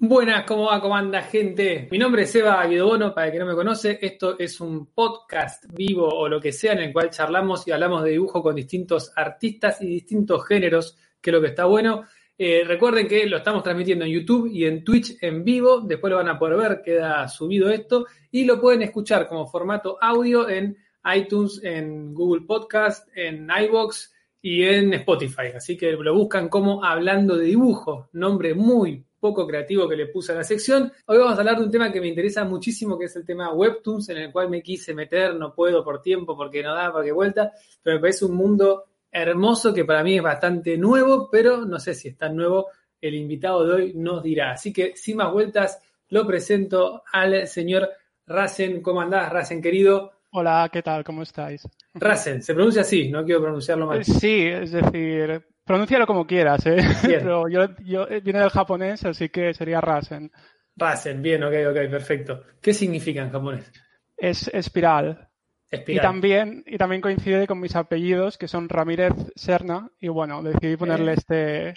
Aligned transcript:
Buenas, 0.00 0.44
¿cómo 0.44 0.66
va? 0.66 0.80
¿Cómo 0.80 0.94
anda, 0.94 1.22
gente? 1.22 1.88
Mi 1.90 1.98
nombre 1.98 2.22
es 2.22 2.32
Eva 2.32 2.64
Guidobono, 2.64 3.12
para 3.12 3.26
el 3.26 3.32
que 3.32 3.38
no 3.40 3.46
me 3.46 3.56
conoce. 3.56 3.98
Esto 4.00 4.38
es 4.38 4.60
un 4.60 4.86
podcast 4.94 5.64
vivo 5.74 6.06
o 6.06 6.28
lo 6.28 6.40
que 6.40 6.52
sea 6.52 6.74
en 6.74 6.78
el 6.78 6.92
cual 6.92 7.10
charlamos 7.10 7.66
y 7.66 7.72
hablamos 7.72 8.04
de 8.04 8.10
dibujo 8.10 8.40
con 8.40 8.54
distintos 8.54 9.10
artistas 9.16 9.82
y 9.82 9.88
distintos 9.88 10.46
géneros, 10.46 10.96
que 11.20 11.30
es 11.30 11.34
lo 11.34 11.40
que 11.40 11.48
está 11.48 11.64
bueno. 11.64 12.04
Eh, 12.38 12.62
recuerden 12.64 13.08
que 13.08 13.26
lo 13.26 13.38
estamos 13.38 13.64
transmitiendo 13.64 14.04
en 14.04 14.12
YouTube 14.12 14.48
y 14.52 14.66
en 14.66 14.84
Twitch 14.84 15.16
en 15.20 15.42
vivo. 15.42 15.80
Después 15.80 16.12
lo 16.12 16.18
van 16.18 16.28
a 16.28 16.38
poder 16.38 16.56
ver, 16.56 16.80
queda 16.80 17.26
subido 17.26 17.68
esto. 17.68 18.06
Y 18.30 18.44
lo 18.44 18.60
pueden 18.60 18.82
escuchar 18.82 19.26
como 19.26 19.48
formato 19.48 19.98
audio 20.00 20.48
en 20.48 20.76
iTunes, 21.12 21.60
en 21.64 22.14
Google 22.14 22.46
Podcast, 22.46 23.08
en 23.16 23.48
iBox 23.64 24.14
y 24.42 24.62
en 24.62 24.94
Spotify. 24.94 25.48
Así 25.56 25.76
que 25.76 25.90
lo 25.90 26.14
buscan 26.14 26.48
como 26.48 26.84
Hablando 26.84 27.36
de 27.36 27.46
Dibujo. 27.46 28.10
Nombre 28.12 28.54
muy 28.54 29.07
poco 29.18 29.46
creativo 29.46 29.88
que 29.88 29.96
le 29.96 30.06
puse 30.06 30.32
a 30.32 30.36
la 30.36 30.44
sección. 30.44 30.92
Hoy 31.06 31.18
vamos 31.18 31.36
a 31.36 31.40
hablar 31.40 31.58
de 31.58 31.64
un 31.64 31.70
tema 31.70 31.92
que 31.92 32.00
me 32.00 32.08
interesa 32.08 32.44
muchísimo, 32.44 32.98
que 32.98 33.06
es 33.06 33.16
el 33.16 33.24
tema 33.24 33.52
Webtoons, 33.52 34.08
en 34.10 34.18
el 34.18 34.32
cual 34.32 34.48
me 34.48 34.62
quise 34.62 34.94
meter, 34.94 35.34
no 35.34 35.54
puedo 35.54 35.84
por 35.84 36.00
tiempo, 36.00 36.36
porque 36.36 36.62
no 36.62 36.74
da, 36.74 36.92
porque 36.92 37.12
vuelta, 37.12 37.52
pero 37.82 37.96
me 37.96 38.00
parece 38.00 38.24
un 38.24 38.34
mundo 38.34 38.84
hermoso 39.10 39.72
que 39.72 39.84
para 39.84 40.02
mí 40.02 40.16
es 40.16 40.22
bastante 40.22 40.76
nuevo, 40.76 41.28
pero 41.30 41.64
no 41.64 41.78
sé 41.78 41.94
si 41.94 42.08
es 42.08 42.16
tan 42.16 42.36
nuevo, 42.36 42.68
el 43.00 43.14
invitado 43.14 43.66
de 43.66 43.74
hoy 43.74 43.92
nos 43.94 44.22
dirá. 44.22 44.52
Así 44.52 44.72
que 44.72 44.96
sin 44.96 45.16
más 45.16 45.32
vueltas, 45.32 45.80
lo 46.10 46.26
presento 46.26 47.02
al 47.12 47.46
señor 47.46 47.88
Rasen. 48.26 48.82
¿Cómo 48.82 49.00
andás, 49.00 49.32
Rasen, 49.32 49.62
querido? 49.62 50.12
Hola, 50.30 50.68
¿qué 50.70 50.82
tal? 50.82 51.04
¿Cómo 51.04 51.22
estáis? 51.22 51.66
Rasen, 51.94 52.42
se 52.42 52.54
pronuncia 52.54 52.82
así, 52.82 53.08
no 53.08 53.24
quiero 53.24 53.40
pronunciarlo 53.40 53.86
mal. 53.86 54.04
Sí, 54.04 54.46
es 54.46 54.72
decir, 54.72 55.42
Pronúncialo 55.68 56.06
como 56.06 56.26
quieras, 56.26 56.64
¿eh? 56.64 56.78
Pero 57.02 57.46
yo, 57.46 57.66
yo 57.84 58.08
eh, 58.08 58.22
viene 58.22 58.40
del 58.40 58.48
japonés, 58.48 59.04
así 59.04 59.28
que 59.28 59.52
sería 59.52 59.82
Rasen. 59.82 60.32
Rasen, 60.74 61.20
bien, 61.20 61.44
ok, 61.44 61.52
ok, 61.68 61.90
perfecto. 61.90 62.42
¿Qué 62.58 62.72
significa 62.72 63.20
en 63.20 63.30
japonés? 63.30 63.70
Es 64.16 64.48
espiral. 64.48 65.28
espiral. 65.70 65.98
Y 65.98 66.00
también, 66.00 66.64
y 66.66 66.78
también 66.78 67.02
coincide 67.02 67.46
con 67.46 67.60
mis 67.60 67.76
apellidos, 67.76 68.38
que 68.38 68.48
son 68.48 68.70
Ramírez 68.70 69.12
Serna, 69.36 69.90
y 70.00 70.08
bueno, 70.08 70.42
decidí 70.42 70.78
ponerle 70.78 71.12
este, 71.12 71.74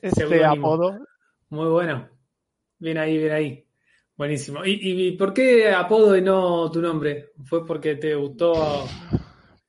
este 0.00 0.44
apodo. 0.44 1.00
Muy 1.48 1.68
bueno. 1.68 2.08
Bien 2.78 2.96
ahí, 2.96 3.18
bien 3.18 3.32
ahí. 3.32 3.66
Buenísimo. 4.16 4.64
¿Y, 4.64 4.78
¿Y 4.82 5.16
por 5.16 5.34
qué 5.34 5.68
apodo 5.72 6.16
y 6.16 6.22
no 6.22 6.70
tu 6.70 6.80
nombre? 6.80 7.30
¿Fue 7.44 7.66
porque 7.66 7.96
te 7.96 8.14
gustó 8.14 8.84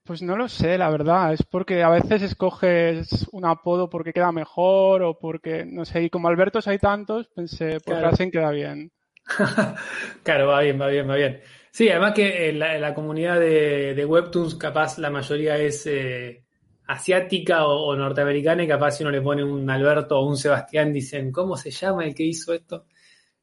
pues 0.04 0.22
no 0.22 0.36
lo 0.36 0.50
sé, 0.50 0.78
la 0.78 0.90
verdad. 0.90 1.34
Es 1.34 1.44
porque 1.44 1.84
a 1.84 1.90
veces 1.90 2.22
escoges 2.22 3.28
un 3.32 3.46
apodo 3.46 3.90
porque 3.90 4.14
queda 4.14 4.32
mejor 4.32 5.02
o 5.04 5.18
porque, 5.18 5.66
no 5.66 5.86
sé, 5.86 6.04
y 6.04 6.10
como 6.10 6.28
Albertos 6.28 6.68
hay 6.68 6.78
tantos, 6.78 7.28
pensé, 7.30 7.80
pues 7.80 7.98
claro. 7.98 8.32
queda 8.32 8.52
bien. 8.52 8.92
claro, 10.24 10.48
va 10.48 10.62
bien, 10.62 10.80
va 10.80 10.88
bien, 10.88 11.10
va 11.10 11.16
bien. 11.16 11.42
Sí, 11.72 11.90
además 11.90 12.14
que 12.14 12.50
en 12.50 12.60
la, 12.60 12.94
comunidad 12.94 13.40
de, 13.40 14.06
Webtoons, 14.06 14.56
capaz 14.56 15.00
la 15.00 15.10
mayoría 15.10 15.58
es 15.58 15.88
eh, 15.88 16.44
asiática 16.88 17.66
o, 17.66 17.96
norteamericana 17.96 18.64
y 18.64 18.68
capaz 18.68 18.92
si 18.92 19.04
uno 19.04 19.12
le 19.12 19.22
pone 19.22 19.44
un 19.44 19.68
Alberto 19.70 20.20
o 20.20 20.28
un 20.28 20.38
Sebastián, 20.38 20.94
dicen, 20.94 21.32
¿cómo 21.32 21.58
se 21.58 21.72
llama 21.72 22.06
el 22.06 22.14
que 22.14 22.24
hizo 22.24 22.54
esto? 22.54 22.86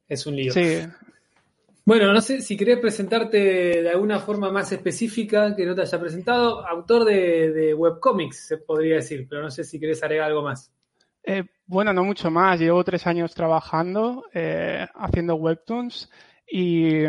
Es 0.07 0.25
un 0.25 0.35
lío. 0.35 0.53
Sí, 0.53 0.79
bueno, 1.83 2.13
no 2.13 2.21
sé 2.21 2.41
si 2.41 2.55
querés 2.55 2.79
presentarte 2.79 3.37
de 3.81 3.89
alguna 3.89 4.19
forma 4.19 4.51
más 4.51 4.71
específica 4.71 5.55
que 5.55 5.65
no 5.65 5.73
te 5.73 5.81
haya 5.81 5.99
presentado. 5.99 6.65
Autor 6.67 7.05
de, 7.05 7.73
webcomics, 7.73 8.47
se 8.47 8.57
podría 8.57 8.95
decir, 8.95 9.25
pero 9.27 9.41
no 9.41 9.49
sé 9.49 9.63
si 9.63 9.79
querés 9.79 10.03
agregar 10.03 10.27
algo 10.27 10.43
más. 10.43 10.71
Eh, 11.23 11.43
bueno, 11.65 11.91
no 11.91 12.03
mucho 12.03 12.29
más. 12.29 12.59
Llevo 12.59 12.83
tres 12.83 13.07
años 13.07 13.33
trabajando 13.33 14.25
eh, 14.33 14.85
haciendo 14.93 15.35
webtoons 15.35 16.09
y, 16.47 17.03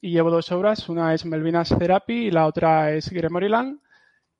llevo 0.00 0.30
dos 0.30 0.50
obras. 0.50 0.88
Una 0.88 1.14
es 1.14 1.24
Melvinas 1.24 1.76
Therapy 1.78 2.26
y 2.26 2.30
la 2.32 2.46
otra 2.46 2.92
es 2.92 3.10
Gremoriland. 3.10 3.80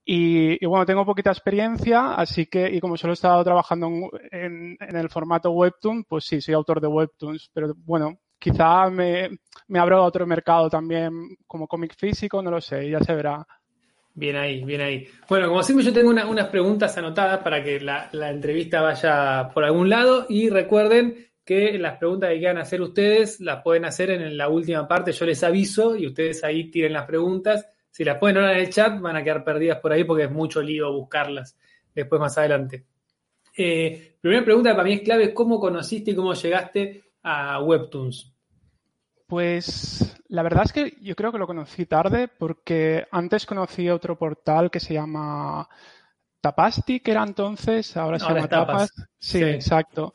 Y, 0.05 0.65
y, 0.65 0.66
bueno, 0.66 0.87
tengo 0.87 1.05
poquita 1.05 1.31
experiencia, 1.31 2.15
así 2.15 2.47
que, 2.47 2.72
y 2.72 2.78
como 2.78 2.97
solo 2.97 3.12
he 3.12 3.15
estado 3.15 3.43
trabajando 3.43 3.88
en, 4.31 4.77
en, 4.78 4.97
el 4.97 5.11
formato 5.11 5.50
webtoon, 5.50 6.05
pues 6.05 6.25
sí, 6.25 6.41
soy 6.41 6.55
autor 6.55 6.81
de 6.81 6.87
webtoons, 6.87 7.50
pero 7.53 7.75
bueno, 7.75 8.16
quizá 8.39 8.91
me, 8.91 9.31
me 9.69 9.79
abro 9.79 9.99
a 9.99 10.05
otro 10.05 10.27
mercado 10.27 10.71
también 10.71 11.37
como 11.47 11.67
cómic 11.67 11.95
físico, 11.97 12.43
no 12.43 12.51
lo 12.51 12.61
sé, 12.61 12.89
ya 12.89 13.01
se 13.01 13.15
verá. 13.15 13.47
Bien 14.15 14.37
ahí, 14.37 14.65
bien 14.65 14.81
ahí. 14.81 15.07
Bueno, 15.29 15.49
como 15.49 15.63
siempre 15.63 15.85
yo 15.85 15.93
tengo 15.93 16.09
unas 16.09 16.49
preguntas 16.49 16.97
anotadas 16.97 17.41
para 17.41 17.63
que 17.63 17.79
la, 17.81 18.09
entrevista 18.13 18.81
vaya 18.81 19.51
por 19.53 19.63
algún 19.63 19.91
lado 19.91 20.25
y 20.31 20.49
recuerden 20.49 21.29
que 21.45 21.79
las 21.79 21.99
preguntas 21.99 22.31
que 22.31 22.39
quieran 22.39 22.57
hacer 22.57 22.81
ustedes 22.81 23.41
las 23.41 23.63
pueden 23.63 23.85
hacer 23.85 24.11
en 24.11 24.37
la 24.39 24.49
última 24.49 24.89
parte, 24.89 25.13
yo 25.13 25.27
les 25.27 25.45
aviso 25.45 25.95
y 25.95 26.07
ustedes 26.07 26.43
ahí 26.45 26.71
tiren 26.71 26.95
las 26.95 27.05
preguntas. 27.05 27.69
Si 27.91 28.05
las 28.05 28.17
pueden 28.17 28.39
ahora 28.39 28.55
en 28.55 28.61
el 28.61 28.71
chat 28.71 28.99
van 28.99 29.17
a 29.17 29.23
quedar 29.23 29.45
perdidas 29.45 29.81
por 29.81 29.93
ahí 29.93 30.05
porque 30.05 30.25
es 30.25 30.31
mucho 30.31 30.63
lío 30.63 30.91
buscarlas 30.95 31.55
después 31.95 32.19
más 32.19 32.39
adelante. 32.39 32.87
Eh, 33.55 34.17
primera 34.19 34.45
pregunta 34.45 34.71
para 34.73 34.85
mí 34.85 34.95
es 34.95 35.01
clave, 35.03 35.35
¿cómo 35.35 35.61
conociste 35.61 36.13
y 36.13 36.15
cómo 36.15 36.33
llegaste 36.33 37.05
a 37.26 37.60
Webtoons? 37.60 38.32
Pues 39.26 40.16
la 40.28 40.44
verdad 40.44 40.62
es 40.64 40.72
que 40.72 40.97
yo 41.00 41.16
creo 41.16 41.32
que 41.32 41.38
lo 41.38 41.48
conocí 41.48 41.84
tarde 41.84 42.28
porque 42.28 43.04
antes 43.10 43.44
conocí 43.44 43.91
otro 43.91 44.16
portal 44.16 44.70
que 44.70 44.78
se 44.78 44.94
llama 44.94 45.69
Tapasti, 46.41 47.00
que 47.00 47.10
era 47.10 47.25
entonces, 47.25 47.97
ahora 47.97 48.20
se 48.20 48.32
llama 48.32 48.47
Tapas. 48.47 48.92
Sí, 49.19 49.42
exacto. 49.42 50.14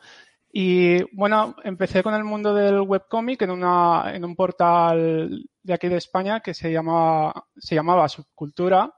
Y 0.53 1.03
bueno, 1.13 1.55
empecé 1.65 2.01
con 2.01 2.13
el 2.13 2.23
mundo 2.23 2.53
del 2.53 2.79
webcomic 2.79 3.41
en, 3.41 3.51
una, 3.51 4.13
en 4.13 4.23
un 4.23 4.35
portal 4.35 5.43
de 5.61 5.73
aquí 5.73 5.89
de 5.89 5.97
España 5.97 6.39
que 6.39 6.53
se 6.53 6.71
llamaba, 6.71 7.45
se 7.57 7.75
llamaba 7.75 8.07
Subcultura. 8.07 8.93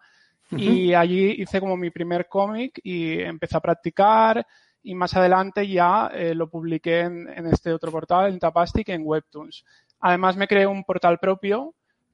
Y 0.51 0.93
allí 0.93 1.41
hice 1.41 1.59
como 1.59 1.75
mi 1.75 1.89
primer 1.89 2.27
cómic 2.27 2.79
y 2.83 3.19
empecé 3.19 3.57
a 3.57 3.61
practicar 3.61 4.45
y 4.83 4.95
más 4.95 5.15
adelante 5.15 5.67
ya 5.67 6.11
eh, 6.13 6.35
lo 6.35 6.49
publiqué 6.49 7.01
en, 7.01 7.29
en, 7.29 7.47
este 7.47 7.73
otro 7.73 7.91
portal, 7.91 8.31
en 8.31 8.39
Tapastic, 8.39 8.89
en 8.89 9.03
Webtoons. 9.05 9.63
Además 9.99 10.35
me 10.35 10.47
creé 10.47 10.67
un 10.67 10.83
portal 10.83 11.19
propio 11.19 11.73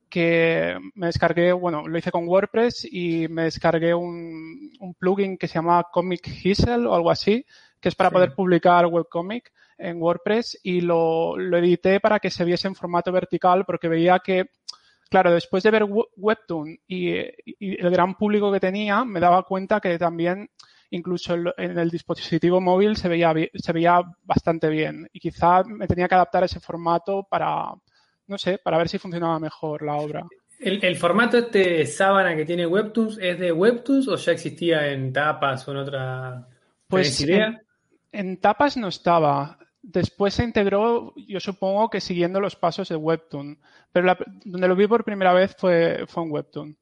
que 0.10 0.78
me 0.96 1.08
descargué, 1.08 1.52
bueno, 1.52 1.88
lo 1.88 1.98
hice 1.98 2.12
con 2.12 2.28
WordPress 2.28 2.88
y 2.92 3.28
me 3.28 3.44
descargué 3.44 3.94
un, 3.94 4.72
un 4.80 4.94
plugin 4.96 5.38
que 5.38 5.48
se 5.48 5.56
llama 5.56 5.86
Comic 5.92 6.28
Hissel 6.44 6.88
o 6.88 6.96
algo 6.96 7.12
así, 7.12 7.46
que 7.80 7.90
es 7.90 7.96
para 7.96 8.12
poder 8.12 8.34
publicar 8.34 8.86
webcomic 8.88 9.52
en 9.78 10.02
WordPress 10.02 10.60
y 10.64 10.82
lo, 10.82 11.38
lo 11.38 11.58
edité 11.58 12.00
para 12.00 12.20
que 12.20 12.32
se 12.32 12.44
viese 12.44 12.68
en 12.68 12.76
formato 12.76 13.12
vertical 13.12 13.66
porque 13.66 13.88
veía 13.88 14.20
que 14.20 14.50
claro, 15.10 15.32
después 15.32 15.64
de 15.64 15.72
ver 15.72 15.88
Webtoon 16.18 16.78
y, 16.88 17.16
y, 17.18 17.82
el 17.82 17.90
gran 17.90 18.16
público 18.16 18.52
que 18.52 18.60
tenía, 18.60 19.04
me 19.04 19.20
daba 19.20 19.44
cuenta 19.44 19.80
que 19.80 19.98
también 19.98 20.50
incluso 20.92 21.36
en 21.58 21.78
el 21.78 21.90
dispositivo 21.90 22.60
móvil 22.60 22.96
se 22.96 23.08
veía, 23.08 23.34
se 23.54 23.74
veía 23.74 24.02
bastante 24.24 24.70
bien 24.70 25.08
y 25.14 25.20
quizá 25.20 25.64
me 25.64 25.88
tenía 25.88 26.08
que 26.08 26.16
adaptar 26.16 26.44
a 26.44 26.46
ese 26.46 26.60
formato 26.60 27.28
para, 27.30 27.74
no 28.28 28.38
sé, 28.38 28.60
para 28.64 28.78
ver 28.78 28.90
si 28.90 28.98
funcionaba 28.98 29.40
mejor 29.40 29.84
la 29.84 29.96
obra. 29.96 30.26
¿El, 30.60 30.96
formato 30.98 31.38
este 31.38 31.86
sábana 31.86 32.36
que 32.36 32.44
tiene 32.44 32.68
Webtoons 32.68 33.18
es 33.22 33.40
de 33.40 33.52
Webtoons 33.52 34.10
o 34.10 34.16
ya 34.18 34.34
existía 34.34 34.92
en 34.92 35.14
tapas 35.14 35.66
o 35.68 35.72
en 35.72 35.78
otra 35.78 36.48
pues 36.88 37.22
idea? 37.22 37.62
En, 38.12 38.42
tapas 38.42 38.76
no 38.76 38.90
estaba. 38.90 39.58
Después 39.82 40.34
se 40.34 40.44
integró, 40.44 41.14
yo 41.16 41.40
supongo 41.40 41.90
que 41.90 42.02
siguiendo 42.02 42.42
los 42.42 42.58
pasos 42.58 42.90
de 42.90 42.98
Webtoon. 42.98 43.58
Pero 43.94 44.18
donde 44.44 44.68
lo 44.68 44.76
vi 44.76 44.86
por 44.88 45.06
primera 45.06 45.34
vez 45.34 45.56
fue, 45.58 46.04
fue 46.08 46.24
en 46.24 46.32
Webtoon 46.32 46.78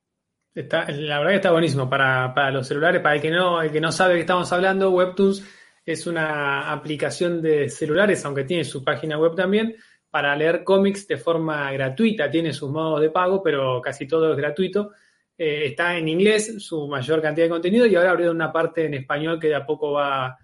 la 0.64 1.20
verdad 1.20 1.30
que 1.30 1.36
está 1.36 1.52
buenísimo 1.52 1.90
para, 1.90 2.52
los 2.52 2.68
celulares. 2.68 3.02
Para 3.02 3.16
el 3.16 3.22
que 3.22 3.30
no, 3.30 3.62
el 3.62 3.72
que 3.72 3.82
no 3.82 3.92
sabe 3.92 4.16
qué 4.16 4.22
estamos 4.22 4.52
hablando, 4.52 4.90
Webtoons 4.92 5.46
es 5.86 6.08
una 6.08 6.72
aplicación 6.72 7.42
de 7.42 7.70
celulares, 7.70 8.26
aunque 8.26 8.44
tiene 8.44 8.64
su 8.64 8.84
página 8.84 9.18
web 9.18 9.36
también, 9.36 9.76
para 10.10 10.36
leer 10.36 10.64
cómics 10.64 11.08
de 11.08 11.18
forma 11.18 11.72
gratuita. 11.72 12.30
Tiene 12.30 12.54
sus 12.54 12.72
modos 12.72 13.02
de 13.02 13.12
pago, 13.12 13.44
pero 13.44 13.80
casi 13.82 14.08
todo 14.08 14.32
es 14.32 14.38
gratuito. 14.38 14.92
Eh, 15.38 15.68
está 15.68 15.96
en 15.96 16.08
inglés 16.08 16.56
su 16.58 16.88
mayor 16.88 17.22
cantidad 17.22 17.46
de 17.46 17.52
contenido 17.52 17.86
y 17.86 17.96
ahora 17.96 18.12
abrió 18.12 18.32
una 18.32 18.52
parte 18.52 18.86
en 18.86 18.96
español 18.96 19.40
que 19.40 19.50
de 19.50 19.56
a 19.56 19.66
poco 19.66 19.92
va, 19.92 20.40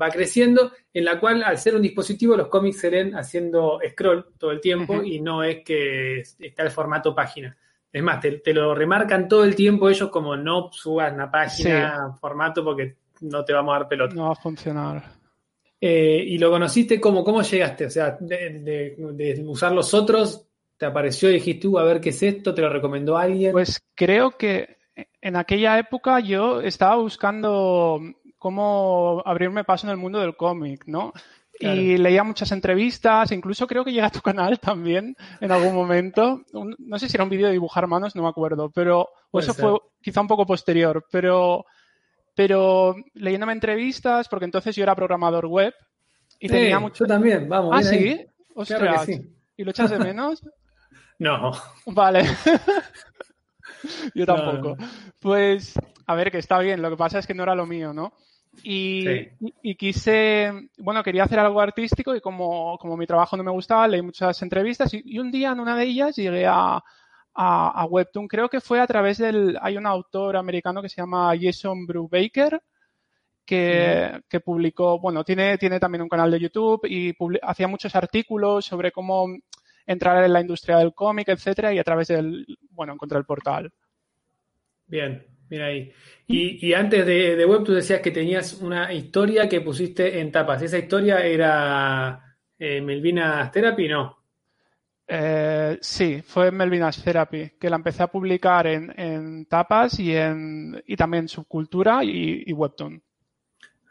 va 0.00 0.08
creciendo, 0.10 0.72
en 0.92 1.04
la 1.04 1.20
cual 1.20 1.44
al 1.44 1.58
ser 1.58 1.76
un 1.76 1.82
dispositivo 1.82 2.36
los 2.36 2.48
cómics 2.48 2.80
se 2.80 2.90
leen 2.90 3.14
haciendo 3.14 3.78
scroll 3.90 4.26
todo 4.36 4.50
el 4.50 4.60
tiempo 4.60 5.02
y 5.04 5.20
no 5.20 5.44
es 5.44 5.62
que 5.64 6.20
está 6.20 6.64
el 6.64 6.70
formato 6.70 7.14
página. 7.14 7.56
Es 7.92 8.02
más, 8.02 8.20
te, 8.20 8.54
lo 8.54 8.74
remarcan 8.74 9.28
todo 9.28 9.44
el 9.44 9.54
tiempo 9.54 9.88
ellos 9.90 10.08
como 10.08 10.34
no 10.34 10.70
subas 10.72 11.12
una 11.12 11.30
página, 11.30 12.16
formato, 12.18 12.64
porque 12.64 12.96
no 13.20 13.44
te 13.44 13.52
vamos 13.52 13.74
a 13.74 13.78
dar 13.80 13.88
pelota. 13.88 14.14
No 14.14 14.26
va 14.26 14.32
a 14.32 14.36
funcionar. 14.36 15.22
Eh, 15.78 16.24
y 16.26 16.38
lo 16.38 16.50
conociste 16.50 17.00
como, 17.00 17.22
¿cómo 17.22 17.42
llegaste? 17.42 17.86
O 17.86 17.90
sea, 17.90 18.16
de, 18.18 18.96
usar 19.44 19.72
los 19.72 19.92
otros, 19.92 20.46
te 20.76 20.86
apareció 20.86 21.28
y 21.28 21.34
dijiste, 21.34 21.68
uh, 21.68 21.78
a 21.78 21.84
ver 21.84 22.00
qué 22.00 22.10
es 22.10 22.22
esto, 22.22 22.54
te 22.54 22.62
lo 22.62 22.70
recomendó 22.70 23.18
alguien. 23.18 23.52
Pues 23.52 23.82
creo 23.94 24.30
que 24.38 24.78
en 25.20 25.36
aquella 25.36 25.78
época 25.78 26.20
yo 26.20 26.60
estaba 26.60 26.96
buscando 26.96 28.00
cómo 28.38 29.22
abrirme 29.26 29.64
paso 29.64 29.86
en 29.86 29.90
el 29.90 29.96
mundo 29.96 30.20
del 30.20 30.36
cómic, 30.36 30.84
¿no? 30.86 31.12
Y 31.62 31.96
leía 31.96 32.24
muchas 32.24 32.50
entrevistas, 32.52 33.30
incluso 33.32 33.66
creo 33.66 33.84
que 33.84 33.92
llega 33.92 34.06
a 34.06 34.10
tu 34.10 34.20
canal 34.20 34.58
también 34.58 35.16
en 35.40 35.52
algún 35.52 35.74
momento. 35.74 36.42
no 36.52 36.98
sé 36.98 37.08
si 37.08 37.16
era 37.16 37.24
un 37.24 37.30
vídeo 37.30 37.46
de 37.46 37.52
dibujar 37.52 37.86
manos, 37.86 38.16
no 38.16 38.22
me 38.22 38.28
acuerdo, 38.28 38.70
pero 38.70 39.08
eso 39.32 39.54
fue 39.54 39.78
quizá 40.00 40.20
un 40.20 40.28
poco 40.28 40.46
posterior, 40.46 41.06
pero, 41.10 41.64
pero 42.34 42.96
leyéndome 43.14 43.52
entrevistas, 43.52 44.28
porque 44.28 44.44
entonces 44.44 44.74
yo 44.74 44.82
era 44.82 44.96
programador 44.96 45.46
web 45.46 45.74
y 46.42 46.48
tenía 46.48 46.80
mucho. 46.80 47.04
Yo 47.04 47.08
también, 47.08 47.48
vamos. 47.48 47.74
Ah, 47.76 47.82
sí, 47.82 48.26
ostras. 48.54 49.08
¿Y 49.56 49.64
lo 49.64 49.70
echas 49.70 49.90
de 49.90 49.98
menos? 50.00 50.42
no. 51.18 51.52
Vale. 51.86 52.24
yo 54.14 54.26
tampoco. 54.26 54.76
Pues, 55.20 55.74
a 56.06 56.14
ver, 56.16 56.32
que 56.32 56.38
está 56.38 56.58
bien, 56.58 56.82
lo 56.82 56.90
que 56.90 56.96
pasa 56.96 57.20
es 57.20 57.28
que 57.28 57.34
no 57.34 57.44
era 57.44 57.54
lo 57.54 57.66
mío, 57.66 57.92
¿no? 57.92 58.12
Y, 58.62 59.74
quise, 59.76 60.52
bueno, 60.78 61.02
quería 61.02 61.24
hacer 61.24 61.38
algo 61.38 61.60
artístico 61.60 62.14
y 62.14 62.20
como, 62.20 62.76
como, 62.78 62.96
mi 62.96 63.06
trabajo 63.06 63.36
no 63.36 63.42
me 63.42 63.50
gustaba, 63.50 63.88
leí 63.88 64.02
muchas 64.02 64.40
entrevistas 64.42 64.92
y, 64.92 65.18
un 65.18 65.30
día 65.30 65.52
en 65.52 65.60
una 65.60 65.76
de 65.76 65.84
ellas 65.84 66.16
llegué 66.16 66.46
a, 66.46 66.82
a, 67.34 67.86
Webtoon. 67.86 68.28
Creo 68.28 68.48
que 68.48 68.60
fue 68.60 68.80
a 68.80 68.86
través 68.86 69.18
del, 69.18 69.58
hay 69.60 69.76
un 69.76 69.86
autor 69.86 70.36
americano 70.36 70.82
que 70.82 70.88
se 70.88 71.00
llama 71.00 71.32
Jason 71.40 71.86
Brubaker 71.86 72.62
que, 73.44 74.20
que 74.28 74.40
publicó, 74.40 75.00
bueno, 75.00 75.24
tiene, 75.24 75.58
tiene 75.58 75.80
también 75.80 76.02
un 76.02 76.08
canal 76.08 76.30
de 76.30 76.40
YouTube 76.40 76.86
y 76.86 77.14
hacía 77.42 77.68
muchos 77.68 77.94
artículos 77.96 78.66
sobre 78.66 78.92
cómo 78.92 79.26
entrar 79.86 80.22
en 80.22 80.32
la 80.32 80.40
industria 80.40 80.78
del 80.78 80.94
cómic, 80.94 81.28
etcétera, 81.28 81.72
y 81.72 81.78
a 81.78 81.84
través 81.84 82.08
del, 82.08 82.46
bueno, 82.70 82.92
encontré 82.92 83.18
el 83.18 83.24
portal. 83.24 83.72
Bien, 84.86 85.26
Mira 85.52 85.66
ahí. 85.66 85.92
Y, 86.28 86.72
antes 86.72 87.04
de, 87.04 87.36
de, 87.36 87.44
Web, 87.44 87.62
tú 87.62 87.74
decías 87.74 88.00
que 88.00 88.10
tenías 88.10 88.54
una 88.54 88.90
historia 88.90 89.50
que 89.50 89.60
pusiste 89.60 90.18
en 90.18 90.32
tapas. 90.32 90.62
¿Esa 90.62 90.78
historia 90.78 91.18
era 91.18 92.38
eh, 92.58 92.80
Melvinas 92.80 93.52
Therapy? 93.52 93.86
No. 93.86 94.16
Eh, 95.06 95.76
sí, 95.82 96.22
fue 96.26 96.50
Melvinas 96.50 97.04
Therapy, 97.04 97.50
que 97.60 97.68
la 97.68 97.76
empecé 97.76 98.02
a 98.02 98.06
publicar 98.06 98.66
en, 98.66 99.44
tapas 99.44 100.00
y, 100.00 100.16
en, 100.16 100.82
y 100.86 100.96
también 100.96 101.28
Subcultura 101.28 102.02
y, 102.02 102.50
Webtoon. 102.50 103.02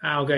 Ah, 0.02 0.24
ok. 0.24 0.32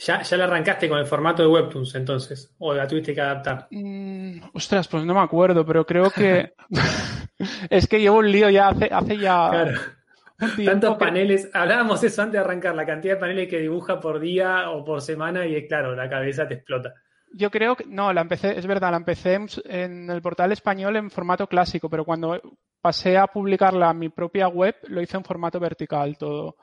Ya, 0.00 0.20
ya 0.20 0.36
la 0.36 0.44
arrancaste 0.44 0.86
con 0.86 0.98
el 0.98 1.06
formato 1.06 1.42
de 1.42 1.48
Webtoons 1.48 1.94
entonces, 1.94 2.54
o 2.58 2.74
la 2.74 2.86
tuviste 2.86 3.14
que 3.14 3.22
adaptar. 3.22 3.68
Mm, 3.70 4.40
ostras, 4.52 4.86
pues 4.86 5.02
no 5.06 5.14
me 5.14 5.20
acuerdo, 5.20 5.64
pero 5.64 5.86
creo 5.86 6.10
que 6.10 6.52
es 7.70 7.86
que 7.86 8.00
llevo 8.00 8.18
un 8.18 8.30
lío 8.30 8.50
ya 8.50 8.68
hace, 8.68 8.90
hace 8.92 9.16
ya 9.16 9.48
claro. 9.48 9.97
Tantos 10.64 10.96
paneles, 10.96 11.50
hablábamos 11.52 12.02
eso 12.04 12.22
antes 12.22 12.34
de 12.34 12.38
arrancar, 12.38 12.74
la 12.74 12.86
cantidad 12.86 13.14
de 13.14 13.20
paneles 13.20 13.48
que 13.48 13.58
dibuja 13.58 13.98
por 13.98 14.20
día 14.20 14.70
o 14.70 14.84
por 14.84 15.02
semana 15.02 15.46
y 15.46 15.56
es 15.56 15.66
claro, 15.66 15.96
la 15.96 16.08
cabeza 16.08 16.46
te 16.46 16.54
explota. 16.54 16.94
Yo 17.32 17.50
creo 17.50 17.76
que, 17.76 17.84
no, 17.86 18.12
la 18.12 18.20
empecé, 18.20 18.56
es 18.56 18.66
verdad, 18.66 18.92
la 18.92 18.98
empecé 18.98 19.38
en, 19.64 20.08
el 20.08 20.22
portal 20.22 20.52
español 20.52 20.96
en 20.96 21.10
formato 21.10 21.46
clásico, 21.46 21.90
pero 21.90 22.04
cuando 22.04 22.40
pasé 22.80 23.18
a 23.18 23.26
publicarla 23.26 23.90
en 23.90 23.98
mi 23.98 24.08
propia 24.08 24.48
web, 24.48 24.76
lo 24.86 25.02
hice 25.02 25.16
en 25.16 25.24
formato 25.24 25.58
vertical 25.58 26.16
todo 26.16 26.56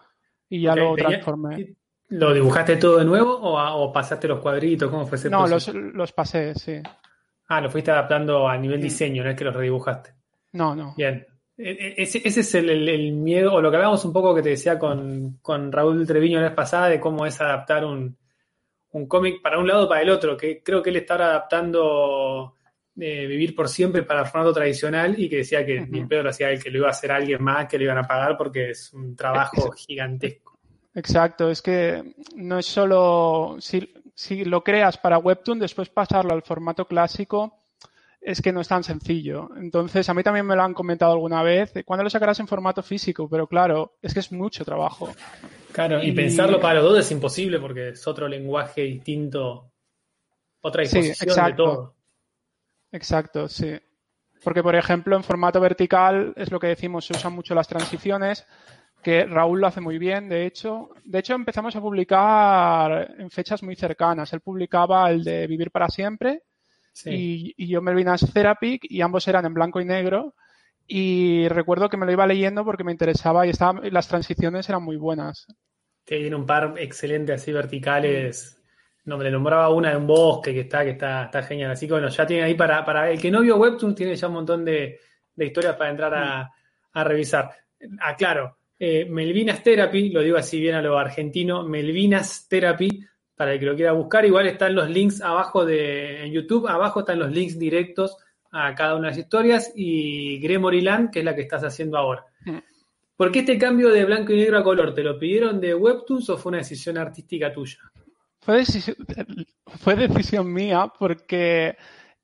y 0.50 0.62
ya 0.62 0.76
lo 0.76 0.96
transformé. 0.96 1.76
¿Lo 2.08 2.34
dibujaste 2.34 2.78
todo 2.78 3.00
de 3.00 3.06
nuevo 3.06 3.38
o, 3.42 3.92
pasaste 3.92 4.28
los 4.28 4.40
cuadritos? 4.40 4.90
¿Cómo 4.90 5.06
fue 5.06 5.18
ese 5.18 5.30
No, 5.30 5.48
los, 5.48 5.68
los, 5.74 6.14
pasé, 6.14 6.56
sí. 6.56 6.82
Ah, 7.48 7.62
lo 7.62 7.70
fuiste 7.70 7.92
adaptando 7.92 8.48
a 8.48 8.58
nivel 8.58 8.82
diseño, 8.82 9.24
no 9.24 9.30
es 9.32 9.36
que 9.36 9.44
los 9.44 9.56
redibujaste. 9.56 10.14
No, 10.54 10.76
no. 10.76 10.94
Bien. 10.96 11.26
E, 11.58 11.72
e, 11.72 12.04
ese, 12.04 12.22
es 12.26 12.56
el, 12.56 13.14
miedo, 13.14 13.54
o 13.54 13.62
lo 13.62 13.70
que 13.70 13.78
hablábamos 13.78 14.04
un 14.04 14.12
poco 14.14 14.36
que 14.36 14.42
te 14.42 14.50
decía 14.50 14.78
con, 14.78 15.40
Raúl 15.72 16.06
Treviño 16.06 16.40
la 16.40 16.48
vez 16.48 16.56
pasada, 16.56 16.90
de 16.90 17.00
cómo 17.00 17.26
es 17.26 17.40
adaptar 17.40 17.86
un, 17.86 18.18
cómic 19.08 19.42
para 19.42 19.60
un 19.60 19.68
lado 19.68 19.86
o 19.86 19.90
para 19.90 20.02
el 20.02 20.10
otro, 20.10 20.36
que 20.38 20.62
creo 20.62 20.82
que 20.82 20.90
él 20.90 20.98
está 20.98 21.16
adaptando 21.16 22.56
eh, 22.98 23.26
Vivir 23.26 23.56
por 23.56 23.68
Siempre 23.68 24.04
para 24.04 24.22
el 24.22 24.26
formato 24.28 24.54
tradicional 24.54 25.16
y 25.18 25.30
que 25.30 25.38
decía 25.38 25.66
que 25.66 25.82
ni 25.82 26.06
pedo 26.06 26.24
lo 26.24 26.30
hacía 26.30 26.50
él, 26.50 26.64
que 26.64 26.70
lo 26.70 26.80
iba 26.80 26.88
a 26.88 26.92
hacer 26.92 27.12
alguien 27.12 27.44
más, 27.44 27.68
que 27.68 27.78
le 27.78 27.86
iban 27.86 27.98
a 27.98 28.08
pagar 28.08 28.38
porque 28.38 28.72
es 28.72 28.94
un 28.94 29.16
trabajo 29.16 29.72
gigantesco. 29.72 30.58
Exacto, 30.94 31.50
es 31.50 31.62
que 31.62 32.16
no 32.36 32.58
es 32.58 32.66
solo, 32.66 33.58
si, 33.60 33.94
si 34.14 34.46
lo 34.46 34.64
creas 34.64 34.98
para 34.98 35.18
Webtoon, 35.18 35.60
después 35.60 35.90
pasarlo 35.90 36.34
al 36.34 36.42
formato 36.42 36.88
clásico, 36.88 37.65
es 38.26 38.42
que 38.42 38.52
no 38.52 38.62
es 38.62 38.68
tan 38.68 38.84
sencillo. 38.84 39.52
Entonces, 39.56 40.10
a 40.10 40.16
mí 40.16 40.24
también 40.24 40.48
me 40.48 40.56
lo 40.56 40.64
han 40.64 40.74
comentado 40.74 41.12
alguna 41.12 41.44
vez. 41.44 41.72
¿Cuándo 41.86 42.04
lo 42.04 42.10
sacarás 42.10 42.40
en 42.40 42.48
formato 42.48 42.82
físico? 42.82 43.30
Pero 43.30 43.46
claro, 43.46 43.98
es 44.02 44.16
que 44.16 44.20
es 44.20 44.32
mucho 44.32 44.66
trabajo. 44.66 45.10
Claro, 45.72 46.02
y, 46.02 46.12
pensarlo 46.12 46.60
para 46.60 46.82
los 46.82 46.86
dos 46.86 47.00
es 47.00 47.12
imposible 47.12 47.60
porque 47.60 47.90
es 47.90 48.08
otro 48.08 48.28
lenguaje 48.28 48.82
distinto, 48.82 49.72
otra 50.62 50.82
disposición 50.82 51.46
de 51.46 51.54
todo. 51.54 51.96
Exacto, 52.92 53.48
sí. 53.48 53.78
Porque, 54.44 54.64
por 54.64 54.76
ejemplo, 54.76 55.16
en 55.16 55.24
formato 55.24 55.60
vertical 55.60 56.34
es 56.36 56.52
lo 56.52 56.60
que 56.60 56.68
decimos, 56.68 57.06
se 57.06 57.14
usan 57.14 57.34
mucho 57.34 57.54
las 57.54 57.68
transiciones, 57.68 58.48
que 59.04 59.26
Raúl 59.26 59.62
lo 59.62 59.68
hace 59.68 59.82
muy 59.82 60.00
bien, 60.00 60.30
de 60.30 60.48
hecho. 60.48 60.90
De 61.04 61.20
hecho, 61.20 61.36
empezamos 61.36 61.76
a 61.76 61.82
publicar 61.82 63.14
en 63.20 63.30
fechas 63.30 63.62
muy 63.62 63.76
cercanas. 63.76 64.34
Él 64.34 64.42
publicaba 64.42 65.12
el 65.12 65.24
de 65.24 65.46
Vivir 65.46 65.70
para 65.70 65.90
siempre 65.90 66.45
y, 67.06 67.68
yo 67.68 67.82
me 67.82 67.92
a 68.10 68.18
Therapy 68.18 68.80
y 68.84 69.02
ambos 69.02 69.28
eran 69.28 69.46
en 69.46 69.54
blanco 69.54 69.82
y 69.82 69.86
negro. 69.86 70.36
Y 70.88 71.48
recuerdo 71.48 71.90
que 71.90 71.98
me 71.98 72.06
lo 72.06 72.12
iba 72.12 72.28
leyendo 72.28 72.64
porque 72.64 72.84
me 72.84 72.92
interesaba 72.92 73.48
y 73.48 73.52
las 73.92 74.08
transiciones 74.08 74.70
eran 74.70 74.84
muy 74.84 74.98
buenas. 74.98 75.48
Tiene 76.04 76.36
un 76.36 76.46
par 76.46 76.76
excelente 76.78 77.34
así 77.34 77.52
verticales. 77.52 78.62
No, 79.06 79.18
me 79.18 79.24
le 79.24 79.32
nombraba 79.32 79.70
una 79.70 79.92
de 79.92 79.98
un 79.98 80.08
bosque 80.08 80.54
que 80.54 80.62
está, 80.62 80.84
que 80.84 80.92
está, 80.92 81.26
está 81.26 81.44
genial. 81.44 81.72
Así 81.72 81.88
que 81.88 81.94
bueno, 81.94 82.10
ya 82.10 82.26
tiene 82.26 82.44
ahí 82.44 82.54
para, 82.54 82.86
para 82.86 83.10
el 83.10 83.20
que 83.20 83.32
no 83.32 83.42
vio 83.42 83.58
Webtoon, 83.58 83.96
tiene 83.96 84.16
ya 84.16 84.28
un 84.28 84.34
montón 84.36 84.64
de, 84.64 85.00
historias 85.38 85.76
para 85.76 85.90
entrar 85.90 86.14
a, 86.14 86.52
a 86.94 87.04
revisar. 87.04 87.52
Aclaro, 88.00 88.46
ah, 88.46 88.58
eh, 88.78 89.06
Melvinas 89.06 89.64
Therapy, 89.64 90.10
lo 90.10 90.22
digo 90.22 90.38
así 90.38 90.60
bien 90.60 90.76
a 90.76 90.82
lo 90.82 90.98
argentino, 90.98 91.64
Melvinas 91.64 92.48
Therapy 92.48 93.06
para 93.36 93.54
el 93.54 93.60
que 93.60 93.66
lo 93.66 93.76
quiera 93.76 93.92
buscar. 93.92 94.26
Igual 94.26 94.48
están 94.48 94.76
los 94.76 94.90
links 94.90 95.22
abajo 95.22 95.66
de 95.66 96.26
en 96.26 96.32
YouTube, 96.32 96.68
abajo 96.68 97.02
están 97.02 97.20
los 97.20 97.32
links 97.32 97.60
directos 97.60 98.18
a 98.52 98.74
cada 98.74 98.96
una 98.96 99.10
de 99.10 99.12
las 99.12 99.18
historias 99.18 99.74
y 99.76 100.40
Gremory 100.40 100.82
Land, 100.82 101.12
que 101.12 101.20
es 101.20 101.26
la 101.26 101.36
que 101.36 101.42
estás 101.42 101.64
haciendo 101.64 101.98
ahora. 101.98 102.26
Mm. 102.46 102.58
¿Por 103.18 103.32
qué 103.32 103.40
este 103.40 103.58
cambio 103.58 103.90
de 103.90 104.06
blanco 104.06 104.34
y 104.34 104.38
negro 104.38 104.58
a 104.58 104.64
color? 104.64 104.94
¿Te 104.94 105.04
lo 105.04 105.18
pidieron 105.18 105.60
de 105.60 105.74
Webtoons 105.74 106.30
o 106.30 106.38
fue 106.38 106.52
una 106.52 106.60
decisión 106.60 106.98
artística 106.98 107.52
tuya? 107.52 107.80
Fue 108.42 108.58
decisión, 108.58 108.96
fue 109.66 109.96
decisión 109.96 110.52
mía 110.52 110.92
porque 110.98 111.78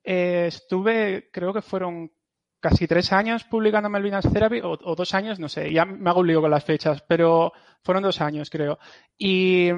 eh, 0.04 0.46
estuve, 0.48 1.30
creo 1.32 1.54
que 1.54 1.62
fueron 1.62 2.12
casi 2.60 2.88
tres 2.88 3.12
años 3.12 3.44
publicando 3.46 3.90
Melvinas 3.90 4.32
Therapy, 4.32 4.60
o, 4.60 4.72
o, 4.72 4.96
dos 4.96 5.14
años, 5.16 5.40
no 5.40 5.50
sé, 5.50 5.74
ya 5.74 5.84
me 5.84 6.10
hago 6.10 6.20
un 6.20 6.28
lío 6.28 6.42
con 6.42 6.52
las 6.52 6.64
fechas, 6.64 7.04
pero 7.08 7.52
fueron 7.82 8.04
dos 8.04 8.22
años, 8.22 8.50
creo. 8.50 8.78
Y 9.18 9.70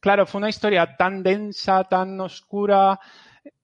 claro, 0.00 0.26
fue 0.26 0.38
una 0.38 0.48
historia 0.48 0.96
tan 0.96 1.22
densa, 1.22 1.84
tan 1.84 2.20
oscura 2.20 2.98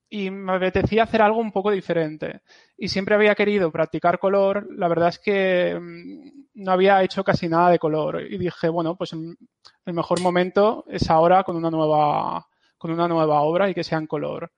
y 0.09 0.31
me 0.31 0.55
apetecía 0.55 1.02
hacer 1.02 1.21
algo 1.23 1.40
un 1.40 1.50
poco 1.50 1.71
diferente. 1.71 2.43
Y 2.76 2.88
siempre 2.88 3.14
había 3.14 3.35
querido 3.35 3.73
practicar 3.73 4.19
color. 4.19 4.69
La 4.71 4.88
verdad 4.88 5.09
es 5.09 5.19
que 5.19 5.78
mm, 5.81 6.62
no 6.62 6.73
había 6.73 7.02
hecho 7.02 7.25
casi 7.25 7.49
nada 7.49 7.71
de 7.71 7.78
color. 7.78 8.23
Y 8.23 8.38
dije, 8.38 8.69
bueno, 8.69 8.97
pues 8.97 9.12
el 9.12 9.93
mejor 9.93 10.21
momento 10.21 10.85
es 10.88 11.11
ahora 11.11 11.43
con 11.43 11.57
una 11.57 11.71
nueva, 11.71 12.47
con 12.78 12.90
una 12.93 13.09
nueva 13.09 13.40
obra 13.40 13.69
y 13.69 13.75
que 13.75 13.85
sea 13.85 13.99
en 13.99 14.07
color. 14.07 14.52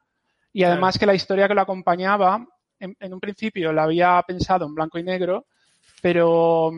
Y 0.52 0.64
además 0.64 0.98
que 0.98 1.06
la 1.06 1.14
historia 1.14 1.46
que 1.46 1.54
lo 1.54 1.60
acompañaba, 1.60 2.46
en 2.80 3.12
un 3.12 3.20
principio 3.20 3.72
la 3.72 3.84
había 3.84 4.22
pensado 4.26 4.66
en 4.66 4.74
blanco 4.74 4.98
y 4.98 5.02
negro, 5.02 5.46
pero 6.00 6.72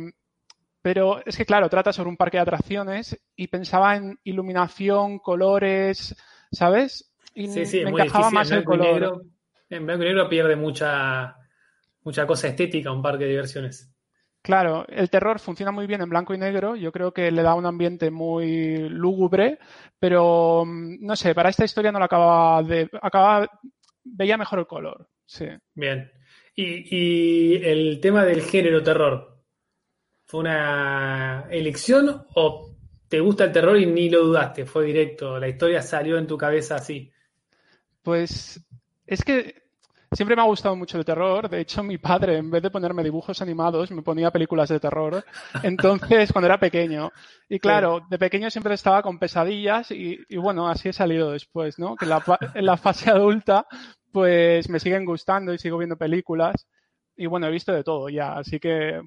pero 0.82 1.25
es 1.26 1.37
que, 1.37 1.44
claro, 1.44 1.68
trata 1.68 1.92
sobre 1.92 2.08
un 2.08 2.16
parque 2.16 2.38
de 2.38 2.42
atracciones 2.42 3.18
y 3.37 3.49
pensaba 3.49 3.96
en 3.96 4.18
iluminación, 4.25 5.18
colores, 5.18 6.16
¿sabes? 6.50 7.12
Y 7.34 7.49
sí, 7.49 7.66
sí, 7.66 7.84
me 7.84 7.90
encajaba 7.90 8.30
más 8.30 8.50
el 8.50 8.64
color. 8.64 9.22
en 9.68 9.87
blanco 9.87 10.02
y 10.02 10.06
negro 10.06 10.28
pierde 10.28 10.56
mucha, 10.56 11.37
mucha 12.02 12.26
cosa 12.26 12.49
estética 12.49 12.92
un 12.92 13.02
parque 13.02 13.25
de 13.25 13.30
diversiones. 13.30 13.94
Claro, 14.42 14.87
el 14.88 15.10
terror 15.10 15.38
funciona 15.38 15.70
muy 15.70 15.87
bien 15.87 16.00
en 16.00 16.08
blanco 16.08 16.32
y 16.32 16.38
negro. 16.38 16.75
Yo 16.75 16.92
creo 16.92 17.12
que 17.12 17.30
le 17.30 17.42
da 17.42 17.54
un 17.54 17.66
ambiente 17.66 18.10
muy 18.10 18.88
lúgubre, 18.88 19.58
pero 19.99 20.64
mm, 20.64 21.04
no 21.04 21.14
sé, 21.14 21.34
para 21.34 21.50
esta 21.50 21.64
historia 21.64 21.92
no 21.92 21.99
la 21.99 22.06
acababa 22.06 22.62
de. 22.62 22.88
Acababa, 23.02 23.50
veía 24.02 24.38
mejor 24.38 24.60
el 24.60 24.66
color. 24.66 25.08
Sí. 25.26 25.46
Bien. 25.75 26.10
Y, 26.54 26.96
y 26.96 27.56
el 27.64 28.00
tema 28.00 28.25
del 28.25 28.40
género 28.40 28.82
terror, 28.82 29.29
¿Fue 30.30 30.38
una 30.38 31.46
elección 31.50 32.25
o 32.37 32.70
te 33.08 33.18
gusta 33.18 33.42
el 33.42 33.50
terror 33.50 33.76
y 33.76 33.87
ni 33.87 34.08
lo 34.08 34.26
dudaste? 34.26 34.64
Fue 34.64 34.84
directo, 34.84 35.40
la 35.40 35.49
historia 35.49 35.82
salió 35.82 36.18
en 36.18 36.28
tu 36.28 36.38
cabeza 36.38 36.76
así. 36.76 37.10
Pues 38.04 38.64
es 39.08 39.25
que 39.25 39.60
siempre 40.12 40.37
me 40.37 40.42
ha 40.42 40.44
gustado 40.44 40.76
mucho 40.76 40.99
el 40.99 41.04
terror. 41.04 41.49
De 41.49 41.60
hecho, 41.60 41.82
mi 41.82 41.99
padre, 41.99 42.37
en 42.37 42.49
vez 42.49 42.62
de 42.62 42.70
ponerme 42.70 43.02
dibujos 43.02 43.42
animados, 43.42 43.90
me 43.90 44.02
ponía 44.02 44.30
películas 44.30 44.68
de 44.68 44.78
terror. 44.78 45.25
Entonces, 45.64 46.30
cuando 46.30 46.46
era 46.46 46.60
pequeño. 46.60 47.10
Y 47.49 47.58
claro, 47.58 48.06
de 48.08 48.16
pequeño 48.16 48.50
siempre 48.50 48.75
estaba 48.75 49.02
con 49.02 49.18
pesadillas 49.18 49.90
y, 49.90 50.25
bueno, 50.37 50.68
así 50.68 50.90
he 50.90 50.92
salido 50.92 51.32
después, 51.32 51.76
¿no? 51.80 51.96
Que 51.96 52.04
en 52.04 52.66
la, 52.66 52.76
fase 52.76 53.10
adulta, 53.10 53.66
pues 54.12 54.68
me 54.68 54.78
siguen 54.78 55.04
gustando 55.04 55.52
y 55.52 55.58
sigo 55.58 55.78
viendo 55.78 55.96
películas. 55.96 56.68
Y 57.20 57.26
bueno, 57.26 57.46
he 57.46 57.50
visto 57.50 57.70
de 57.70 57.84
todo 57.84 58.08
ya, 58.08 58.32
así 58.32 58.58
que, 58.58 58.98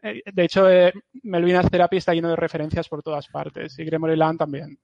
eh, 0.00 0.22
de 0.32 0.44
hecho, 0.44 0.70
eh, 0.70 0.92
Melvina's 1.24 1.68
Therapy 1.68 1.96
está 1.96 2.14
lleno 2.14 2.28
de 2.28 2.36
referencias 2.36 2.88
por 2.88 3.02
todas 3.02 3.26
partes 3.26 3.76
y 3.80 3.84
Gremory 3.84 4.14
Land 4.14 4.38
también. 4.38 4.78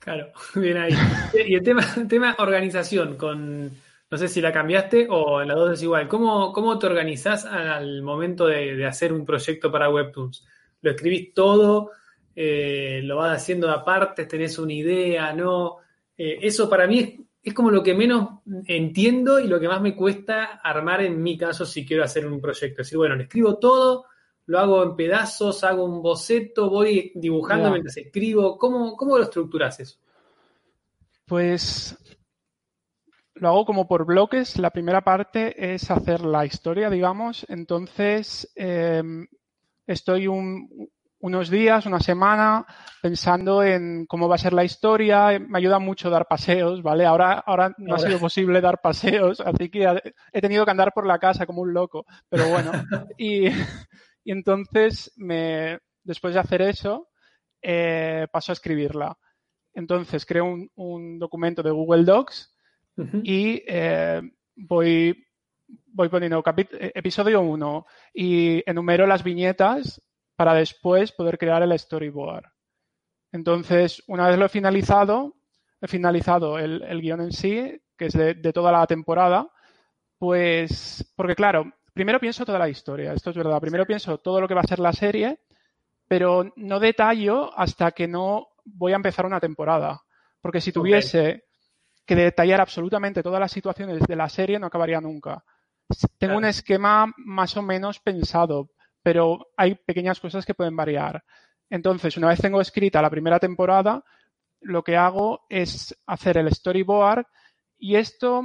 Claro, 0.00 0.32
bien 0.56 0.78
ahí. 0.78 0.92
Y 1.46 1.54
el 1.54 1.62
tema, 1.62 1.86
tema 2.08 2.34
organización, 2.40 3.16
con, 3.16 3.70
no 4.10 4.18
sé 4.18 4.26
si 4.26 4.40
la 4.40 4.52
cambiaste 4.52 5.06
o 5.08 5.42
en 5.42 5.46
las 5.46 5.56
dos 5.56 5.74
es 5.74 5.82
igual. 5.84 6.08
¿Cómo, 6.08 6.52
cómo 6.52 6.76
te 6.76 6.86
organizás 6.86 7.44
al 7.44 8.02
momento 8.02 8.48
de, 8.48 8.84
hacer 8.84 9.12
un 9.12 9.24
proyecto 9.24 9.70
para 9.70 9.88
Webtoons? 9.88 10.44
¿Lo 10.80 10.90
escribís 10.90 11.32
todo? 11.32 11.92
Eh, 12.34 13.00
¿Lo 13.04 13.18
vas 13.18 13.40
haciendo 13.40 13.70
aparte? 13.70 14.26
¿Tenés 14.26 14.58
una 14.58 14.72
idea? 14.72 15.32
¿No? 15.32 15.76
Eh, 16.18 16.40
eso 16.42 16.68
para 16.68 16.88
mí 16.88 17.24
es, 17.42 17.54
como 17.54 17.70
lo 17.70 17.82
que 17.82 17.94
menos 17.94 18.40
entiendo 18.66 19.40
y 19.40 19.48
lo 19.48 19.58
que 19.58 19.68
más 19.68 19.80
me 19.80 19.96
cuesta 19.96 20.60
armar 20.62 21.02
en 21.02 21.22
mi 21.22 21.36
caso 21.36 21.66
si 21.66 21.84
quiero 21.84 22.04
hacer 22.04 22.26
un 22.26 22.40
proyecto. 22.40 22.82
Es 22.82 22.88
decir, 22.88 22.98
bueno, 22.98 23.16
le 23.16 23.24
escribo 23.24 23.58
todo, 23.58 24.06
lo 24.46 24.58
hago 24.58 24.82
en 24.82 24.96
pedazos, 24.96 25.64
hago 25.64 25.84
un 25.84 26.02
boceto, 26.02 26.70
voy 26.70 27.12
dibujando 27.14 27.70
mientras 27.70 27.96
escribo. 27.96 28.58
¿Cómo, 28.58 28.96
¿Cómo 28.96 29.18
lo 29.18 29.24
estructuras 29.24 29.80
eso? 29.80 29.98
Pues 31.26 31.96
lo 33.34 33.48
hago 33.48 33.64
como 33.64 33.88
por 33.88 34.04
bloques. 34.04 34.58
La 34.58 34.70
primera 34.70 35.00
parte 35.00 35.74
es 35.74 35.90
hacer 35.90 36.20
la 36.20 36.46
historia, 36.46 36.90
digamos. 36.90 37.44
Entonces, 37.48 38.52
em, 38.54 39.26
estoy 39.86 40.28
unos 41.22 41.50
días, 41.50 41.86
una 41.86 42.00
semana, 42.00 42.66
pensando 43.00 43.62
en 43.62 44.06
cómo 44.06 44.28
va 44.28 44.34
a 44.34 44.38
ser 44.38 44.52
la 44.52 44.64
historia. 44.64 45.38
Me 45.38 45.58
ayuda 45.58 45.78
mucho 45.78 46.10
dar 46.10 46.26
paseos, 46.26 46.82
¿vale? 46.82 47.06
Ahora, 47.06 47.34
ahora 47.46 47.72
no 47.78 47.94
ha 47.94 47.98
sido 48.00 48.18
posible 48.18 48.60
dar 48.60 48.80
paseos, 48.80 49.40
así 49.40 49.70
que 49.70 49.86
he 50.32 50.40
tenido 50.40 50.64
que 50.64 50.72
andar 50.72 50.92
por 50.92 51.06
la 51.06 51.20
casa 51.20 51.46
como 51.46 51.62
un 51.62 51.72
loco. 51.72 52.06
Pero 52.28 52.48
bueno, 52.48 52.72
y, 53.18 53.46
y 53.46 54.32
entonces, 54.32 55.12
me, 55.16 55.78
después 56.02 56.34
de 56.34 56.40
hacer 56.40 56.60
eso, 56.60 57.08
eh, 57.62 58.26
paso 58.32 58.50
a 58.50 58.54
escribirla. 58.54 59.16
Entonces, 59.74 60.26
creo 60.26 60.44
un, 60.74 61.18
documento 61.20 61.62
de 61.62 61.70
Google 61.70 62.04
Docs 62.04 62.52
y 63.22 63.62
eh, 63.66 64.20
voy, 64.56 65.24
voy 65.86 66.08
poniendo 66.08 66.42
episodio 66.46 67.40
1 67.40 67.86
y 68.12 68.68
enumero 68.68 69.06
las 69.06 69.22
viñetas 69.22 70.02
para 70.42 70.54
después 70.54 71.12
poder 71.12 71.38
crear 71.38 71.62
el 71.62 71.78
storyboard. 71.78 72.46
Entonces, 73.30 74.02
una 74.08 74.26
vez 74.26 74.36
lo 74.36 74.46
he 74.46 74.48
finalizado, 74.48 75.36
he 75.80 75.86
finalizado 75.86 76.58
el, 76.58 77.00
guion 77.00 77.20
en 77.20 77.30
sí, 77.30 77.80
que 77.96 78.06
es 78.06 78.12
de, 78.12 78.34
de, 78.34 78.52
toda 78.52 78.72
la 78.72 78.84
temporada, 78.88 79.48
pues, 80.18 81.12
porque 81.14 81.36
claro, 81.36 81.72
primero 81.94 82.18
pienso 82.18 82.44
toda 82.44 82.58
la 82.58 82.68
historia, 82.68 83.12
esto 83.12 83.30
es 83.30 83.36
verdad. 83.36 83.60
Primero 83.60 83.86
pienso 83.86 84.18
todo 84.18 84.40
lo 84.40 84.48
que 84.48 84.54
va 84.54 84.62
a 84.62 84.66
ser 84.66 84.80
la 84.80 84.92
serie, 84.92 85.38
pero 86.08 86.52
no 86.56 86.80
detallo 86.80 87.56
hasta 87.56 87.92
que 87.92 88.08
no 88.08 88.48
voy 88.64 88.94
a 88.94 88.96
empezar 88.96 89.24
una 89.24 89.38
temporada. 89.38 90.02
Porque 90.40 90.60
si 90.60 90.72
tuviese 90.72 91.44
que 92.04 92.16
detallar 92.16 92.60
absolutamente 92.60 93.22
todas 93.22 93.38
las 93.38 93.52
situaciones 93.52 94.00
de 94.00 94.16
la 94.16 94.28
serie, 94.28 94.58
no 94.58 94.66
acabaría 94.66 95.00
nunca. 95.00 95.44
Tengo 96.18 96.36
un 96.36 96.46
esquema 96.46 97.12
más 97.16 97.56
o 97.56 97.62
menos 97.62 98.00
pensado, 98.00 98.70
pero 99.02 99.52
hay 99.56 99.74
pequeñas 99.74 100.20
cosas 100.20 100.44
que 100.46 100.54
pueden 100.54 100.76
variar. 100.76 101.24
Entonces, 101.70 102.16
una 102.16 102.28
vez 102.28 102.40
tengo 102.40 102.60
escrita 102.60 103.02
la 103.02 103.10
primera 103.10 103.38
temporada, 103.38 104.04
lo 104.60 104.82
que 104.82 104.96
hago 104.96 105.46
es 105.48 105.96
hacer 106.06 106.38
el 106.38 106.52
storyboard 106.54 107.26
y 107.78 107.96
esto 107.96 108.42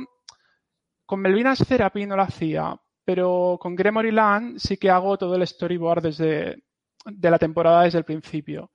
con 1.05 1.21
Melvinas 1.21 1.65
Therapy 1.65 2.05
no 2.05 2.15
lo 2.15 2.23
hacía, 2.23 2.75
pero 3.05 3.57
con 3.59 3.75
Gremory 3.75 4.11
Land 4.11 4.59
sí 4.59 4.77
que 4.77 4.89
hago 4.89 5.17
todo 5.17 5.35
el 5.35 5.47
storyboard 5.47 6.01
desde 6.01 6.63
de 7.05 7.31
la 7.31 7.39
temporada 7.39 7.83
desde 7.83 7.99
el 7.99 8.03
principio, 8.03 8.71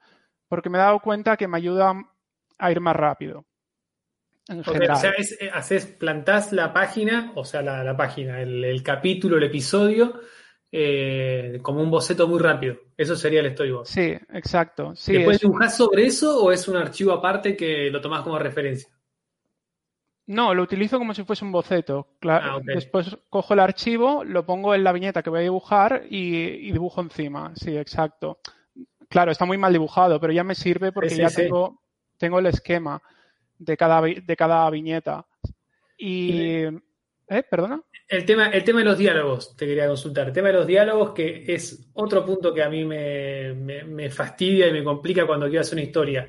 porque 0.48 0.70
me 0.70 0.78
he 0.78 0.80
dado 0.80 1.00
cuenta 1.00 1.36
que 1.36 1.48
me 1.48 1.58
ayuda 1.58 1.94
a 2.58 2.72
ir 2.72 2.80
más 2.80 2.96
rápido. 2.96 3.44
o 4.48 4.96
sea, 4.96 5.10
eh, 5.10 5.50
haces, 5.52 5.86
plantás 5.86 6.52
la 6.52 6.72
página, 6.72 7.32
o 7.34 7.44
sea, 7.44 7.62
la, 7.62 7.96
página, 7.96 8.40
el, 8.40 8.82
capítulo, 8.82 9.36
el 9.36 9.44
episodio, 9.44 10.20
eh, 10.74 11.58
como 11.60 11.82
un 11.82 11.90
boceto 11.90 12.26
muy 12.26 12.40
rápido. 12.40 12.76
Eso 12.96 13.14
sería 13.14 13.40
el 13.40 13.52
storyboard. 13.52 13.86
Sí, 13.86 14.16
exacto. 14.32 14.96
Sí, 14.96 15.12
¿Después 15.12 15.40
dibujás 15.40 15.76
sobre 15.76 16.06
eso 16.06 16.42
o 16.42 16.50
es 16.50 16.66
un 16.66 16.76
archivo 16.76 17.12
aparte 17.12 17.54
que 17.54 17.90
lo 17.90 18.00
tomás 18.00 18.22
como 18.22 18.38
referencia? 18.38 18.88
No, 20.26 20.54
lo 20.54 20.62
utilizo 20.62 20.98
como 20.98 21.12
si 21.12 21.24
fuese 21.24 21.44
un 21.44 21.52
boceto. 21.52 22.16
Ah, 22.22 22.58
después 22.64 23.18
cojo 23.28 23.52
el 23.52 23.60
archivo, 23.60 24.24
lo 24.24 24.46
pongo 24.46 24.74
en 24.74 24.82
la 24.82 24.92
viñeta 24.92 25.22
que 25.22 25.28
voy 25.28 25.40
a 25.40 25.42
dibujar 25.42 26.04
y, 26.08 26.72
dibujo 26.72 27.02
encima. 27.02 27.52
Sí, 27.54 27.76
exacto. 27.76 28.38
Claro, 29.10 29.30
está 29.30 29.44
muy 29.44 29.58
mal 29.58 29.72
dibujado, 29.72 30.18
pero 30.18 30.32
ya 30.32 30.42
me 30.42 30.54
sirve 30.54 30.90
porque 30.90 31.14
ya 31.14 31.28
Tengo, 31.28 31.82
tengo 32.16 32.38
el 32.38 32.46
esquema 32.46 33.02
de 33.58 33.76
cada, 33.76 34.00
de 34.00 34.36
cada 34.36 34.70
viñeta. 34.70 35.26
Y. 35.98 36.62
¿Eh? 37.28 37.42
¿Perdona? 37.50 37.82
El 38.08 38.24
tema, 38.24 38.48
el 38.48 38.64
tema 38.64 38.80
de 38.80 38.84
los 38.84 38.98
diálogos, 38.98 39.56
te 39.56 39.66
quería 39.66 39.86
consultar. 39.86 40.28
El 40.28 40.32
tema 40.32 40.48
de 40.48 40.54
los 40.54 40.66
diálogos, 40.66 41.12
que 41.12 41.44
es 41.46 41.90
otro 41.94 42.24
punto 42.24 42.52
que 42.52 42.62
a 42.62 42.68
mí 42.68 42.84
me, 42.84 43.54
me 43.54 44.10
fastidia 44.10 44.68
y 44.68 44.72
me 44.72 44.84
complica 44.84 45.26
cuando 45.26 45.46
quiero 45.46 45.62
hacer 45.62 45.74
una 45.74 45.84
historia. 45.84 46.28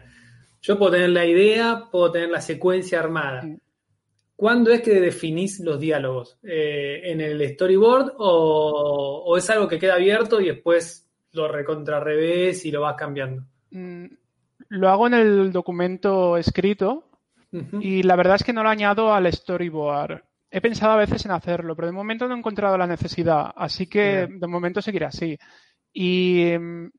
Yo 0.62 0.80
puedo 0.80 0.94
tener 0.94 1.10
la 1.10 1.26
idea, 1.26 1.90
puedo 1.92 2.10
tener 2.10 2.30
la 2.30 2.40
secuencia 2.40 3.00
armada. 3.00 3.44
¿Cuándo 4.36 4.72
es 4.72 4.82
que 4.82 5.00
definís 5.00 5.60
los 5.60 5.80
diálogos? 5.80 6.40
Eh, 6.44 7.02
¿En 7.04 7.22
el 7.22 7.48
storyboard 7.50 8.14
o, 8.18 9.36
es 9.38 9.50
algo 9.50 9.68
que 9.68 9.78
queda 9.78 9.96
abierto 9.96 10.42
y 10.42 10.48
después 10.48 11.08
lo 11.34 11.48
recontrarrevés 11.48 12.66
y 12.66 12.72
lo 12.72 12.82
vas 12.82 12.96
cambiando? 12.96 13.44
Mm, 13.72 14.06
lo 14.70 14.90
hago 14.90 15.08
en 15.08 15.14
el 15.14 15.52
documento 15.52 16.38
escrito 16.38 17.10
y 17.82 18.02
la 18.02 18.16
verdad 18.16 18.38
es 18.38 18.44
que 18.44 18.54
no 18.54 18.64
lo 18.64 18.70
añado 18.70 19.14
al 19.14 19.32
storyboard. 19.32 20.24
He 20.56 20.62
pensado 20.62 20.94
a 20.94 20.98
veces 20.98 21.26
en 21.26 21.32
hacerlo, 21.32 21.76
pero 21.76 21.88
de 21.88 21.94
momento 21.94 22.28
no 22.28 22.36
he 22.36 22.38
encontrado 22.38 22.78
la 22.78 22.86
necesidad, 22.86 23.52
así 23.56 23.88
que 23.88 24.28
de 24.30 24.48
momento 24.48 24.82
seguirá 24.82 25.08
así. 25.08 25.38
Y 25.92 26.54
mm, 26.58 26.92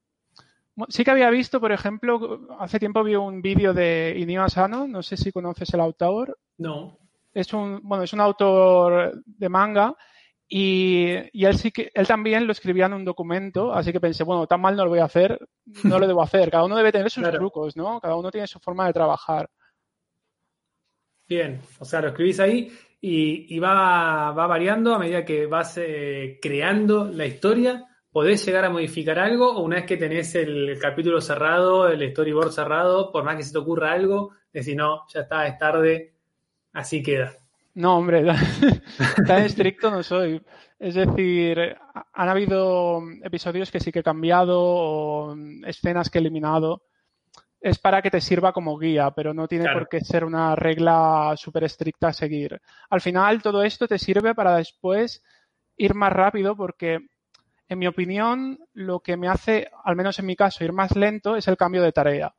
sí 0.89 1.05
que 1.05 1.11
había 1.13 1.31
visto, 1.31 1.61
por 1.61 1.71
ejemplo, 1.71 2.49
hace 2.59 2.81
tiempo 2.81 3.05
vi 3.05 3.15
un 3.15 3.41
vídeo 3.41 3.73
de 3.73 4.17
Inio 4.19 4.43
Asano, 4.43 4.89
no 4.89 5.03
sé 5.03 5.17
si 5.17 5.31
conoces 5.31 5.73
el 5.73 5.81
autor. 5.81 6.37
No 6.59 6.99
es 7.35 7.53
un, 7.53 7.81
bueno, 7.83 8.05
es 8.05 8.13
un 8.13 8.21
autor 8.21 9.21
de 9.27 9.49
manga 9.49 9.95
y, 10.49 11.11
él 11.33 11.59
sí 11.59 11.73
que, 11.73 11.91
él 11.93 12.07
también 12.07 12.47
lo 12.47 12.53
escribía 12.53 12.87
en 12.87 12.93
un 12.93 13.05
documento, 13.05 13.73
así 13.73 13.93
que 13.93 14.01
pensé, 14.01 14.23
bueno, 14.23 14.47
tan 14.47 14.61
mal 14.61 14.77
no 14.77 14.85
lo 14.85 14.91
voy 14.91 15.01
a 15.01 15.05
hacer, 15.05 15.39
no 15.83 15.99
lo 15.99 16.07
debo 16.07 16.23
hacer. 16.23 16.51
Cada 16.51 16.65
uno 16.65 16.77
debe 16.77 16.93
tener 16.93 17.11
sus 17.11 17.29
trucos, 17.31 17.77
¿no? 17.77 18.01
Cada 18.01 18.15
uno 18.15 18.31
tiene 18.31 18.47
su 18.47 18.61
forma 18.61 18.87
de 18.87 18.93
trabajar. 18.93 19.51
Bien, 21.27 21.61
o 21.79 21.85
sea, 21.85 22.03
lo 22.03 22.09
escribís 22.09 22.39
ahí 22.39 22.71
y, 23.07 23.59
va, 23.59 24.33
variando 24.33 24.95
a 24.95 24.99
medida 24.99 25.25
que 25.25 25.47
vas 25.47 25.77
eh, 25.77 26.39
creando 26.41 27.05
la 27.05 27.27
historia. 27.27 27.85
¿Podés 28.11 28.47
llegar 28.47 28.65
a 28.65 28.71
modificar 28.71 29.19
algo 29.19 29.53
o 29.53 29.63
una 29.63 29.77
vez 29.77 29.87
que 29.87 29.97
tenés 29.97 30.35
el 30.37 30.79
capítulo 30.81 31.21
cerrado, 31.21 31.89
el 31.89 32.11
storyboard 32.13 32.53
cerrado, 32.53 33.11
por 33.13 33.25
más 33.25 33.37
que 33.37 33.43
se 33.43 33.53
te 33.53 33.59
ocurra 33.59 33.93
algo, 33.93 34.31
decís, 34.53 34.77
no, 34.77 35.03
ya 35.13 35.23
está, 35.23 35.47
es 35.47 35.59
tarde, 35.59 36.15
Así 36.73 37.03
queda. 37.03 37.33
No, 37.75 37.99
hombre, 37.99 38.25
tan 39.27 39.43
estricto 39.43 39.91
no 39.91 40.03
soy. 40.03 40.41
Es 40.79 40.95
decir, 40.95 41.77
han 42.13 42.29
habido 42.29 43.01
episodios 43.23 43.71
que 43.71 43.81
sí 43.81 43.93
que 43.93 44.01
he 44.01 44.05
cambiado 44.05 44.61
o 44.61 45.37
escenas 45.67 46.11
que 46.11 46.19
he 46.19 46.21
eliminado. 46.21 46.83
Es 47.65 47.79
para 47.79 48.03
que 48.03 48.11
te 48.11 48.21
sirva 48.21 48.53
como 48.53 48.77
guía, 48.77 49.11
pero 49.13 49.33
no 49.33 49.49
tiene 49.49 49.73
por 49.73 49.89
qué 49.89 50.03
ser 50.03 50.23
una 50.23 50.55
regla 50.55 51.33
súper 51.39 51.65
estricta 51.65 52.09
a 52.09 52.13
seguir. 52.13 52.61
Al 52.91 53.01
final, 53.01 53.41
todo 53.41 53.63
esto 53.63 53.89
te 53.89 53.99
sirve 53.99 54.35
para 54.35 54.57
después 54.57 55.23
ir 55.79 55.95
más 55.95 56.13
rápido 56.13 56.55
porque, 56.55 56.99
en 57.67 57.79
mi 57.79 57.87
opinión, 57.87 58.59
lo 58.75 59.01
que 59.01 59.17
me 59.17 59.29
hace, 59.29 59.71
al 59.83 59.97
menos 59.97 60.19
en 60.19 60.27
mi 60.27 60.37
caso, 60.37 60.63
ir 60.63 60.75
más 60.75 60.95
lento 60.95 61.37
es 61.37 61.49
el 61.49 61.57
cambio 61.57 61.83
de 61.83 61.93
tarea. 61.93 62.35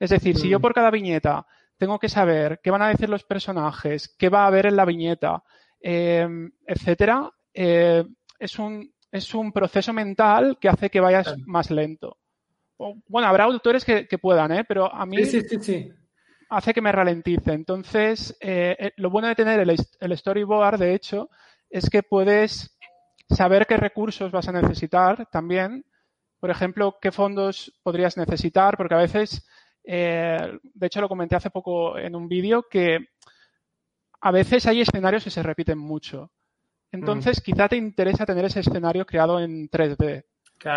Es 0.00 0.10
decir, 0.10 0.36
si 0.36 0.48
yo 0.48 0.58
mm. 0.58 0.62
por 0.62 0.74
cada 0.74 0.90
viñeta 0.90 1.46
tengo 1.76 2.00
que 2.00 2.08
saber 2.08 2.58
qué 2.60 2.72
van 2.72 2.82
a 2.82 2.88
decir 2.88 3.08
los 3.08 3.22
personajes, 3.22 4.12
qué 4.18 4.30
va 4.30 4.42
a 4.42 4.46
haber 4.48 4.66
en 4.66 4.74
la 4.74 4.84
viñeta, 4.84 5.44
em, 5.80 6.50
etcétera, 6.66 7.30
eh, 7.54 8.04
es, 8.40 8.58
un, 8.58 8.92
es 9.12 9.32
un 9.32 9.52
proceso 9.52 9.92
mental 9.92 10.58
que 10.60 10.68
hace 10.68 10.90
que 10.90 10.98
vayas 10.98 11.36
más 11.46 11.70
lento. 11.70 12.18
Bueno, 12.78 13.28
habrá 13.28 13.44
autores 13.44 13.84
que, 13.84 14.18
puedan, 14.18 14.52
¿eh? 14.52 14.64
pero 14.64 14.92
a 14.92 15.06
mí. 15.06 15.24
Sí, 15.24 15.40
sí, 15.42 15.58
sí. 15.60 15.92
hace 16.48 16.74
que 16.74 16.82
me 16.82 16.92
ralentice. 16.92 17.52
Entonces, 17.52 18.36
eh, 18.40 18.76
eh, 18.78 18.92
lo 18.96 19.10
bueno 19.10 19.28
de 19.28 19.34
tener 19.34 19.60
el, 19.60 19.76
el, 20.00 20.18
storyboard, 20.18 20.78
de 20.78 20.94
hecho, 20.94 21.30
es 21.70 21.88
que 21.88 22.02
puedes 22.02 22.76
saber 23.28 23.66
qué 23.66 23.76
recursos 23.76 24.30
vas 24.30 24.48
a 24.48 24.52
necesitar 24.52 25.28
también. 25.30 25.84
Por 26.38 26.50
ejemplo, 26.50 26.98
qué 27.00 27.12
fondos 27.12 27.72
podrías 27.82 28.16
necesitar, 28.16 28.76
porque 28.76 28.94
a 28.94 28.98
veces, 28.98 29.46
eh, 29.84 30.58
de 30.62 30.86
hecho 30.86 31.00
lo 31.00 31.08
comenté 31.08 31.34
hace 31.36 31.50
poco 31.50 31.98
en 31.98 32.14
un 32.14 32.28
vídeo, 32.28 32.66
que 32.68 32.98
a 34.20 34.30
veces 34.30 34.66
hay 34.66 34.82
escenarios 34.82 35.24
que 35.24 35.30
se 35.30 35.42
repiten 35.42 35.78
mucho. 35.78 36.30
Entonces, 36.92 37.40
mm. 37.40 37.42
quizá 37.42 37.68
te 37.68 37.76
interesa 37.76 38.26
tener 38.26 38.44
ese 38.44 38.60
escenario 38.60 39.06
creado 39.06 39.40
en 39.40 39.68
3D. 39.68 40.24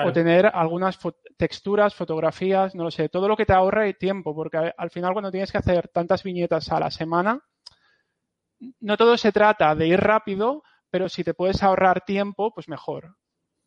O 0.06 0.12
tener 0.12 0.46
algunas 0.46 1.00
texturas, 1.38 1.96
fotografías, 1.96 2.76
no 2.76 2.84
lo 2.84 2.92
sé, 2.92 3.10
todo 3.10 3.28
lo 3.28 3.38
que 3.38 3.46
te 3.46 3.54
ahorre 3.54 3.94
tiempo, 3.94 4.36
porque 4.36 4.74
al 4.76 4.92
final 4.92 5.14
cuando 5.14 5.32
tienes 5.32 5.52
que 5.52 5.58
hacer 5.58 5.88
tantas 5.88 6.24
viñetas 6.24 6.72
a 6.72 6.80
la 6.80 6.92
semana, 6.92 7.42
no 8.82 8.98
todo 8.98 9.18
se 9.18 9.32
trata 9.32 9.74
de 9.76 9.88
ir 9.88 10.00
rápido, 10.00 10.64
pero 10.90 11.08
si 11.08 11.24
te 11.24 11.34
puedes 11.34 11.64
ahorrar 11.64 12.04
tiempo, 12.06 12.54
pues 12.54 12.68
mejor. 12.68 13.16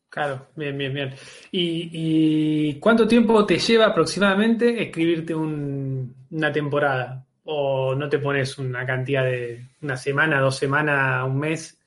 Claro, 0.09 0.49
bien, 0.55 0.77
bien, 0.77 0.93
bien. 0.93 1.15
¿Y, 1.51 2.75
cuánto 2.75 3.07
tiempo 3.07 3.45
te 3.47 3.57
lleva 3.57 3.87
aproximadamente 3.87 4.83
escribirte 4.83 5.33
una 5.33 6.51
temporada? 6.51 7.25
¿O 7.45 7.95
no 7.95 8.07
te 8.07 8.19
pones 8.19 8.57
una 8.59 8.85
cantidad 8.85 9.23
de 9.23 9.65
una 9.81 9.97
semana, 9.97 10.39
dos 10.39 10.55
semanas, 10.55 11.25
un 11.25 11.39
mes? 11.39 11.82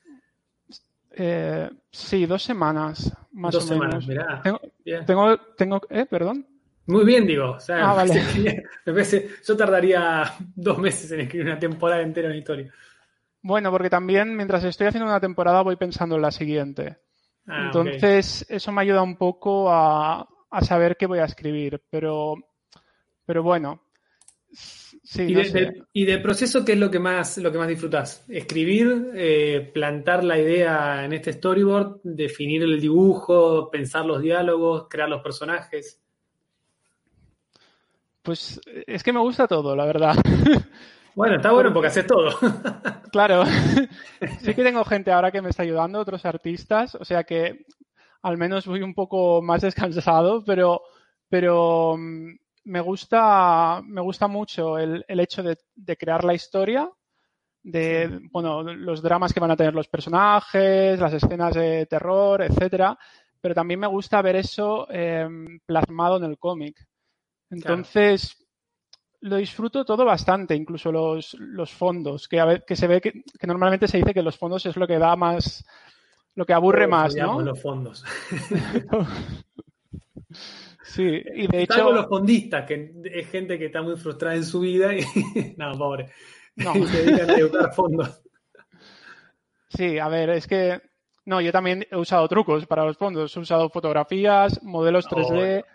Eh, 1.19 1.69
sí, 1.89 2.27
dos 2.27 2.43
semanas, 2.43 3.11
más 3.31 3.51
dos 3.51 3.63
o 3.63 3.67
semanas, 3.67 4.05
Mirá, 4.07 4.41
tengo, 5.05 5.37
tengo, 5.57 5.81
eh, 5.89 6.05
perdón. 6.05 6.45
Muy 6.85 7.03
bien, 7.05 7.25
digo. 7.25 7.51
O 7.51 7.59
sea, 7.59 7.89
ah, 7.89 7.93
vale. 7.95 8.23
yo 9.45 9.57
tardaría 9.57 10.31
dos 10.55 10.77
meses 10.77 11.11
en 11.11 11.21
escribir 11.21 11.47
una 11.47 11.59
temporada 11.59 12.01
entera 12.01 12.29
en 12.29 12.37
historia. 12.37 12.73
Bueno, 13.41 13.71
porque 13.71 13.89
también 13.89 14.35
mientras 14.35 14.63
estoy 14.63 14.87
haciendo 14.87 15.09
una 15.09 15.19
temporada 15.19 15.63
voy 15.63 15.75
pensando 15.75 16.15
en 16.15 16.21
la 16.21 16.31
siguiente. 16.31 16.97
Ah, 17.47 17.63
Entonces, 17.65 18.45
eso 18.47 18.71
me 18.71 18.81
ayuda 18.81 19.01
un 19.01 19.17
poco 19.17 19.71
a, 19.71 20.27
a, 20.49 20.61
saber 20.61 20.97
qué 20.97 21.07
voy 21.07 21.19
a 21.19 21.25
escribir. 21.25 21.81
Pero, 21.89 22.35
pero 23.25 23.43
bueno, 23.43 23.81
¿Y, 25.93 26.05
del 26.05 26.21
proceso 26.21 26.65
qué 26.65 26.73
es 26.73 26.79
lo 26.79 26.91
que 26.91 26.99
más, 26.99 27.37
lo 27.37 27.51
que 27.51 27.57
más 27.57 27.67
disfrutas? 27.67 28.25
¿Escribir, 28.27 29.11
eh, 29.15 29.71
plantar 29.73 30.23
la 30.23 30.37
idea 30.37 31.05
en 31.05 31.13
este 31.13 31.31
storyboard, 31.31 32.01
definir 32.03 32.63
el 32.63 32.81
dibujo, 32.81 33.71
pensar 33.71 34.05
los 34.05 34.21
diálogos, 34.21 34.87
crear 34.89 35.07
los 35.07 35.21
personajes? 35.21 36.01
Pues 38.21 38.59
es 38.65 39.01
que 39.03 39.13
me 39.13 39.21
gusta 39.21 39.47
todo, 39.47 39.75
la 39.75 39.85
verdad. 39.85 40.15
Bueno, 41.15 41.37
está 41.37 41.51
bueno 41.51 41.73
porque 41.73 41.87
haces 41.87 42.05
todo. 42.05 42.29
Claro. 43.11 43.43
Sí 44.41 44.53
que 44.53 44.63
tengo 44.63 44.85
gente 44.85 45.11
ahora 45.11 45.31
que 45.31 45.41
me 45.41 45.49
está 45.49 45.63
ayudando, 45.63 45.99
otros 45.99 46.23
artistas, 46.25 46.93
o 46.93 47.03
sea 47.03 47.23
que 47.23 47.65
al 48.21 48.37
menos 48.37 48.67
voy 48.67 48.83
un 48.83 48.93
poco 48.93 49.41
más 49.41 49.63
descansado, 49.63 50.43
pero, 50.45 50.83
pero 51.27 51.95
mm, 51.97 52.35
me 52.67 52.81
gusta, 52.81 53.81
me 53.85 54.01
gusta 54.01 54.27
mucho 54.27 54.77
el, 54.77 55.05
hecho 55.07 55.41
de, 55.41 55.97
crear 55.97 56.23
la 56.25 56.33
historia, 56.33 56.89
de 57.63 58.19
bueno, 58.31 58.61
los 58.61 59.01
dramas 59.01 59.33
que 59.33 59.39
van 59.39 59.51
a 59.51 59.55
tener 59.55 59.73
los 59.73 59.87
personajes, 59.87 60.99
las 60.99 61.13
escenas 61.13 61.55
de 61.55 61.85
terror, 61.85 62.41
etcétera, 62.41 62.97
pero 63.39 63.55
también 63.55 63.79
me 63.79 63.87
gusta 63.87 64.21
ver 64.21 64.35
eso 64.35 64.85
em, 64.91 65.59
plasmado 65.65 66.17
en 66.17 66.25
el 66.25 66.37
cómic. 66.37 66.85
Entonces, 67.49 68.45
lo 69.21 69.37
disfruto 69.37 69.85
todo 69.85 70.03
bastante, 70.03 70.53
incluso 70.53 70.91
los, 70.91 71.35
los 71.35 71.71
fondos, 71.71 72.27
que, 72.27 72.41
a 72.41 72.59
que 72.59 72.75
se 72.75 72.87
ve 72.87 72.99
que, 72.99 73.23
normalmente 73.47 73.87
se 73.87 73.97
dice 73.97 74.13
que 74.13 74.21
los 74.21 74.37
fondos 74.37 74.65
es 74.65 74.75
lo 74.75 74.85
que 74.85 74.99
da 74.99 75.15
más, 75.15 75.65
lo 76.35 76.45
que 76.45 76.53
aburre 76.53 76.85
más, 76.85 77.15
¿no? 77.15 77.41
los 77.41 77.61
fondos. 77.61 78.03
Sí, 80.87 81.21
y 81.35 81.47
de 81.47 81.63
hecho. 81.63 81.91
los 81.91 82.07
fondistas, 82.07 82.65
que 82.65 82.93
es 83.03 83.29
gente 83.29 83.59
que 83.59 83.65
está 83.65 83.81
muy 83.81 83.97
frustrada 83.97 84.35
en 84.35 84.45
su 84.45 84.61
vida 84.61 84.93
y. 84.95 85.01
no, 85.57 85.77
pobre. 85.77 86.11
No. 86.55 86.73
se 86.73 87.03
dedican 87.03 87.29
a 87.29 87.33
educar 87.33 87.73
fondos. 87.73 88.23
Sí, 89.69 89.99
a 89.99 90.07
ver, 90.07 90.29
es 90.29 90.47
que. 90.47 90.81
No, 91.25 91.41
yo 91.41 91.51
también 91.51 91.85
he 91.91 91.97
usado 91.97 92.27
trucos 92.29 92.65
para 92.65 92.85
los 92.85 92.97
fondos. 92.97 93.35
He 93.35 93.39
usado 93.39 93.69
fotografías, 93.69 94.63
modelos 94.63 95.07
3D. 95.07 95.65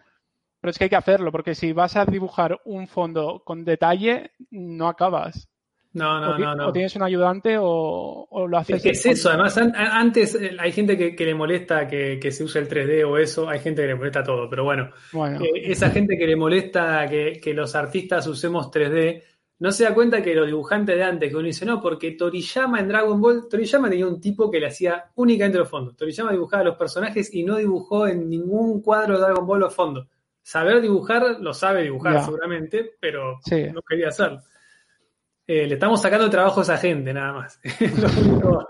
Pero 0.61 0.71
es 0.71 0.79
que 0.79 0.85
hay 0.85 0.91
que 0.91 0.97
hacerlo, 0.97 1.31
porque 1.31 1.55
si 1.55 1.73
vas 1.73 1.97
a 1.97 2.07
dibujar 2.07 2.61
un 2.65 2.87
fondo 2.87 3.43
con 3.45 3.65
detalle, 3.65 4.31
no 4.51 4.89
acabas. 4.89 5.52
No, 5.95 6.19
no, 6.21 6.39
no, 6.39 6.55
no. 6.55 6.69
O 6.69 6.73
tienes 6.73 6.97
un 6.97 7.03
ayudante 7.03 7.57
o, 7.61 8.47
lo 8.49 8.59
haces. 8.59 8.85
Es, 8.85 9.05
es 9.05 9.07
eso, 9.19 9.29
además, 9.29 9.59
antes 9.59 10.35
eh, 10.35 10.57
hay 10.59 10.73
gente 10.73 10.97
que, 10.97 11.25
le 11.25 11.35
molesta 11.35 11.87
que, 11.87 12.31
se 12.31 12.45
use 12.45 12.59
el 12.61 12.69
3D 12.69 13.07
o 13.07 13.19
eso, 13.19 13.49
hay 13.49 13.59
gente 13.61 13.83
que 13.83 13.89
le 13.89 13.95
molesta 13.95 14.23
todo, 14.23 14.49
pero 14.49 14.65
bueno, 14.65 14.91
eh, 15.15 15.51
esa 15.65 15.91
gente 15.91 16.17
que 16.17 16.27
le 16.27 16.37
molesta 16.37 17.07
que, 17.09 17.53
los 17.55 17.75
artistas 17.75 18.27
usemos 18.27 18.71
3D, 18.71 19.23
no 19.59 19.71
se 19.71 19.85
da 19.85 19.95
cuenta 19.95 20.23
que 20.23 20.35
los 20.35 20.47
dibujantes 20.47 20.97
de 20.97 21.05
antes, 21.05 21.29
que 21.29 21.37
uno 21.37 21.47
dice, 21.47 21.67
no, 21.67 21.81
porque 21.81 22.13
Toriyama 22.13 22.81
en 22.81 22.89
Dragon 22.89 23.21
Ball, 23.21 23.47
Toriyama 23.49 23.91
tenía 23.91 24.07
un 24.07 24.21
tipo 24.21 24.51
que 24.51 24.59
le 24.59 24.69
hacía 24.69 25.11
únicamente 25.17 25.59
los 25.59 25.69
fondos. 25.69 25.97
Toriyama 25.97 26.33
dibujaba 26.33 26.65
los 26.65 26.77
personajes 26.77 27.33
y 27.33 27.45
no 27.45 27.59
dibujó 27.59 28.09
en 28.09 28.29
ningún 28.29 28.81
cuadro 28.81 29.15
de 29.15 29.21
Dragon 29.21 29.47
Ball 29.47 29.61
los 29.61 29.75
fondos. 29.75 30.09
Saber 30.43 30.81
dibujar, 30.81 31.39
lo 31.39 31.55
sabe 31.55 31.85
dibujar 31.85 32.25
seguramente, 32.25 32.93
pero 32.99 33.39
no 33.73 33.83
quería 33.83 34.09
hacerlo. 34.09 34.41
Eh, 35.55 35.67
le 35.67 35.75
estamos 35.75 36.01
sacando 36.01 36.31
trabajo 36.31 36.61
a 36.61 36.63
esa 36.63 36.79
gente, 36.79 37.13
nada 37.13 37.35
más. 37.35 37.61
lo 38.01 38.09
único 38.23 38.67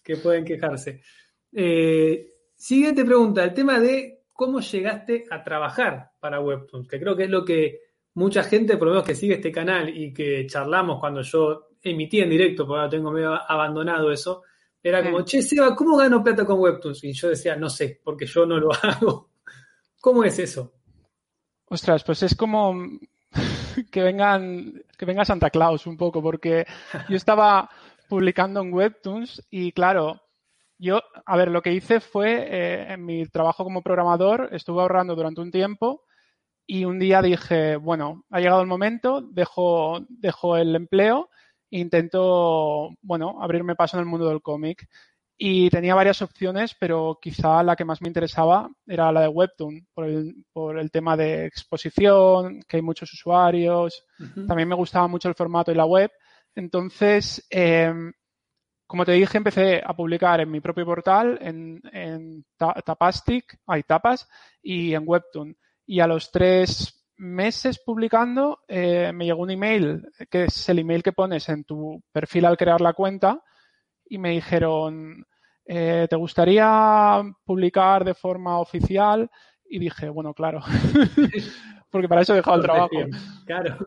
que 0.00 0.16
pueden 0.16 0.44
quejarse. 0.44 1.02
Eh, 1.52 2.34
siguiente 2.54 3.04
pregunta, 3.04 3.42
el 3.42 3.52
tema 3.52 3.80
de 3.80 4.22
cómo 4.32 4.60
llegaste 4.60 5.24
a 5.28 5.42
trabajar 5.42 6.12
para 6.20 6.38
Webtoons, 6.38 6.86
que 6.86 7.00
creo 7.00 7.16
que 7.16 7.24
es 7.24 7.30
lo 7.30 7.44
que 7.44 7.80
mucha 8.14 8.44
gente, 8.44 8.76
por 8.76 8.86
lo 8.86 8.94
menos 8.94 9.08
que 9.08 9.16
sigue 9.16 9.34
este 9.34 9.50
canal 9.50 9.88
y 9.88 10.14
que 10.14 10.46
charlamos 10.46 11.00
cuando 11.00 11.20
yo 11.22 11.70
emití 11.82 12.20
en 12.20 12.30
directo, 12.30 12.64
porque 12.64 12.78
ahora 12.78 12.90
tengo 12.90 13.10
medio 13.10 13.32
abandonado 13.32 14.12
eso, 14.12 14.44
era 14.80 15.02
como, 15.02 15.24
che, 15.24 15.42
Seba, 15.42 15.74
¿cómo 15.74 15.96
gano 15.96 16.22
plata 16.22 16.44
con 16.44 16.60
Webtoons? 16.60 17.02
Y 17.02 17.12
yo 17.12 17.30
decía, 17.30 17.56
no 17.56 17.68
sé, 17.68 18.00
porque 18.04 18.26
yo 18.26 18.46
no 18.46 18.60
lo 18.60 18.70
hago. 18.82 19.30
¿Cómo 20.00 20.22
es 20.22 20.38
eso? 20.38 20.74
Ostras, 21.66 22.04
pues 22.04 22.22
es 22.22 22.36
como 22.36 22.72
que 23.90 24.02
vengan, 24.02 24.82
que 24.96 25.06
venga 25.06 25.24
Santa 25.24 25.50
Claus 25.50 25.86
un 25.86 25.96
poco, 25.96 26.22
porque 26.22 26.66
yo 27.08 27.16
estaba 27.16 27.68
publicando 28.08 28.60
en 28.60 28.72
Webtoons 28.72 29.42
y 29.50 29.72
claro, 29.72 30.20
yo, 30.78 31.00
a 31.24 31.36
ver, 31.36 31.50
lo 31.50 31.62
que 31.62 31.72
hice 31.72 32.00
fue, 32.00 32.46
eh, 32.48 32.92
en 32.92 33.04
mi 33.04 33.26
trabajo 33.26 33.64
como 33.64 33.82
programador, 33.82 34.48
estuve 34.52 34.82
ahorrando 34.82 35.14
durante 35.14 35.40
un 35.40 35.50
tiempo 35.50 36.02
y 36.66 36.84
un 36.84 36.98
día 36.98 37.22
dije, 37.22 37.76
bueno, 37.76 38.24
ha 38.30 38.40
llegado 38.40 38.60
el 38.60 38.66
momento, 38.66 39.20
dejo, 39.20 40.00
dejo 40.08 40.56
el 40.56 40.74
empleo 40.74 41.30
e 41.70 41.78
intento, 41.78 42.90
bueno, 43.02 43.38
abrirme 43.40 43.76
paso 43.76 43.96
en 43.96 44.02
el 44.02 44.06
mundo 44.06 44.28
del 44.28 44.42
cómic. 44.42 44.88
Y 45.36 45.68
tenía 45.68 45.96
varias 45.96 46.22
opciones, 46.22 46.76
pero 46.78 47.18
quizá 47.20 47.62
la 47.62 47.74
que 47.74 47.84
más 47.84 48.00
me 48.00 48.08
interesaba 48.08 48.70
era 48.86 49.10
la 49.10 49.22
de 49.22 49.28
Webtoon, 49.28 49.88
por 49.92 50.04
el, 50.04 50.44
por 50.52 50.78
el 50.78 50.90
tema 50.92 51.16
de 51.16 51.46
exposición, 51.46 52.60
que 52.68 52.76
hay 52.76 52.82
muchos 52.82 53.12
usuarios. 53.12 54.04
También 54.46 54.68
me 54.68 54.76
gustaba 54.76 55.08
mucho 55.08 55.28
el 55.28 55.34
formato 55.34 55.72
y 55.72 55.74
la 55.74 55.86
web. 55.86 56.10
Entonces, 56.54 57.44
em, 57.50 58.12
como 58.86 59.04
te 59.04 59.12
dije, 59.12 59.38
empecé 59.38 59.82
a 59.84 59.94
publicar 59.94 60.40
en 60.40 60.50
mi 60.50 60.60
propio 60.60 60.84
portal, 60.84 61.38
en, 61.40 61.80
en 61.92 62.44
Tapastic, 62.56 63.58
hay 63.66 63.82
Tapas, 63.82 64.28
y 64.62 64.94
en 64.94 65.02
Webtoon. 65.04 65.56
Y 65.84 65.98
a 65.98 66.06
los 66.06 66.30
tres 66.30 67.04
meses 67.16 67.80
publicando, 67.84 68.60
eh, 68.68 69.12
me 69.12 69.24
llegó 69.24 69.42
un 69.42 69.50
email, 69.50 70.06
que 70.30 70.44
es 70.44 70.68
el 70.68 70.78
email 70.78 71.02
que 71.02 71.12
pones 71.12 71.48
en 71.48 71.64
tu 71.64 72.02
perfil 72.12 72.44
al 72.44 72.56
crear 72.56 72.80
la 72.80 72.92
cuenta, 72.92 73.42
y 74.06 74.18
me 74.18 74.30
dijeron, 74.30 75.26
eh, 75.66 76.06
¿te 76.08 76.16
gustaría 76.16 77.22
publicar 77.44 78.04
de 78.04 78.14
forma 78.14 78.58
oficial? 78.58 79.30
Y 79.68 79.78
dije, 79.78 80.08
bueno, 80.08 80.34
claro, 80.34 80.60
porque 81.90 82.08
para 82.08 82.22
eso 82.22 82.32
he 82.32 82.36
dejado 82.36 82.56
el 82.56 82.62
trabajo. 82.62 82.96
Claro. 83.46 83.78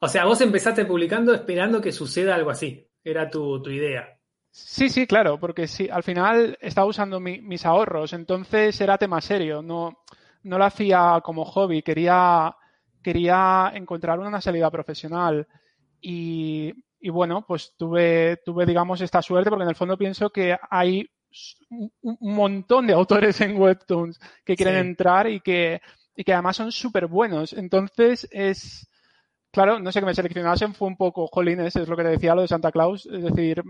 O 0.00 0.08
sea, 0.08 0.24
vos 0.24 0.40
empezaste 0.40 0.84
publicando 0.84 1.34
esperando 1.34 1.80
que 1.80 1.92
suceda 1.92 2.34
algo 2.34 2.50
así. 2.50 2.88
Era 3.02 3.30
tu, 3.30 3.62
idea. 3.70 4.18
Sí, 4.50 4.88
sí, 4.88 5.06
claro, 5.06 5.38
porque 5.38 5.68
sí, 5.68 5.88
al 5.90 6.02
final 6.02 6.58
estaba 6.60 6.86
usando 6.86 7.20
mis 7.20 7.64
ahorros, 7.64 8.12
entonces 8.12 8.80
era 8.80 8.98
tema 8.98 9.20
serio, 9.20 9.62
no, 9.62 10.02
no 10.42 10.58
lo 10.58 10.64
hacía 10.64 11.20
como 11.22 11.44
hobby, 11.44 11.82
quería, 11.82 12.56
quería 13.02 13.70
encontrar 13.74 14.18
una 14.18 14.40
salida 14.40 14.70
profesional. 14.70 15.46
Y 16.00 16.72
y 17.06 17.08
bueno, 17.08 17.44
pues 17.46 17.72
tuve, 17.76 18.38
tuve, 18.44 18.66
digamos, 18.66 19.00
esta 19.00 19.22
suerte 19.22 19.48
porque 19.48 19.62
en 19.62 19.68
el 19.68 19.76
fondo 19.76 19.96
pienso 19.96 20.30
que 20.30 20.58
hay 20.68 21.08
un 21.70 22.34
montón 22.34 22.88
de 22.88 22.94
autores 22.94 23.40
en 23.42 23.56
Webtoons 23.56 24.18
que 24.44 24.56
quieren 24.56 24.74
entrar 24.74 25.30
y 25.30 25.38
que, 25.38 25.80
y 26.16 26.24
que 26.24 26.32
además 26.32 26.56
son 26.56 26.72
súper 26.72 27.06
buenos. 27.06 27.52
Entonces 27.52 28.26
es, 28.32 28.90
claro, 29.52 29.78
no 29.78 29.92
sé, 29.92 30.00
que 30.00 30.06
me 30.06 30.16
seleccionasen 30.16 30.74
fue 30.74 30.88
un 30.88 30.96
poco, 30.96 31.28
jolines, 31.28 31.76
es 31.76 31.86
lo 31.86 31.96
que 31.96 32.02
te 32.02 32.08
decía 32.08 32.34
lo 32.34 32.42
de 32.42 32.48
Santa 32.48 32.72
Claus, 32.72 33.06
es 33.06 33.22
decir, 33.22 33.62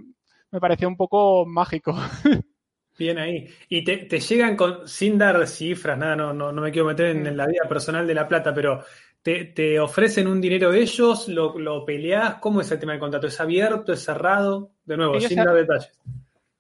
me 0.50 0.58
pareció 0.58 0.88
un 0.88 0.96
poco 0.96 1.44
mágico. 1.44 1.94
Bien 2.98 3.18
ahí. 3.18 3.46
Y 3.68 3.84
te, 3.84 4.18
llegan 4.18 4.56
con, 4.56 4.88
sin 4.88 5.18
dar 5.18 5.46
cifras, 5.46 5.98
nada, 5.98 6.16
no, 6.16 6.32
no, 6.32 6.52
no 6.52 6.62
me 6.62 6.72
quiero 6.72 6.86
meter 6.86 7.08
en, 7.14 7.36
la 7.36 7.46
vida 7.46 7.68
personal 7.68 8.06
de 8.06 8.14
La 8.14 8.26
Plata, 8.26 8.54
pero 8.54 8.82
te, 9.26 9.80
ofrecen 9.80 10.28
un 10.28 10.40
dinero 10.40 10.72
ellos, 10.72 11.28
lo, 11.28 11.58
lo, 11.58 11.84
peleás, 11.84 12.36
¿cómo 12.36 12.60
es 12.60 12.70
el 12.70 12.78
tema 12.78 12.92
del 12.92 13.00
contrato? 13.00 13.26
¿Es 13.26 13.40
abierto, 13.40 13.92
es 13.92 14.04
cerrado? 14.04 14.70
De 14.84 14.96
nuevo, 14.96 15.20
sin 15.20 15.36
dar 15.36 15.54
detalles. 15.54 15.92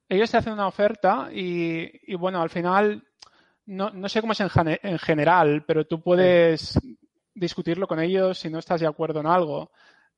Ellos 0.08 0.30
te 0.30 0.36
hacen 0.36 0.52
una 0.52 0.66
oferta 0.66 1.28
y, 1.32 2.14
bueno, 2.16 2.42
al 2.42 2.50
final, 2.50 3.04
no, 3.66 3.90
no, 3.90 4.08
sé 4.08 4.20
cómo 4.20 4.32
es 4.32 4.40
en, 4.40 4.50
en 4.82 4.98
general, 4.98 5.64
pero 5.66 5.86
tú 5.86 6.02
puedes 6.02 6.78
discutirlo 7.34 7.86
con 7.86 8.00
ellos 8.00 8.38
si 8.38 8.50
no 8.50 8.58
estás 8.58 8.80
de 8.80 8.86
acuerdo 8.86 9.20
en 9.20 9.26
algo. 9.26 9.70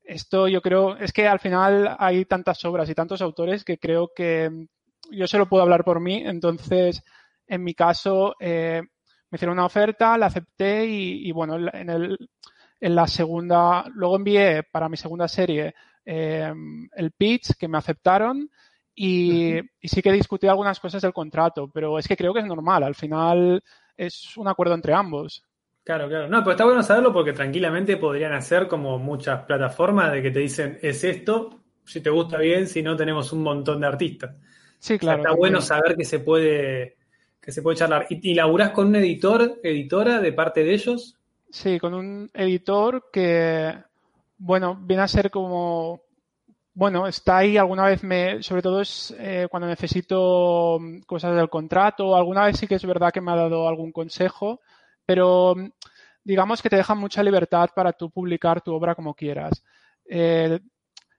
Esto 0.03 0.49
yo 0.49 0.63
creo, 0.63 0.97
es 0.97 1.13
que 1.13 1.29
al 1.29 1.41
final 1.41 1.97
hay 1.99 2.25
tantas 2.25 2.65
obras 2.65 2.89
y 2.89 2.95
tantos 2.95 3.21
autores 3.21 3.63
que 3.63 3.79
creo 3.79 4.11
que 4.15 4.51
yo 5.11 5.27
solo 5.27 5.49
puedo 5.49 5.63
hablar 5.63 5.85
por 5.85 6.01
mí, 6.01 6.23
entonces 6.25 7.03
en 7.47 7.63
mi 7.63 7.75
caso 7.75 8.35
eh, 8.41 8.83
me 9.31 9.37
hicieron 9.37 9.57
una 9.59 9.67
oferta, 9.67 10.17
la 10.17 10.27
acepté 10.27 10.87
y, 10.87 11.31
bueno, 11.33 11.57
en, 11.73 11.91
el, 11.91 12.31
en 12.81 12.95
la 12.95 13.07
segunda, 13.07 13.85
luego 13.95 14.17
envié 14.17 14.63
para 14.63 14.89
mi 14.89 14.97
segunda 14.97 15.29
serie 15.29 15.75
eh, 16.05 16.53
el 16.95 17.13
pitch 17.13 17.57
que 17.59 17.69
me 17.69 17.79
aceptaron 17.79 18.51
y, 18.95 19.59
y, 19.81 19.89
sí 19.89 20.03
que 20.03 20.13
discutí 20.13 20.47
algunas 20.47 20.81
cosas 20.81 21.03
del 21.03 21.13
contrato, 21.13 21.71
pero 21.73 21.99
es 21.99 22.09
que 22.09 22.17
creo 22.17 22.35
que 22.35 22.41
es 22.41 22.47
normal, 22.47 22.83
al 22.83 22.95
final 22.95 23.63
es 23.97 24.37
un 24.37 24.49
acuerdo 24.49 24.75
entre 24.75 24.95
ambos. 24.95 25.45
Claro, 25.89 26.07
claro. 26.07 26.29
No, 26.29 26.41
pero 26.41 26.51
está 26.51 26.65
bueno 26.67 26.83
saberlo 26.83 27.15
porque 27.15 27.33
tranquilamente 27.33 27.97
podrían 27.97 28.35
hacer 28.35 28.69
como 28.69 28.99
muchas 28.99 29.45
plataformas 29.45 30.13
de 30.13 30.21
que 30.21 30.31
te 30.31 30.41
dicen 30.41 30.79
es 30.83 31.03
esto, 31.03 31.63
si 31.83 32.03
te 32.03 32.11
gusta 32.11 32.37
bien, 32.37 32.67
si 32.67 32.83
no 32.83 32.95
tenemos 32.95 33.33
un 33.33 33.43
montón 33.43 33.81
de 33.81 33.87
artistas. 33.87 34.37
Sí, 34.79 34.99
claro. 34.99 35.23
está 35.23 35.35
bueno 35.35 35.63
saber 35.63 35.97
que 35.97 36.05
se 36.05 36.21
puede 36.21 36.98
se 37.53 37.63
puede 37.63 37.77
charlar. 37.77 38.07
¿Y, 38.11 38.33
¿Y, 38.33 38.39
con 38.73 38.89
un 38.89 38.97
editor, 38.97 39.61
editora 39.63 40.21
de 40.21 40.33
parte 40.33 40.65
de 40.65 40.75
ellos? 40.75 41.17
Sí, 41.51 41.79
con 41.79 41.95
un 41.95 42.31
editor 42.35 43.11
que, 43.11 43.75
bueno, 44.37 44.79
viene 44.81 45.03
a 45.03 45.09
ser 45.09 45.31
como, 45.31 46.03
bueno, 46.75 47.07
está 47.07 47.39
ahí 47.39 47.57
alguna 47.57 47.85
vez 47.85 48.03
me, 48.03 48.43
sobre 48.43 48.63
todo 48.63 48.81
es 48.81 49.15
eh, 49.19 49.49
cuando 49.51 49.67
necesito 49.67 50.79
cosas 51.07 51.35
del 51.35 51.49
contrato, 51.49 52.15
alguna 52.15 52.45
vez 52.45 52.59
sí 52.59 52.67
que 52.67 52.75
es 52.75 52.85
verdad 52.85 53.13
que 53.13 53.21
me 53.21 53.33
ha 53.33 53.37
dado 53.37 53.67
algún 53.67 53.93
consejo, 53.93 54.61
pero 55.07 55.55
digamos 56.23 56.61
que 56.61 56.69
te 56.69 56.77
deja 56.77 56.95
mucha 56.95 57.23
libertad 57.23 57.71
para 57.75 57.93
tú 57.93 58.11
publicar 58.11 58.61
tu 58.61 58.75
obra 58.75 58.95
como 58.95 59.15
quieras. 59.15 59.65
Eh, 60.05 60.61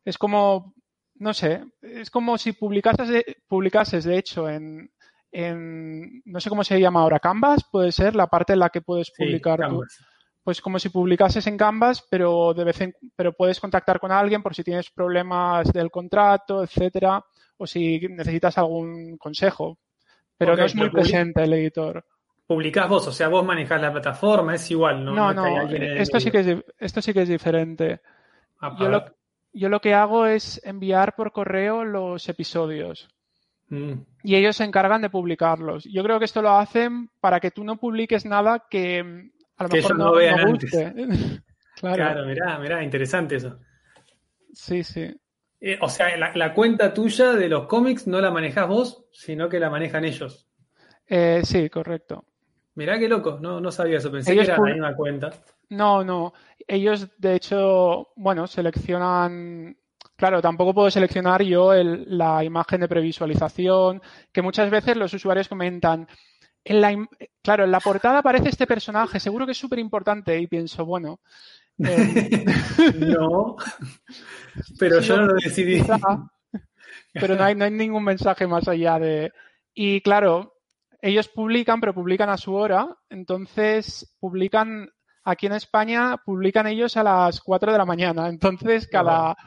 es 0.06 0.18
como 0.18 0.74
no 1.20 1.34
sé, 1.34 1.66
es 1.82 2.10
como 2.10 2.38
si 2.38 2.54
publicases, 2.54 3.10
de, 3.10 3.38
publicases 3.48 4.06
de 4.06 4.18
hecho, 4.18 4.50
en, 4.50 4.90
en, 5.32 6.22
no 6.26 6.40
sé 6.40 6.50
cómo 6.50 6.64
se 6.64 6.80
llama 6.80 7.02
ahora, 7.02 7.20
Canvas, 7.20 7.66
puede 7.72 7.92
ser 7.92 8.16
la 8.16 8.28
parte 8.28 8.54
en 8.54 8.60
la 8.60 8.70
que 8.70 8.82
puedes 8.82 9.12
publicar. 9.12 9.60
pues 10.44 10.62
como 10.62 10.80
si 10.80 10.90
publicases 10.90 11.46
en 11.48 11.58
Canvas, 11.58 12.06
pero 12.10 12.54
de 12.54 12.64
vez 12.64 12.82
en, 12.82 12.96
pero 13.16 13.34
puedes 13.34 13.60
contactar 13.60 14.00
con 14.00 14.12
alguien 14.12 14.42
por 14.42 14.56
si 14.56 14.64
tienes 14.64 14.90
problemas 14.90 15.72
del 15.72 15.92
contrato, 15.92 16.64
etcétera, 16.64 17.24
o 17.58 17.68
si 17.68 18.00
necesitas 18.10 18.58
algún 18.58 19.18
consejo. 19.18 19.78
Pero 20.38 20.56
no 20.56 20.64
es 20.64 20.76
muy 20.76 20.90
presente 20.90 21.44
el 21.44 21.54
editor. 21.54 22.06
Publicás 22.48 22.90
vos, 22.90 23.08
o 23.08 23.12
sea, 23.12 23.28
vos 23.28 23.46
manejás 23.46 23.80
la 23.80 23.92
plataforma, 23.92 24.56
es 24.56 24.72
igual, 24.72 25.06
¿no? 25.06 25.14
No, 25.14 25.34
no, 25.34 25.70
esto, 25.70 26.20
sí 26.20 26.32
que 26.32 26.40
es, 26.40 26.58
esto 26.80 27.02
sí 27.02 27.14
que 27.14 27.22
es 27.22 27.30
diferente. 27.30 28.02
Ah, 28.60 28.76
Yo 28.80 28.90
lo, 28.90 29.06
yo 29.54 29.70
lo 29.70 29.82
que 29.82 29.94
hago 29.94 30.26
es 30.26 30.60
enviar 30.64 31.16
por 31.16 31.32
correo 31.32 31.84
los 31.84 32.28
episodios. 32.28 33.08
Mm. 33.70 33.94
Y 34.24 34.36
ellos 34.36 34.56
se 34.56 34.64
encargan 34.64 35.02
de 35.02 35.10
publicarlos. 35.10 35.86
Yo 35.86 36.04
creo 36.04 36.20
que 36.20 36.26
esto 36.26 36.42
lo 36.42 36.52
hacen 36.52 37.10
para 37.20 37.40
que 37.40 37.52
tú 37.52 37.64
no 37.64 37.78
publiques 37.78 38.26
nada 38.26 38.66
que 38.70 39.04
mm, 39.04 39.32
a 39.58 39.64
lo 39.64 39.70
mejor 39.70 39.98
no, 39.98 40.06
no, 40.06 40.52
guste. 40.52 40.94
claro. 41.80 41.96
claro, 41.96 42.26
mirá, 42.26 42.60
mirá, 42.60 42.84
interesante 42.84 43.36
eso. 43.36 43.60
Sí, 44.54 44.84
sí. 44.84 45.16
Eh, 45.62 45.78
o 45.82 45.90
sea, 45.90 46.16
la, 46.18 46.54
cuenta 46.54 46.94
tuya 46.94 47.34
de 47.34 47.50
los 47.50 47.68
cómics 47.68 48.08
no 48.08 48.22
la 48.22 48.32
manejas 48.32 48.68
vos, 48.68 49.06
sino 49.12 49.50
que 49.50 49.60
la 49.60 49.70
manejan 49.70 50.06
ellos. 50.06 50.48
Eh, 51.06 51.42
sí, 51.44 51.70
correcto. 51.70 52.26
Mirá 52.76 52.98
qué 52.98 53.10
loco, 53.10 53.40
no, 53.42 53.60
no 53.60 53.72
sabía 53.72 53.98
eso, 53.98 54.12
pensé 54.12 54.34
que 54.34 54.42
era 54.42 54.58
la 54.58 54.64
misma 54.64 54.96
cuenta. 54.96 55.32
No, 55.70 56.04
no. 56.04 56.34
Ellos, 56.66 57.10
de 57.18 57.36
hecho, 57.36 58.10
bueno, 58.16 58.48
seleccionan. 58.48 59.78
Claro, 60.20 60.42
tampoco 60.42 60.74
puedo 60.74 60.92
seleccionar 60.92 61.42
yo 61.44 61.74
la 61.74 62.44
imagen 62.44 62.82
de 62.82 62.90
previsualización, 62.90 64.02
que 64.34 64.42
muchas 64.42 64.70
veces 64.70 64.98
los 64.98 65.14
usuarios 65.14 65.48
comentan. 65.48 66.10
En 66.66 66.82
la, 66.82 67.08
claro, 67.42 67.64
en 67.64 67.72
la 67.72 67.80
portada 67.80 68.18
aparece 68.18 68.50
este 68.50 68.68
personaje, 68.68 69.18
seguro 69.18 69.46
que 69.46 69.54
es 69.54 69.58
súper 69.58 69.80
importante, 69.80 70.38
y 70.38 70.48
pienso, 70.48 70.86
bueno. 70.86 71.22
Eh, 71.78 72.44
no, 73.00 73.56
pero 74.78 75.00
yo 75.00 75.16
no 75.16 75.28
lo 75.28 75.36
decidí. 75.36 75.82
pero 77.14 77.36
no 77.38 77.44
hay, 77.46 77.56
no 77.56 77.64
hay 77.64 77.72
ningún 77.72 78.04
mensaje 78.04 78.46
más 78.46 78.68
allá 78.68 79.00
de. 79.00 79.32
Y 79.74 80.02
claro, 80.02 80.58
ellos 81.02 81.30
publican, 81.30 81.80
pero 81.80 81.94
publican 81.94 82.30
a 82.30 82.36
su 82.36 82.54
hora, 82.56 82.94
entonces 83.10 84.18
publican 84.20 84.90
aquí 85.24 85.46
en 85.46 85.54
España 85.54 86.18
publican 86.26 86.68
ellos 86.68 86.98
a 86.98 87.04
las 87.04 87.40
4 87.40 87.72
de 87.72 87.78
la 87.78 87.86
mañana. 87.86 88.28
Entonces, 88.28 88.86
cada, 88.86 89.38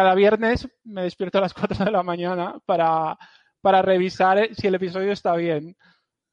cada 0.00 0.14
viernes 0.14 0.66
me 0.84 1.02
despierto 1.02 1.36
a 1.36 1.42
las 1.42 1.54
4 1.76 1.84
de 1.84 1.90
la 1.90 2.02
mañana 2.02 2.58
para, 2.64 3.18
para 3.60 3.82
revisar 3.82 4.48
si 4.54 4.66
el 4.66 4.74
episodio 4.74 5.12
está 5.12 5.36
bien. 5.36 5.76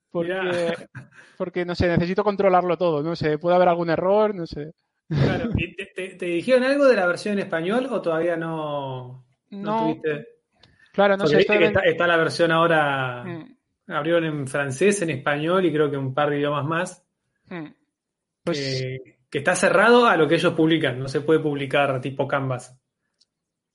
Porque, 0.09 0.31
porque, 1.37 1.65
no 1.65 1.75
sé, 1.75 1.89
necesito 1.89 2.23
controlarlo 2.23 2.77
todo. 2.77 3.03
No 3.03 3.15
sé, 3.15 3.37
puede 3.37 3.57
haber 3.57 3.67
algún 3.67 3.89
error, 3.89 4.33
no 4.33 4.47
sé. 4.47 4.71
Claro. 5.09 5.49
te, 5.95 6.25
dijeron 6.25 6.63
algo 6.63 6.85
de 6.85 6.95
la 6.95 7.07
versión 7.07 7.33
en 7.33 7.39
español 7.39 7.87
o 7.89 8.01
todavía 8.01 8.35
no, 8.35 9.25
no, 9.51 9.79
tuviste? 9.79 10.27
Claro, 10.91 11.15
no 11.15 11.27
sé. 11.27 11.39
está, 11.39 12.07
la 12.07 12.17
versión 12.17 12.51
ahora. 12.51 13.23
Mm. 13.23 13.57
Abrieron 13.89 14.25
en 14.25 14.47
francés, 14.47 15.01
en 15.01 15.11
español 15.11 15.65
y 15.65 15.71
creo 15.71 15.89
que 15.89 15.95
un 15.95 16.13
par 16.13 16.29
de 16.29 16.39
idiomas 16.39 16.65
más. 16.65 17.05
Mm. 17.49 17.67
Pues 18.43 18.85
que, 19.29 19.37
está 19.37 19.55
cerrado 19.55 20.07
a 20.07 20.17
lo 20.17 20.27
que 20.27 20.35
ellos 20.35 20.53
publican, 20.53 20.99
no 20.99 21.07
se 21.07 21.21
puede 21.21 21.39
publicar 21.39 22.01
tipo 22.01 22.27
Canvas. 22.27 22.77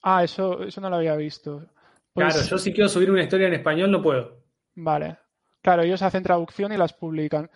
Ah, 0.02 0.24
eso, 0.24 0.62
eso 0.64 0.80
no 0.80 0.90
lo 0.90 0.96
había 0.96 1.16
visto. 1.16 1.64
Pues 2.12 2.34
claro, 2.34 2.48
yo 2.48 2.58
si 2.58 2.72
quiero 2.72 2.88
subir 2.88 3.10
una 3.10 3.22
historia 3.22 3.46
en 3.46 3.54
español 3.54 3.90
no 3.90 4.02
puedo. 4.02 4.42
Vale. 4.74 5.16
Claro, 5.62 5.82
ellos 5.82 6.02
hacen 6.02 6.22
traducción 6.22 6.72
y 6.72 6.76
las 6.76 6.92
publican. 6.92 7.50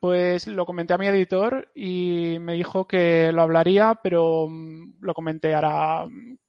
Pues 0.00 0.46
lo 0.46 0.66
comenté 0.66 0.92
a 0.92 0.98
mi 0.98 1.06
editor 1.06 1.70
y 1.74 2.36
me 2.40 2.54
dijo 2.54 2.86
que 2.86 3.30
lo 3.32 3.42
hablaría, 3.42 3.98
pero 4.02 4.48
mm, 4.48 4.96
lo 5.00 5.14
comenté 5.14 5.54
hará 5.54 6.06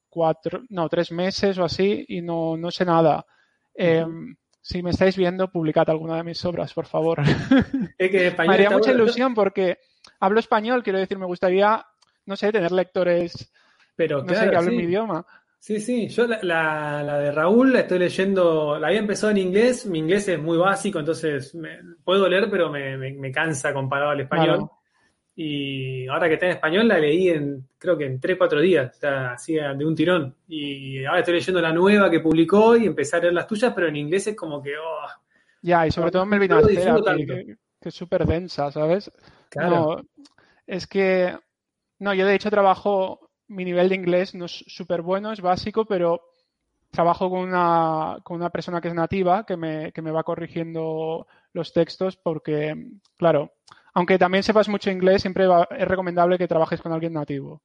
cuatro, 0.09 0.63
no, 0.69 0.89
tres 0.89 1.11
meses 1.11 1.57
o 1.57 1.63
así 1.63 2.05
y 2.07 2.21
no, 2.21 2.57
no 2.57 2.71
sé 2.71 2.83
nada. 2.83 3.25
Em, 3.73 4.35
si 4.61 4.81
me 4.81 4.89
estáis 4.89 5.15
viendo, 5.15 5.51
publicad 5.51 5.89
alguna 5.89 6.17
de 6.17 6.23
mis 6.23 6.43
obras, 6.43 6.73
por 6.73 6.87
favor. 6.87 7.19
Es 7.97 8.11
que 8.11 8.35
me 8.47 8.53
haría 8.53 8.71
mucha 8.71 8.91
ilusión 8.91 9.33
porque 9.33 9.77
hablo 10.19 10.39
español, 10.39 10.83
quiero 10.83 10.99
decir, 10.99 11.17
me 11.17 11.25
gustaría, 11.25 11.85
no 12.25 12.35
sé, 12.35 12.51
tener 12.51 12.71
lectores 12.71 13.53
Pero, 13.95 14.23
no 14.23 14.33
sé, 14.33 14.49
que 14.49 14.55
hablen 14.55 14.77
mi 14.77 14.83
idioma. 14.83 15.25
Sí, 15.65 15.79
sí, 15.79 16.07
yo 16.09 16.27
la, 16.27 16.43
la, 16.43 17.17
de 17.17 17.31
Raúl 17.31 17.73
la 17.73 17.79
estoy 17.79 17.97
leyendo, 17.97 18.77
la 18.77 18.87
había 18.87 18.99
empezado 18.99 19.31
en 19.31 19.37
inglés, 19.37 19.87
mi 19.87 19.97
inglés 19.97 20.27
es 20.27 20.39
muy 20.39 20.59
básico, 20.59 20.99
entonces 20.99 21.55
me, 21.55 21.79
puedo 22.03 22.29
leer, 22.29 22.47
pero 22.51 22.69
me, 22.69 22.95
me, 22.97 23.31
cansa 23.31 23.73
comparado 23.73 24.11
al 24.11 24.21
español. 24.21 24.69
Y 25.37 26.07
ahora 26.07 26.27
que 26.27 26.35
está 26.35 26.45
en 26.45 26.51
español 26.51 26.87
la 26.87 26.99
leí 26.99 27.29
en, 27.29 27.67
creo 27.77 27.97
que 27.97 28.05
en 28.05 28.19
3, 28.19 28.37
4 28.37 28.61
días, 28.61 28.95
o 28.95 28.99
sea, 28.99 29.31
así 29.31 29.55
de 29.55 29.85
un 29.85 29.95
tirón. 29.95 30.35
Y 30.47 31.03
ahora 31.03 31.19
estoy 31.19 31.33
leyendo 31.33 31.59
la 31.59 31.73
nueva 31.73 32.11
que 32.11 32.19
publicó 32.19 32.77
y 32.77 32.85
empecé 32.85 33.17
a 33.17 33.21
leer 33.21 33.33
las 33.33 33.47
tuyas, 33.47 33.73
pero 33.73 33.87
en 33.87 33.95
inglés 33.95 34.27
es 34.27 34.35
como 34.35 34.61
que, 34.61 34.77
oh, 34.77 35.07
Ya, 35.63 35.87
y 35.87 35.91
sobre 35.91 36.11
todo 36.11 36.23
en 36.23 36.29
Melvin 36.29 36.51
que, 37.17 37.57
que, 37.81 37.89
es 37.89 37.95
súper 37.95 38.25
densa, 38.25 38.71
¿sabes? 38.71 39.11
No, 39.55 39.97
es 40.67 40.85
que, 40.85 41.35
no, 41.99 42.13
yo 42.13 42.27
de 42.27 42.35
hecho 42.35 42.51
trabajo, 42.51 43.24
mi 43.47 43.65
nivel 43.65 43.89
de 43.89 43.95
inglés 43.95 44.35
no 44.35 44.45
es 44.45 44.63
súper 44.67 45.01
bueno, 45.01 45.31
es 45.31 45.41
básico, 45.41 45.85
pero 45.85 46.21
trabajo 46.89 47.29
con 47.29 47.39
una, 47.41 48.17
con 48.23 48.37
una 48.37 48.49
persona 48.49 48.79
que 48.79 48.87
es 48.87 48.93
nativa 48.93 49.45
que 49.45 49.57
me, 49.57 49.91
que 49.91 50.01
me 50.01 50.11
va 50.11 50.23
corrigiendo 50.23 51.27
los 51.53 51.73
textos 51.73 52.15
porque, 52.15 52.73
claro, 53.17 53.53
aunque 53.93 54.17
también 54.17 54.43
sepas 54.43 54.69
mucho 54.69 54.89
inglés, 54.89 55.21
siempre 55.21 55.45
es 55.77 55.87
recomendable 55.87 56.37
que 56.37 56.47
trabajes 56.47 56.81
con 56.81 56.91
alguien 56.91 57.13
nativo. 57.13 57.61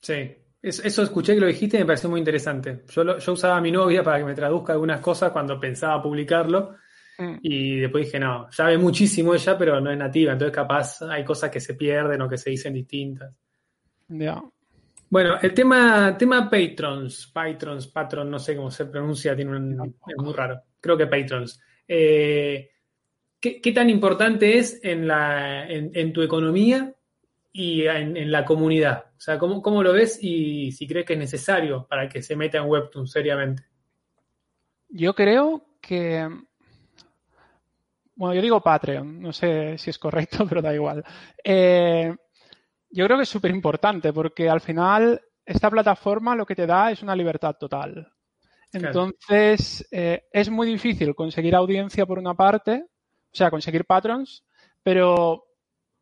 Sí, 0.00 0.36
eso 0.60 1.02
escuché 1.02 1.34
que 1.34 1.40
lo 1.40 1.46
dijiste 1.46 1.76
y 1.76 1.80
me 1.80 1.86
pareció 1.86 2.08
muy 2.08 2.20
interesante. 2.20 2.84
Yo, 2.88 3.18
yo 3.18 3.32
usaba 3.32 3.56
a 3.56 3.60
mi 3.60 3.70
novia 3.70 4.02
para 4.02 4.18
que 4.18 4.24
me 4.24 4.34
traduzca 4.34 4.72
algunas 4.72 5.00
cosas 5.00 5.32
cuando 5.32 5.58
pensaba 5.58 6.02
publicarlo 6.02 6.76
Mm. 7.18 7.38
Y 7.42 7.80
después 7.80 8.06
dije, 8.06 8.18
no, 8.18 8.50
sabe 8.50 8.78
muchísimo 8.78 9.34
ella, 9.34 9.56
pero 9.58 9.80
no 9.80 9.90
es 9.90 9.98
nativa, 9.98 10.32
entonces 10.32 10.54
capaz 10.54 11.02
hay 11.02 11.24
cosas 11.24 11.50
que 11.50 11.60
se 11.60 11.74
pierden 11.74 12.20
o 12.22 12.28
que 12.28 12.38
se 12.38 12.50
dicen 12.50 12.74
distintas. 12.74 13.34
Ya. 14.08 14.42
Bueno, 15.12 15.36
el 15.42 15.52
tema, 15.52 16.16
tema 16.16 16.48
patrons, 16.48 17.26
patrons, 17.26 17.86
patron, 17.86 18.30
no 18.30 18.38
sé 18.38 18.56
cómo 18.56 18.70
se 18.70 18.86
pronuncia, 18.86 19.36
tiene 19.36 19.54
un, 19.54 19.94
es 20.06 20.16
muy 20.16 20.32
raro. 20.32 20.62
Creo 20.80 20.96
que 20.96 21.06
patrons. 21.06 21.60
Eh, 21.86 22.70
¿qué, 23.38 23.72
tan 23.74 23.90
importante 23.90 24.56
es 24.56 24.80
en, 24.82 25.06
la, 25.06 25.68
en, 25.68 26.14
tu 26.14 26.22
economía 26.22 26.94
y 27.52 27.82
en, 27.82 28.32
la 28.32 28.46
comunidad? 28.46 29.04
O 29.14 29.20
sea, 29.20 29.38
¿cómo, 29.38 29.60
¿cómo, 29.60 29.82
lo 29.82 29.92
ves 29.92 30.18
y 30.22 30.72
si 30.72 30.86
crees 30.86 31.04
que 31.04 31.12
es 31.12 31.18
necesario 31.18 31.86
para 31.86 32.08
que 32.08 32.22
se 32.22 32.34
meta 32.34 32.56
en 32.56 32.70
Webtoon 32.70 33.06
seriamente? 33.06 33.64
Yo 34.88 35.14
creo 35.14 35.76
que 35.78 36.26
bueno, 38.14 38.34
yo 38.34 38.40
digo 38.40 38.60
Patreon, 38.62 39.20
no 39.20 39.32
sé 39.32 39.76
si 39.76 39.90
es 39.90 39.98
correcto, 39.98 40.46
pero 40.48 40.62
da 40.62 40.72
igual. 40.72 41.04
Eh, 41.44 42.14
yo 42.92 43.06
creo 43.06 43.16
que 43.16 43.24
es 43.24 43.28
súper 43.28 43.50
importante 43.50 44.12
porque 44.12 44.48
al 44.48 44.60
final 44.60 45.20
esta 45.44 45.70
plataforma 45.70 46.36
lo 46.36 46.46
que 46.46 46.54
te 46.54 46.66
da 46.66 46.90
es 46.90 47.02
una 47.02 47.16
libertad 47.16 47.56
total. 47.58 48.12
Entonces, 48.72 49.86
eh, 49.90 50.24
es 50.32 50.48
muy 50.48 50.66
difícil 50.66 51.14
conseguir 51.14 51.54
audiencia 51.54 52.06
por 52.06 52.18
una 52.18 52.34
parte, 52.34 52.84
o 52.84 53.34
sea, 53.34 53.50
conseguir 53.50 53.84
patrons, 53.84 54.44
pero, 54.82 55.44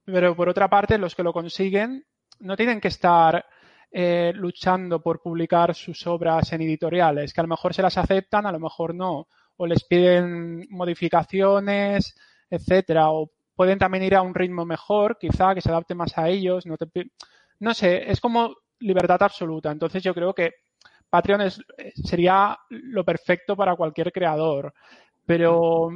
pero 0.05 0.37
por 0.37 0.49
otra 0.49 0.69
parte, 0.69 0.99
los 0.99 1.15
que 1.15 1.25
lo 1.25 1.33
consiguen 1.33 2.05
no 2.39 2.57
tienen 2.57 2.81
que 2.81 2.89
estar 2.89 3.45
eh, 3.91 4.33
luchando 4.35 5.03
por 5.03 5.21
publicar 5.21 5.75
sus 5.75 6.07
obras 6.07 6.53
en 6.53 6.63
editoriales, 6.63 7.33
que 7.33 7.41
a 7.41 7.45
lo 7.45 7.49
mejor 7.49 7.75
se 7.75 7.83
las 7.83 7.99
aceptan, 7.99 8.47
a 8.47 8.53
lo 8.53 8.61
mejor 8.61 8.95
no 8.95 9.27
o 9.61 9.67
les 9.67 9.85
piden 9.85 10.67
modificaciones, 10.71 12.17
etcétera, 12.49 13.11
o 13.11 13.31
pueden 13.61 13.79
también 13.79 14.05
ir 14.05 14.15
a 14.15 14.23
un 14.23 14.35
ritmo 14.35 14.65
mejor, 14.65 15.19
quizá 15.19 15.55
que 15.55 15.61
se 15.61 15.69
adapte 15.69 15.95
más 15.95 16.17
a 16.17 16.31
ellos, 16.31 16.65
no 16.65 16.77
no 17.59 17.75
sé, 17.75 18.11
es 18.11 18.19
como 18.19 18.57
libertad 18.79 19.23
absoluta. 19.23 19.71
Entonces 19.71 20.03
yo 20.03 20.15
creo 20.15 20.33
que 20.33 20.55
Patreon 21.11 21.43
es, 21.43 21.61
sería 22.03 22.59
lo 22.71 23.05
perfecto 23.05 23.55
para 23.55 23.77
cualquier 23.77 24.13
creador, 24.13 24.73
pero 25.27 25.91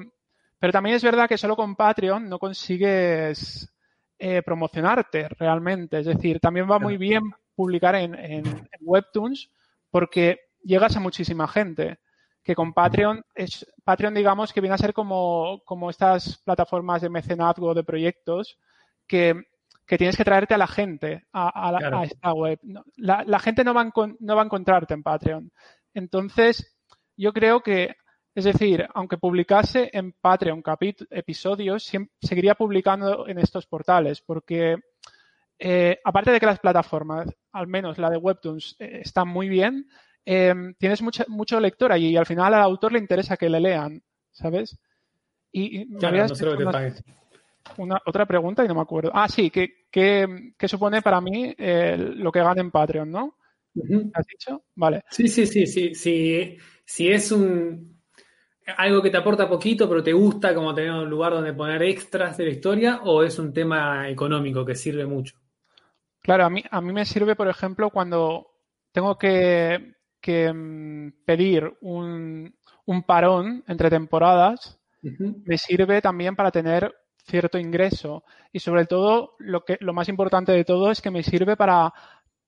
pero 0.58 0.72
también 0.74 0.96
es 0.96 1.02
verdad 1.02 1.26
que 1.26 1.38
solo 1.38 1.56
con 1.56 1.74
Patreon 1.74 2.28
no 2.28 2.38
consigues 2.38 3.72
eh, 4.18 4.42
promocionarte 4.42 5.28
realmente. 5.30 6.00
Es 6.00 6.04
decir, 6.04 6.40
también 6.40 6.70
va 6.70 6.78
muy 6.78 6.98
bien 6.98 7.22
publicar 7.54 7.94
en, 7.94 8.14
en 8.14 8.44
Webtoons 8.82 9.48
porque 9.90 10.38
llegas 10.62 10.98
a 10.98 11.00
muchísima 11.00 11.48
gente 11.48 11.96
que 12.44 12.54
con 12.54 12.74
Patreon, 12.74 13.24
es, 13.34 13.66
Patreon 13.82 14.14
digamos 14.14 14.52
que 14.52 14.60
viene 14.60 14.74
a 14.74 14.78
ser 14.78 14.92
como, 14.92 15.62
como 15.64 15.88
estas 15.88 16.42
plataformas 16.44 17.00
de 17.00 17.08
mecenazgo 17.08 17.72
de 17.72 17.84
proyectos 17.84 18.58
que, 19.06 19.34
que 19.86 19.96
tienes 19.96 20.16
que 20.16 20.24
traerte 20.24 20.52
a 20.52 20.58
la 20.58 20.66
gente 20.66 21.24
a, 21.32 22.04
esta 22.04 22.34
web. 22.34 22.60
La, 22.96 23.24
la, 23.26 23.38
gente 23.38 23.64
no 23.64 23.72
va, 23.72 23.80
a, 23.80 23.92
no 24.20 24.36
va 24.36 24.42
a 24.42 24.44
encontrarte 24.44 24.92
en 24.92 25.02
Patreon. 25.02 25.50
Entonces, 25.94 26.76
yo 27.16 27.32
creo 27.32 27.62
que, 27.62 27.96
es 28.34 28.44
decir, 28.44 28.86
aunque 28.94 29.16
publicase 29.16 29.88
en 29.94 30.12
Patreon 30.12 30.62
episodios, 31.10 31.90
seguiría 32.20 32.56
publicando 32.56 33.26
en 33.26 33.38
estos 33.38 33.66
portales, 33.66 34.20
porque 34.20 34.76
eh, 35.58 35.98
aparte 36.04 36.30
de 36.30 36.40
que 36.40 36.46
las 36.46 36.58
plataformas, 36.58 37.28
al 37.52 37.68
menos 37.68 37.96
la 37.96 38.10
de 38.10 38.18
Webtoons, 38.18 38.76
eh, 38.80 39.00
están 39.02 39.28
muy 39.28 39.48
bien, 39.48 39.88
Em, 40.26 40.74
tienes 40.74 41.02
mucha, 41.02 41.24
mucho 41.28 41.60
lector 41.60 41.92
allí 41.92 42.08
y 42.08 42.16
al 42.16 42.26
final 42.26 42.54
al 42.54 42.62
autor 42.62 42.92
le 42.92 42.98
interesa 42.98 43.36
que 43.36 43.50
le 43.50 43.60
lean, 43.60 44.02
¿sabes? 44.30 44.78
Y, 45.52 45.86
una, 47.76 48.00
otra 48.04 48.26
pregunta 48.26 48.64
y 48.64 48.68
no 48.68 48.74
me 48.74 48.80
acuerdo. 48.80 49.10
Ah, 49.14 49.28
sí, 49.28 49.50
¿qué, 49.50 50.66
supone 50.66 51.02
para 51.02 51.20
mí 51.20 51.54
eh, 51.56 51.96
lo 51.98 52.32
que 52.32 52.40
gana 52.40 52.60
en 52.60 52.70
Patreon, 52.70 53.10
no? 53.10 53.36
¿Has 54.14 54.26
dicho? 54.26 54.64
Vale. 54.74 55.02
Sí, 55.10 55.28
sí, 55.28 55.46
sí, 55.46 55.66
sí, 55.66 55.94
sí. 55.94 56.56
Si 56.84 57.10
es 57.10 57.30
un 57.32 57.94
algo 58.76 59.02
que 59.02 59.10
te 59.10 59.18
aporta 59.18 59.48
poquito, 59.48 59.88
pero 59.88 60.02
te 60.02 60.12
gusta 60.12 60.54
como 60.54 60.74
tener 60.74 60.92
un 60.92 61.10
lugar 61.10 61.32
donde 61.32 61.52
poner 61.52 61.82
extras 61.82 62.36
de 62.36 62.44
la 62.44 62.50
historia, 62.50 63.00
o 63.02 63.22
es 63.22 63.38
un 63.38 63.52
tema 63.52 64.08
económico 64.08 64.64
que 64.64 64.74
sirve 64.74 65.04
mucho. 65.04 65.36
Claro, 66.20 66.46
a 66.46 66.50
mí, 66.50 66.64
a 66.70 66.80
mí 66.80 66.92
me 66.92 67.04
sirve, 67.04 67.36
por 67.36 67.48
ejemplo, 67.48 67.90
cuando 67.90 68.46
tengo 68.92 69.18
que 69.18 69.94
que 70.24 70.50
mm, 70.50 71.24
pedir 71.26 71.70
un, 71.82 72.54
parón 73.06 73.62
entre 73.68 73.90
temporadas 73.90 74.80
me 75.02 75.58
sirve 75.58 76.00
también 76.00 76.34
para 76.34 76.50
tener 76.50 76.94
cierto 77.26 77.58
ingreso. 77.58 78.24
Y 78.50 78.60
sobre 78.60 78.86
todo 78.86 79.34
lo 79.38 79.66
que 79.66 79.76
lo 79.80 79.92
más 79.92 80.08
importante 80.08 80.52
de 80.52 80.64
todo 80.64 80.90
es 80.90 81.02
que 81.02 81.10
me 81.10 81.22
sirve 81.22 81.58
para 81.58 81.92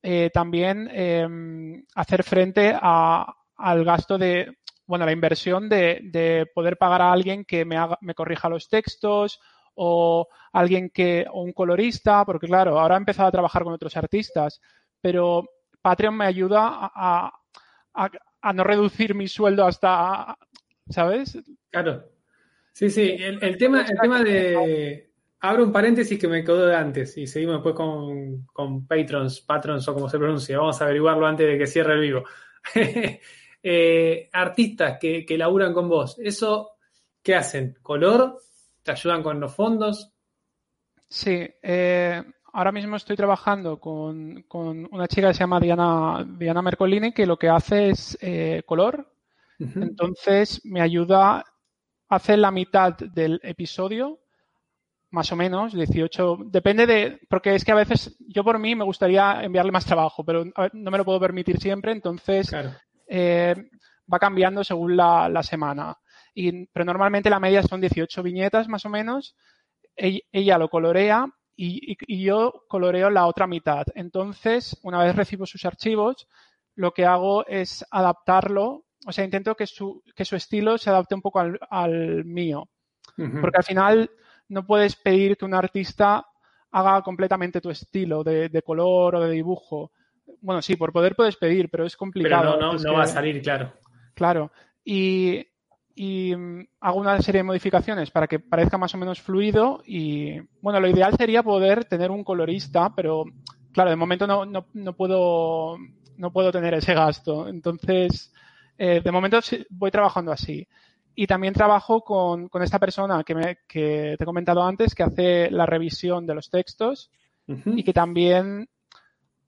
eh, 0.02 0.30
también 0.32 0.88
em, 0.90 1.84
hacer 1.94 2.22
frente 2.22 2.74
al 2.80 3.84
gasto 3.84 4.16
de 4.16 4.56
bueno 4.86 5.04
la 5.04 5.12
inversión 5.12 5.68
de, 5.68 6.48
poder 6.54 6.78
pagar 6.78 7.02
a 7.02 7.12
alguien 7.12 7.44
que 7.44 7.66
me 7.66 7.76
haga, 7.76 7.98
me 8.00 8.14
corrija 8.14 8.48
los 8.48 8.68
textos 8.68 9.38
o 9.74 10.28
alguien 10.52 10.88
que 10.88 11.26
o 11.30 11.42
un 11.42 11.52
colorista 11.52 12.24
porque 12.24 12.46
claro 12.46 12.78
ahora 12.78 12.94
he 12.94 12.98
empezado 12.98 13.28
a 13.28 13.32
trabajar 13.32 13.64
con 13.64 13.74
otros 13.74 13.96
artistas 13.96 14.60
pero 15.02 15.44
Patreon 15.86 16.16
me 16.16 16.26
ayuda 16.26 16.66
a, 16.66 16.90
a, 16.94 17.32
no 18.54 18.64
reducir 18.64 19.14
mi 19.14 19.28
sueldo 19.28 19.66
hasta, 19.66 20.36
¿sabes? 20.88 21.38
Claro. 21.70 22.10
Sí, 22.72 22.90
sí, 22.90 23.16
el, 23.18 23.56
tema, 23.56 23.82
el 23.82 23.98
tema 23.98 24.22
de... 24.22 25.10
Abro 25.40 25.64
un 25.64 25.72
paréntesis 25.72 26.18
que 26.18 26.28
me 26.28 26.42
quedó 26.42 26.66
de 26.66 26.76
antes 26.76 27.16
y 27.16 27.26
seguimos 27.26 27.56
después 27.56 27.74
con, 27.74 28.46
con 28.46 28.86
patrons, 28.86 29.40
patrons 29.40 29.86
o 29.88 29.94
como 29.94 30.08
se 30.08 30.18
pronuncia. 30.18 30.58
Vamos 30.58 30.80
a 30.80 30.84
averiguarlo 30.84 31.26
antes 31.26 31.46
de 31.46 31.58
que 31.58 31.66
cierre 31.66 31.94
el 31.94 32.00
vivo. 32.00 32.24
Eh, 33.68 34.30
artistas 34.32 34.96
que, 35.00 35.26
que 35.26 35.36
laburan 35.36 35.74
con 35.74 35.88
vos, 35.88 36.16
¿eso 36.20 36.76
qué 37.20 37.34
hacen? 37.34 37.76
¿Color? 37.82 38.38
¿Te 38.80 38.92
ayudan 38.92 39.24
con 39.24 39.40
los 39.40 39.52
fondos? 39.52 40.12
Sí, 41.08 41.44
eh, 41.60 42.22
ahora 42.56 42.72
mismo 42.72 42.96
estoy 42.96 43.16
trabajando 43.16 43.78
con, 43.78 44.46
una 44.90 45.06
chica 45.06 45.28
que 45.28 45.34
se 45.34 45.40
llama 45.40 45.60
Diana, 45.60 46.24
Diana 46.26 46.62
Mercolini, 46.62 47.12
que 47.12 47.26
lo 47.26 47.38
que 47.38 47.50
hace 47.50 47.90
es 47.90 48.16
eh, 48.22 48.62
color. 48.64 49.12
Entonces 49.58 50.64
me 50.64 50.80
ayuda, 50.80 51.44
hace 52.08 52.36
la 52.38 52.50
mitad 52.50 52.96
del 52.96 53.40
episodio, 53.42 54.20
más 55.10 55.30
o 55.32 55.36
menos, 55.36 55.74
18, 55.74 56.38
depende 56.46 56.86
de, 56.86 57.20
porque 57.28 57.54
es 57.54 57.64
que 57.64 57.72
a 57.72 57.76
veces 57.76 58.16
yo 58.26 58.42
por 58.42 58.58
mí 58.58 58.74
me 58.74 58.84
gustaría 58.84 59.42
enviarle 59.42 59.72
más 59.72 59.84
trabajo, 59.84 60.24
pero 60.24 60.44
no 60.44 60.90
me 60.90 60.98
lo 60.98 61.04
puedo 61.04 61.20
permitir 61.20 61.58
siempre, 61.58 61.92
entonces 61.92 62.54
eh, 63.06 63.54
va 64.12 64.18
cambiando 64.18 64.64
según 64.64 64.96
la, 64.96 65.28
la 65.28 65.42
semana. 65.42 65.94
Y, 66.34 66.66
pero 66.68 66.86
normalmente 66.86 67.28
la 67.28 67.40
media 67.40 67.62
son 67.62 67.82
18 67.82 68.22
viñetas 68.22 68.66
más 68.66 68.86
o 68.86 68.88
menos. 68.88 69.36
ella 69.94 70.56
lo 70.56 70.70
colorea 70.70 71.26
y, 71.56 72.22
yo 72.22 72.64
coloreo 72.68 73.10
la 73.10 73.26
otra 73.26 73.46
mitad. 73.46 73.86
Entonces, 73.94 74.78
una 74.82 75.02
vez 75.02 75.16
recibo 75.16 75.46
sus 75.46 75.64
archivos, 75.64 76.28
lo 76.74 76.92
que 76.92 77.06
hago 77.06 77.46
es 77.46 77.84
adaptarlo, 77.90 78.84
o 79.06 79.12
sea, 79.12 79.24
intento 79.24 79.54
que 79.54 79.66
su, 79.66 80.02
que 80.14 80.24
su 80.24 80.36
estilo 80.36 80.78
se 80.78 80.90
adapte 80.90 81.14
un 81.14 81.22
poco 81.22 81.40
al, 81.40 82.24
mío. 82.24 82.68
Porque 83.16 83.58
al 83.58 83.64
final 83.64 84.10
no 84.48 84.66
puedes 84.66 84.96
pedir 84.96 85.36
que 85.36 85.44
un 85.44 85.54
artista 85.54 86.26
haga 86.70 87.00
completamente 87.02 87.60
tu 87.60 87.70
estilo 87.70 88.22
de, 88.22 88.62
color 88.64 89.16
o 89.16 89.20
de 89.20 89.30
dibujo. 89.30 89.92
Bueno, 90.40 90.60
sí, 90.60 90.76
por 90.76 90.92
poder 90.92 91.16
puedes 91.16 91.36
pedir, 91.36 91.70
pero 91.70 91.86
es 91.86 91.96
complicado. 91.96 92.56
Pero 92.58 92.72
no, 92.72 92.78
no 92.78 92.92
va 92.92 93.04
a 93.04 93.06
salir, 93.06 93.40
claro. 93.40 93.72
Claro. 94.14 94.52
Y, 94.84 95.46
y 95.96 96.36
mm, 96.36 96.68
hago 96.80 97.00
una 97.00 97.20
serie 97.22 97.40
de 97.40 97.44
modificaciones 97.44 98.12
para 98.12 98.28
que 98.28 98.38
parezca 98.38 98.78
más 98.78 98.94
o 98.94 98.98
menos 98.98 99.20
fluido 99.20 99.82
y 99.84 100.38
bueno, 100.60 100.78
lo 100.78 100.88
ideal 100.88 101.16
sería 101.16 101.42
poder 101.42 101.86
tener 101.86 102.12
un 102.12 102.22
colorista, 102.22 102.94
pero 102.94 103.24
claro, 103.72 103.90
de 103.90 103.96
momento 103.96 104.26
no, 104.26 104.44
no, 104.44 104.66
no 104.74 104.92
puedo 104.92 105.76
no 106.18 106.32
puedo 106.32 106.52
tener 106.52 106.74
ese 106.74 106.94
gasto. 106.94 107.48
Entonces, 107.48 108.32
eh, 108.78 109.00
de 109.02 109.12
momento 109.12 109.40
voy 109.70 109.90
trabajando 109.90 110.32
así. 110.32 110.66
Y 111.14 111.26
también 111.26 111.54
trabajo 111.54 112.02
con, 112.02 112.48
con 112.48 112.62
esta 112.62 112.78
persona 112.78 113.24
que, 113.24 113.34
me, 113.34 113.58
que 113.66 114.16
te 114.18 114.24
he 114.24 114.26
comentado 114.26 114.62
antes, 114.62 114.94
que 114.94 115.02
hace 115.02 115.50
la 115.50 115.64
revisión 115.64 116.26
de 116.26 116.34
los 116.34 116.50
textos 116.50 117.10
y 117.46 117.84
que 117.84 117.92
también 117.92 118.68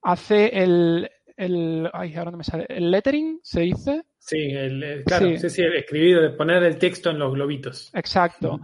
hace 0.03 0.63
el, 0.63 1.11
el, 1.37 1.91
ay, 1.93 2.15
ahora 2.15 2.31
no 2.31 2.39
me 2.39 2.45
sale, 2.45 2.65
el 2.69 2.91
lettering, 2.91 3.41
se 3.43 3.63
dice, 3.63 4.05
Sí, 4.29 4.51
el, 4.51 5.05
claro, 5.07 5.39
sí. 5.39 5.49
sí, 5.49 5.63
el 5.63 5.77
escribido, 5.77 6.21
de 6.21 6.29
poner 6.29 6.63
el 6.63 6.77
texto 6.77 7.09
en 7.09 7.19
los 7.19 7.33
globitos. 7.33 7.91
Exacto. 7.95 8.61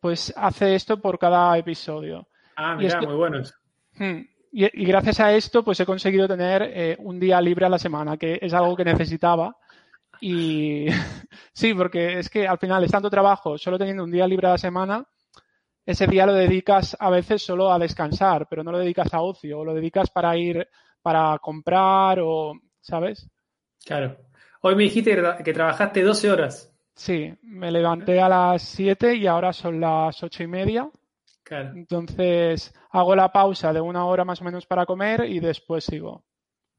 Pues 0.00 0.32
hace 0.36 0.76
esto 0.76 1.00
por 1.00 1.18
cada 1.18 1.58
episodio. 1.58 2.28
Ah, 2.54 2.76
mira, 2.76 3.00
muy 3.00 3.16
bueno 3.16 3.40
eso. 3.40 3.52
Hmm. 3.98 4.20
Y, 4.52 4.84
gracias 4.84 5.18
a 5.18 5.34
esto, 5.34 5.64
pues 5.64 5.80
he 5.80 5.84
conseguido 5.84 6.28
tener 6.28 6.62
eh, 6.62 6.96
un 7.00 7.18
día 7.18 7.40
libre 7.40 7.66
a 7.66 7.68
la 7.68 7.80
semana, 7.80 8.16
que 8.16 8.38
es 8.40 8.54
algo 8.54 8.76
que 8.76 8.84
necesitaba. 8.84 9.56
Y 10.20 10.86
sí, 11.52 11.74
porque 11.74 12.20
es 12.20 12.30
que 12.30 12.46
al 12.46 12.58
final, 12.58 12.84
estando 12.84 13.10
trabajo, 13.10 13.58
solo 13.58 13.78
teniendo 13.78 14.04
un 14.04 14.12
día 14.12 14.28
libre 14.28 14.46
a 14.46 14.52
la 14.52 14.58
semana, 14.58 15.04
ese 15.84 16.06
día 16.06 16.24
lo 16.24 16.34
dedicas 16.34 16.96
a 17.00 17.10
veces 17.10 17.42
solo 17.42 17.72
a 17.72 17.80
descansar, 17.80 18.46
pero 18.48 18.62
no 18.62 18.70
lo 18.70 18.78
dedicas 18.78 19.12
a 19.12 19.22
ocio, 19.22 19.58
o 19.58 19.64
lo 19.64 19.74
dedicas 19.74 20.08
para 20.10 20.36
ir 20.36 20.68
para 21.02 21.36
comprar 21.40 22.20
o, 22.20 22.52
¿sabes? 22.80 23.28
Claro. 23.84 24.29
Hoy 24.62 24.74
me 24.76 24.84
dijiste 24.84 25.16
que 25.44 25.52
trabajaste 25.52 26.02
12 26.02 26.30
horas. 26.30 26.74
Sí, 26.94 27.32
me 27.42 27.70
levanté 27.70 28.20
a 28.20 28.28
las 28.28 28.62
7 28.62 29.14
y 29.16 29.26
ahora 29.26 29.52
son 29.52 29.80
las 29.80 30.22
ocho 30.22 30.42
y 30.42 30.46
media. 30.46 30.90
Claro. 31.42 31.72
Entonces 31.74 32.74
hago 32.90 33.16
la 33.16 33.32
pausa 33.32 33.72
de 33.72 33.80
una 33.80 34.04
hora 34.04 34.24
más 34.24 34.40
o 34.40 34.44
menos 34.44 34.66
para 34.66 34.84
comer 34.84 35.24
y 35.24 35.40
después 35.40 35.84
sigo. 35.84 36.24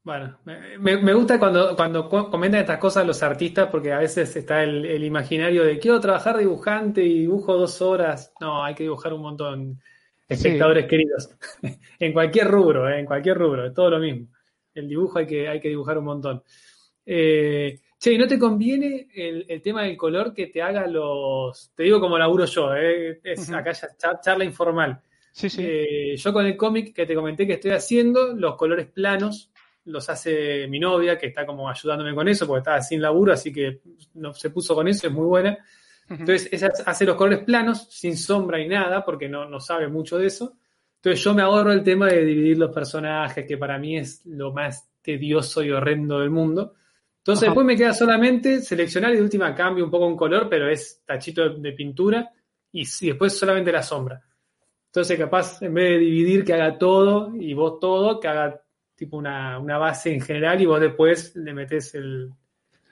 Bueno, 0.04 0.38
me, 0.44 1.14
gusta 1.14 1.38
cuando, 1.38 1.76
cuando 1.76 2.08
comentan 2.08 2.60
estas 2.60 2.78
cosas 2.78 3.06
los 3.06 3.22
artistas 3.22 3.68
porque 3.70 3.92
a 3.92 3.98
veces 3.98 4.34
está 4.34 4.64
el, 4.64 5.04
imaginario 5.04 5.62
de 5.62 5.78
quiero 5.78 6.00
trabajar 6.00 6.38
dibujante 6.38 7.04
y 7.04 7.20
dibujo 7.20 7.56
dos 7.56 7.80
horas. 7.82 8.32
No, 8.40 8.64
hay 8.64 8.74
que 8.74 8.82
dibujar 8.82 9.12
un 9.12 9.22
montón. 9.22 9.80
Espectadores 10.28 10.86
queridos. 10.86 11.30
en 12.00 12.12
cualquier 12.12 12.48
rubro, 12.48 12.88
eh, 12.88 13.00
en 13.00 13.06
cualquier 13.06 13.38
rubro, 13.38 13.66
es 13.66 13.74
todo 13.74 13.90
lo 13.90 13.98
mismo. 14.00 14.28
El 14.74 14.88
dibujo 14.88 15.18
hay 15.18 15.26
que, 15.26 15.48
hay 15.48 15.60
que 15.60 15.68
dibujar 15.68 15.98
un 15.98 16.04
montón. 16.04 16.42
Eh, 17.04 17.80
che, 17.98 18.18
¿no 18.18 18.26
te 18.26 18.38
conviene 18.38 19.08
el, 19.14 19.60
tema 19.62 19.82
del 19.82 19.96
color 19.96 20.32
que 20.32 20.46
te 20.46 20.62
haga 20.62 20.86
los. 20.86 21.72
Te 21.74 21.84
digo 21.84 22.00
como 22.00 22.18
laburo 22.18 22.44
yo, 22.44 22.74
eh, 22.74 23.20
es 23.22 23.50
acá 23.50 23.72
ya 23.72 24.20
charla 24.20 24.44
informal. 24.44 25.00
Sí, 25.32 25.48
sí. 25.48 25.62
Eh, 25.64 26.16
yo 26.16 26.32
con 26.32 26.46
el 26.46 26.56
cómic 26.56 26.94
que 26.94 27.06
te 27.06 27.14
comenté 27.14 27.46
que 27.46 27.54
estoy 27.54 27.70
haciendo, 27.70 28.34
los 28.34 28.56
colores 28.56 28.86
planos 28.86 29.52
los 29.84 30.08
hace 30.08 30.68
mi 30.68 30.78
novia, 30.78 31.18
que 31.18 31.28
está 31.28 31.44
como 31.44 31.68
ayudándome 31.68 32.14
con 32.14 32.28
eso, 32.28 32.46
porque 32.46 32.60
estaba 32.60 32.80
sin 32.82 33.00
laburo, 33.02 33.32
así 33.32 33.52
que 33.52 33.80
no, 34.14 34.32
se 34.32 34.50
puso 34.50 34.74
con 34.74 34.86
eso, 34.88 35.06
es 35.06 35.12
muy 35.12 35.26
buena. 35.26 35.58
Entonces, 36.08 36.48
ella 36.52 36.70
hace 36.86 37.04
los 37.04 37.16
colores 37.16 37.40
planos, 37.40 37.88
sin 37.90 38.16
sombra 38.16 38.60
y 38.60 38.68
nada, 38.68 39.04
porque 39.04 39.28
no, 39.28 39.48
no 39.48 39.60
sabe 39.60 39.88
mucho 39.88 40.18
de 40.18 40.26
eso. 40.26 40.56
Entonces, 40.96 41.24
yo 41.24 41.34
me 41.34 41.42
ahorro 41.42 41.72
el 41.72 41.82
tema 41.82 42.08
de 42.08 42.24
dividir 42.24 42.58
los 42.58 42.72
personajes, 42.72 43.46
que 43.46 43.56
para 43.56 43.78
mí 43.78 43.96
es 43.96 44.24
lo 44.26 44.52
más 44.52 44.88
tedioso 45.00 45.62
y 45.62 45.70
horrendo 45.70 46.20
del 46.20 46.30
mundo. 46.30 46.74
Entonces, 47.22 47.46
después 47.46 47.64
me 47.64 47.76
queda 47.76 47.94
solamente 47.94 48.60
seleccionar 48.60 49.12
y 49.12 49.16
de 49.16 49.22
última 49.22 49.54
cambio 49.54 49.84
un 49.84 49.90
poco 49.92 50.06
un 50.06 50.16
color, 50.16 50.48
pero 50.48 50.68
es 50.68 51.02
tachito 51.06 51.50
de, 51.50 51.72
pintura 51.72 52.28
y, 52.72 52.82
y 52.82 53.06
después 53.06 53.38
solamente 53.38 53.70
la 53.70 53.82
sombra. 53.82 54.20
Entonces, 54.86 55.18
capaz, 55.18 55.62
en 55.62 55.72
vez 55.72 55.90
de 55.90 55.98
dividir, 55.98 56.44
que 56.44 56.52
haga 56.52 56.76
todo 56.76 57.32
y 57.34 57.54
vos 57.54 57.78
todo, 57.80 58.18
que 58.18 58.28
haga 58.28 58.60
tipo 58.94 59.16
una, 59.16 59.58
base 59.78 60.12
en 60.12 60.20
general 60.20 60.60
y 60.60 60.66
vos 60.66 60.80
después 60.80 61.34
le 61.36 61.54
metes 61.54 61.94
el. 61.94 62.30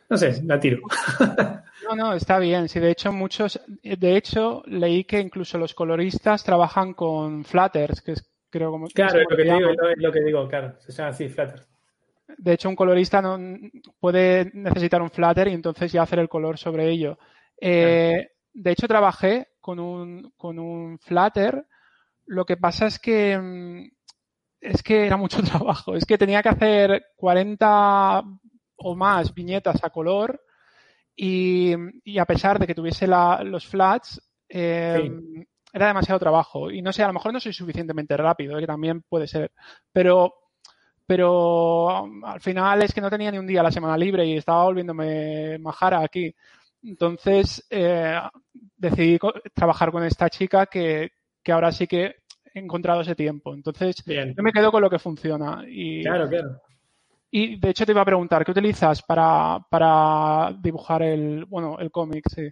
No 0.08 0.16
sé, 0.16 0.42
la 0.44 0.58
tiro. 0.58 0.80
No, 1.82 1.96
no, 1.96 2.12
está 2.12 2.38
bien. 2.38 2.68
Sí, 2.68 2.78
de 2.78 2.90
hecho, 2.90 3.10
muchos. 3.10 3.58
De 3.82 4.16
hecho, 4.16 4.62
leí 4.66 5.02
que 5.04 5.18
incluso 5.18 5.58
los 5.58 5.74
coloristas 5.74 6.44
trabajan 6.44 6.92
con 6.92 7.42
flutters, 7.42 8.02
que 8.02 8.12
es 8.12 8.30
creo 8.48 8.70
como. 8.70 8.86
Claro, 8.88 9.18
es 9.18 9.26
lo, 9.28 9.36
que 9.36 9.42
digo, 9.42 9.72
lo 9.96 10.12
que 10.12 10.20
digo, 10.20 10.46
claro. 10.46 10.74
Se 10.78 10.92
llama 10.92 11.08
así, 11.08 11.28
flutters. 11.28 11.66
De 12.42 12.54
hecho, 12.54 12.70
un 12.70 12.76
colorista 12.76 13.20
no 13.20 13.38
puede 14.00 14.50
necesitar 14.54 15.02
un 15.02 15.10
flutter 15.10 15.48
y 15.48 15.52
entonces 15.52 15.92
ya 15.92 16.02
hacer 16.02 16.20
el 16.20 16.28
color 16.28 16.56
sobre 16.56 16.88
ello. 16.88 17.18
Eh, 17.60 18.30
de 18.54 18.70
hecho, 18.70 18.88
trabajé 18.88 19.48
con 19.60 19.78
un, 19.78 20.32
con 20.38 20.58
un 20.58 20.98
flutter. 20.98 21.66
Lo 22.24 22.46
que 22.46 22.56
pasa 22.56 22.86
es 22.86 22.98
que 22.98 23.38
mm, 23.38 23.90
es 24.62 24.82
que 24.82 25.06
era 25.06 25.18
mucho 25.18 25.42
trabajo. 25.42 25.94
Es 25.94 26.06
que 26.06 26.16
tenía 26.16 26.42
que 26.42 26.48
hacer 26.48 27.02
40 27.16 28.22
o 28.76 28.96
más 28.96 29.34
viñetas 29.34 29.84
a 29.84 29.90
color 29.90 30.40
y, 31.14 31.74
a 32.18 32.24
pesar 32.24 32.58
de 32.58 32.66
que 32.66 32.74
tuviese 32.74 33.06
los 33.06 33.66
flats, 33.66 34.18
em, 34.48 35.44
era 35.74 35.88
demasiado 35.88 36.18
trabajo. 36.18 36.70
Y 36.70 36.80
no 36.80 36.90
sé, 36.90 37.02
a 37.02 37.08
lo 37.08 37.12
mejor 37.12 37.34
no 37.34 37.40
soy 37.40 37.52
suficientemente 37.52 38.16
rápido, 38.16 38.58
que 38.58 38.66
también 38.66 39.02
puede 39.02 39.26
ser. 39.26 39.52
Pero, 39.92 40.32
pero 41.10 42.08
al 42.24 42.40
final 42.40 42.82
es 42.82 42.94
que 42.94 43.00
no 43.00 43.10
tenía 43.10 43.32
ni 43.32 43.38
un 43.38 43.46
día 43.48 43.64
la 43.64 43.72
semana 43.72 43.98
libre 43.98 44.24
y 44.24 44.36
estaba 44.36 44.62
volviéndome 44.62 45.58
majara 45.58 46.04
aquí. 46.04 46.32
Entonces 46.84 47.66
eh, 47.68 48.16
decidí 48.76 49.18
trabajar 49.52 49.90
con 49.90 50.04
esta 50.04 50.30
chica 50.30 50.66
que, 50.66 51.10
que 51.42 51.50
ahora 51.50 51.72
sí 51.72 51.88
que 51.88 52.14
encontrado 52.54 53.00
ese 53.00 53.16
tiempo. 53.16 53.52
Entonces, 53.52 53.96
yo 54.06 54.40
me 54.40 54.52
quedo 54.52 54.70
con 54.70 54.82
lo 54.82 54.88
que 54.88 55.00
funciona. 55.00 55.64
Y, 55.66 56.04
claro, 56.04 56.28
claro. 56.28 56.62
Y 57.28 57.58
de 57.58 57.70
hecho 57.70 57.84
te 57.84 57.90
iba 57.90 58.02
a 58.02 58.04
preguntar, 58.04 58.44
¿qué 58.44 58.52
utilizas 58.52 59.02
para, 59.02 59.58
para 59.68 60.56
dibujar 60.62 61.02
el, 61.02 61.44
bueno, 61.46 61.76
el 61.80 61.90
cómic? 61.90 62.28
Sí. 62.32 62.48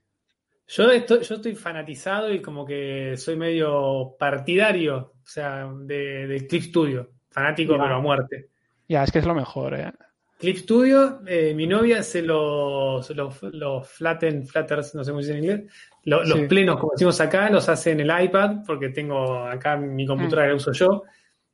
Yo 0.66 0.90
estoy, 0.90 1.22
yo 1.22 1.36
estoy 1.36 1.54
fanatizado 1.54 2.34
y 2.34 2.42
como 2.42 2.66
que 2.66 3.16
soy 3.16 3.36
medio 3.36 4.16
partidario, 4.18 5.12
o 5.14 5.26
sea, 5.26 5.70
de, 5.72 6.26
de 6.26 6.46
Clip 6.48 6.62
Studio. 6.64 7.17
Fanático, 7.38 7.74
pero 7.78 7.94
a 7.94 8.00
muerte. 8.00 8.48
Ya, 8.88 9.04
es 9.04 9.12
que 9.12 9.18
es 9.20 9.26
lo 9.26 9.34
mejor, 9.34 9.74
¿eh? 9.74 9.92
Clip 10.38 10.56
Studio, 10.56 11.20
eh, 11.26 11.52
mi 11.54 11.66
novia 11.66 11.98
hace 11.98 12.22
los, 12.22 13.10
los, 13.10 13.42
los 13.42 13.88
flatten, 13.88 14.46
flatters, 14.46 14.94
no 14.94 15.02
sé 15.02 15.10
cómo 15.10 15.20
se 15.20 15.32
dice 15.32 15.38
en 15.38 15.44
inglés, 15.44 15.72
los, 16.04 16.40
plenos, 16.48 16.78
como 16.78 16.92
decimos 16.92 17.20
acá, 17.20 17.50
los 17.50 17.68
hace 17.68 17.90
en 17.90 18.00
el 18.00 18.24
iPad, 18.24 18.58
porque 18.64 18.90
tengo 18.90 19.44
acá 19.44 19.76
mi 19.76 20.06
computadora 20.06 20.44
que 20.44 20.48
la 20.50 20.54
uso 20.54 20.72
yo, 20.72 21.02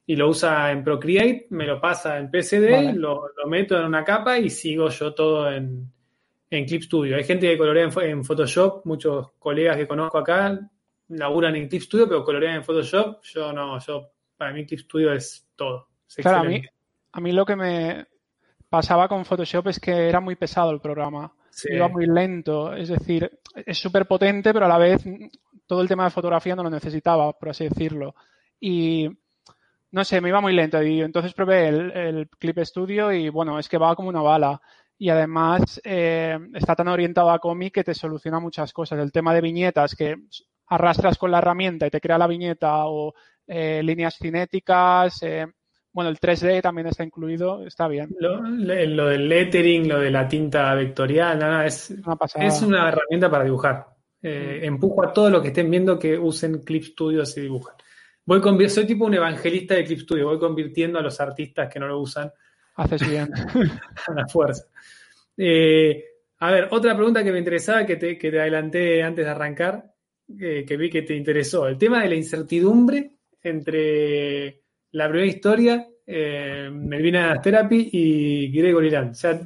y 0.07 0.17
lo 0.17 0.29
usa 0.29 0.71
en 0.71 0.85
Procreate, 0.85 1.47
me 1.51 1.67
lo 1.67 1.81
pasa 1.81 2.19
en 2.19 2.31
PCD, 2.31 2.95
lo, 2.95 3.23
meto 3.49 3.79
en 3.79 3.87
una 3.87 4.05
capa 4.05 4.39
y 4.39 4.51
sigo 4.51 4.91
yo 4.91 5.15
todo 5.15 5.51
en, 5.51 5.91
en 6.51 6.65
Clip 6.67 6.83
Studio. 6.83 7.17
Hay 7.17 7.25
gente 7.25 7.49
que 7.49 7.57
colorea 7.57 7.89
en, 8.03 8.23
Photoshop, 8.23 8.85
muchos 8.85 9.33
colegas 9.39 9.79
que 9.79 9.89
conozco 9.89 10.19
acá 10.19 10.61
laburan 11.09 11.57
en 11.57 11.69
Clip 11.69 11.83
Studio, 11.83 12.07
pero 12.07 12.25
colorean 12.25 12.57
en 12.57 12.65
Photoshop. 12.65 13.23
Yo 13.23 13.53
no, 13.53 13.79
yo, 13.79 14.14
para 14.37 14.53
mí 14.53 14.67
Clip 14.67 14.81
Studio 14.81 15.13
es 15.13 15.49
todo. 15.57 15.89
claro, 16.17 16.39
a 16.39 16.45
mí, 16.45 16.63
a 17.13 17.21
mí 17.21 17.33
lo 17.33 17.45
que 17.45 17.57
me 17.57 18.07
pasaba 18.69 19.09
con 19.09 19.25
Photoshop 19.25 19.69
es 19.69 19.79
que 19.79 20.09
era 20.09 20.21
muy 20.21 20.37
pesado 20.37 20.71
el 20.71 20.81
programa. 20.81 21.33
Iba 21.71 21.89
muy 21.89 22.07
lento. 22.07 22.75
Es 22.75 22.89
decir, 22.89 23.31
es 23.55 23.79
súper 23.79 24.07
potente, 24.07 24.53
pero 24.53 24.67
a 24.67 24.69
la 24.69 24.79
vez 24.79 25.05
todo 25.67 25.81
el 25.81 25.89
tema 25.89 26.05
de 26.05 26.11
fotografía 26.11 26.57
no 26.57 26.65
lo 26.65 26.71
necesitaba, 26.71 27.33
por 27.33 27.51
así 27.51 27.69
decirlo. 27.69 28.15
Y 28.59 29.09
no 29.93 30.05
sé, 30.05 30.21
me 30.21 30.31
iba 30.31 30.41
muy 30.41 30.53
lento. 30.53 30.83
Y 30.83 31.03
entonces 31.03 31.35
probé 31.35 31.69
el, 31.69 32.29
Clip 32.39 32.59
Studio 32.65 33.13
y 33.13 33.29
bueno, 33.29 33.59
es 33.59 33.69
que 33.69 33.79
va 33.79 33.95
como 33.95 34.09
una 34.09 34.23
bala. 34.23 34.61
Y 34.99 35.09
además 35.09 35.81
eh, 35.85 36.39
está 36.55 36.75
tan 36.75 36.89
orientado 36.89 37.31
a 37.31 37.39
cómic 37.39 37.75
que 37.75 37.85
te 37.85 37.95
soluciona 37.95 38.41
muchas 38.41 38.73
cosas. 38.73 38.99
El 38.99 39.13
tema 39.13 39.33
de 39.35 39.41
viñetas, 39.41 39.95
que 39.95 40.17
arrastras 40.67 41.19
con 41.19 41.31
la 41.31 41.39
herramienta 41.39 41.87
y 41.87 41.91
te 41.91 42.01
crea 42.01 42.19
la 42.19 42.27
viñeta 42.27 42.87
o 42.87 43.15
eh, 43.47 43.83
líneas 43.83 44.17
cinéticas. 44.19 45.23
Eh, 45.23 45.47
bueno, 45.93 46.11
el 46.11 46.19
3D 46.19 46.61
también 46.61 46.89
está 46.89 47.05
incluido, 47.05 47.65
está 47.65 47.87
bien. 47.87 48.09
Lo, 48.19 48.43
del 49.09 49.29
lettering, 49.29 49.89
lo 49.89 50.01
de 50.01 50.11
la 50.11 50.27
tinta 50.27 50.75
vectorial, 50.75 51.39
nada, 51.39 51.67
es, 51.67 51.91
una 51.91 52.47
es 52.47 52.63
una 52.63 52.89
herramienta 52.89 53.31
para 53.31 53.45
dibujar. 53.45 53.87
Eh, 54.21 54.61
mm. 54.63 54.65
Empujo 54.65 55.05
a 55.05 55.13
todos 55.13 55.31
los 55.31 55.41
que 55.41 55.49
estén 55.49 55.71
viendo 55.71 55.97
que 55.97 56.19
usen 56.19 56.63
Clip 56.65 56.83
Studio 56.83 57.23
y 57.23 57.41
dibujan. 57.41 57.77
Voy 58.27 58.69
soy 58.69 58.87
tipo 58.87 59.05
un 59.05 59.15
evangelista 59.15 59.75
de 59.75 59.85
Clip 59.85 60.01
Studio, 60.01 60.29
voy 60.29 60.39
convirtiendo 60.39 60.99
a 60.99 61.03
los 61.03 61.21
artistas 61.21 61.73
que 61.73 61.79
no 61.79 61.87
lo 61.87 62.01
usan. 62.01 62.33
Haces 62.75 63.09
bien. 63.09 63.31
a 64.09 64.15
la 64.15 64.27
fuerza. 64.27 64.65
Eh, 65.37 66.05
a 66.39 66.51
ver, 66.51 66.69
otra 66.73 66.97
pregunta 66.97 67.23
que 67.23 67.31
me 67.31 67.39
interesaba, 67.39 67.87
que 67.87 67.97
te, 67.97 68.19
que 68.19 68.33
te 68.33 68.41
adelanté 68.41 69.03
antes 69.03 69.25
de 69.25 69.31
arrancar, 69.31 69.95
eh, 70.41 70.65
que 70.67 70.77
vi 70.77 70.91
que 70.91 71.03
te 71.03 71.15
interesó. 71.15 71.69
El 71.69 71.79
tema 71.79 72.03
de 72.03 72.09
la 72.09 72.15
incertidumbre 72.17 73.14
entre 73.45 74.63
la 74.93 75.09
primera 75.09 75.27
historia, 75.27 75.87
eh, 76.07 76.69
Melvina 76.73 77.41
Therapy 77.41 77.91
y 77.93 78.51
Gregory 78.51 78.91
Land. 78.91 79.11
O 79.11 79.15
sea, 79.15 79.41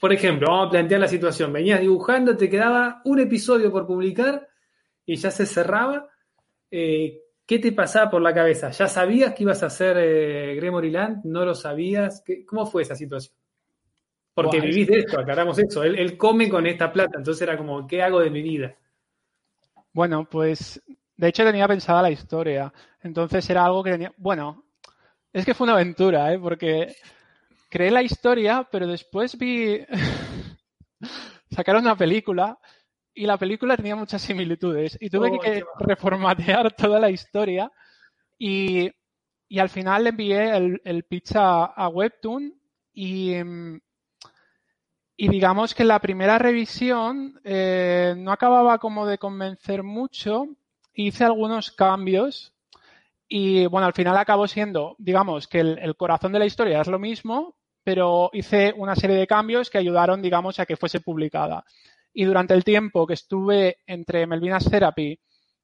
por 0.00 0.12
ejemplo, 0.12 0.48
vamos 0.48 0.68
a 0.68 0.70
plantear 0.70 1.00
la 1.00 1.08
situación. 1.08 1.52
Venías 1.52 1.80
dibujando, 1.80 2.36
te 2.36 2.50
quedaba 2.50 3.00
un 3.04 3.20
episodio 3.20 3.70
por 3.72 3.86
publicar 3.86 4.48
y 5.06 5.16
ya 5.16 5.30
se 5.30 5.46
cerraba. 5.46 6.08
Eh, 6.70 7.22
¿Qué 7.46 7.58
te 7.58 7.72
pasaba 7.72 8.10
por 8.10 8.20
la 8.20 8.34
cabeza? 8.34 8.70
¿Ya 8.70 8.88
sabías 8.88 9.32
que 9.32 9.44
ibas 9.44 9.62
a 9.62 9.66
hacer 9.66 9.96
eh, 9.98 10.54
Gregory 10.56 10.90
Land? 10.90 11.24
¿No 11.24 11.44
lo 11.44 11.54
sabías? 11.54 12.22
¿Cómo 12.46 12.66
fue 12.66 12.82
esa 12.82 12.94
situación? 12.94 13.34
Porque 14.34 14.60
vivís 14.60 14.86
de 14.86 14.98
esto, 14.98 15.18
aclaramos 15.18 15.58
eso. 15.58 15.82
Él, 15.82 15.98
él, 15.98 16.16
come 16.16 16.48
con 16.48 16.66
esta 16.66 16.92
plata, 16.92 17.18
entonces 17.18 17.42
era 17.42 17.56
como, 17.56 17.86
¿qué 17.86 18.02
hago 18.02 18.20
de 18.20 18.30
mi 18.30 18.42
vida? 18.42 18.76
Bueno, 19.92 20.28
pues 20.30 20.80
de 21.18 21.28
hecho 21.28 21.44
tenía 21.44 21.68
pensada 21.68 22.00
la 22.00 22.10
historia. 22.10 22.72
Entonces 23.02 23.48
era 23.50 23.64
algo 23.64 23.82
que 23.82 23.90
tenía. 23.90 24.12
Bueno, 24.16 24.64
es 25.32 25.44
que 25.44 25.52
fue 25.52 25.66
una 25.66 25.74
aventura, 25.74 26.32
¿eh? 26.32 26.38
Porque 26.38 26.96
creé 27.68 27.90
la 27.90 28.02
historia, 28.02 28.66
pero 28.70 28.86
después 28.86 29.36
vi. 29.36 29.84
Sacaron 31.50 31.82
una 31.82 31.96
película 31.96 32.58
y 33.12 33.26
la 33.26 33.36
película 33.36 33.76
tenía 33.76 33.96
muchas 33.96 34.22
similitudes 34.22 34.96
y 35.00 35.10
tuve 35.10 35.38
que 35.40 35.64
reformatear 35.80 36.72
toda 36.76 37.00
la 37.00 37.10
historia 37.10 37.70
y, 38.38 38.90
al 39.58 39.68
final 39.70 40.04
le 40.04 40.10
envié 40.10 40.56
el, 40.56 40.80
el 40.84 41.04
pitch 41.04 41.32
a, 41.34 41.88
Webtoon 41.88 42.54
y, 42.92 43.32
y, 45.16 45.28
digamos 45.28 45.74
que 45.74 45.84
la 45.84 45.98
primera 45.98 46.38
revisión 46.38 47.40
eh, 47.42 48.14
no 48.16 48.30
acababa 48.30 48.78
como 48.78 49.06
de 49.06 49.18
convencer 49.18 49.82
mucho, 49.82 50.46
hice 51.06 51.24
algunos 51.24 51.70
cambios 51.70 52.52
Y 53.28 53.66
bueno, 53.66 53.86
al 53.86 53.92
final 53.92 54.16
acabó 54.16 54.48
siendo, 54.48 54.96
digamos, 54.98 55.46
que 55.46 55.60
el, 55.60 55.96
corazón 55.96 56.32
de 56.32 56.38
la 56.38 56.46
historia 56.46 56.80
es 56.80 56.88
lo 56.88 56.98
mismo, 56.98 57.56
pero 57.84 58.30
hice 58.32 58.72
una 58.76 58.96
serie 58.96 59.16
de 59.16 59.26
cambios 59.26 59.68
que 59.70 59.78
ayudaron, 59.78 60.22
digamos, 60.22 60.58
a 60.58 60.66
que 60.66 60.76
fuese 60.76 61.00
publicada. 61.00 61.64
Y 62.14 62.24
durante 62.24 62.54
el 62.54 62.64
tiempo 62.64 63.06
que 63.06 63.14
estuve 63.14 63.78
entre 63.86 64.26
Melvina's 64.26 64.70
Therapy 64.70 65.20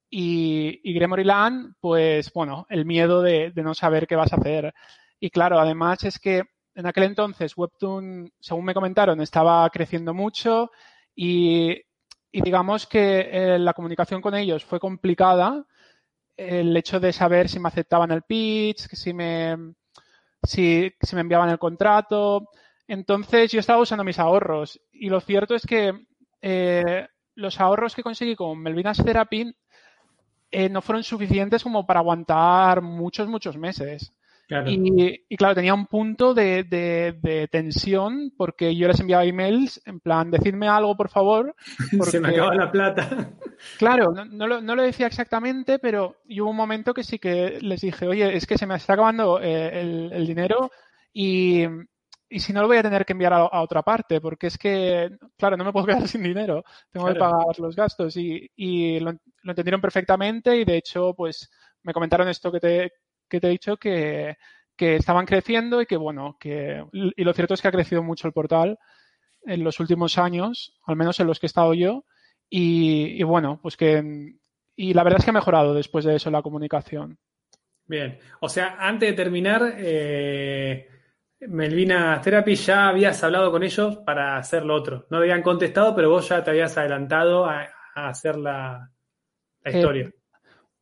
y, 0.09 0.79
y 0.83 0.93
Gremory 0.93 1.23
Land, 1.23 1.75
pues 1.81 2.31
bueno, 2.33 2.67
el 2.69 2.85
miedo 2.85 3.21
de, 3.23 3.51
de, 3.51 3.63
no 3.63 3.73
saber 3.73 4.05
qué 4.05 4.15
vas 4.15 4.31
a 4.31 4.37
hacer. 4.37 4.73
Y 5.19 5.31
claro, 5.31 5.59
además 5.59 6.03
es 6.03 6.19
que 6.19 6.43
en 6.75 6.85
aquel 6.85 7.05
entonces 7.05 7.57
Webtoon, 7.57 8.31
según 8.39 8.65
me 8.65 8.75
comentaron, 8.75 9.21
estaba 9.21 9.67
creciendo 9.71 10.13
mucho 10.13 10.69
y, 11.15 11.81
digamos 12.41 12.85
que 12.87 13.29
eh, 13.31 13.59
la 13.59 13.73
comunicación 13.73 14.21
con 14.21 14.35
ellos 14.35 14.65
fue 14.65 14.79
complicada. 14.79 15.65
El 16.35 16.75
hecho 16.75 16.99
de 16.99 17.13
saber 17.13 17.47
si 17.47 17.59
me 17.59 17.69
aceptaban 17.69 18.11
el 18.11 18.23
pitch, 18.23 18.89
si 18.93 19.13
me, 19.13 19.55
si, 20.43 20.93
me 21.13 21.21
enviaban 21.21 21.49
el 21.49 21.59
contrato. 21.59 22.49
Entonces 22.87 23.51
yo 23.51 23.59
estaba 23.59 23.81
usando 23.81 24.03
mis 24.03 24.19
ahorros 24.19 24.81
y 24.91 25.09
lo 25.09 25.21
cierto 25.21 25.55
es 25.55 25.65
que 25.65 25.93
eh, 26.41 27.07
los 27.35 27.59
ahorros 27.59 27.95
que 27.95 28.03
conseguí 28.03 28.35
con 28.35 28.59
Melvinas 28.59 29.03
Therapy 29.03 29.55
eh, 30.51 30.69
no 30.69 30.81
fueron 30.81 31.03
suficientes 31.03 31.63
como 31.63 31.85
para 31.85 31.99
aguantar 31.99 32.81
muchos, 32.81 33.27
muchos 33.27 33.57
meses. 33.57 34.13
Y, 34.47 35.35
claro, 35.37 35.55
tenía 35.55 35.73
un 35.73 35.87
punto 35.87 36.33
de, 36.33 37.47
tensión 37.51 38.31
porque 38.37 38.75
yo 38.75 38.87
les 38.87 38.99
enviaba 38.99 39.25
emails 39.25 39.81
en 39.85 39.99
plan, 39.99 40.29
decidme 40.29 40.67
algo, 40.67 40.95
por 40.95 41.09
favor. 41.09 41.55
Se 42.03 42.19
me 42.19 42.29
acaba 42.29 42.53
la 42.53 42.71
plata. 42.71 43.31
Claro, 43.77 44.13
no, 44.13 44.47
lo, 44.47 44.81
decía 44.83 45.07
exactamente, 45.07 45.79
pero 45.79 46.17
hubo 46.25 46.49
un 46.49 46.55
momento 46.55 46.93
que 46.93 47.03
sí 47.03 47.17
que 47.17 47.59
les 47.61 47.81
dije, 47.81 48.07
oye, 48.07 48.35
es 48.35 48.45
que 48.45 48.57
se 48.57 48.67
me 48.67 48.75
está 48.75 48.93
acabando 48.93 49.39
eh, 49.41 50.09
el, 50.13 50.27
dinero 50.27 50.69
y, 51.11 51.65
si 52.29 52.53
no 52.53 52.61
lo 52.61 52.67
voy 52.67 52.77
a 52.77 52.83
tener 52.83 53.05
que 53.05 53.13
enviar 53.13 53.33
a, 53.33 53.61
otra 53.61 53.81
parte, 53.81 54.21
porque 54.21 54.47
es 54.47 54.57
que, 54.57 55.09
claro, 55.37 55.57
no 55.57 55.63
me 55.63 55.71
puedo 55.71 55.85
quedar 55.87 56.07
sin 56.07 56.21
dinero, 56.21 56.63
tengo 56.91 57.07
que 57.07 57.15
pagar 57.15 57.57
los 57.57 57.75
gastos 57.75 58.15
y, 58.17 58.99
lo, 58.99 59.11
lo 59.11 59.51
entendieron 59.51 59.81
perfectamente 59.81 60.55
y 60.55 60.65
de 60.65 60.77
hecho, 60.77 61.15
pues 61.15 61.49
me 61.81 61.93
comentaron 61.93 62.27
esto 62.27 62.51
que 62.51 62.59
te, 62.59 62.91
que 63.29 63.39
te 63.39 63.47
he 63.47 63.51
dicho 63.51 63.77
que, 63.77 64.35
estaban 64.77 65.25
creciendo 65.25 65.81
y 65.81 65.85
que, 65.85 65.97
bueno, 65.97 66.37
que, 66.39 66.83
y 66.91 67.23
lo 67.23 67.33
cierto 67.33 67.53
es 67.53 67.61
que 67.61 67.67
ha 67.67 67.71
crecido 67.71 68.03
mucho 68.03 68.27
el 68.27 68.33
portal 68.33 68.77
en 69.43 69.63
los 69.63 69.79
últimos 69.79 70.17
años, 70.17 70.73
al 70.85 70.95
menos 70.95 71.19
en 71.19 71.27
los 71.27 71.39
que 71.39 71.45
he 71.45 71.47
estado 71.47 71.73
yo, 71.73 72.03
y, 72.49 73.21
bueno, 73.23 73.59
pues 73.61 73.77
que, 73.77 74.35
y 74.75 74.93
la 74.93 75.03
verdad 75.03 75.19
es 75.19 75.25
que 75.25 75.31
ha 75.31 75.33
mejorado 75.33 75.73
después 75.73 76.05
de 76.05 76.15
eso 76.15 76.29
la 76.29 76.41
comunicación. 76.41 77.17
Bien, 77.87 78.19
o 78.39 78.49
sea, 78.49 78.77
antes 78.79 79.09
de 79.09 79.15
terminar, 79.15 79.75
eh, 79.77 80.87
Melvina 81.41 82.19
Therapy 82.21 82.55
ya 82.55 82.87
habías 82.87 83.23
hablado 83.23 83.51
con 83.51 83.63
ellos 83.63 83.97
para 83.97 84.37
hacer 84.37 84.65
lo 84.65 84.75
otro. 84.75 85.05
No 85.09 85.17
habían 85.17 85.41
contestado, 85.41 85.95
pero 85.95 86.09
vos 86.09 86.27
ya 86.29 86.43
te 86.43 86.51
habías 86.51 86.77
adelantado 86.77 87.45
a, 87.45 87.67
hacer 87.95 88.37
la, 88.37 88.91
la 89.63 89.71
eh, 89.71 89.77
historia. 89.77 90.11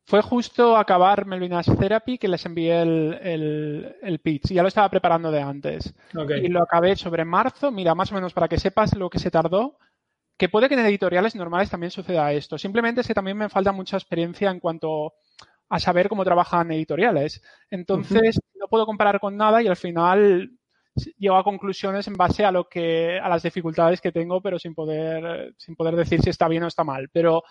Fue 0.06 0.20
justo 0.20 0.76
acabar 0.76 1.24
Melvina's 1.24 1.66
Therapy 1.78 2.18
que 2.18 2.28
les 2.28 2.44
envié 2.44 2.82
el, 2.82 3.96
el, 4.02 4.18
pitch. 4.18 4.52
Ya 4.52 4.60
lo 4.60 4.68
estaba 4.68 4.90
preparando 4.90 5.30
de 5.30 5.40
antes. 5.40 5.94
Y 6.42 6.48
lo 6.48 6.62
acabé 6.62 6.94
sobre 6.96 7.24
marzo. 7.24 7.70
Mira, 7.70 7.94
más 7.94 8.12
o 8.12 8.14
menos 8.14 8.34
para 8.34 8.48
que 8.48 8.58
sepas 8.58 8.94
lo 8.96 9.08
que 9.08 9.18
se 9.18 9.30
tardó. 9.30 9.78
Que 10.36 10.50
puede 10.50 10.68
que 10.68 10.74
en 10.74 10.80
editoriales 10.80 11.34
normales 11.34 11.70
también 11.70 11.90
suceda 11.90 12.32
esto. 12.32 12.58
Simplemente 12.58 13.00
es 13.00 13.06
que 13.06 13.14
también 13.14 13.38
me 13.38 13.48
falta 13.48 13.72
mucha 13.72 13.96
experiencia 13.96 14.50
en 14.50 14.60
cuanto 14.60 15.14
a 15.70 15.78
saber 15.78 16.10
cómo 16.10 16.24
trabajan 16.24 16.70
editoriales. 16.70 17.42
Entonces, 17.70 18.40
no 18.54 18.68
puedo 18.68 18.84
comparar 18.84 19.20
con 19.20 19.38
nada 19.38 19.62
y 19.62 19.68
al 19.68 19.76
final 19.76 20.50
llego 21.18 21.36
a 21.36 21.44
conclusiones 21.44 22.06
en 22.06 22.14
base 22.14 22.44
a 22.44 22.52
lo 22.52 22.68
que 22.68 23.18
a 23.18 23.28
las 23.28 23.42
dificultades 23.42 24.00
que 24.00 24.12
tengo 24.12 24.40
pero 24.40 24.58
sin 24.58 24.74
poder 24.74 25.54
sin 25.58 25.74
poder 25.74 25.96
decir 25.96 26.20
si 26.20 26.30
está 26.30 26.48
bien 26.48 26.62
o 26.62 26.68
está 26.68 26.84
mal. 26.84 27.08
Pero 27.12 27.42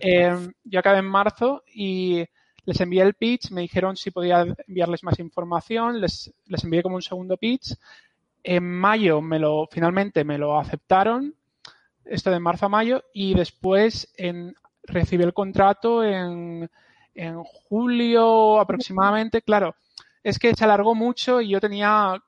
eh, 0.00 0.36
yo 0.64 0.78
acabé 0.78 0.98
en 0.98 1.06
marzo 1.06 1.62
y 1.72 2.24
les 2.64 2.80
envié 2.80 3.02
el 3.02 3.14
pitch 3.14 3.50
me 3.50 3.62
dijeron 3.62 3.96
si 3.96 4.10
podía 4.10 4.46
enviarles 4.66 5.02
más 5.02 5.18
información 5.18 6.00
les, 6.00 6.32
les 6.46 6.64
envié 6.64 6.82
como 6.82 6.96
un 6.96 7.02
segundo 7.02 7.36
pitch. 7.36 7.74
En 8.42 8.64
mayo 8.64 9.20
me 9.20 9.38
lo 9.38 9.68
finalmente 9.70 10.24
me 10.24 10.38
lo 10.38 10.58
aceptaron 10.58 11.34
esto 12.04 12.30
de 12.30 12.40
marzo 12.40 12.66
a 12.66 12.70
mayo 12.70 13.04
y 13.12 13.34
después 13.34 14.12
en, 14.16 14.54
recibí 14.82 15.22
el 15.22 15.34
contrato 15.34 16.02
en, 16.02 16.70
en 17.14 17.42
julio 17.44 18.58
aproximadamente. 18.58 19.42
Claro 19.42 19.74
es 20.22 20.38
que 20.38 20.54
se 20.54 20.64
alargó 20.64 20.94
mucho 20.94 21.40
y 21.40 21.48
yo 21.48 21.60
tenía 21.60 22.22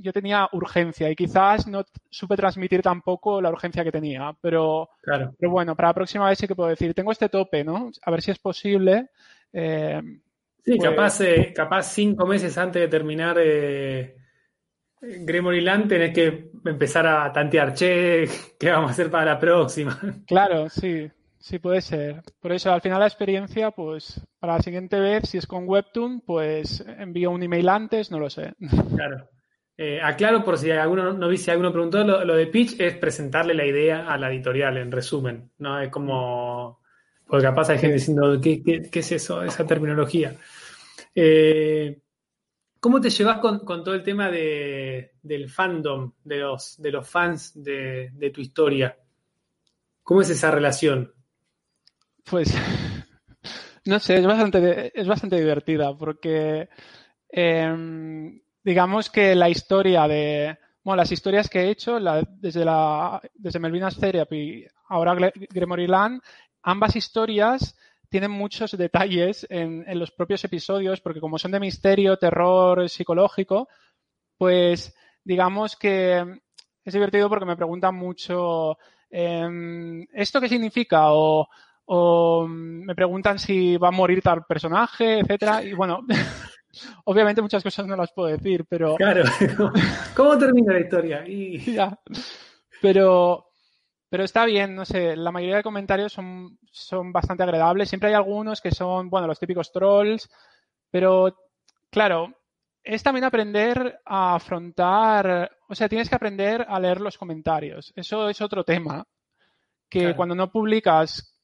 yo 0.00 0.12
tenía 0.12 0.48
urgencia 0.52 1.10
y 1.10 1.16
quizás 1.16 1.66
no 1.66 1.84
supe 2.10 2.36
transmitir 2.36 2.82
tampoco 2.82 3.40
la 3.40 3.50
urgencia 3.50 3.84
que 3.84 3.92
tenía, 3.92 4.34
pero, 4.40 4.90
claro. 5.02 5.34
pero 5.38 5.50
bueno, 5.50 5.76
para 5.76 5.88
la 5.88 5.94
próxima 5.94 6.28
vez 6.28 6.38
sí 6.38 6.46
que 6.46 6.54
puedo 6.54 6.70
decir, 6.70 6.94
tengo 6.94 7.12
este 7.12 7.28
tope, 7.28 7.64
¿no? 7.64 7.90
A 8.02 8.10
ver 8.10 8.22
si 8.22 8.30
es 8.30 8.38
posible. 8.38 9.10
Eh, 9.52 10.00
sí, 10.64 10.76
pues 10.76 10.90
capaz, 10.90 11.20
eh, 11.20 11.52
capaz 11.54 11.82
cinco 11.92 12.26
meses 12.26 12.56
antes 12.58 12.82
de 12.82 12.88
terminar 12.88 13.36
eh, 13.40 14.16
Gremory 15.00 15.60
Land 15.60 15.88
tenés 15.88 16.12
que 16.12 16.50
empezar 16.64 17.06
a 17.06 17.32
tantear, 17.32 17.72
che, 17.72 18.26
¿qué 18.58 18.70
vamos 18.70 18.90
a 18.90 18.92
hacer 18.92 19.10
para 19.10 19.32
la 19.32 19.38
próxima? 19.38 19.98
Claro, 20.26 20.68
sí, 20.68 21.10
sí 21.38 21.58
puede 21.58 21.80
ser. 21.80 22.22
Por 22.40 22.52
eso, 22.52 22.72
al 22.72 22.80
final 22.80 23.00
la 23.00 23.06
experiencia, 23.06 23.70
pues 23.70 24.20
para 24.38 24.54
la 24.54 24.62
siguiente 24.62 24.98
vez, 24.98 25.28
si 25.28 25.38
es 25.38 25.46
con 25.46 25.68
Webtoon, 25.68 26.20
pues 26.22 26.84
envío 26.98 27.30
un 27.30 27.42
email 27.42 27.68
antes, 27.68 28.10
no 28.10 28.18
lo 28.18 28.30
sé. 28.30 28.54
Claro. 28.96 29.28
Eh, 29.80 30.00
aclaro 30.02 30.44
por 30.44 30.58
si 30.58 30.72
alguno 30.72 31.12
no 31.12 31.28
vi 31.28 31.36
si 31.36 31.52
alguno 31.52 31.70
preguntó, 31.70 32.02
lo, 32.02 32.34
de 32.34 32.48
pitch 32.48 32.80
es 32.80 32.96
presentarle 32.96 33.54
la 33.54 33.64
idea 33.64 34.12
a 34.12 34.18
la 34.18 34.28
editorial, 34.28 34.76
en 34.76 34.90
resumen, 34.90 35.52
¿no? 35.58 35.80
Es 35.80 35.88
como, 35.88 36.80
porque 37.24 37.44
capaz 37.44 37.70
hay 37.70 37.78
gente 37.78 37.94
diciendo, 37.94 38.40
¿qué, 38.40 38.90
es 38.92 39.12
eso, 39.12 39.40
esa 39.44 39.64
terminología? 39.64 40.34
Eh, 41.14 41.96
¿Cómo 42.80 43.00
te 43.00 43.08
llevas 43.08 43.38
con, 43.38 43.64
todo 43.64 43.94
el 43.94 44.02
tema 44.02 44.28
del 44.32 45.48
fandom, 45.48 46.12
de 46.24 46.38
los, 46.38 46.82
de 46.82 46.90
los 46.90 47.08
fans 47.08 47.52
de, 47.54 48.32
tu 48.34 48.40
historia? 48.40 48.98
¿Cómo 50.02 50.22
es 50.22 50.30
esa 50.30 50.50
relación? 50.50 51.14
Pues, 52.28 52.52
no 53.84 54.00
sé, 54.00 54.18
es 54.18 54.26
bastante, 54.26 55.00
es 55.00 55.06
bastante 55.06 55.36
divertida 55.36 55.96
porque... 55.96 56.68
Em, 57.28 58.40
digamos 58.62 59.10
que 59.10 59.34
la 59.34 59.48
historia 59.48 60.06
de, 60.08 60.58
bueno, 60.82 60.96
las 60.96 61.12
historias 61.12 61.48
que 61.48 61.60
he 61.60 61.70
hecho, 61.70 61.98
desde, 62.40 62.64
la, 62.64 63.20
desde 63.34 63.58
Melvina's 63.58 63.98
Therapy, 63.98 64.66
ahora 64.88 65.14
Gremory 65.50 65.86
Land, 65.86 66.22
ambas 66.62 66.96
historias 66.96 67.76
tienen 68.08 68.30
muchos 68.30 68.76
detalles 68.76 69.46
en, 69.50 69.84
los 69.98 70.10
propios 70.10 70.42
episodios, 70.44 71.00
porque 71.00 71.20
como 71.20 71.38
son 71.38 71.50
de 71.50 71.60
misterio, 71.60 72.16
terror 72.16 72.88
psicológico, 72.88 73.68
pues 74.38 74.94
digamos 75.24 75.76
que 75.76 76.40
es 76.84 76.94
divertido 76.94 77.28
porque 77.28 77.44
me 77.44 77.56
preguntan 77.56 77.94
mucho, 77.94 78.78
em, 79.10 80.06
¿esto 80.12 80.40
qué 80.40 80.48
significa? 80.48 81.12
O, 81.12 81.48
o 81.84 82.46
me 82.48 82.94
preguntan 82.94 83.38
si 83.38 83.76
va 83.76 83.88
a 83.88 83.92
morir 83.92 84.22
tal 84.22 84.44
personaje, 84.44 85.20
etcétera. 85.20 85.62
Y 85.62 85.74
bueno, 85.74 86.00
Obviamente 87.04 87.42
muchas 87.42 87.62
cosas 87.62 87.86
no 87.86 87.96
las 87.96 88.12
puedo 88.12 88.28
decir, 88.28 88.64
pero... 88.68 88.96
Claro, 88.98 89.24
¿cómo 90.14 90.38
termina 90.38 90.74
la 90.74 90.80
historia? 90.80 91.24
Pero, 92.80 93.48
pero 94.08 94.22
está 94.22 94.44
bien, 94.44 94.76
no 94.76 94.84
sé, 94.84 95.16
la 95.16 95.32
mayoría 95.32 95.56
de 95.56 95.64
comentarios 95.64 96.12
son, 96.12 96.60
son 96.70 97.12
bastante 97.12 97.42
agradables. 97.42 97.88
Siempre 97.88 98.10
hay 98.10 98.14
algunos 98.14 98.60
que 98.60 98.70
son, 98.70 99.10
bueno, 99.10 99.26
los 99.26 99.40
típicos 99.40 99.72
trolls, 99.72 100.30
pero 100.88 101.36
claro, 101.90 102.32
es 102.84 103.02
también 103.02 103.24
aprender 103.24 104.00
a 104.04 104.36
afrontar, 104.36 105.50
o 105.68 105.74
sea, 105.74 105.88
tienes 105.88 106.08
que 106.08 106.14
aprender 106.14 106.64
a 106.68 106.78
leer 106.78 107.00
los 107.00 107.18
comentarios. 107.18 107.92
Eso 107.96 108.28
es 108.28 108.40
otro 108.40 108.62
tema, 108.62 109.04
que 109.88 110.14
cuando 110.14 110.34
no 110.34 110.52
publicas 110.52 111.37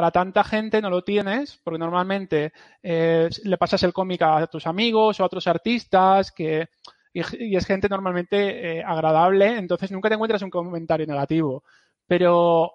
para 0.00 0.12
tanta 0.12 0.42
gente 0.44 0.80
no 0.80 0.88
lo 0.88 1.04
tienes, 1.04 1.60
porque 1.62 1.78
normalmente 1.78 2.54
eh, 2.82 3.28
le 3.44 3.58
pasas 3.58 3.82
el 3.82 3.92
cómic 3.92 4.22
a 4.22 4.46
tus 4.46 4.66
amigos 4.66 5.20
o 5.20 5.22
a 5.22 5.26
otros 5.26 5.46
artistas, 5.46 6.32
que, 6.32 6.70
y, 7.12 7.54
es 7.54 7.66
gente 7.66 7.86
normalmente 7.86 8.78
eh, 8.78 8.82
agradable, 8.82 9.58
entonces 9.58 9.90
nunca 9.90 10.08
te 10.08 10.14
encuentras 10.14 10.40
un 10.40 10.48
comentario 10.48 11.06
negativo. 11.06 11.64
Pero, 12.06 12.72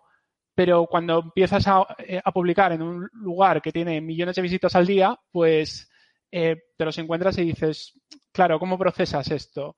pero 0.53 0.85
cuando 0.85 1.17
empiezas 1.17 1.67
a, 1.67 1.87
eh, 1.97 2.21
publicar 2.31 2.73
en 2.73 2.83
un 2.83 3.09
lugar 3.13 3.59
que 3.59 3.71
tiene 3.71 4.01
millones 4.01 4.35
de 4.35 4.43
visitas 4.43 4.75
al 4.75 4.85
día, 4.85 5.19
pues 5.31 5.89
te 6.29 6.61
los 6.77 6.97
encuentras 6.99 7.39
y 7.39 7.45
dices, 7.45 7.99
claro, 8.31 8.59
¿cómo 8.59 8.77
procesas 8.77 9.31
esto? 9.31 9.77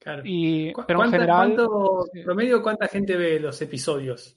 Claro. 0.00 0.20
Y, 0.26 0.74
pero 0.86 1.02
en 1.02 1.10
general. 1.12 1.56
promedio, 2.26 2.62
¿cuánta 2.62 2.88
gente 2.88 3.16
ve 3.16 3.40
los 3.40 3.62
episodios? 3.62 4.36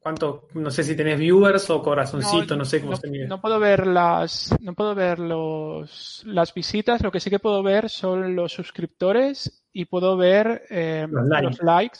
¿Cuánto? 0.00 0.48
No 0.54 0.70
sé 0.70 0.82
si 0.82 0.96
tenés 0.96 1.18
viewers 1.18 1.68
o 1.68 1.82
corazoncito, 1.82 2.56
no, 2.56 2.64
sé 2.64 2.80
cómo 2.80 2.96
se 2.96 3.08
mide. 3.08 3.28
No 3.28 3.38
puedo 3.38 3.60
ver 3.60 3.86
las, 3.86 4.54
no 4.60 4.72
puedo 4.74 4.94
ver 4.94 5.18
los, 5.18 6.22
las 6.24 6.54
visitas, 6.54 7.02
lo 7.02 7.12
que 7.12 7.20
sí 7.20 7.28
que 7.28 7.38
puedo 7.38 7.62
ver 7.62 7.90
son 7.90 8.34
los 8.34 8.50
suscriptores 8.50 9.66
y 9.74 9.84
puedo 9.84 10.16
ver 10.16 10.62
eh, 10.70 11.06
los 11.06 11.62
likes. 11.62 11.98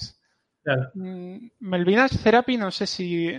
Mm, 0.95 1.49
Melvinas 1.61 2.23
Therapy, 2.23 2.57
no 2.57 2.71
sé 2.71 2.87
si 2.87 3.39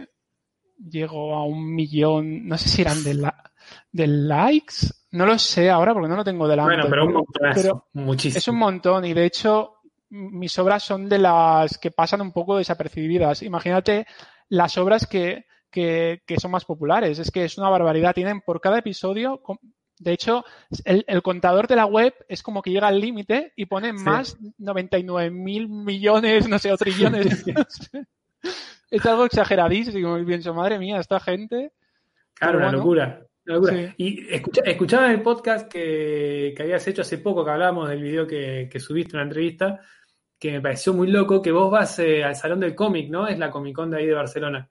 llegó 0.78 1.36
a 1.36 1.46
un 1.46 1.74
millón, 1.74 2.48
no 2.48 2.56
sé 2.58 2.70
si 2.70 2.82
eran 2.84 3.04
de, 3.04 3.16
la, 3.16 3.52
de 3.92 4.06
likes, 4.06 4.76
no 5.12 5.26
lo 5.26 5.40
sé 5.40 5.72
ahora 5.72 5.94
porque 5.94 6.10
no 6.10 6.16
lo 6.16 6.24
tengo 6.24 6.48
delante. 6.48 6.76
Bueno, 6.76 6.88
pero 6.88 7.06
un 7.08 7.14
montón, 7.14 7.84
muchísimo. 7.94 8.38
Es 8.38 8.48
un 8.48 8.58
montón 8.58 9.06
y 9.06 9.14
de 9.16 9.26
hecho 9.26 9.78
mis 10.10 10.58
obras 10.60 10.84
son 10.84 11.10
de 11.10 11.18
las 11.18 11.80
que 11.80 11.90
pasan 11.90 12.22
un 12.22 12.32
poco 12.32 12.58
desapercibidas. 12.58 13.42
Imagínate 13.44 14.06
las 14.52 14.78
obras 14.78 15.08
que, 15.08 15.46
que, 15.72 16.22
son 16.38 16.52
más 16.52 16.66
populares. 16.66 17.18
Es 17.20 17.32
que 17.32 17.46
es 17.46 17.58
una 17.58 17.70
barbaridad. 17.70 18.14
Tienen 18.14 18.42
por 18.42 18.60
cada 18.60 18.80
episodio, 18.80 19.42
de 19.98 20.12
hecho, 20.12 20.44
el, 20.84 21.22
contador 21.22 21.68
de 21.68 21.78
la 21.78 21.86
web 21.86 22.14
es 22.28 22.44
como 22.44 22.62
que 22.62 22.72
llega 22.72 22.88
al 22.88 23.00
límite 23.00 23.54
y 23.56 23.66
pone 23.66 23.94
más 23.94 24.38
99 24.58 25.32
mil 25.32 25.70
millones, 25.70 26.50
no 26.50 26.60
sé, 26.60 26.72
o 26.72 26.78
trillones. 26.78 27.46
es 28.92 29.06
algo 29.06 29.26
exageradísimo. 29.26 30.18
Y 30.18 30.26
pienso, 30.26 30.54
madre 30.54 30.78
mía, 30.80 31.00
esta 31.00 31.20
gente. 31.22 31.72
Claro, 32.34 32.58
una 32.58 32.72
locura. 32.74 33.26
Y 33.98 34.28
escuchaba 34.30 35.06
en 35.06 35.14
el 35.14 35.22
podcast 35.22 35.72
que, 35.72 36.54
que, 36.58 36.64
habías 36.64 36.86
hecho 36.88 37.04
hace 37.04 37.20
poco, 37.20 37.46
que 37.46 37.52
hablábamos 37.52 37.88
del 37.88 38.04
video 38.04 38.28
que, 38.28 38.68
que 38.70 38.80
subiste, 38.82 39.16
una 39.16 39.24
entrevista, 39.24 39.80
que 40.42 40.54
me 40.54 40.60
pareció 40.60 40.92
muy 40.92 41.08
loco, 41.08 41.40
que 41.40 41.52
vos 41.52 41.70
vas 41.70 42.00
eh, 42.00 42.24
al 42.24 42.36
Salón 42.36 42.62
del 42.62 42.74
Cómic, 42.74 43.12
¿no? 43.12 43.28
Es 43.28 43.38
la 43.38 43.52
Comic 43.52 43.76
Con 43.76 43.92
de 43.92 43.98
ahí 43.98 44.08
de 44.08 44.16
Barcelona. 44.16 44.68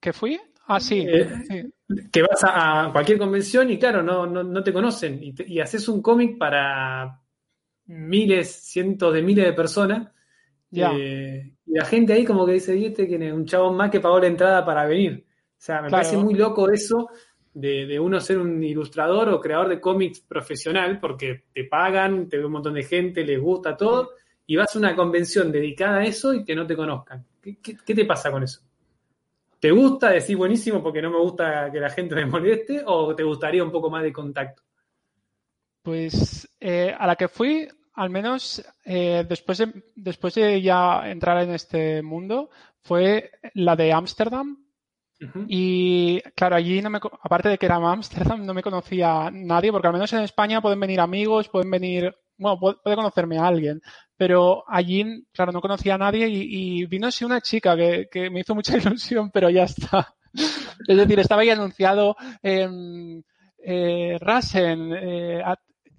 ¿Que 0.00 0.12
fui? 0.12 0.36
Ah, 0.66 0.80
sí. 0.80 1.06
Eh, 1.08 1.70
que 2.10 2.22
vas 2.22 2.42
a, 2.42 2.88
cualquier 2.90 3.18
convención 3.18 3.70
y 3.70 3.78
claro, 3.78 4.02
no, 4.02 4.26
no, 4.26 4.64
te 4.64 4.72
conocen 4.72 5.20
y, 5.22 5.60
haces 5.60 5.88
un 5.88 6.02
cómic 6.02 6.38
para 6.38 7.22
miles, 7.84 8.50
cientos 8.50 9.14
de 9.14 9.22
miles 9.22 9.44
de 9.44 9.52
personas. 9.52 10.08
Eh, 10.72 11.52
y 11.64 11.72
la 11.72 11.84
gente 11.84 12.12
ahí 12.12 12.24
como 12.24 12.44
que 12.44 12.54
dice, 12.54 12.74
¿viste? 12.74 13.06
Que 13.06 13.32
un 13.32 13.46
chabón 13.46 13.76
más 13.76 13.92
que 13.92 14.00
pagó 14.00 14.18
la 14.18 14.26
entrada 14.26 14.64
para 14.64 14.86
venir. 14.86 15.24
O 15.28 15.54
sea, 15.56 15.82
me 15.82 15.88
parece 15.88 16.16
muy 16.16 16.34
loco 16.34 16.68
eso 16.68 17.10
de, 17.56 17.98
uno 17.98 18.20
ser 18.20 18.38
un 18.38 18.62
ilustrador 18.62 19.30
o 19.30 19.40
creador 19.40 19.68
de 19.68 19.80
cómics 19.80 20.20
profesional, 20.20 21.00
porque 21.00 21.44
te 21.54 21.64
pagan, 21.64 22.28
te 22.28 22.36
ve 22.36 22.44
un 22.44 22.52
montón 22.52 22.74
de 22.74 22.82
gente, 22.82 23.24
les 23.24 23.40
gusta 23.40 23.76
todo, 23.76 24.10
y 24.46 24.56
vas 24.56 24.76
a 24.76 24.78
una 24.78 24.94
convención 24.94 25.50
dedicada 25.50 25.98
a 25.98 26.04
eso 26.04 26.34
y 26.34 26.44
que 26.44 26.54
no 26.54 26.66
te 26.66 26.76
conozcan. 26.76 27.24
¿Qué, 27.40 27.94
te 27.94 28.04
pasa 28.04 28.30
con 28.30 28.42
eso? 28.42 28.60
¿Te 29.58 29.70
gusta 29.70 30.10
decir 30.10 30.36
buenísimo 30.36 30.82
porque 30.82 31.00
no 31.00 31.10
me 31.10 31.18
gusta 31.18 31.70
que 31.72 31.80
la 31.80 31.88
gente 31.88 32.14
me 32.14 32.26
moleste 32.26 32.82
o 32.84 33.14
te 33.14 33.22
gustaría 33.22 33.64
un 33.64 33.72
poco 33.72 33.88
más 33.88 34.02
de 34.02 34.12
contacto? 34.12 34.62
Pues 35.80 36.46
eh, 36.60 36.94
a 36.96 37.06
la 37.06 37.16
que 37.16 37.28
fui, 37.28 37.66
al 37.94 38.10
menos 38.10 38.62
eh, 38.84 39.24
después, 39.26 39.58
de, 39.58 39.82
después 39.94 40.34
de 40.34 40.60
ya 40.60 41.10
entrar 41.10 41.42
en 41.42 41.52
este 41.52 42.02
mundo, 42.02 42.50
fue 42.82 43.30
la 43.54 43.74
de 43.76 43.94
Ámsterdam, 43.94 44.65
y 45.48 46.20
claro, 46.34 46.56
allí, 46.56 46.82
no 46.82 46.90
me, 46.90 46.98
aparte 46.98 47.48
de 47.48 47.58
que 47.58 47.66
era 47.66 47.76
Amsterdam, 47.76 48.44
no 48.44 48.52
me 48.52 48.62
conocía 48.62 49.30
nadie, 49.32 49.72
porque 49.72 49.86
al 49.86 49.94
menos 49.94 50.12
en 50.12 50.20
España 50.20 50.60
pueden 50.60 50.80
venir 50.80 51.00
amigos, 51.00 51.48
pueden 51.48 51.70
venir, 51.70 52.14
bueno, 52.36 52.58
puede, 52.58 52.96
conocerme 52.96 53.38
a 53.38 53.46
alguien, 53.46 53.80
pero 54.16 54.64
allí, 54.68 55.24
claro, 55.32 55.52
no 55.52 55.60
conocía 55.60 55.94
a 55.94 55.98
nadie 55.98 56.28
y, 56.28 56.84
vino 56.86 57.06
así 57.06 57.24
una 57.24 57.40
chica 57.40 57.76
que, 57.76 58.30
me 58.30 58.40
hizo 58.40 58.54
mucha 58.54 58.76
ilusión, 58.76 59.30
pero 59.30 59.48
ya 59.48 59.64
está. 59.64 60.14
Es 60.86 60.96
decir, 60.96 61.18
estaba 61.18 61.42
ahí 61.42 61.50
anunciado 61.50 62.14
eh, 62.42 64.18
Rasen, 64.20 64.92
eh, 64.92 65.42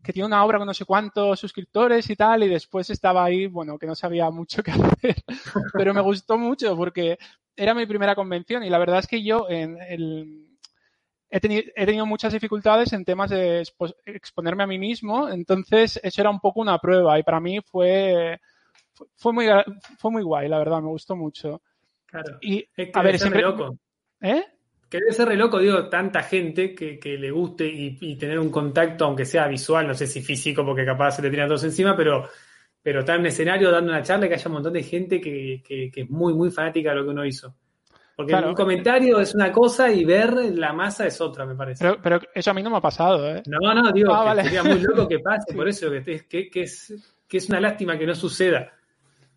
que 0.07 0.13
tiene 0.13 0.25
una 0.25 0.45
obra 0.45 0.57
con 0.57 0.65
no 0.65 0.73
sé 0.73 0.85
cuántos 0.85 1.37
suscriptores 1.37 2.09
y 2.09 2.15
tal, 2.15 2.41
y 2.43 2.47
después 2.47 2.89
estaba 2.89 3.25
ahí, 3.25 3.45
bueno, 3.45 3.77
que 3.77 3.85
no 3.85 3.93
sabía 3.93 4.29
mucho 4.29 4.63
qué 4.63 4.71
hacer, 4.71 5.17
pero 5.73 5.93
me 5.93 5.99
gustó 5.99 6.37
mucho 6.37 6.77
porque 6.77 7.19
era 7.57 7.73
mi 7.73 7.85
primera 7.85 8.15
convención 8.15 8.63
y 8.63 8.69
la 8.69 8.77
verdad 8.77 8.99
es 8.99 9.07
que 9.07 9.21
yo 9.21 9.49
en 9.49 9.77
el, 9.81 10.57
he, 11.29 11.41
tenido, 11.41 12.05
muchas 12.05 12.31
dificultades 12.31 12.93
en 12.93 13.03
temas 13.03 13.29
de 13.31 13.67
exponerme 14.05 14.63
a 14.63 14.67
mí 14.67 14.79
mismo, 14.79 15.27
entonces 15.27 15.99
eso 16.01 16.21
era 16.21 16.29
un 16.29 16.39
poco 16.39 16.61
una 16.61 16.79
prueba 16.79 17.19
y 17.19 17.23
para 17.23 17.41
mí 17.41 17.59
fue, 17.59 18.39
fue, 19.17 19.33
muy, 19.33 19.47
fue 19.99 20.09
muy 20.09 20.23
guay, 20.23 20.47
la 20.47 20.59
verdad, 20.59 20.81
me 20.81 20.87
gustó 20.87 21.17
mucho. 21.17 21.61
Claro. 22.05 22.37
Y, 22.39 22.65
a 22.93 23.01
ver, 23.01 23.19
siempre... 23.19 23.41
loco. 23.41 23.77
¿Eh? 24.21 24.45
Que 24.89 24.99
debe 24.99 25.11
ser 25.11 25.27
re 25.27 25.35
loco, 25.35 25.59
digo, 25.59 25.89
tanta 25.89 26.23
gente 26.23 26.73
que, 26.73 26.99
le 27.17 27.31
guste 27.31 27.67
y, 27.67 28.15
tener 28.15 28.39
un 28.39 28.49
contacto, 28.49 29.05
aunque 29.05 29.25
sea 29.25 29.47
visual, 29.47 29.87
no 29.87 29.93
sé 29.93 30.07
si 30.07 30.21
físico, 30.21 30.65
porque 30.65 30.85
capaz 30.85 31.11
se 31.11 31.21
le 31.21 31.29
tiran 31.29 31.47
todos 31.47 31.63
encima, 31.63 31.95
pero 31.95 32.27
pero 32.87 33.01
estar 33.01 33.15
en 33.15 33.21
un 33.21 33.27
escenario 33.27 33.69
dando 33.69 33.91
una 33.91 34.01
charla 34.01 34.27
y 34.27 34.29
que 34.29 34.35
haya 34.35 34.47
un 34.47 34.53
montón 34.53 34.71
de 34.71 34.81
gente 34.81 35.19
que, 35.19 35.91
es 35.93 36.09
muy, 36.09 36.33
muy 36.33 36.49
fanática 36.51 36.91
de 36.91 36.95
lo 36.95 37.03
que 37.03 37.09
uno 37.09 37.25
hizo. 37.25 37.53
Porque 38.15 38.33
un 38.33 38.53
comentario 38.53 39.19
es 39.19 39.35
una 39.35 39.51
cosa 39.51 39.91
y 39.91 40.05
ver 40.05 40.33
la 40.33 40.71
masa 40.71 41.05
es 41.05 41.19
otra, 41.19 41.45
me 41.45 41.53
parece. 41.53 41.85
Pero, 42.01 42.21
eso 42.33 42.49
a 42.49 42.53
mí 42.53 42.63
no 42.63 42.69
me 42.69 42.77
ha 42.77 42.81
pasado, 42.81 43.27
¿eh? 43.27 43.43
No, 43.45 43.73
no, 43.73 43.91
digo, 43.91 44.13
ah, 44.13 44.33
que 44.33 44.43
sería 44.43 44.63
muy 44.63 44.79
loco 44.79 45.05
que 45.05 45.19
pase, 45.19 45.53
por 45.55 45.67
eso, 45.67 45.91
que, 45.91 46.49
que, 46.49 46.61
es, 46.61 47.17
que 47.27 47.37
es 47.37 47.49
una 47.49 47.59
lástima 47.59 47.97
que 47.97 48.07
no 48.07 48.15
suceda. 48.15 48.71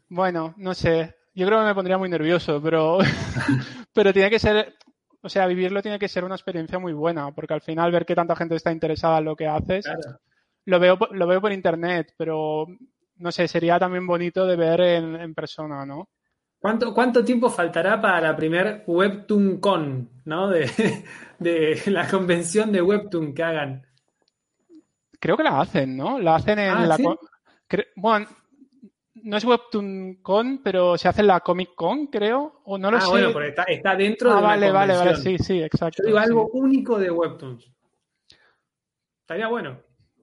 Bueno, 0.08 0.54
no 0.56 0.72
sé. 0.72 1.16
Yo 1.34 1.44
creo 1.44 1.58
que 1.58 1.66
me 1.66 1.74
pondría 1.74 1.98
muy 1.98 2.08
nervioso, 2.08 2.60
pero, 2.62 2.98
pero 3.92 4.12
tiene 4.12 4.30
que 4.30 4.38
ser, 4.38 4.74
o 5.22 5.28
sea, 5.28 5.46
vivirlo 5.46 5.82
tiene 5.82 5.98
que 5.98 6.08
ser 6.08 6.24
una 6.24 6.34
experiencia 6.34 6.78
muy 6.78 6.92
buena, 6.92 7.32
porque 7.32 7.54
al 7.54 7.60
final 7.60 7.92
ver 7.92 8.06
que 8.06 8.14
tanta 8.14 8.36
gente 8.36 8.54
está 8.54 8.72
interesada 8.72 9.18
en 9.18 9.24
lo 9.26 9.36
que 9.36 9.46
haces, 9.46 9.84
lo, 10.64 10.80
veo, 10.80 10.98
lo 11.10 11.26
veo 11.26 11.40
por 11.40 11.52
internet, 11.52 12.14
pero 12.16 12.66
no 13.16 13.32
sé, 13.32 13.46
sería 13.46 13.78
también 13.78 14.06
bonito 14.06 14.46
de 14.46 14.56
ver 14.56 14.80
en, 14.80 15.34
persona, 15.34 15.84
¿no? 15.84 16.08
¿Cuánto, 16.58 16.92
¿Cuánto 16.92 17.24
tiempo 17.24 17.50
faltará 17.50 18.00
para 18.00 18.20
la 18.20 18.36
primer 18.36 18.84
Webtoon 18.86 19.60
Con, 19.60 20.10
¿no? 20.24 20.48
De, 21.38 21.80
la 21.86 22.06
convención 22.06 22.70
de 22.70 22.82
Webtoon 22.82 23.32
que 23.32 23.42
hagan. 23.42 23.86
Creo 25.18 25.38
que 25.38 25.42
la 25.42 25.60
hacen, 25.60 25.96
¿no? 25.96 26.18
La 26.18 26.36
hacen 26.36 26.58
en 26.58 26.70
ah, 26.70 26.86
la... 26.86 26.98
Bueno, 27.96 28.26
no 29.24 29.36
es 29.36 29.44
Webtoon 29.44 30.18
Con, 30.22 30.62
pero 30.62 30.96
se 30.98 31.08
hace 31.08 31.20
en 31.20 31.28
la 31.28 31.40
Comic 31.40 31.74
Con, 31.74 32.06
creo, 32.06 32.60
o 32.64 32.78
no 32.78 32.90
lo 32.90 32.96
ah, 32.96 33.00
sé. 33.00 33.10
bueno, 33.10 33.30
pero 33.32 33.46
está, 33.66 33.96
dentro 33.96 34.32
ah, 34.32 34.36
de 34.36 34.42
vale, 34.42 34.70
vale, 34.70 34.96
vale, 34.96 35.16
sí, 35.16 35.38
sí, 35.38 35.62
exacto. 35.62 36.02
Yo 36.02 36.06
digo 36.06 36.18
algo 36.18 36.48
único 36.52 36.98
de 36.98 37.10
Webtoons. 37.10 37.70
Estaría 39.22 39.48
bueno. 39.48 39.80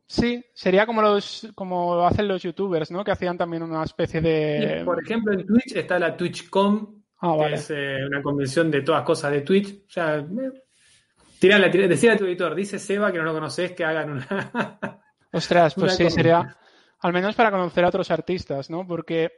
Sí, 0.08 0.43
sería 0.54 0.86
como 0.86 1.02
los 1.02 1.48
como 1.54 2.06
hacen 2.06 2.28
los 2.28 2.41
youtubers, 2.41 2.91
¿no? 2.91 3.04
Que 3.04 3.12
hacían 3.12 3.38
también 3.38 3.64
una 3.64 3.84
especie 3.84 4.22
de. 4.22 4.82
por 4.86 5.02
ejemplo, 5.04 5.34
en 5.34 5.45
Twitch 5.45 5.76
está 5.76 6.00
la 6.00 6.16
TwitchCon, 6.16 7.04
ah, 7.22 7.36
que 7.39 7.54
es 7.54 7.70
eh, 7.72 7.98
una 8.08 8.22
convención 8.22 8.72
de 8.72 8.82
todas 8.82 9.04
cosas 9.04 9.32
de 9.32 9.41
Twitch. 9.41 9.84
O 9.86 9.89
sea, 9.89 10.26
tirala, 11.39 11.68
decía 11.68 12.14
a 12.14 12.18
tu 12.18 12.26
editor, 12.26 12.56
dice 12.56 12.80
Seba 12.80 13.12
que 13.12 13.18
no 13.18 13.26
lo 13.26 13.34
conoces, 13.34 13.74
que 13.74 13.84
hagan 13.84 14.12
una. 14.12 15.02
Ostras, 15.34 15.76
pues 15.76 15.95
sí, 15.95 16.10
sería. 16.10 16.56
Al 17.00 17.14
menos 17.14 17.36
para 17.36 17.52
conocer 17.52 17.86
a 17.86 17.89
otros 17.89 18.10
artistas, 18.12 18.70
¿no? 18.70 18.86
Porque 18.88 19.32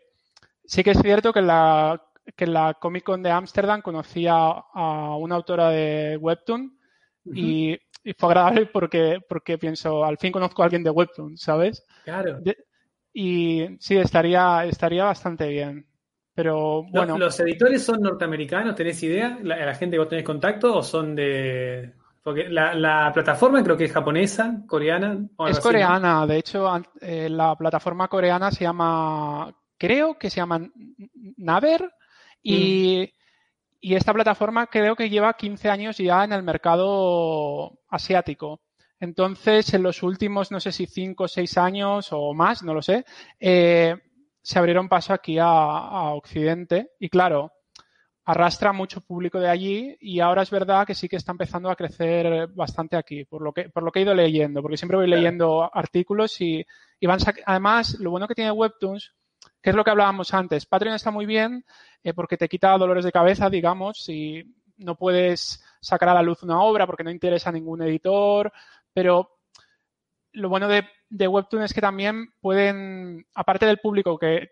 sí 0.63 0.83
que 0.83 0.91
es 0.91 1.01
cierto 1.01 1.33
que 1.33 1.41
la, 1.41 2.01
que 2.35 2.47
la 2.47 2.75
Comic 2.75 3.03
Con 3.03 3.21
de 3.21 3.31
Ámsterdam 3.31 3.81
conocía 3.81 4.35
a 4.35 5.15
una 5.17 5.35
autora 5.35 5.69
de 5.69 6.17
Webtoon 6.17 6.77
y 7.25 7.77
y 8.03 8.13
fue 8.13 8.29
agradable 8.29 8.65
porque, 8.67 9.19
porque 9.27 9.57
pienso, 9.57 10.03
al 10.03 10.17
fin 10.17 10.31
conozco 10.31 10.61
a 10.61 10.65
alguien 10.65 10.83
de 10.83 10.89
Webtoon, 10.89 11.37
¿sabes? 11.37 11.85
Claro. 12.03 12.39
y 13.13 13.67
sí, 13.79 13.97
estaría, 13.97 14.65
estaría 14.65 15.03
bastante 15.03 15.47
bien. 15.47 15.85
Pero 16.33 16.83
bueno. 16.83 17.17
¿Los, 17.17 17.39
editores 17.41 17.83
son 17.83 18.01
norteamericanos? 18.01 18.73
¿Tenés 18.73 19.03
idea? 19.03 19.37
¿La, 19.43 19.57
¿La, 19.65 19.75
gente 19.75 19.95
que 19.95 19.99
vos 19.99 20.07
tenés 20.07 20.23
contacto 20.23 20.77
o 20.77 20.83
son 20.83 21.13
de.? 21.13 21.93
Porque 22.23 22.49
la, 22.49 23.11
plataforma 23.13 23.63
creo 23.63 23.77
que 23.77 23.85
es 23.85 23.93
japonesa, 23.93 24.63
coreana. 24.67 25.17
es 25.47 25.59
coreana, 25.59 26.27
de 26.27 26.37
hecho, 26.37 26.69
eh, 27.01 27.29
la 27.29 27.55
plataforma 27.55 28.07
coreana 28.07 28.51
se 28.51 28.65
llama. 28.65 29.53
Creo 29.77 30.17
que 30.17 30.29
se 30.29 30.37
llama 30.37 30.69
Naver 31.37 31.89
y. 32.41 33.11
Mm. 33.13 33.19
Y 33.81 33.95
esta 33.95 34.13
plataforma 34.13 34.67
creo 34.67 34.95
que 34.95 35.09
lleva 35.09 35.33
15 35.33 35.69
años 35.69 35.97
ya 35.97 36.23
en 36.25 36.33
el 36.33 36.43
mercado 36.43 37.79
asiático. 37.87 38.61
Entonces, 38.99 39.73
en 39.73 39.83
los 39.83 40.03
últimos, 40.03 40.51
no 40.51 40.59
sé 40.59 40.73
si 40.73 40.85
5 40.85 41.23
o 41.23 41.27
6 41.27 41.57
años 41.57 42.09
o 42.11 42.33
más, 42.33 42.61
no 42.63 42.73
lo 42.73 42.81
sé, 42.81 43.05
eh, 43.39 43.95
se 44.41 44.59
abrieron 44.59 44.89
paso 44.89 45.13
aquí 45.13 45.37
a, 45.39 46.11
Occidente. 46.13 46.91
Y 46.99 47.07
claro, 47.07 47.53
arrastra 48.29 48.73
mucho 48.73 49.01
público 49.01 49.39
de 49.39 49.49
allí 49.49 49.97
y 49.99 50.19
ahora 50.19 50.43
es 50.43 50.51
verdad 50.51 50.85
que 50.85 50.93
sí 50.93 51.09
que 51.09 51.15
está 51.15 51.31
empezando 51.31 51.71
a 51.71 51.75
crecer 51.75 52.47
bastante 52.49 52.95
aquí, 52.95 53.25
por 53.25 53.41
lo 53.41 53.51
que, 53.51 53.69
por 53.69 53.81
lo 53.81 53.91
que 53.91 53.99
he 53.99 54.03
ido 54.03 54.13
leyendo, 54.13 54.61
porque 54.61 54.77
siempre 54.77 54.97
voy 54.97 55.07
leyendo 55.07 55.67
artículos 55.73 56.39
y, 56.39 56.63
y 56.99 57.07
van 57.07 57.19
además, 57.45 57.99
lo 57.99 58.11
bueno 58.11 58.27
que 58.27 58.35
tiene 58.35 58.51
Webtoons 58.51 59.15
¿Qué 59.61 59.71
es 59.71 59.75
lo 59.75 59.83
que 59.83 59.91
hablábamos 59.91 60.33
antes? 60.33 60.65
Patreon 60.65 60.95
está 60.95 61.11
muy 61.11 61.25
bien 61.25 61.65
eh, 62.03 62.13
porque 62.13 62.37
te 62.37 62.47
quita 62.47 62.77
dolores 62.77 63.03
de 63.03 63.11
cabeza, 63.11 63.49
digamos, 63.49 64.03
si 64.03 64.43
no 64.77 64.95
puedes 64.95 65.63
sacar 65.81 66.09
a 66.09 66.13
la 66.13 66.21
luz 66.21 66.43
una 66.43 66.61
obra 66.61 66.85
porque 66.85 67.03
no 67.03 67.11
interesa 67.11 67.49
a 67.49 67.53
ningún 67.53 67.81
editor, 67.81 68.51
pero 68.93 69.39
lo 70.33 70.49
bueno 70.49 70.67
de, 70.67 71.27
Webtoon 71.27 71.63
es 71.63 71.73
que 71.73 71.81
también 71.81 72.33
pueden, 72.39 73.25
aparte 73.33 73.65
del 73.65 73.79
público 73.79 74.17
que, 74.17 74.47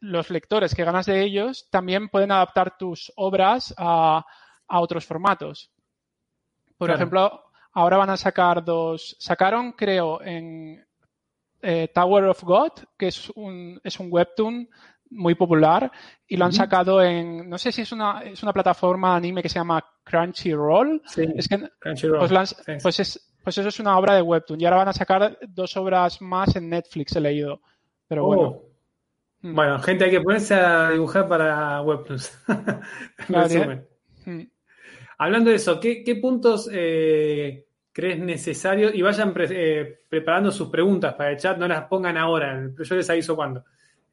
los 0.00 0.30
lectores 0.30 0.74
que 0.74 0.84
ganas 0.84 1.06
de 1.06 1.22
ellos, 1.22 1.68
también 1.70 2.08
pueden 2.08 2.32
adaptar 2.32 2.76
tus 2.76 3.12
obras 3.16 3.74
a, 3.76 4.24
otros 4.68 5.04
formatos. 5.04 5.70
Por 6.78 6.90
ejemplo, 6.90 7.44
ahora 7.72 7.96
van 7.96 8.10
a 8.10 8.16
sacar 8.16 8.64
dos, 8.64 9.16
sacaron 9.18 9.72
creo 9.72 10.22
en 10.22 10.86
eh, 11.60 11.88
Tower 11.92 12.24
of 12.24 12.42
God, 12.42 12.72
que 12.96 13.08
es 13.08 13.30
un, 13.30 13.80
es 13.82 13.98
un 13.98 14.08
webtoon 14.10 14.68
muy 15.10 15.34
popular 15.34 15.90
y 16.26 16.36
lo 16.36 16.44
han 16.44 16.52
sacado 16.52 17.02
en, 17.02 17.48
no 17.50 17.58
sé 17.58 17.72
si 17.72 17.82
es 17.82 17.92
una, 17.92 18.22
es 18.22 18.42
una 18.42 18.52
plataforma 18.52 19.16
anime 19.16 19.42
que 19.42 19.48
se 19.48 19.58
llama 19.58 19.84
Crunchyroll. 20.04 21.02
Sí, 21.04 21.24
es 21.34 21.48
que, 21.48 21.68
Crunchyroll. 21.78 22.28
Pues, 22.28 22.56
pues, 22.80 23.00
es, 23.00 23.32
pues 23.42 23.58
eso 23.58 23.68
es 23.68 23.80
una 23.80 23.98
obra 23.98 24.14
de 24.14 24.22
Webtoon 24.22 24.60
y 24.60 24.64
ahora 24.64 24.78
van 24.78 24.88
a 24.88 24.92
sacar 24.92 25.38
dos 25.48 25.76
obras 25.76 26.22
más 26.22 26.54
en 26.56 26.70
Netflix, 26.70 27.16
he 27.16 27.20
leído. 27.20 27.60
Pero 28.06 28.24
bueno. 28.24 28.42
Oh. 28.42 28.69
Bueno, 29.42 29.78
gente, 29.80 30.04
hay 30.04 30.10
que 30.10 30.20
ponerse 30.20 30.54
a 30.54 30.90
dibujar 30.90 31.28
para 31.28 31.80
Webtoons. 31.82 32.38
Mm. 34.26 34.42
Hablando 35.16 35.48
de 35.48 35.56
eso, 35.56 35.80
¿qué, 35.80 36.18
puntos 36.20 36.68
eh, 36.70 37.64
crees 37.90 38.18
necesarios? 38.18 38.94
Y 38.94 39.00
vayan 39.00 39.32
eh, 39.36 40.00
preparando 40.06 40.50
sus 40.50 40.68
preguntas 40.68 41.14
para 41.14 41.30
el 41.30 41.38
chat, 41.38 41.56
no 41.56 41.66
las 41.66 41.84
pongan 41.84 42.18
ahora, 42.18 42.70
yo 42.78 42.94
les 42.94 43.08
aviso 43.08 43.34
cuándo. 43.34 43.64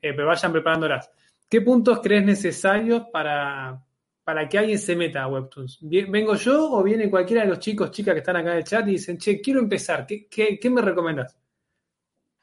Eh, 0.01 0.13
pero 0.13 0.27
vayan 0.27 0.53
preparándolas. 0.53 1.11
¿Qué 1.49 1.61
puntos 1.61 1.99
crees 2.01 2.25
necesarios 2.25 3.03
para, 3.11 3.81
para 4.23 4.47
que 4.47 4.57
alguien 4.57 4.79
se 4.79 4.95
meta 4.95 5.23
a 5.23 5.27
Webtoons? 5.27 5.79
¿Vengo 5.81 6.35
yo 6.35 6.71
o 6.71 6.83
viene 6.83 7.09
cualquiera 7.09 7.43
de 7.43 7.49
los 7.49 7.59
chicos, 7.59 7.91
chicas 7.91 8.13
que 8.13 8.19
están 8.19 8.37
acá 8.37 8.51
en 8.51 8.57
el 8.57 8.63
chat 8.63 8.87
y 8.87 8.91
dicen, 8.91 9.17
che, 9.17 9.41
quiero 9.41 9.59
empezar, 9.59 10.05
¿qué, 10.05 10.27
qué, 10.29 10.69
me 10.69 10.81
recomendas? 10.81 11.37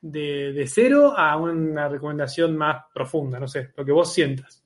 De, 0.06 0.52
de, 0.52 0.66
cero 0.66 1.14
a 1.16 1.34
una 1.38 1.88
recomendación 1.88 2.56
más 2.56 2.84
profunda, 2.92 3.40
no 3.40 3.48
sé, 3.48 3.72
lo 3.74 3.84
que 3.86 3.92
vos 3.92 4.12
sientas. 4.12 4.62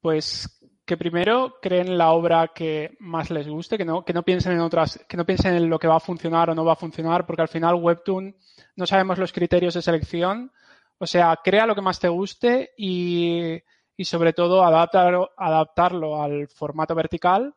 Pues 0.00 0.60
que 0.84 0.96
primero 0.96 1.58
creen 1.62 1.96
la 1.96 2.10
obra 2.10 2.48
que 2.48 2.96
más 2.98 3.30
les 3.30 3.46
guste, 3.46 3.78
que 3.78 3.84
no, 3.84 4.04
que 4.04 4.12
no 4.12 4.24
piensen 4.24 4.52
en 4.52 4.60
otras, 4.60 5.04
que 5.08 5.16
no 5.16 5.24
piensen 5.24 5.54
en 5.54 5.70
lo 5.70 5.78
que 5.78 5.86
va 5.86 5.96
a 5.96 6.00
funcionar 6.00 6.50
o 6.50 6.54
no 6.54 6.64
va 6.64 6.72
a 6.72 6.76
funcionar, 6.76 7.24
porque 7.24 7.42
al 7.42 7.48
final 7.48 7.76
Webtoon 7.76 8.36
no 8.76 8.86
sabemos 8.86 9.18
los 9.18 9.32
criterios 9.32 9.74
de 9.74 9.82
selección 9.82 10.50
o 10.98 11.06
sea, 11.06 11.38
crea 11.42 11.66
lo 11.66 11.74
que 11.74 11.82
más 11.82 11.98
te 11.98 12.08
guste 12.08 12.72
y, 12.76 13.60
sobre 14.02 14.32
todo 14.32 14.64
adaptarlo, 14.64 15.30
adaptarlo 15.36 16.22
al 16.22 16.48
formato 16.48 16.94
vertical 16.94 17.54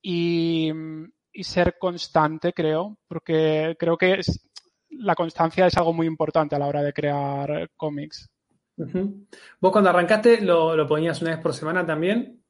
y, 0.00 0.70
ser 1.42 1.78
constante, 1.78 2.52
creo, 2.52 2.98
porque 3.06 3.76
creo 3.78 3.96
que 3.96 4.20
la 4.90 5.14
constancia 5.14 5.66
es 5.66 5.76
algo 5.76 5.92
muy 5.92 6.06
importante 6.06 6.56
a 6.56 6.58
la 6.58 6.66
hora 6.66 6.82
de 6.82 6.92
crear 6.92 7.70
cómics. 7.76 8.28
¿Vos 8.76 9.72
cuando 9.72 9.90
arrancaste 9.90 10.40
lo, 10.40 10.76
lo, 10.76 10.86
ponías 10.86 11.20
una 11.20 11.32
vez 11.32 11.40
por 11.40 11.52
semana 11.52 11.84
también? 11.84 12.42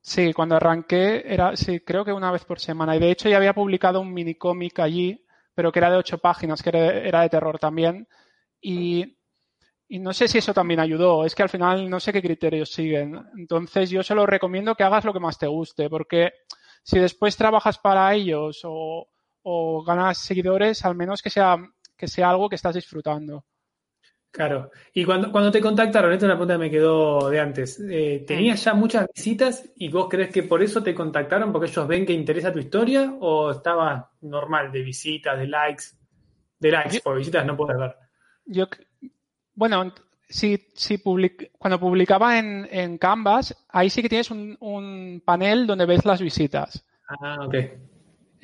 Sí, 0.00 0.32
cuando 0.32 0.54
arranqué 0.54 1.24
era, 1.26 1.56
sí, 1.56 1.80
creo 1.80 2.04
que 2.04 2.12
una 2.12 2.30
vez 2.30 2.44
por 2.44 2.60
semana. 2.60 2.94
Y 2.94 3.00
de 3.00 3.10
hecho 3.10 3.28
ya 3.28 3.38
había 3.38 3.54
publicado 3.54 4.00
un 4.00 4.12
mini 4.12 4.36
cómic 4.36 4.78
allí, 4.78 5.26
pero 5.54 5.72
que 5.72 5.80
era 5.80 5.90
de 5.90 5.96
ocho 5.96 6.18
páginas, 6.18 6.62
que 6.62 6.70
era 6.70 7.22
de 7.22 7.28
terror 7.28 7.58
también. 7.58 8.06
Y 8.60 9.16
y 9.88 10.00
no 10.00 10.12
sé 10.12 10.26
si 10.26 10.38
eso 10.38 10.52
también 10.52 10.80
ayudó, 10.80 11.24
es 11.24 11.34
que 11.34 11.44
al 11.44 11.48
final 11.48 11.88
no 11.88 12.00
sé 12.00 12.12
qué 12.12 12.20
criterios 12.20 12.70
siguen. 12.72 13.20
Entonces 13.36 13.88
yo 13.90 14.02
solo 14.02 14.26
recomiendo 14.26 14.74
que 14.74 14.82
hagas 14.82 15.04
lo 15.04 15.12
que 15.12 15.20
más 15.20 15.38
te 15.38 15.46
guste, 15.46 15.88
porque 15.88 16.32
si 16.82 16.98
después 16.98 17.36
trabajas 17.36 17.78
para 17.78 18.12
ellos 18.14 18.60
o, 18.64 19.08
ganas 19.84 20.18
seguidores, 20.18 20.84
al 20.84 20.94
menos 20.94 21.22
que 21.22 21.30
sea, 21.30 21.56
que 21.96 22.08
sea 22.08 22.30
algo 22.30 22.48
que 22.48 22.56
estás 22.56 22.74
disfrutando. 22.74 23.44
Claro. 24.30 24.70
Y 24.92 25.04
cuando, 25.04 25.32
cuando 25.32 25.50
te 25.50 25.62
contactaron, 25.62 26.12
esta 26.12 26.26
es 26.26 26.28
una 26.28 26.34
pregunta 26.34 26.54
que 26.54 26.58
me 26.58 26.70
quedó 26.70 27.30
de 27.30 27.40
antes, 27.40 27.80
eh, 27.88 28.24
¿tenías 28.26 28.62
ya 28.62 28.74
muchas 28.74 29.06
visitas 29.14 29.70
y 29.76 29.88
vos 29.88 30.08
crees 30.10 30.30
que 30.30 30.42
por 30.42 30.62
eso 30.62 30.82
te 30.82 30.94
contactaron, 30.94 31.52
porque 31.52 31.68
ellos 31.68 31.88
ven 31.88 32.04
que 32.04 32.12
interesa 32.12 32.52
tu 32.52 32.58
historia 32.58 33.14
o 33.20 33.50
estaba 33.50 34.10
normal 34.20 34.70
de 34.70 34.82
visitas, 34.82 35.38
de 35.38 35.46
likes? 35.46 35.84
De 36.58 36.70
likes, 36.70 37.00
por 37.00 37.16
visitas 37.16 37.46
no 37.46 37.56
puedes 37.56 37.78
ver. 37.78 37.96
Yo 38.44 38.66
bueno, 39.54 39.94
si, 40.28 40.68
si 40.74 40.98
cuando 41.58 41.80
publicaba 41.80 42.38
en, 42.38 42.68
en, 42.70 42.98
Canvas, 42.98 43.56
ahí 43.68 43.88
sí 43.88 44.02
que 44.02 44.08
tienes 44.08 44.30
un, 44.30 45.22
panel 45.24 45.66
donde 45.66 45.86
ves 45.86 46.04
las 46.04 46.20
visitas. 46.20 46.84
Ah, 47.08 47.38
ok. 47.46 47.54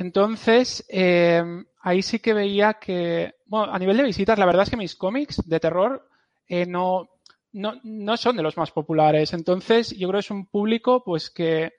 Entonces, 0.02 0.84
eh, 0.88 1.44
ahí 1.80 2.02
sí 2.02 2.18
que 2.18 2.34
veía 2.34 2.74
que, 2.74 3.36
bueno, 3.46 3.72
a 3.72 3.78
nivel 3.78 3.96
de 3.96 4.02
visitas, 4.02 4.36
la 4.36 4.46
verdad 4.46 4.64
es 4.64 4.70
que 4.70 4.76
mis 4.76 4.96
cómics 4.96 5.48
de 5.48 5.60
terror 5.60 6.08
eh, 6.48 6.66
no, 6.66 7.08
no, 7.52 7.78
no, 7.84 8.16
son 8.16 8.36
de 8.36 8.42
los 8.42 8.56
más 8.56 8.72
populares. 8.72 9.32
Entonces, 9.32 9.90
yo 9.96 10.08
creo 10.08 10.18
que 10.18 10.26
es 10.26 10.30
un 10.32 10.46
público, 10.46 11.04
pues 11.04 11.30
que, 11.30 11.74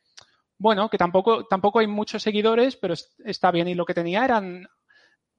bueno, 0.57 0.89
que 0.89 0.97
tampoco, 0.97 1.45
tampoco 1.47 1.79
hay 1.79 1.87
muchos 1.87 2.23
seguidores, 2.23 2.77
pero 2.77 2.93
está 3.25 3.51
bien. 3.51 3.67
Y 3.67 3.75
lo 3.75 3.85
que 3.85 3.93
tenía 3.93 4.23
eran 4.23 4.69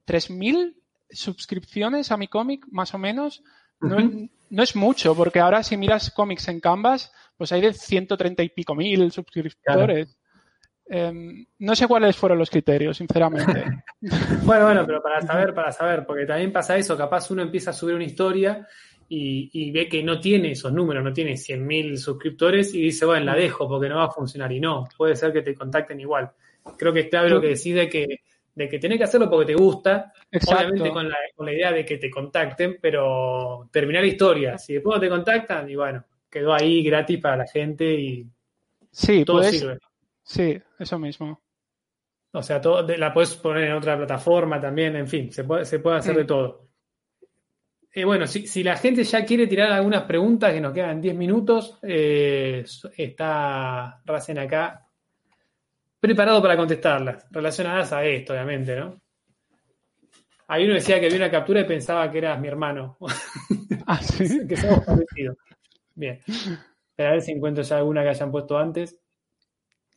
3.000 0.05 0.75
suscripciones 1.09 2.11
a 2.11 2.17
mi 2.17 2.27
cómic, 2.27 2.67
más 2.69 2.93
o 2.93 2.99
menos. 2.99 3.41
No, 3.79 4.61
es 4.61 4.75
mucho, 4.75 5.15
porque 5.15 5.39
ahora 5.39 5.63
si 5.63 5.75
miras 5.75 6.11
cómics 6.11 6.47
en 6.49 6.59
Canvas, 6.59 7.11
pues 7.35 7.51
hay 7.51 7.61
de 7.61 7.73
130 7.73 8.43
y 8.43 8.49
pico 8.49 8.75
mil 8.75 9.11
suscriptores. 9.11 10.19
Em, 10.87 11.45
no 11.59 11.75
sé 11.75 11.87
cuáles 11.87 12.15
fueron 12.15 12.37
los 12.37 12.49
criterios, 12.49 12.97
sinceramente. 12.97 13.65
bueno, 14.43 14.65
bueno, 14.65 14.83
pero 14.85 15.01
para 15.01 15.21
saber, 15.21 15.53
para 15.53 15.71
saber, 15.71 16.05
porque 16.05 16.25
también 16.25 16.51
pasa 16.51 16.77
eso, 16.77 16.95
capaz 16.95 17.31
uno 17.31 17.41
empieza 17.41 17.71
a 17.71 17.73
subir 17.73 17.95
una 17.95 18.03
historia 18.03 18.67
y, 19.07 19.71
ve 19.71 19.87
que 19.87 20.03
no 20.03 20.19
tiene 20.19 20.51
esos 20.51 20.71
números, 20.73 21.03
no 21.03 21.13
tiene 21.13 21.33
100.000 21.33 21.97
suscriptores 21.97 22.73
y 22.73 22.81
dice, 22.81 23.05
bueno, 23.05 23.25
la 23.25 23.35
dejo 23.35 23.67
porque 23.67 23.89
no 23.89 23.97
va 23.97 24.05
a 24.05 24.11
funcionar. 24.11 24.51
Y 24.51 24.59
no, 24.59 24.87
puede 24.97 25.15
ser 25.15 25.31
que 25.31 25.41
te 25.41 25.55
contacten 25.55 25.99
igual. 25.99 26.31
Creo 26.77 26.93
que 26.93 27.01
está 27.01 27.23
lo 27.23 27.39
que 27.39 27.49
decide 27.49 27.87
que 27.89 28.21
de 28.55 28.69
que 28.69 28.79
tenés 28.79 28.97
que 28.97 29.03
hacerlo 29.03 29.29
porque 29.29 29.53
te 29.53 29.59
gusta, 29.59 30.13
obviamente 30.47 30.89
con 30.89 31.09
la, 31.09 31.17
con 31.35 31.45
la, 31.45 31.53
idea 31.53 31.73
de 31.73 31.83
que 31.83 31.97
te 31.97 32.09
contacten, 32.09 32.77
pero 32.81 33.67
terminar 33.69 34.01
la 34.01 34.07
historia. 34.07 34.57
Si 34.57 34.75
después 34.75 34.95
no 34.95 35.01
te 35.01 35.09
contactan, 35.09 35.69
y 35.69 35.75
bueno, 35.75 36.05
quedó 36.29 36.53
ahí 36.53 36.81
gratis 36.81 37.19
para 37.19 37.35
la 37.35 37.47
gente 37.47 37.93
y 37.93 38.25
sí, 38.91 39.25
todo 39.25 39.43
sirve. 39.43 39.77
Sí, 40.25 40.59
eso 40.79 40.99
mismo. 40.99 41.41
O 42.31 42.43
sea, 42.43 42.59
todo, 42.59 42.85
la 42.85 43.13
puedes 43.13 43.35
poner 43.35 43.65
en 43.65 43.73
otra 43.73 43.95
plataforma 43.95 44.59
también, 44.59 44.95
en 44.97 45.07
fin, 45.07 45.31
se 45.31 45.45
puede, 45.45 45.63
se 45.63 45.79
puede 45.79 45.97
hacer 45.97 46.17
de 46.17 46.25
todo. 46.25 46.67
Eh, 47.93 48.03
bueno, 48.03 48.27
si, 48.27 48.45
si, 48.45 48.61
la 48.61 48.75
gente 48.75 49.05
ya 49.05 49.23
quiere 49.23 49.47
tirar 49.47 49.71
algunas 49.71 50.03
preguntas, 50.03 50.51
que 50.51 50.59
nos 50.59 50.73
quedan 50.73 50.99
10 50.99 51.15
minutos, 51.15 51.79
eh, 51.81 52.65
está 52.97 54.01
Racen 54.03 54.39
acá 54.39 54.85
preparado 55.97 56.41
para 56.41 56.57
contestarlas, 56.57 57.25
relacionadas 57.31 57.93
a 57.93 58.03
esto, 58.03 58.33
obviamente, 58.33 58.75
¿no? 58.75 59.01
Ahí 60.47 60.65
uno 60.65 60.73
decía 60.73 60.99
que 60.99 61.07
vi 61.07 61.15
una 61.15 61.31
captura 61.31 61.61
y 61.61 61.63
pensaba 61.63 62.11
que 62.11 62.17
eras 62.17 62.39
mi 62.39 62.47
hermano. 62.47 62.97
Ah, 63.87 64.01
¿sí? 64.01 64.25
que 64.47 64.57
somos 64.57 64.83
parecidos. 64.83 65.37
Bien. 65.93 66.19
Pero 66.95 67.09
a 67.09 67.11
ver 67.11 67.21
si 67.21 67.33
encuentro 67.33 67.63
ya 67.63 67.77
alguna 67.77 68.01
que 68.01 68.09
hayan 68.09 68.31
puesto 68.31 68.57
antes. 68.57 68.99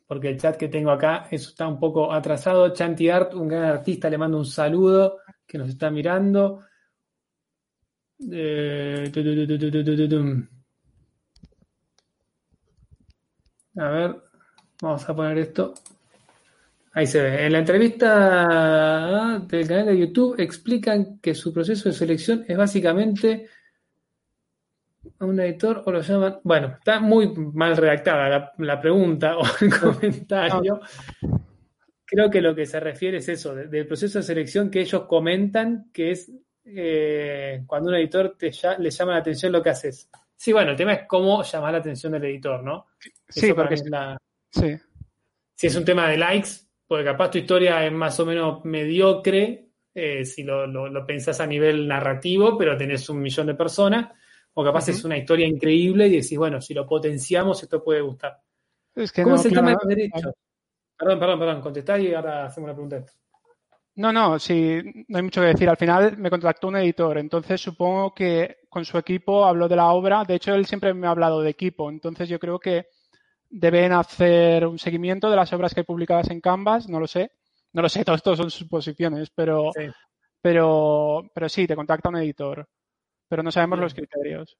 Porque 0.09 0.29
el 0.29 0.39
chat 0.39 0.57
que 0.57 0.69
tengo 0.69 0.89
acá 0.89 1.27
eso 1.29 1.51
está 1.51 1.67
un 1.67 1.79
poco 1.79 2.11
atrasado. 2.11 2.73
Chanti 2.73 3.09
Art, 3.09 3.35
un 3.35 3.47
gran 3.47 3.65
artista, 3.65 4.09
le 4.09 4.17
mando 4.17 4.39
un 4.39 4.45
saludo 4.45 5.19
que 5.45 5.59
nos 5.59 5.69
está 5.69 5.91
mirando. 5.91 6.63
a 13.75 13.89
ver, 13.89 14.15
vamos 14.81 15.07
a 15.07 15.15
poner 15.15 15.37
esto. 15.37 15.75
Ahí 16.93 17.05
se 17.05 17.21
ve. 17.21 17.45
En 17.45 17.51
la 17.51 17.59
entrevista 17.59 19.39
del 19.47 19.67
canal 19.67 19.85
de 19.85 19.99
YouTube 19.99 20.39
explican 20.39 21.19
que 21.19 21.35
su 21.35 21.53
proceso 21.53 21.87
de 21.87 21.93
selección 21.93 22.45
es 22.47 22.57
básicamente 22.57 23.47
un 25.19 25.39
editor 25.39 25.83
o 25.85 25.91
lo 25.91 26.01
llaman. 26.01 26.39
Bueno, 26.43 26.75
está 26.79 26.99
muy 26.99 27.33
mal 27.35 27.75
redactada 27.77 28.53
la, 28.57 28.81
pregunta 28.81 29.37
o 29.37 29.43
el 29.61 29.79
comentario. 29.79 30.81
Creo 32.05 32.29
que 32.29 32.41
lo 32.41 32.55
que 32.55 32.65
se 32.65 32.79
refiere 32.79 33.17
es 33.17 33.29
eso, 33.29 33.53
del 33.53 33.85
proceso 33.85 34.19
de 34.19 34.23
selección 34.23 34.71
que 34.71 34.81
ellos 34.81 35.05
comentan, 35.05 35.89
que 35.93 36.11
es 36.11 36.31
eh, 36.65 37.63
cuando 37.67 37.89
un 37.89 37.95
editor 37.95 38.35
te 38.37 38.51
le 38.79 38.89
llama 38.89 39.13
la 39.13 39.19
atención 39.19 39.51
lo 39.51 39.61
que 39.61 39.69
haces. 39.69 40.09
Sí, 40.35 40.53
bueno, 40.53 40.71
el 40.71 40.77
tema 40.77 40.93
es 40.93 41.01
cómo 41.07 41.43
llamar 41.43 41.73
la 41.73 41.79
atención 41.79 42.13
del 42.13 42.25
editor, 42.25 42.63
¿no? 42.63 42.87
Sí, 43.27 43.53
porque 43.53 43.75
es 43.75 43.89
la... 43.89 44.17
sí. 44.49 44.75
Si 45.53 45.67
es 45.67 45.75
un 45.75 45.83
tema 45.83 46.07
de 46.09 46.15
likes, 46.15 46.49
porque 46.87 47.03
capaz 47.03 47.31
tu 47.31 47.37
historia 47.37 47.85
es 47.85 47.91
más 47.91 48.17
o 48.21 48.25
menos 48.25 48.63
mediocre 48.63 49.69
eh, 49.93 50.23
si 50.23 50.43
lo, 50.43 50.65
lo, 50.65 51.05
pensás 51.05 51.41
a 51.41 51.47
nivel 51.47 51.87
narrativo, 51.87 52.57
pero 52.57 52.77
tenés 52.77 53.09
un 53.09 53.19
millón 53.19 53.47
de 53.47 53.55
personas. 53.55 54.11
O 54.59 54.63
capaz 54.65 54.89
es 54.89 55.05
una 55.05 55.17
historia 55.17 55.47
increíble 55.47 56.07
y 56.07 56.17
decís, 56.19 56.37
bueno, 56.37 56.59
si 56.59 56.73
lo 56.73 56.85
potenciamos, 56.85 57.63
esto 57.63 57.81
puede 57.81 58.01
gustar. 58.01 58.41
Es 58.93 59.09
que 59.09 59.23
¿Cómo 59.23 59.35
no, 59.35 59.39
es 59.39 59.45
el 59.45 59.53
claro, 59.53 59.67
tema 59.67 59.79
de 59.81 59.95
derechos? 59.95 60.33
Perdón, 60.97 61.17
perdón, 61.17 61.39
perdón, 61.39 61.61
contestá 61.61 61.97
y 61.97 62.13
ahora 62.13 62.47
hacemos 62.47 62.67
la 62.67 62.73
pregunta. 62.73 63.05
No, 63.95 64.11
no, 64.11 64.37
sí, 64.37 64.81
no 65.07 65.17
hay 65.17 65.23
mucho 65.23 65.39
que 65.39 65.47
decir. 65.47 65.69
Al 65.69 65.77
final 65.77 66.17
me 66.17 66.29
contactó 66.29 66.67
un 66.67 66.75
editor, 66.75 67.17
entonces 67.19 67.61
supongo 67.61 68.13
que 68.13 68.57
con 68.67 68.83
su 68.83 68.97
equipo 68.97 69.45
habló 69.45 69.69
de 69.69 69.77
la 69.77 69.93
obra. 69.93 70.25
De 70.25 70.35
hecho, 70.35 70.53
él 70.53 70.65
siempre 70.65 70.93
me 70.93 71.07
ha 71.07 71.11
hablado 71.11 71.39
de 71.39 71.51
equipo, 71.51 71.89
entonces 71.89 72.27
yo 72.27 72.37
creo 72.37 72.59
que 72.59 72.87
deben 73.49 73.93
hacer 73.93 74.67
un 74.67 74.77
seguimiento 74.77 75.29
de 75.29 75.37
las 75.37 75.53
obras 75.53 75.73
que 75.73 75.79
hay 75.79 75.85
publicadas 75.85 76.29
en 76.31 76.41
Canvas, 76.41 76.89
no 76.89 76.99
lo 76.99 77.07
sé. 77.07 77.31
No 77.71 77.81
lo 77.81 77.87
sé, 77.87 78.03
todo 78.05 78.17
esto 78.17 78.35
son 78.35 78.51
suposiciones, 78.51 79.29
pero, 79.33 79.71
Sí. 79.73 79.85
pero, 80.41 81.23
pero 81.33 81.47
sí, 81.47 81.65
te 81.65 81.77
contacta 81.77 82.09
un 82.09 82.17
editor. 82.17 82.67
Pero 83.29 83.43
no 83.43 83.51
sabemos 83.51 83.79
los 83.79 83.93
criterios. 83.93 84.57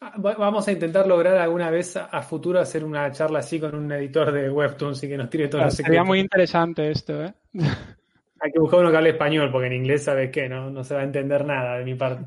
Ah, 0.00 0.14
va- 0.18 0.34
Vamos 0.34 0.66
a 0.68 0.72
intentar 0.72 1.06
lograr 1.06 1.36
alguna 1.36 1.70
vez 1.70 1.96
a, 1.96 2.06
a 2.06 2.22
futuro 2.22 2.58
hacer 2.60 2.84
una 2.84 3.10
charla 3.12 3.38
así 3.38 3.60
con 3.60 3.74
un 3.74 3.90
editor 3.92 4.32
de 4.32 4.50
Webtoons 4.50 5.02
y 5.04 5.08
que 5.08 5.16
nos 5.16 5.30
tire 5.30 5.48
todos 5.48 5.64
los 5.66 5.74
Sería 5.74 6.02
muy 6.04 6.18
interesante 6.18 6.90
esto, 6.90 7.24
¿eh? 7.24 7.32
Hay 8.40 8.50
que 8.50 8.58
buscar 8.58 8.80
uno 8.80 8.90
que 8.90 8.96
hable 8.96 9.10
español, 9.10 9.50
porque 9.52 9.68
en 9.68 9.74
inglés, 9.74 10.02
¿sabes 10.02 10.30
qué? 10.32 10.48
No, 10.48 10.68
no 10.68 10.82
se 10.82 10.94
va 10.96 11.02
a 11.02 11.04
entender 11.04 11.44
nada 11.44 11.78
de 11.78 11.84
mi 11.84 11.94
parte. 11.94 12.26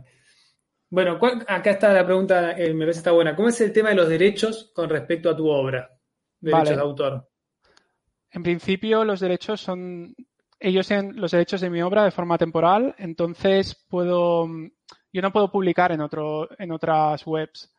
Bueno, 0.90 1.20
¿cuál- 1.20 1.44
acá 1.50 1.72
está 1.72 1.92
la 1.92 2.06
pregunta, 2.06 2.54
eh, 2.58 2.74
me 2.74 2.86
parece 2.86 3.00
está 3.00 3.12
buena. 3.12 3.36
¿Cómo 3.36 3.50
es 3.50 3.60
el 3.60 3.74
tema 3.74 3.90
de 3.90 3.96
los 3.96 4.08
derechos 4.08 4.72
con 4.74 4.90
respecto 4.90 5.30
a 5.30 5.36
tu 5.36 5.50
obra? 5.50 5.92
Derechos 6.40 6.64
Vale. 6.70 6.76
de 6.78 6.82
autor. 6.82 7.30
En 8.32 8.44
principio, 8.44 9.04
los 9.04 9.20
derechos 9.20 9.60
son. 9.60 10.16
Ellos 10.58 10.88
tienen 10.88 11.20
los 11.20 11.32
derechos 11.32 11.60
de 11.60 11.70
mi 11.70 11.82
obra 11.82 12.06
de 12.06 12.12
forma 12.12 12.38
temporal, 12.38 12.96
entonces 12.98 13.76
puedo. 13.90 14.48
Yo 15.16 15.22
no 15.22 15.32
puedo 15.32 15.50
publicar 15.50 15.94
en, 15.94 16.02
otro, 16.02 16.50
en 16.60 16.74
otras 16.74 17.26
webs. 17.26 17.74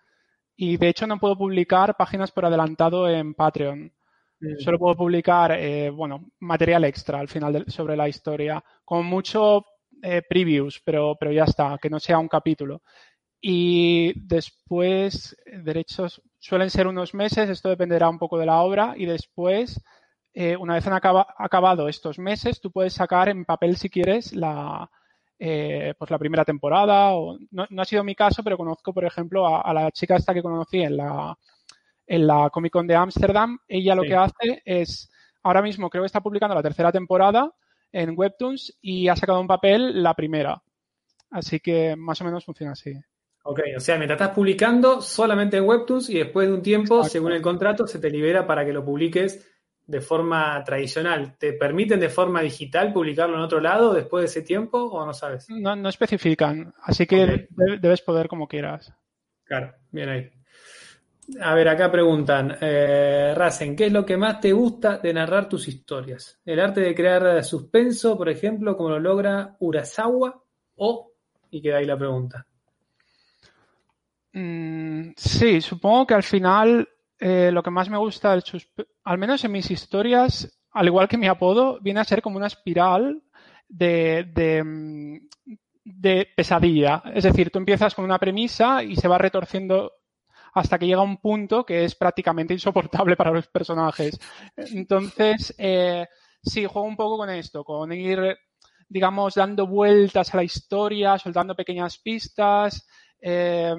Y 0.57 0.78
de 0.78 0.89
hecho, 0.89 1.07
no 1.07 1.18
puedo 1.20 1.37
publicar 1.37 1.95
páginas 1.95 2.30
por 2.30 2.47
adelantado 2.47 3.07
en 3.11 3.34
Patreon. 3.34 3.93
Mm. 4.41 4.57
Solo 4.59 4.78
puedo 4.78 4.97
publicar, 4.97 5.53
eh, 5.53 5.91
bueno, 5.91 6.30
material 6.41 6.84
extra 6.84 7.20
al 7.20 7.28
final 7.28 7.53
de- 7.53 7.70
sobre 7.70 7.95
la 7.95 8.09
historia. 8.09 8.64
Con 8.87 9.05
mucho 9.05 9.66
eh, 10.03 10.22
previews, 10.26 10.80
pero, 10.82 11.14
pero 11.20 11.30
ya 11.30 11.45
está, 11.45 11.76
que 11.80 11.91
no 11.91 12.01
sea 12.01 12.18
un 12.18 12.28
capítulo. 12.28 12.80
Y 13.39 14.14
después, 14.26 15.37
derechos 15.62 16.22
suelen 16.39 16.70
ser 16.70 16.87
unos 16.87 17.12
meses, 17.12 17.51
esto 17.51 17.68
dependerá 17.68 18.09
un 18.09 18.18
poco 18.18 18.39
de 18.39 18.47
la 18.47 18.62
obra. 18.62 18.95
Y 18.97 19.05
después, 19.05 19.78
eh, 20.32 20.57
una 20.57 20.72
vez 20.76 20.87
han 20.87 20.95
acaba- 20.95 21.34
acabado 21.37 21.87
estos 21.87 22.18
meses, 22.18 22.62
tú 22.62 22.70
puedes 22.72 22.95
sacar 22.95 23.28
en 23.28 23.45
papel, 23.45 23.76
si 23.76 23.91
quieres, 23.91 24.32
la, 24.34 24.91
eh, 25.39 25.95
pues 25.99 26.11
la 26.11 26.18
primera 26.18 26.45
temporada. 26.45 27.14
O, 27.14 27.39
no, 27.51 27.66
no 27.68 27.82
ha 27.82 27.84
sido 27.84 28.05
mi 28.05 28.14
caso, 28.14 28.43
pero 28.43 28.57
conozco, 28.57 28.93
por 28.93 29.05
ejemplo, 29.05 29.47
a, 29.47 29.61
a 29.62 29.74
la 29.74 29.91
chica 29.91 30.16
esta 30.16 30.34
que 30.34 30.43
conocí 30.43 30.82
en 30.82 30.97
la, 30.97 31.37
en 32.07 32.26
la 32.26 32.51
Comic 32.51 32.72
Con 32.72 32.87
de 32.87 32.95
Ámsterdam. 32.97 33.59
Ella 33.68 33.95
lo 33.95 34.03
Sí. 34.03 34.09
que 34.09 34.14
hace 34.16 34.62
es, 34.64 35.11
ahora 35.43 35.62
mismo 35.62 35.91
creo 35.91 36.03
que 36.03 36.07
está 36.07 36.20
publicando 36.20 36.55
la 36.55 36.62
tercera 36.62 36.93
temporada 36.93 37.53
en 37.93 38.14
Webtoons 38.16 38.76
y 38.80 39.09
ha 39.09 39.16
sacado 39.16 39.41
en 39.41 39.47
papel 39.47 40.03
la 40.03 40.14
primera. 40.14 40.62
Así 41.30 41.61
que 41.61 41.97
más 41.97 42.20
o 42.20 42.24
menos 42.24 42.45
funciona 42.45 42.72
así. 42.72 42.93
Ok, 43.45 43.61
o 43.76 43.80
sea, 43.80 43.97
mientras 43.97 44.20
estás 44.20 44.34
publicando 44.34 45.01
solamente 45.01 45.57
en 45.57 45.64
Webtoons 45.64 46.11
y 46.11 46.18
después 46.18 46.49
de 46.49 46.55
un 46.55 46.62
tiempo, 46.62 46.97
Exacto. 46.97 47.12
según 47.12 47.32
el 47.32 47.43
contrato, 47.43 47.87
se 47.87 48.01
te 48.01 48.11
libera 48.11 48.47
para 48.47 48.64
que 48.64 48.72
lo 48.72 48.84
publiques 48.84 49.49
de 49.87 50.01
forma 50.01 50.62
tradicional. 50.64 51.37
¿Te 51.39 51.53
permiten 51.53 52.01
de 52.01 52.09
forma 52.09 52.41
digital 52.43 52.93
publicarlo 52.93 53.37
en 53.37 53.43
otro 53.43 53.61
lado 53.61 53.95
después 53.95 54.22
de 54.22 54.26
ese 54.26 54.43
tiempo 54.43 54.78
o 54.78 55.07
no 55.07 55.14
sabes? 55.14 55.49
No, 55.49 55.76
no 55.76 55.89
especifican, 55.89 56.74
así 56.82 57.07
que 57.07 57.49
debes 57.51 58.03
poder 58.03 58.28
como 58.28 58.49
quieras. 58.49 58.93
Claro, 59.45 59.74
bien 59.91 60.09
ahí. 60.09 60.30
A 61.41 61.55
ver, 61.55 61.68
acá 61.68 61.91
preguntan, 61.91 62.57
eh, 62.61 63.34
¿qué 63.76 63.87
es 63.87 63.93
lo 63.93 64.07
que 64.07 64.16
más 64.16 64.41
te 64.41 64.53
gusta 64.53 64.99
de 64.99 65.12
narrar 65.12 65.49
tus 65.49 65.66
historias? 65.66 66.41
¿El 66.45 66.61
arte 66.61 66.80
de 66.80 66.95
crear 66.95 67.43
suspenso, 67.45 68.16
por 68.16 68.28
ejemplo, 68.28 68.76
como 68.76 68.91
lo 68.91 69.01
logra 69.01 69.57
Urasawa? 69.59 70.41
¿O? 70.76 71.12
Y 71.51 71.61
queda 71.61 71.78
ahí 71.78 71.87
la 71.87 71.99
pregunta. 71.99 72.47
Mm, 74.32 75.12
sí, 75.16 75.61
supongo 75.61 76.07
que 76.07 76.14
al 76.14 76.22
final 76.22 76.89
eh, 77.18 77.51
lo 77.51 77.62
que 77.62 77.70
más 77.70 77.89
me 77.89 77.99
gusta 77.99 78.32
del 78.32 78.45
suspe- 78.45 78.87
al 79.07 79.18
menos 79.18 79.44
en 79.44 79.52
mis 79.52 79.70
historias, 79.70 80.61
al 80.72 80.86
igual 80.86 81.09
que 81.09 81.16
mi 81.16 81.28
apodo, 81.28 81.78
viene 81.80 82.00
a 82.00 82.04
ser 82.04 82.20
como 82.22 82.36
una 82.38 82.48
espiral 82.48 83.22
de, 83.68 84.26
de, 84.34 84.64
mm, 84.64 85.18
de 85.84 86.28
pesadilla. 86.36 87.02
Es 87.14 87.24
decir, 87.24 87.50
tú 87.50 87.59
empiezas 87.59 87.94
con 87.94 88.04
una 88.04 88.18
premisa 88.18 88.82
y 88.82 88.96
se 88.96 89.09
va 89.09 89.16
retorciendo 89.18 89.92
hasta 90.54 90.78
que 90.78 90.86
llega 90.86 91.02
un 91.02 91.18
punto 91.18 91.64
que 91.64 91.84
es 91.84 91.94
prácticamente 91.94 92.54
insoportable 92.54 93.16
para 93.16 93.30
los 93.30 93.46
personajes. 93.46 94.18
Entonces, 94.57 95.54
eh, 95.57 96.07
sí, 96.42 96.66
juego 96.66 96.88
un 96.88 96.96
poco 96.96 97.18
con 97.18 97.30
esto, 97.30 97.62
con 97.62 97.92
ir, 97.92 98.36
digamos, 98.88 99.34
dando 99.34 99.68
vueltas 99.68 100.34
a 100.34 100.38
la 100.38 100.44
historia, 100.44 101.16
soltando 101.18 101.54
pequeñas 101.54 101.98
pistas. 101.98 102.86
eh, 103.20 103.74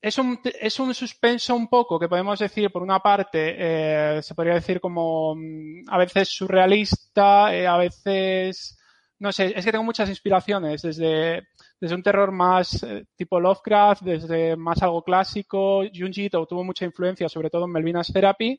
es 0.00 0.18
un, 0.18 0.38
es 0.60 0.78
un 0.78 0.94
suspenso 0.94 1.56
un 1.56 1.68
poco 1.68 1.98
que 1.98 2.08
podemos 2.08 2.38
decir, 2.38 2.70
por 2.70 2.82
una 2.82 3.00
parte, 3.00 3.56
eh, 3.58 4.22
se 4.22 4.34
podría 4.34 4.54
decir 4.54 4.80
como 4.80 5.34
mm, 5.34 5.84
a 5.88 5.98
veces 5.98 6.28
surrealista, 6.28 7.54
eh, 7.54 7.66
a 7.66 7.76
veces, 7.76 8.78
no 9.18 9.32
sé, 9.32 9.52
es 9.56 9.64
que 9.64 9.72
tengo 9.72 9.84
muchas 9.84 10.08
inspiraciones, 10.08 10.82
desde, 10.82 11.48
desde 11.80 11.94
un 11.96 12.02
terror 12.02 12.30
más 12.30 12.82
eh, 12.84 13.06
tipo 13.16 13.40
Lovecraft, 13.40 14.02
desde 14.02 14.56
más 14.56 14.80
algo 14.82 15.02
clásico, 15.02 15.82
Junji 15.92 16.26
Ito 16.26 16.46
tuvo 16.46 16.62
mucha 16.62 16.84
influencia, 16.84 17.28
sobre 17.28 17.50
todo 17.50 17.64
en 17.64 17.72
Melvina's 17.72 18.12
Therapy, 18.12 18.58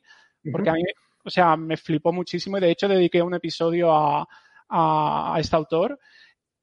porque 0.52 0.70
a 0.70 0.74
mí, 0.74 0.82
o 1.24 1.30
sea, 1.30 1.56
me 1.56 1.76
flipó 1.76 2.12
muchísimo 2.12 2.58
y 2.58 2.60
de 2.60 2.70
hecho 2.70 2.88
dediqué 2.88 3.22
un 3.22 3.34
episodio 3.34 3.92
a, 3.94 4.26
a, 4.68 5.34
a 5.34 5.40
este 5.40 5.56
autor, 5.56 5.98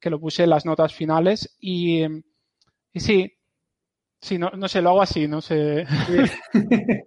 que 0.00 0.10
lo 0.10 0.20
puse 0.20 0.44
en 0.44 0.50
las 0.50 0.64
notas 0.64 0.94
finales 0.94 1.56
y, 1.60 2.04
y 2.92 3.00
sí, 3.00 3.37
Sí, 4.20 4.38
no, 4.38 4.50
no 4.50 4.68
sé, 4.68 4.82
lo 4.82 4.90
hago 4.90 5.02
así, 5.02 5.28
no 5.28 5.40
sé. 5.40 5.86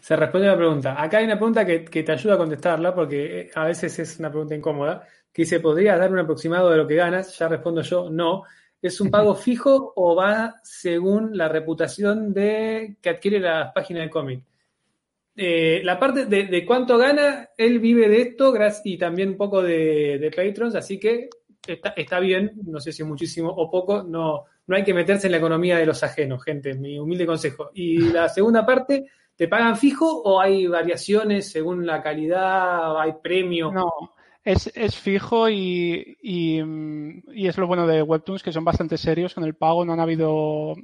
Se 0.00 0.16
responde 0.16 0.46
la 0.46 0.56
pregunta. 0.56 1.02
Acá 1.02 1.18
hay 1.18 1.26
una 1.26 1.36
pregunta 1.36 1.66
que, 1.66 1.84
que 1.84 2.02
te 2.02 2.12
ayuda 2.12 2.34
a 2.34 2.38
contestarla 2.38 2.94
porque 2.94 3.40
eh, 3.40 3.50
a 3.54 3.64
veces 3.66 3.98
es 3.98 4.18
una 4.18 4.30
pregunta 4.30 4.54
incómoda, 4.54 5.06
que 5.32 5.42
dice, 5.42 5.60
¿podrías 5.60 5.98
dar 5.98 6.10
un 6.10 6.18
aproximado 6.18 6.70
de 6.70 6.78
lo 6.78 6.86
que 6.86 6.94
ganas? 6.94 7.38
Ya 7.38 7.48
respondo 7.48 7.82
yo, 7.82 8.08
no. 8.08 8.44
¿Es 8.80 9.00
un 9.00 9.10
pago 9.10 9.34
fijo 9.34 9.92
o 9.96 10.16
va 10.16 10.54
según 10.62 11.36
la 11.36 11.48
reputación 11.48 12.32
de 12.32 12.96
que 13.02 13.10
adquiere 13.10 13.40
la 13.40 13.72
página 13.74 14.00
de 14.00 14.10
cómic? 14.10 14.44
Eh, 15.36 15.82
la 15.84 15.98
parte 16.00 16.24
de, 16.24 16.46
de, 16.46 16.66
cuánto 16.66 16.98
gana, 16.98 17.50
él 17.56 17.78
vive 17.78 18.08
de 18.08 18.22
esto 18.22 18.52
y 18.84 18.98
también 18.98 19.28
un 19.28 19.36
poco 19.36 19.62
de, 19.62 20.18
de 20.18 20.30
Patrons, 20.32 20.74
así 20.74 20.98
que 20.98 21.28
está, 21.64 21.90
está, 21.90 22.18
bien, 22.18 22.54
no 22.64 22.80
sé 22.80 22.90
si 22.90 23.04
muchísimo 23.04 23.48
o 23.48 23.70
poco, 23.70 24.02
no, 24.02 24.46
no 24.68 24.76
hay 24.76 24.84
que 24.84 24.94
meterse 24.94 25.26
en 25.26 25.32
la 25.32 25.38
economía 25.38 25.78
de 25.78 25.86
los 25.86 26.04
ajenos, 26.04 26.44
gente, 26.44 26.74
mi 26.74 26.98
humilde 26.98 27.26
consejo. 27.26 27.70
Y 27.74 28.12
la 28.12 28.28
segunda 28.28 28.64
parte, 28.64 29.06
¿te 29.34 29.48
pagan 29.48 29.76
fijo 29.76 30.22
o 30.22 30.40
hay 30.40 30.66
variaciones 30.66 31.50
según 31.50 31.84
la 31.86 32.02
calidad, 32.02 33.00
hay 33.00 33.14
premio? 33.22 33.72
No, 33.72 33.90
es, 34.44 34.70
es 34.74 34.94
fijo 34.94 35.48
y, 35.48 36.18
y, 36.22 36.60
y, 37.34 37.46
es 37.48 37.56
lo 37.56 37.66
bueno 37.66 37.86
de 37.86 38.02
Webtoons, 38.02 38.42
que 38.42 38.52
son 38.52 38.64
bastante 38.64 38.98
serios 38.98 39.34
con 39.34 39.44
el 39.44 39.54
pago, 39.54 39.84
no 39.84 39.94
han 39.94 40.00
habido 40.00 40.74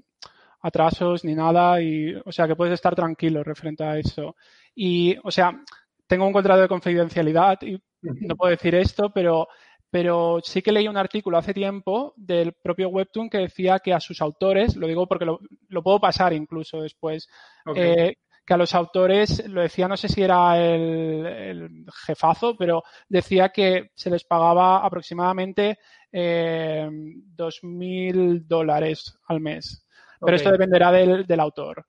atrasos 0.63 1.23
ni 1.23 1.35
nada, 1.35 1.81
y 1.83 2.15
o 2.25 2.33
sea 2.33 2.49
que 2.49 2.57
puedes 2.57 2.73
estar 2.73 2.95
tranquilo 2.95 3.45
referente 3.45 3.85
a 3.85 3.99
eso. 3.99 4.35
Y, 4.75 5.15
o 5.23 5.31
sea, 5.31 5.63
tengo 6.07 6.27
un 6.27 6.33
contrato 6.33 6.63
de 6.63 6.69
confidencialidad 6.69 7.61
y 7.63 7.79
no 8.01 8.35
puedo 8.35 8.51
decir 8.51 8.75
esto, 8.75 9.11
pero 9.13 9.47
pero 9.95 10.41
sí 10.43 10.61
que 10.61 10.73
leí 10.73 10.89
un 10.89 10.97
artículo 10.97 11.39
hace 11.39 11.55
tiempo 11.55 12.15
del 12.17 12.53
propio 12.55 12.89
Webtoon 12.89 13.31
que 13.31 13.39
decía 13.39 13.79
que 13.79 13.93
a 13.93 14.01
sus 14.01 14.21
autores, 14.21 14.75
lo 14.75 14.89
digo 14.89 15.07
porque 15.07 15.25
lo, 15.25 15.39
lo 15.69 15.83
puedo 15.85 16.01
pasar 16.01 16.33
incluso 16.33 16.83
después, 16.83 17.29
okay. 17.65 17.93
eh, 17.93 18.19
que 18.45 18.55
a 18.55 18.57
los 18.57 18.75
autores, 18.75 19.49
lo 19.49 19.61
decía, 19.61 19.87
no 19.87 19.97
sé 19.97 20.09
si 20.09 20.21
era 20.21 20.59
el, 20.59 21.25
el 21.27 21.87
jefazo, 22.07 22.57
pero 22.57 22.83
decía 23.09 23.51
que 23.51 23.93
se 23.95 24.11
les 24.11 24.25
pagaba 24.25 24.85
aproximadamente 24.85 25.79
eh, 26.11 26.91
dos 26.91 27.61
mil 27.63 28.49
dólares 28.49 29.17
al 29.29 29.41
mes. 29.41 29.87
Pero 30.19 30.35
okay. 30.35 30.37
esto 30.39 30.51
dependerá 30.51 30.91
del, 30.91 31.25
del, 31.25 31.39
autor. 31.39 31.87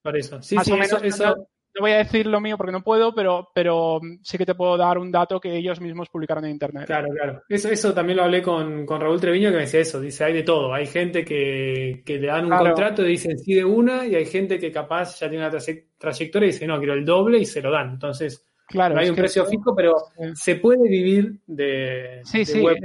Por 0.00 0.16
eso, 0.16 0.40
sí, 0.40 0.54
Más 0.54 0.64
sí, 0.64 0.72
o 0.72 0.76
menos, 0.76 1.02
eso, 1.02 1.04
eso, 1.04 1.48
no 1.74 1.80
voy 1.80 1.92
a 1.92 1.98
decir 1.98 2.26
lo 2.26 2.40
mío 2.40 2.56
porque 2.58 2.72
no 2.72 2.82
puedo, 2.82 3.14
pero, 3.14 3.50
pero 3.54 4.00
sí 4.22 4.36
que 4.36 4.44
te 4.44 4.54
puedo 4.54 4.76
dar 4.76 4.98
un 4.98 5.10
dato 5.10 5.40
que 5.40 5.56
ellos 5.56 5.80
mismos 5.80 6.10
publicaron 6.10 6.44
en 6.44 6.50
internet. 6.50 6.86
Claro, 6.86 7.08
claro. 7.08 7.42
Eso, 7.48 7.70
eso 7.70 7.94
también 7.94 8.18
lo 8.18 8.24
hablé 8.24 8.42
con, 8.42 8.84
con 8.84 9.00
Raúl 9.00 9.20
Treviño 9.20 9.50
que 9.50 9.56
me 9.56 9.62
decía 9.62 9.80
eso. 9.80 10.00
Dice, 10.00 10.24
hay 10.24 10.34
de 10.34 10.42
todo. 10.42 10.74
Hay 10.74 10.86
gente 10.86 11.24
que, 11.24 12.02
que 12.04 12.18
le 12.18 12.26
dan 12.26 12.44
un 12.44 12.50
claro. 12.50 12.64
contrato 12.66 13.02
y 13.06 13.10
dicen 13.10 13.38
sí 13.38 13.54
de 13.54 13.64
una, 13.64 14.06
y 14.06 14.14
hay 14.14 14.26
gente 14.26 14.58
que 14.58 14.70
capaz 14.70 15.18
ya 15.20 15.30
tiene 15.30 15.46
una 15.46 15.58
trayectoria 15.98 16.48
y 16.48 16.52
dice, 16.52 16.66
no, 16.66 16.78
quiero 16.78 16.92
el 16.92 17.04
doble 17.04 17.38
y 17.38 17.46
se 17.46 17.62
lo 17.62 17.70
dan. 17.70 17.90
Entonces, 17.92 18.46
claro, 18.66 18.94
no 18.94 19.00
hay 19.00 19.08
un 19.08 19.16
precio 19.16 19.46
fijo, 19.46 19.74
pero 19.74 19.94
sí. 20.18 20.30
se 20.34 20.56
puede 20.56 20.88
vivir 20.88 21.40
de, 21.46 22.20
sí, 22.24 22.40
de 22.40 22.44
sí, 22.44 22.60
web, 22.60 22.76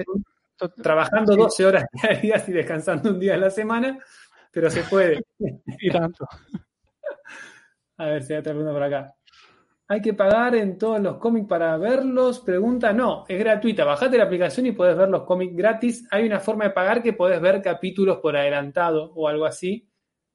trabajando 0.81 1.35
12 1.35 1.65
horas 1.65 1.85
diarias 2.01 2.47
y 2.47 2.53
descansando 2.53 3.09
un 3.09 3.19
día 3.19 3.33
a 3.33 3.37
la 3.37 3.49
semana. 3.49 3.99
pero 4.51 4.69
se 4.69 4.83
puede. 4.83 5.21
y 5.81 5.91
tanto. 5.91 6.25
A 7.97 8.05
ver 8.05 8.23
si 8.23 8.33
hay 8.33 8.39
otra 8.39 8.53
pregunta 8.53 8.73
por 8.73 8.83
acá. 8.83 9.15
¿Hay 9.89 10.01
que 10.01 10.13
pagar 10.13 10.55
en 10.55 10.77
todos 10.77 10.99
los 10.99 11.17
cómics 11.17 11.47
para 11.47 11.77
verlos? 11.77 12.41
Pregunta, 12.41 12.91
no, 12.91 13.23
es 13.27 13.39
gratuita. 13.39 13.85
Bajate 13.85 14.17
la 14.17 14.25
aplicación 14.25 14.65
y 14.65 14.73
puedes 14.73 14.97
ver 14.97 15.07
los 15.07 15.23
cómics 15.23 15.55
gratis. 15.55 16.05
Hay 16.11 16.25
una 16.25 16.39
forma 16.41 16.65
de 16.65 16.71
pagar 16.71 17.01
que 17.01 17.13
podés 17.13 17.39
ver 17.39 17.61
capítulos 17.61 18.17
por 18.17 18.35
adelantado 18.35 19.13
o 19.15 19.29
algo 19.29 19.45
así, 19.45 19.89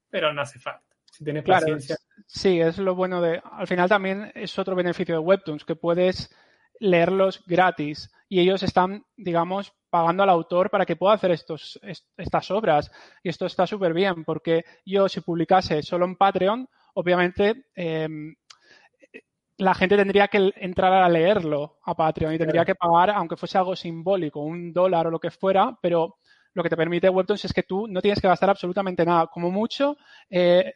pero 0.08 0.32
no 0.32 0.40
hace 0.40 0.58
falta. 0.58 0.96
Si 1.04 1.22
tenés 1.22 1.44
paciencia. 1.44 1.96
Sí, 2.26 2.60
es 2.60 2.78
lo 2.78 2.94
bueno 2.94 3.20
de. 3.20 3.42
Al 3.44 3.66
final 3.66 3.90
también 3.90 4.32
es 4.34 4.58
otro 4.58 4.74
beneficio 4.74 5.14
de 5.16 5.18
Webtoons, 5.18 5.66
que 5.66 5.76
puedes 5.76 6.34
leerlos 6.80 7.44
gratis 7.46 8.10
y 8.30 8.40
ellos 8.40 8.62
están, 8.62 9.04
digamos, 9.14 9.74
pagando 9.90 10.22
al 10.22 10.30
autor 10.30 10.70
para 10.70 10.86
que 10.86 10.96
pueda 10.96 11.12
hacer 11.12 11.30
estos, 11.32 11.78
estas 12.16 12.50
obras. 12.50 12.90
Y 13.22 13.28
esto 13.28 13.44
está 13.44 13.66
súper 13.66 13.92
bien, 13.92 14.24
porque 14.24 14.64
yo 14.86 15.06
si 15.10 15.20
publicase 15.20 15.82
solo 15.82 16.06
en 16.06 16.16
Patreon, 16.16 16.66
obviamente 16.94 17.66
em, 17.74 18.34
la 19.58 19.74
gente 19.74 19.96
tendría 19.96 20.28
que 20.28 20.52
entrar 20.56 20.92
a 20.92 21.08
leerlo 21.08 21.78
a 21.84 21.94
Patreon 21.94 22.34
y 22.34 22.38
tendría 22.38 22.64
que 22.64 22.74
pagar, 22.74 23.10
aunque 23.10 23.36
fuese 23.36 23.58
algo 23.58 23.76
simbólico, 23.76 24.40
un 24.40 24.72
dólar 24.72 25.06
o 25.06 25.10
lo 25.10 25.20
que 25.20 25.30
fuera, 25.30 25.78
pero 25.80 26.16
lo 26.54 26.62
que 26.62 26.68
te 26.68 26.76
permite 26.76 27.08
Webtoons 27.08 27.44
es 27.44 27.52
que 27.52 27.62
tú 27.62 27.86
no 27.88 28.00
tienes 28.00 28.20
que 28.20 28.28
gastar 28.28 28.50
absolutamente 28.50 29.04
nada. 29.04 29.28
Como 29.28 29.50
mucho, 29.50 29.96
eh, 30.28 30.72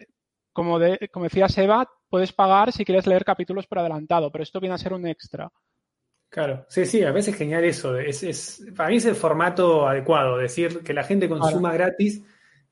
como, 0.53 0.79
de, 0.79 1.09
como 1.13 1.25
decía 1.25 1.49
Seba, 1.49 1.89
puedes 2.09 2.33
pagar 2.33 2.73
si 2.73 2.85
quieres 2.85 3.07
leer 3.07 3.25
capítulos 3.25 3.67
por 3.67 3.79
adelantado, 3.79 4.31
pero 4.31 4.43
esto 4.43 4.61
viene 4.61 4.75
a 4.75 4.79
ser 4.79 4.93
un 4.93 5.07
extra. 5.07 5.51
Claro, 6.29 6.67
sí, 6.69 6.87
sí, 6.87 7.03
a 7.03 7.13
veces 7.13 7.35
es 7.35 7.39
genial 7.39 7.65
eso. 7.65 7.97
Es, 7.97 8.23
es, 8.23 8.67
para 8.77 8.89
mí 8.89 8.97
es 8.97 9.07
el 9.07 9.15
formato 9.15 9.87
adecuado, 9.87 10.39
decir 10.39 10.83
que 10.83 10.95
la 10.95 11.05
gente 11.05 11.29
consuma 11.29 11.73
gratis, 11.73 12.23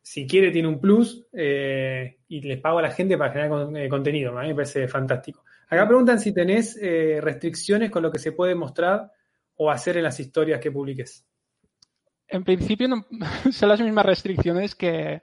si 0.04 0.26
quiere 0.26 0.50
tiene 0.50 0.68
un 0.68 0.78
plus 0.78 1.26
eh, 1.32 2.18
y 2.28 2.42
les 2.42 2.60
pago 2.60 2.78
a 2.78 2.82
la 2.82 2.90
gente 2.90 3.16
para 3.16 3.32
generar 3.32 3.74
eh, 3.74 3.88
contenido. 3.88 4.38
A 4.38 4.42
mí 4.42 4.48
me 4.48 4.54
parece 4.54 4.86
fantástico. 4.86 5.44
Acá 5.66 5.86
preguntan 5.86 6.20
si 6.20 6.34
tenés 6.34 6.78
eh, 6.80 7.20
restricciones 7.22 7.90
con 7.90 8.02
lo 8.02 8.12
que 8.12 8.18
se 8.18 8.32
puede 8.32 8.54
mostrar 8.54 9.10
o 9.56 9.70
hacer 9.70 9.96
en 9.96 10.02
las 10.02 10.20
historias 10.20 10.60
que 10.60 10.70
publiques. 10.70 11.24
En 12.28 12.44
principio 12.44 12.86
no, 12.86 13.06
son 13.50 13.68
las 13.70 13.80
mismas 13.80 14.04
restricciones 14.04 14.74
que, 14.74 15.22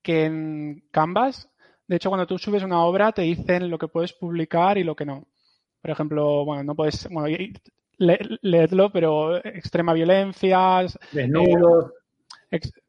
que 0.00 0.24
en 0.24 0.84
Canvas. 0.90 1.50
De 1.86 1.96
hecho, 1.96 2.08
cuando 2.08 2.26
tú 2.26 2.38
subes 2.38 2.62
una 2.62 2.82
obra 2.82 3.12
te 3.12 3.22
dicen 3.22 3.68
lo 3.68 3.76
que 3.76 3.88
puedes 3.88 4.14
publicar 4.14 4.78
y 4.78 4.84
lo 4.84 4.96
que 4.96 5.04
no. 5.04 5.28
Por 5.82 5.90
ejemplo, 5.90 6.46
bueno, 6.46 6.64
no 6.64 6.74
puedes, 6.74 7.06
bueno, 7.10 7.36
leedlo, 7.98 8.90
pero 8.90 9.36
extrema 9.36 9.92
violencia. 9.92 10.86
Desnudos. 11.12 11.92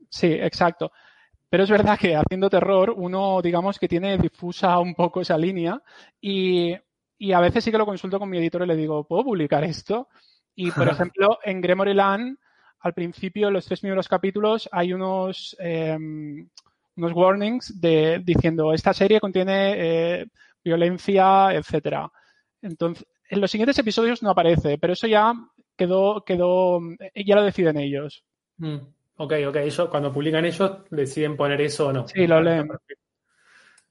Sí, 0.10 0.32
exacto. 0.32 0.94
Pero 1.50 1.64
es 1.64 1.70
verdad 1.70 1.98
que 2.00 2.16
haciendo 2.16 2.50
terror 2.50 2.94
uno, 2.96 3.42
digamos, 3.42 3.80
que 3.80 3.88
tiene 3.88 4.18
difusa 4.18 4.80
un 4.80 4.96
poco 4.96 5.22
esa 5.22 5.38
línea 5.38 5.82
y, 6.20 6.76
y 7.18 7.32
a 7.32 7.40
veces 7.40 7.64
sí 7.64 7.72
que 7.72 7.78
lo 7.78 7.86
consulto 7.86 8.20
con 8.20 8.30
mi 8.30 8.38
editor 8.38 8.64
y 8.64 8.68
le 8.68 8.76
digo, 8.76 9.06
¿puedo 9.06 9.24
publicar 9.24 9.64
esto? 9.64 10.10
Y, 10.56 10.72
por 10.72 10.88
ejemplo, 10.90 11.40
en 11.44 11.62
Gremory 11.62 11.94
Land, 11.94 12.38
al 12.80 12.94
principio, 12.94 13.50
los 13.52 13.66
tres 13.66 13.80
primeros 13.80 14.08
capítulos, 14.08 14.70
hay 14.72 14.94
unos, 14.94 15.56
em, 15.60 16.48
unos 16.96 17.14
warnings 17.14 17.80
de, 17.80 18.22
diciendo, 18.24 18.74
esta 18.74 18.94
serie 18.94 19.20
contiene 19.20 19.74
eh, 19.76 20.26
violencia, 20.64 21.52
etcétera. 21.54 22.12
Entonces, 22.62 23.06
en 23.30 23.42
los 23.42 23.52
siguientes 23.52 23.78
episodios 23.80 24.22
no 24.22 24.30
aparece, 24.30 24.78
pero 24.78 24.94
eso 24.94 25.08
ya 25.08 25.34
quedó, 25.76 26.24
quedó, 26.24 26.80
ya 27.16 27.36
lo 27.36 27.44
deciden 27.44 27.78
ellos. 27.78 28.24
Mm, 28.58 28.78
ok, 29.18 29.34
ok, 29.48 29.56
ellos, 29.58 29.90
cuando 29.90 30.12
publican 30.12 30.46
ellos, 30.46 30.72
deciden 30.90 31.38
poner 31.38 31.62
eso 31.62 31.88
o 31.88 31.94
no. 31.94 32.08
Sí, 32.08 32.28
lo 32.28 32.42
leen. 32.42 32.70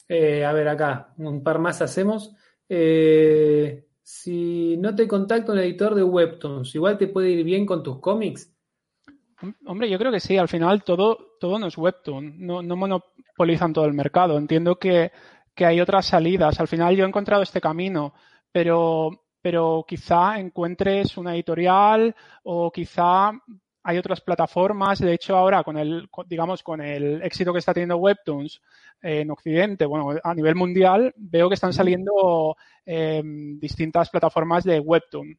Eh, 0.08 0.44
a 0.44 0.52
ver, 0.52 0.68
acá, 0.68 1.12
un 1.18 1.42
par 1.42 1.58
más 1.58 1.80
hacemos. 1.82 2.34
Eh, 2.68 3.86
si 4.02 4.76
no 4.76 4.94
te 4.94 5.08
contacta 5.08 5.52
un 5.52 5.58
editor 5.58 5.94
de 5.94 6.02
Webtoons, 6.02 6.74
igual 6.74 6.98
te 6.98 7.08
puede 7.08 7.30
ir 7.30 7.44
bien 7.44 7.64
con 7.64 7.82
tus 7.82 8.00
cómics. 8.00 8.54
Hombre, 9.66 9.90
yo 9.90 9.98
creo 9.98 10.12
que 10.12 10.20
sí, 10.20 10.36
al 10.36 10.48
final 10.48 10.84
todo, 10.84 11.36
todo 11.40 11.58
no 11.58 11.66
es 11.66 11.76
Webtoon, 11.76 12.34
no, 12.38 12.62
monopolizan 12.62 13.72
todo 13.72 13.86
el 13.86 13.94
mercado. 13.94 14.38
Entiendo 14.38 14.76
que, 14.76 15.10
hay 15.56 15.80
otras 15.80 16.06
salidas. 16.06 16.58
Al 16.60 16.68
final 16.68 16.96
yo 16.96 17.04
he 17.04 17.08
encontrado 17.08 17.42
este 17.42 17.60
camino, 17.60 18.12
pero, 18.50 19.10
pero 19.40 19.84
quizá 19.86 20.38
encuentres 20.38 21.16
una 21.16 21.34
editorial 21.34 22.14
o 22.42 22.70
quizá 22.70 23.32
hay 23.84 23.98
otras 23.98 24.22
plataformas. 24.22 24.98
De 24.98 25.12
hecho, 25.12 25.36
ahora 25.36 25.62
con 25.62 25.76
el, 25.76 26.08
digamos, 26.26 26.62
con 26.62 26.80
el 26.80 27.22
éxito 27.22 27.52
que 27.52 27.58
está 27.58 27.74
teniendo 27.74 27.98
Webtoons 27.98 28.60
en 29.02 29.30
Occidente, 29.30 29.84
bueno, 29.84 30.18
a 30.22 30.34
nivel 30.34 30.54
mundial, 30.54 31.12
veo 31.16 31.48
que 31.48 31.54
están 31.54 31.74
saliendo 31.74 32.56
em, 32.86 33.60
distintas 33.60 34.08
plataformas 34.08 34.64
de 34.64 34.80
Webtoon. 34.80 35.38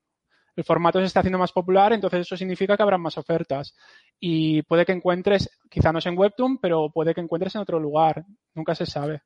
El 0.55 0.63
formato 0.63 0.99
se 0.99 1.05
está 1.05 1.19
haciendo 1.19 1.39
más 1.39 1.51
popular, 1.51 1.91
entonces 1.91 2.21
eso 2.21 2.37
significa 2.37 2.77
que 2.77 2.83
habrá 2.83 2.97
más 2.97 3.17
ofertas. 3.17 3.75
Y 4.19 4.61
puede 4.61 4.85
que 4.85 4.93
encuentres, 4.93 5.49
quizá 5.69 5.91
no 5.91 5.99
es 5.99 6.05
en 6.05 6.17
Webtoon, 6.17 6.59
pero 6.59 6.89
puede 6.91 7.13
que 7.13 7.21
encuentres 7.21 7.55
en 7.55 7.61
otro 7.61 7.79
lugar. 7.79 8.23
Nunca 8.53 8.75
se 8.75 8.85
sabe. 8.85 9.21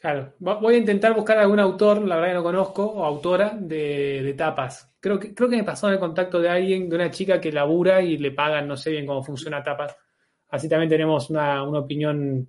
Claro, 0.00 0.34
voy 0.38 0.74
a 0.74 0.78
intentar 0.78 1.14
buscar 1.14 1.38
algún 1.38 1.58
autor, 1.58 2.02
la 2.02 2.16
verdad 2.16 2.28
que 2.28 2.34
no 2.34 2.42
conozco, 2.42 2.84
o 2.84 3.04
autora 3.04 3.56
de, 3.58 4.34
tapas. 4.36 4.92
Creo 5.00 5.18
que, 5.18 5.34
creo 5.34 5.48
que 5.48 5.56
me 5.56 5.64
pasó 5.64 5.88
en 5.88 5.94
el 5.94 5.98
contacto 5.98 6.38
de 6.38 6.50
alguien, 6.50 6.88
de 6.88 6.96
una 6.96 7.10
chica 7.10 7.40
que 7.40 7.50
labura 7.50 8.02
y 8.02 8.18
le 8.18 8.30
pagan, 8.30 8.68
no 8.68 8.76
sé 8.76 8.90
bien 8.90 9.06
cómo 9.06 9.22
funciona 9.22 9.62
tapas. 9.62 9.96
Así 10.50 10.68
también 10.68 10.90
tenemos 10.90 11.30
una, 11.30 11.62
opinión 11.64 12.48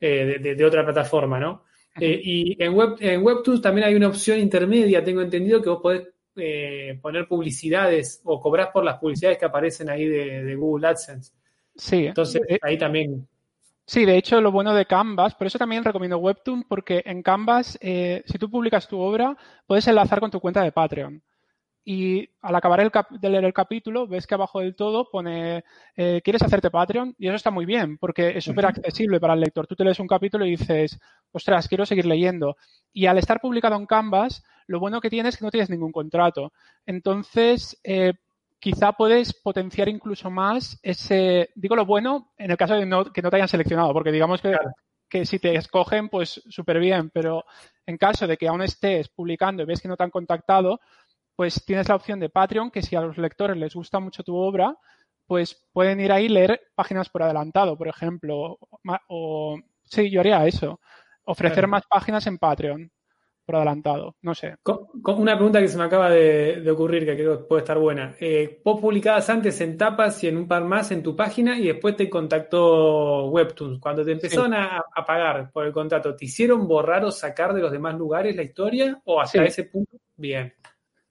eh, 0.00 0.38
de, 0.40 0.64
otra 0.64 0.82
plataforma, 0.82 1.38
¿no? 1.38 1.64
Eh, 2.00 2.18
y 2.22 2.62
en, 2.62 2.72
Web, 2.72 2.96
en 3.00 3.22
Webtoons 3.22 3.60
también 3.60 3.86
hay 3.86 3.94
una 3.94 4.08
opción 4.08 4.38
intermedia, 4.38 5.04
tengo 5.04 5.20
entendido, 5.20 5.60
que 5.60 5.68
vos 5.68 5.80
podés 5.82 6.08
eh, 6.36 6.98
poner 7.02 7.28
publicidades 7.28 8.22
o 8.24 8.40
cobrar 8.40 8.72
por 8.72 8.84
las 8.84 8.98
publicidades 8.98 9.36
que 9.36 9.44
aparecen 9.44 9.90
ahí 9.90 10.06
de, 10.06 10.44
de 10.44 10.54
Google 10.56 10.88
AdSense. 10.88 11.32
Sí. 11.76 12.06
Entonces, 12.06 12.42
ahí 12.62 12.78
también 12.78 13.28
Sí, 13.90 14.04
de 14.04 14.16
hecho, 14.16 14.40
lo 14.40 14.52
bueno 14.52 14.72
de 14.72 14.86
Canvas, 14.86 15.34
por 15.34 15.48
eso 15.48 15.58
también 15.58 15.82
recomiendo 15.82 16.18
Webtoon, 16.18 16.62
porque 16.62 17.02
en 17.06 17.24
Canvas, 17.24 17.76
eh, 17.80 18.22
si 18.24 18.38
tú 18.38 18.48
publicas 18.48 18.86
tu 18.86 19.00
obra, 19.00 19.36
puedes 19.66 19.88
enlazar 19.88 20.20
con 20.20 20.30
tu 20.30 20.38
cuenta 20.38 20.62
de 20.62 20.70
Patreon. 20.70 21.20
Y 21.84 22.30
al 22.40 22.54
acabar 22.54 22.78
el 22.78 22.92
de 23.20 23.28
leer 23.28 23.46
el 23.46 23.52
capítulo, 23.52 24.06
ves 24.06 24.28
que 24.28 24.34
abajo 24.36 24.60
del 24.60 24.76
todo 24.76 25.10
pone, 25.10 25.64
eh, 25.96 26.20
¿quieres 26.22 26.40
hacerte 26.42 26.70
Patreon? 26.70 27.16
Y 27.18 27.26
eso 27.26 27.34
está 27.34 27.50
muy 27.50 27.66
bien, 27.66 27.98
porque 27.98 28.38
es 28.38 28.44
súper 28.44 28.66
accesible 28.66 29.18
para 29.18 29.34
el 29.34 29.40
lector. 29.40 29.66
Tú 29.66 29.74
te 29.74 29.82
lees 29.82 29.98
un 29.98 30.06
capítulo 30.06 30.46
y 30.46 30.50
dices, 30.50 30.96
ostras, 31.32 31.66
quiero 31.66 31.84
seguir 31.84 32.06
leyendo. 32.06 32.56
Y 32.92 33.06
al 33.06 33.18
estar 33.18 33.40
publicado 33.40 33.74
en 33.74 33.86
Canvas, 33.86 34.44
lo 34.68 34.78
bueno 34.78 35.00
que 35.00 35.10
tienes 35.10 35.34
es 35.34 35.38
que 35.40 35.46
no 35.46 35.50
tienes 35.50 35.68
ningún 35.68 35.90
contrato. 35.90 36.52
Entonces, 36.86 37.76
eh, 37.82 38.12
quizá 38.60 38.92
puedes 38.92 39.32
potenciar 39.32 39.88
incluso 39.88 40.30
más 40.30 40.78
ese, 40.82 41.50
digo 41.54 41.74
lo 41.74 41.86
bueno, 41.86 42.32
en 42.36 42.50
el 42.50 42.56
caso 42.56 42.74
de 42.74 42.80
que 43.12 43.22
no 43.22 43.30
te 43.30 43.36
hayan 43.36 43.48
seleccionado, 43.48 43.92
porque 43.92 44.12
digamos 44.12 44.42
que, 44.42 44.54
que 45.08 45.24
si 45.24 45.38
te 45.38 45.56
escogen, 45.56 46.08
pues 46.08 46.42
súper 46.48 46.78
bien, 46.78 47.10
pero 47.10 47.44
en 47.86 47.96
caso 47.96 48.26
de 48.26 48.36
que 48.36 48.46
aún 48.46 48.62
estés 48.62 49.08
publicando 49.08 49.62
y 49.62 49.66
ves 49.66 49.80
que 49.80 49.88
no 49.88 49.96
te 49.96 50.04
han 50.04 50.10
contactado, 50.10 50.80
pues 51.34 51.64
tienes 51.64 51.88
la 51.88 51.96
opción 51.96 52.20
de 52.20 52.28
Patreon, 52.28 52.70
que 52.70 52.82
si 52.82 52.94
a 52.94 53.00
los 53.00 53.16
lectores 53.16 53.56
les 53.56 53.74
gusta 53.74 53.98
mucho 53.98 54.22
tu 54.22 54.36
obra, 54.36 54.76
pues 55.26 55.66
pueden 55.72 55.98
ir 56.00 56.12
ahí 56.12 56.26
y 56.26 56.28
leer 56.28 56.60
páginas 56.74 57.08
por 57.08 57.22
adelantado, 57.22 57.78
por 57.78 57.88
ejemplo, 57.88 58.58
o, 59.08 59.58
sí, 59.84 60.10
yo 60.10 60.20
haría 60.20 60.46
eso, 60.46 60.80
ofrecer 61.24 61.66
más 61.66 61.84
páginas 61.88 62.26
en 62.26 62.36
Patreon 62.36 62.92
adelantado, 63.46 64.16
no 64.22 64.34
sé. 64.34 64.54
Una 65.04 65.36
pregunta 65.36 65.60
que 65.60 65.68
se 65.68 65.76
me 65.76 65.84
acaba 65.84 66.10
de, 66.10 66.68
ocurrir, 66.70 67.04
que 67.04 67.14
creo 67.14 67.38
que 67.38 67.44
puede 67.44 67.62
estar 67.62 67.78
buena. 67.78 68.14
Eh, 68.20 68.60
vos 68.64 68.80
publicabas 68.80 69.28
antes 69.30 69.60
en 69.60 69.76
tapas 69.76 70.22
y 70.22 70.28
en 70.28 70.36
un 70.36 70.48
par 70.48 70.64
más 70.64 70.90
en 70.92 71.02
tu 71.02 71.16
página 71.16 71.58
y 71.58 71.66
después 71.66 71.96
te 71.96 72.08
contactó 72.08 73.26
Webtoons. 73.28 73.80
Cuando 73.80 74.04
te 74.04 74.12
empezaron 74.12 74.54
a, 74.54 74.84
pagar 75.06 75.50
por 75.52 75.66
el 75.66 75.72
contrato, 75.72 76.14
¿te 76.14 76.26
hicieron 76.26 76.68
borrar 76.68 77.04
o 77.04 77.10
sacar 77.10 77.54
de 77.54 77.62
los 77.62 77.72
demás 77.72 77.96
lugares 77.96 78.36
la 78.36 78.42
historia 78.42 79.00
o 79.04 79.20
hasta 79.20 79.44
ese 79.44 79.64
punto? 79.64 79.96
Bien. 80.16 80.52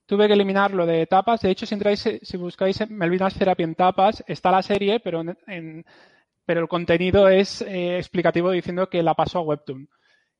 Tuve 0.06 0.26
que 0.26 0.32
eliminarlo 0.32 0.86
de 0.86 1.06
tapas. 1.06 1.40
De 1.40 1.50
hecho, 1.50 1.66
si 1.66 1.74
entráis, 1.74 2.08
si 2.20 2.36
buscáis 2.36 2.88
Melvinas 2.90 3.34
Therapy 3.34 3.62
en 3.62 3.74
tapas, 3.74 4.24
está 4.26 4.50
la 4.50 4.62
serie, 4.62 4.98
pero 4.98 5.22
en, 5.46 5.84
pero 6.44 6.62
el 6.62 6.68
contenido 6.68 7.28
es 7.28 7.62
eh, 7.62 7.96
explicativo 7.96 8.50
diciendo 8.50 8.88
que 8.88 9.04
la 9.04 9.14
pasó 9.14 9.38
a 9.38 9.42
Webtoon. 9.42 9.88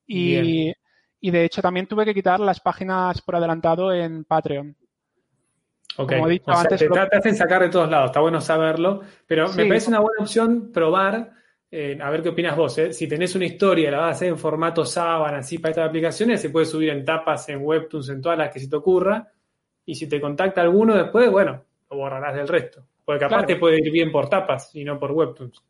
Y, 0.09 0.73
y 1.21 1.31
de 1.31 1.45
hecho 1.45 1.63
también 1.63 1.87
tuve 1.87 2.05
que 2.05 2.15
quitar 2.15 2.41
las 2.41 2.61
páginas 2.61 3.21
por 3.21 3.37
adelantado 3.37 3.93
en 3.93 4.25
Patreon. 4.25 4.77
Ok, 5.97 6.13
Como 6.13 6.29
he 6.29 6.31
dicho 6.31 6.51
antes, 6.51 6.81
te, 6.81 7.17
hacen 7.17 7.37
sacar 7.37 7.63
de 7.63 7.69
todos 7.69 7.91
lados, 7.91 8.07
está 8.07 8.21
bueno 8.21 8.41
saberlo, 8.41 9.01
pero 9.27 9.53
me 9.53 9.67
parece 9.67 9.91
una 9.91 10.01
buena 10.01 10.23
opción 10.23 10.71
probar, 10.73 11.33
eh, 11.71 11.99
a 12.01 12.11
ver 12.11 12.23
qué 12.23 12.31
opinas 12.31 12.57
vos, 12.57 12.79
eh. 12.79 12.93
si 12.93 13.09
tenés 13.09 13.35
una 13.35 13.45
historia, 13.45 13.91
la 13.91 13.99
vas 13.99 14.09
a 14.09 14.11
hacer 14.13 14.29
en 14.29 14.39
formato 14.39 14.85
sábana, 14.85 15.39
así 15.39 15.59
para 15.59 15.71
estas 15.71 15.89
aplicaciones, 15.89 16.41
se 16.41 16.51
puede 16.51 16.67
subir 16.67 16.91
en 16.91 17.05
tapas, 17.05 17.49
en 17.49 17.63
webtoons, 17.63 18.09
en 18.09 18.23
todas 18.23 18.39
las 18.39 18.53
que 18.53 18.61
se 18.61 18.69
te 18.69 18.77
ocurra, 18.77 19.31
y 19.85 19.95
si 19.95 20.09
te 20.09 20.21
contacta 20.21 20.63
alguno 20.63 20.95
después, 20.95 21.31
bueno, 21.31 21.65
lo 21.91 21.97
borrarás 21.97 22.35
del 22.35 22.49
resto, 22.49 22.87
porque 23.05 23.25
aparte 23.25 23.57
puede 23.57 23.79
ir 23.79 23.91
bien 23.91 24.13
por 24.13 24.29
tapas 24.29 24.75
y 24.75 24.85
no 24.85 24.99
por 24.99 25.13
webtoons. 25.13 25.63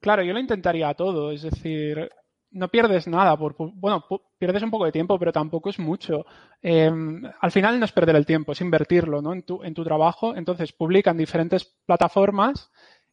Claro, 0.00 0.22
yo 0.22 0.32
lo 0.32 0.40
intentaría 0.40 0.92
todo, 0.94 1.30
es 1.30 1.42
decir, 1.42 2.10
no 2.56 2.68
pierdes 2.68 3.06
nada, 3.06 3.36
por, 3.36 3.54
bueno, 3.56 4.04
pierdes 4.38 4.62
un 4.62 4.70
poco 4.70 4.86
de 4.86 4.92
tiempo, 4.92 5.18
pero 5.18 5.32
tampoco 5.32 5.68
es 5.68 5.78
mucho. 5.78 6.24
Em, 6.62 7.22
al 7.40 7.52
final 7.52 7.78
no 7.78 7.84
es 7.84 7.92
perder 7.92 8.16
el 8.16 8.26
tiempo, 8.26 8.52
es 8.52 8.60
invertirlo 8.60 9.20
¿no? 9.20 9.32
en, 9.32 9.42
tu, 9.42 9.62
en 9.62 9.74
tu 9.74 9.84
trabajo. 9.84 10.34
Entonces, 10.34 10.72
publica 10.72 11.10
en 11.10 11.18
diferentes 11.18 11.64
plataformas 11.84 12.70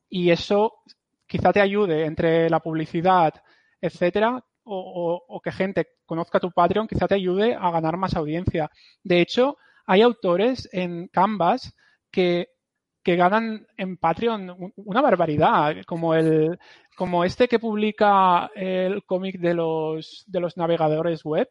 y 0.09 0.29
eso 0.29 0.73
quizá 1.27 1.51
te 1.51 1.61
ayude 1.61 2.05
entre 2.05 2.49
la 2.49 2.61
publicidad, 2.61 3.33
etcétera, 3.81 4.43
o, 4.65 5.41
que 5.43 5.51
gente 5.51 5.87
conozca 6.05 6.39
tu 6.39 6.51
Patreon, 6.51 6.87
quizá 6.87 7.07
te 7.07 7.15
ayude 7.15 7.53
a 7.53 7.69
ganar 7.71 7.97
más 7.97 8.15
audiencia. 8.15 8.71
De 9.03 9.19
hecho, 9.19 9.57
hay 9.85 10.01
autores 10.01 10.69
en 10.71 11.07
Canvas 11.09 11.75
que, 12.11 12.47
que 13.03 13.15
ganan 13.15 13.67
en 13.77 13.97
Patreon 13.97 14.73
una 14.75 15.01
barbaridad, 15.01 15.75
como 15.85 16.15
el 16.15 16.57
como 16.95 17.23
este 17.23 17.47
que 17.47 17.59
publica 17.59 18.49
el 18.55 19.03
cómic 19.03 19.39
de 19.39 19.53
los 19.53 20.23
de 20.27 20.39
los 20.39 20.57
navegadores 20.57 21.23
web. 21.23 21.49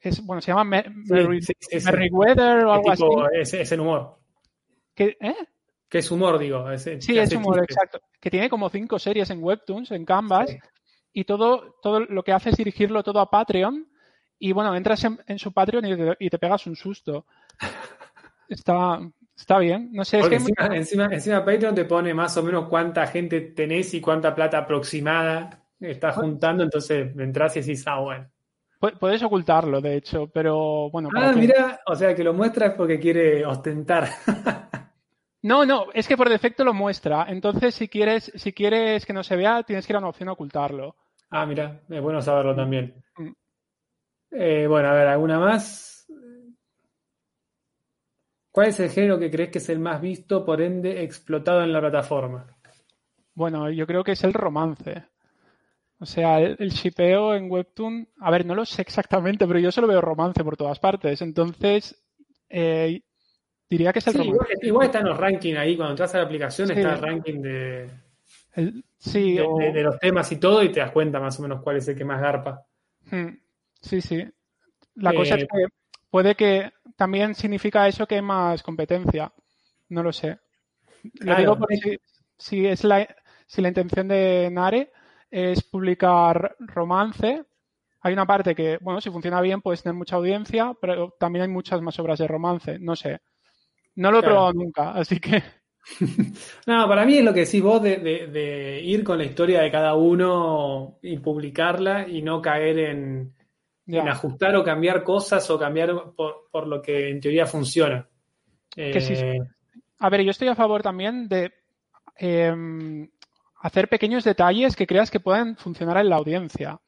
Es, 0.00 0.24
bueno, 0.24 0.40
se 0.40 0.52
llama 0.52 0.64
Merryweather 0.64 2.64
o 2.64 2.72
algo 2.72 2.90
así. 2.90 3.04
Es, 3.32 3.54
es 3.54 3.72
el 3.72 3.80
humor. 3.80 4.18
¿Qué, 4.94 5.16
¿Eh? 5.20 5.34
Que 5.88 5.98
es 5.98 6.10
humor, 6.10 6.38
digo. 6.38 6.66
sí, 6.76 7.18
es 7.18 7.32
humor, 7.32 7.62
exacto. 7.62 8.00
Que 8.20 8.30
tiene 8.30 8.50
como 8.50 8.68
cinco 8.68 8.98
series 8.98 9.30
en 9.30 9.42
Webtoons, 9.42 9.90
en 9.92 10.04
Canvas, 10.04 10.54
y 11.12 11.24
todo, 11.24 11.76
todo 11.82 12.00
lo 12.00 12.22
que 12.22 12.32
hace 12.32 12.50
es 12.50 12.56
dirigirlo 12.56 13.02
todo 13.02 13.20
a 13.20 13.30
Patreon. 13.30 13.88
Y 14.38 14.52
bueno, 14.52 14.76
entras 14.76 15.02
en, 15.04 15.38
su 15.38 15.52
Patreon 15.52 16.16
y 16.20 16.28
te, 16.28 16.38
pegas 16.38 16.66
un 16.66 16.76
susto. 16.76 17.24
Está, 18.48 19.00
está 19.38 19.58
bien. 19.58 19.90
No 19.92 20.04
sé, 20.04 20.18
encima, 20.20 21.08
encima, 21.10 21.44
Patreon 21.44 21.74
te 21.74 21.84
pone 21.84 22.12
más 22.12 22.36
o 22.36 22.42
menos 22.42 22.68
cuánta 22.68 23.06
gente 23.06 23.40
tenés 23.40 23.94
y 23.94 24.00
cuánta 24.00 24.34
plata 24.34 24.58
aproximada 24.58 25.64
estás 25.80 26.16
juntando, 26.16 26.64
entonces 26.64 27.16
entras 27.16 27.56
y 27.56 27.60
decís, 27.60 27.84
ah, 27.86 28.00
bueno. 28.00 28.28
Puedes 29.00 29.22
ocultarlo, 29.24 29.80
de 29.80 29.96
hecho, 29.96 30.28
pero 30.32 30.88
bueno. 30.90 31.08
Ah, 31.16 31.32
mira, 31.34 31.80
o 31.86 31.96
sea 31.96 32.14
que 32.14 32.22
lo 32.22 32.32
muestras 32.32 32.74
porque 32.74 33.00
quiere 33.00 33.44
ostentar. 33.44 34.08
No, 35.40 35.64
no, 35.64 35.86
es 35.94 36.08
que 36.08 36.16
por 36.16 36.28
defecto 36.28 36.64
lo 36.64 36.74
muestra. 36.74 37.26
Entonces, 37.28 37.74
si 37.74 37.88
quieres, 37.88 38.32
si 38.34 38.52
quieres 38.52 39.06
que 39.06 39.12
no 39.12 39.22
se 39.22 39.36
vea, 39.36 39.62
tienes 39.62 39.86
que 39.86 39.92
ir 39.92 39.96
a 39.96 40.00
una 40.00 40.08
opción 40.08 40.28
a 40.28 40.32
ocultarlo. 40.32 40.96
Ah, 41.30 41.46
mira, 41.46 41.80
es 41.88 42.02
bueno 42.02 42.20
saberlo 42.20 42.56
también. 42.56 42.94
Mm. 43.16 43.32
Eh, 44.32 44.66
bueno, 44.66 44.88
a 44.88 44.92
ver, 44.94 45.06
¿alguna 45.06 45.38
más? 45.38 45.97
¿Cuál 48.58 48.70
es 48.70 48.80
el 48.80 48.90
género 48.90 49.20
que 49.20 49.30
crees 49.30 49.50
que 49.50 49.58
es 49.58 49.68
el 49.68 49.78
más 49.78 50.00
visto, 50.00 50.44
por 50.44 50.60
ende, 50.60 51.04
explotado 51.04 51.62
en 51.62 51.72
la 51.72 51.78
plataforma? 51.78 52.44
Bueno, 53.32 53.70
yo 53.70 53.86
creo 53.86 54.02
que 54.02 54.10
es 54.10 54.24
el 54.24 54.34
romance. 54.34 55.04
O 56.00 56.04
sea, 56.04 56.40
el, 56.40 56.70
shipeo 56.70 57.36
en 57.36 57.48
Webtoon, 57.48 58.08
a 58.18 58.32
ver, 58.32 58.44
no 58.44 58.56
lo 58.56 58.64
sé 58.64 58.82
exactamente, 58.82 59.46
pero 59.46 59.60
yo 59.60 59.70
solo 59.70 59.86
veo 59.86 60.00
romance 60.00 60.42
por 60.42 60.56
todas 60.56 60.80
partes. 60.80 61.22
Entonces, 61.22 62.04
eh, 62.48 63.00
Diría 63.70 63.92
que 63.92 64.00
es 64.00 64.08
el 64.08 64.14
sí, 64.14 64.32
igual, 64.62 64.86
está 64.86 64.98
en 64.98 65.06
los 65.06 65.16
rankings 65.16 65.56
ahí, 65.56 65.76
cuando 65.76 65.92
entras 65.92 66.12
a 66.16 66.18
la 66.18 66.24
aplicación 66.24 66.68
está 66.72 66.94
el 66.94 67.00
ranking 67.00 67.40
de, 67.40 67.90
sí, 68.98 69.36
de, 69.36 69.82
los 69.84 70.00
temas 70.00 70.32
y 70.32 70.36
todo 70.40 70.64
y 70.64 70.72
te 70.72 70.80
das 70.80 70.90
cuenta 70.90 71.20
más 71.20 71.38
o 71.38 71.42
menos 71.42 71.62
cuál 71.62 71.76
es 71.76 71.86
el 71.86 71.96
que 71.96 72.04
más 72.04 72.20
garpa. 72.20 72.66
Hmm. 73.08 73.38
Sí, 73.80 74.00
sí. 74.00 74.26
La 74.96 75.14
cosa 75.14 75.36
es 75.36 75.44
eh, 75.44 75.46
que 75.46 75.66
puede 76.10 76.34
que 76.34 76.72
también 76.98 77.36
significa 77.36 77.86
eso 77.86 78.08
que 78.08 78.16
hay 78.16 78.22
más 78.22 78.60
competencia. 78.64 79.32
No 79.88 80.02
lo 80.02 80.12
sé. 80.12 80.40
Lo 81.20 81.36
digo 81.36 81.56
porque 81.56 82.00
si, 82.36 82.66
es 82.66 82.82
la, 82.82 83.06
si 83.46 83.62
la 83.62 83.68
intención 83.68 84.08
de 84.08 84.50
Nare 84.50 84.90
es 85.30 85.62
publicar 85.62 86.56
romance, 86.58 87.44
hay 88.00 88.12
una 88.12 88.26
parte 88.26 88.52
que, 88.56 88.78
bueno, 88.80 89.00
si 89.00 89.10
funciona 89.10 89.40
bien 89.40 89.62
puedes 89.62 89.80
tener 89.80 89.94
mucha 89.94 90.16
audiencia, 90.16 90.74
pero 90.80 91.14
también 91.20 91.44
hay 91.44 91.48
muchas 91.48 91.80
más 91.80 91.96
obras 92.00 92.18
de 92.18 92.26
romance. 92.26 92.80
No 92.80 92.96
sé. 92.96 93.20
No 93.94 94.10
lo 94.10 94.18
he 94.18 94.22
probado 94.22 94.52
nunca, 94.52 94.90
así 94.90 95.20
que. 95.20 95.40
no, 96.66 96.88
para 96.88 97.06
mí 97.06 97.18
es 97.18 97.24
lo 97.24 97.32
que 97.32 97.44
decís 97.44 97.62
vos 97.62 97.80
de, 97.80 98.80
ir 98.82 99.04
con 99.04 99.18
la 99.18 99.24
historia 99.24 99.62
de 99.62 99.70
cada 99.70 99.94
uno 99.94 100.98
y 101.00 101.16
publicarla 101.18 102.08
y 102.08 102.22
no 102.22 102.42
caer 102.42 102.78
en, 102.80 103.37
ajustar 103.96 104.56
o 104.56 104.64
cambiar 104.64 105.02
cosas 105.02 105.48
o 105.50 105.58
cambiar 105.58 106.12
por, 106.14 106.66
lo 106.66 106.82
que 106.82 107.10
en 107.10 107.20
teoría 107.20 107.46
funciona. 107.46 108.06
Eh, 108.76 109.38
a 109.98 110.10
ver, 110.10 110.22
yo 110.22 110.30
estoy 110.30 110.48
a 110.48 110.54
favor 110.54 110.82
también 110.82 111.28
de 111.28 111.52
em, 112.16 113.08
hacer 113.60 113.88
pequeños 113.88 114.24
detalles 114.24 114.76
que 114.76 114.86
creas 114.86 115.10
que 115.10 115.20
pueden 115.20 115.56
funcionar 115.56 115.96
en 115.98 116.08
la 116.10 116.16
audiencia 116.16 116.78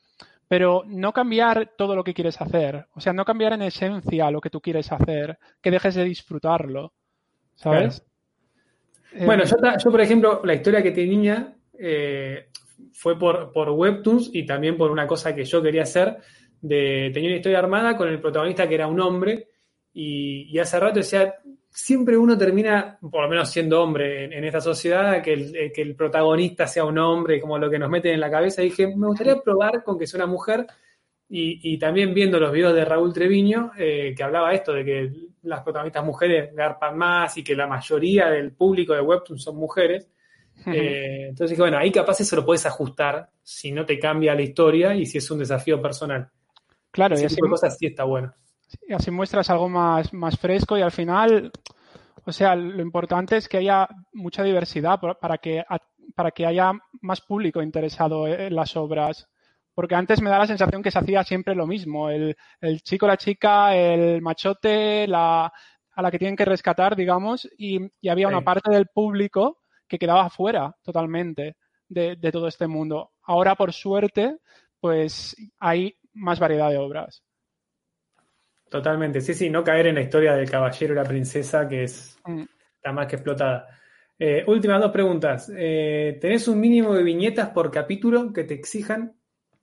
pero 0.50 0.82
no 0.84 1.12
cambiar 1.12 1.74
todo 1.78 1.94
lo 1.94 2.02
que 2.02 2.12
quieres 2.12 2.40
hacer. 2.40 2.84
O 2.94 3.00
sea, 3.00 3.12
no 3.12 3.24
cambiar 3.24 3.52
en 3.52 3.62
esencia 3.62 4.32
lo 4.32 4.40
que 4.40 4.50
tú 4.50 4.60
quieres 4.60 4.90
hacer, 4.90 5.38
que 5.62 5.70
dejes 5.70 5.94
de 5.94 6.02
disfrutarlo. 6.02 6.92
¿Sabes? 7.54 8.04
Eh, 9.12 9.26
bueno, 9.26 9.44
yo, 9.44 9.90
por 9.92 10.00
ejemplo, 10.00 10.40
la 10.42 10.54
historia 10.54 10.82
que 10.82 10.90
tenía 10.90 11.54
eh, 11.78 12.48
fue 12.92 13.16
por, 13.16 13.52
por 13.52 13.70
Webtoons 13.70 14.30
y 14.32 14.44
también 14.44 14.76
por 14.76 14.90
una 14.90 15.06
cosa 15.06 15.36
que 15.36 15.44
yo 15.44 15.62
quería 15.62 15.84
hacer. 15.84 16.18
De, 16.60 17.10
tenía 17.12 17.30
una 17.30 17.36
historia 17.36 17.58
armada 17.58 17.96
con 17.96 18.08
el 18.08 18.20
protagonista 18.20 18.68
que 18.68 18.74
era 18.74 18.86
un 18.86 19.00
hombre 19.00 19.48
y, 19.92 20.58
hace 20.58 20.78
rato 20.78 21.00
decía, 21.00 21.34
siempre 21.70 22.16
uno 22.16 22.36
termina, 22.36 22.98
por 23.00 23.22
lo 23.22 23.28
menos 23.28 23.50
siendo 23.50 23.82
hombre 23.82 24.24
en, 24.24 24.44
esta 24.44 24.60
sociedad, 24.60 25.22
que 25.22 25.32
el, 25.32 25.56
eh, 25.56 25.72
que 25.72 25.82
el, 25.82 25.96
protagonista 25.96 26.66
sea 26.66 26.84
un 26.84 26.98
hombre, 26.98 27.40
como 27.40 27.58
lo 27.58 27.70
que 27.70 27.78
nos 27.78 27.90
meten 27.90 28.14
en 28.14 28.20
la 28.20 28.30
cabeza. 28.30 28.62
Y 28.62 28.66
dije, 28.66 28.86
me 28.86 29.06
gustaría 29.06 29.40
probar 29.40 29.82
con 29.82 29.98
que 29.98 30.06
sea 30.06 30.18
una 30.18 30.32
mujer 30.32 30.66
y, 31.32 31.78
también 31.78 32.12
viendo 32.12 32.40
los 32.40 32.50
videos 32.50 32.74
de 32.74 32.84
Raúl 32.84 33.12
Treviño, 33.12 33.70
eh, 33.78 34.12
que 34.16 34.22
hablaba 34.24 34.52
esto 34.52 34.72
de 34.72 34.84
que 34.84 35.12
las 35.42 35.62
protagonistas 35.62 36.04
mujeres 36.04 36.52
garpan 36.52 36.98
más 36.98 37.36
y 37.36 37.44
que 37.44 37.54
la 37.54 37.68
mayoría 37.68 38.28
del 38.30 38.50
público 38.50 38.94
de 38.94 39.00
Webtoon 39.00 39.38
son 39.38 39.56
mujeres. 39.56 40.08
Eh, 40.66 41.26
entonces 41.28 41.50
dije, 41.50 41.62
bueno, 41.62 41.78
ahí 41.78 41.92
capaz 41.92 42.20
eso 42.20 42.34
lo 42.34 42.44
puedes 42.44 42.66
ajustar 42.66 43.30
si 43.42 43.70
no 43.70 43.86
te 43.86 43.96
cambia 43.98 44.34
la 44.34 44.42
historia 44.42 44.92
y 44.94 45.06
si 45.06 45.18
es 45.18 45.30
un 45.30 45.38
desafío 45.38 45.80
personal. 45.80 46.28
Claro, 46.90 47.18
y 47.18 47.24
así, 47.24 47.36
cosas 47.40 47.76
sí 47.78 47.86
está 47.86 48.04
bueno. 48.04 48.34
Y 48.86 48.92
así 48.92 49.10
muestras 49.10 49.50
algo 49.50 49.68
más, 49.68 50.12
más 50.12 50.38
fresco 50.38 50.76
y 50.76 50.82
al 50.82 50.92
final, 50.92 51.50
o 52.24 52.32
sea, 52.32 52.54
lo 52.54 52.82
importante 52.82 53.36
es 53.36 53.48
que 53.48 53.58
haya 53.58 53.88
mucha 54.12 54.42
diversidad 54.42 55.00
para 55.20 55.38
que, 55.38 55.64
para 56.14 56.30
que 56.30 56.46
haya 56.46 56.72
más 57.00 57.20
público 57.20 57.62
interesado 57.62 58.26
en 58.26 58.54
las 58.54 58.76
obras 58.76 59.28
porque 59.80 59.94
antes 59.94 60.20
me 60.20 60.28
da 60.28 60.38
la 60.38 60.46
sensación 60.46 60.82
que 60.82 60.90
se 60.90 60.98
hacía 60.98 61.24
siempre 61.24 61.54
lo 61.54 61.66
mismo, 61.66 62.10
el, 62.10 62.36
chico, 62.82 63.06
la 63.06 63.16
chica, 63.16 63.74
el 63.74 64.20
machote, 64.20 65.06
la, 65.06 65.50
a 65.92 66.02
la 66.02 66.10
que 66.10 66.18
tienen 66.18 66.36
que 66.36 66.44
rescatar, 66.44 66.96
digamos, 66.96 67.48
y, 67.56 67.78
había 68.08 68.28
una 68.28 68.42
parte 68.42 68.70
del 68.70 68.88
público 68.88 69.60
que 69.88 69.98
quedaba 69.98 70.28
fuera 70.28 70.76
totalmente 70.82 71.56
de, 71.88 72.16
todo 72.30 72.48
este 72.48 72.66
mundo. 72.66 73.12
Ahora, 73.22 73.54
por 73.54 73.72
suerte, 73.72 74.36
pues 74.80 75.34
hay 75.58 75.96
más 76.14 76.38
variedad 76.38 76.70
de 76.70 76.78
obras. 76.78 77.22
Totalmente, 78.68 79.20
sí, 79.20 79.34
sí, 79.34 79.50
no 79.50 79.64
caer 79.64 79.88
en 79.88 79.96
la 79.96 80.02
historia 80.02 80.34
del 80.34 80.48
caballero 80.48 80.92
y 80.92 80.96
la 80.96 81.04
princesa 81.04 81.68
que 81.68 81.84
es 81.84 82.18
mm. 82.24 82.44
está 82.76 82.92
más 82.92 83.06
que 83.08 83.16
explotada. 83.16 83.66
Eh, 84.16 84.44
últimas 84.46 84.80
dos 84.80 84.92
preguntas. 84.92 85.50
Eh, 85.56 86.18
¿Tenés 86.20 86.46
un 86.46 86.60
mínimo 86.60 86.94
de 86.94 87.02
viñetas 87.02 87.48
por 87.50 87.70
capítulo 87.70 88.32
que 88.32 88.44
te 88.44 88.54
exijan? 88.54 89.16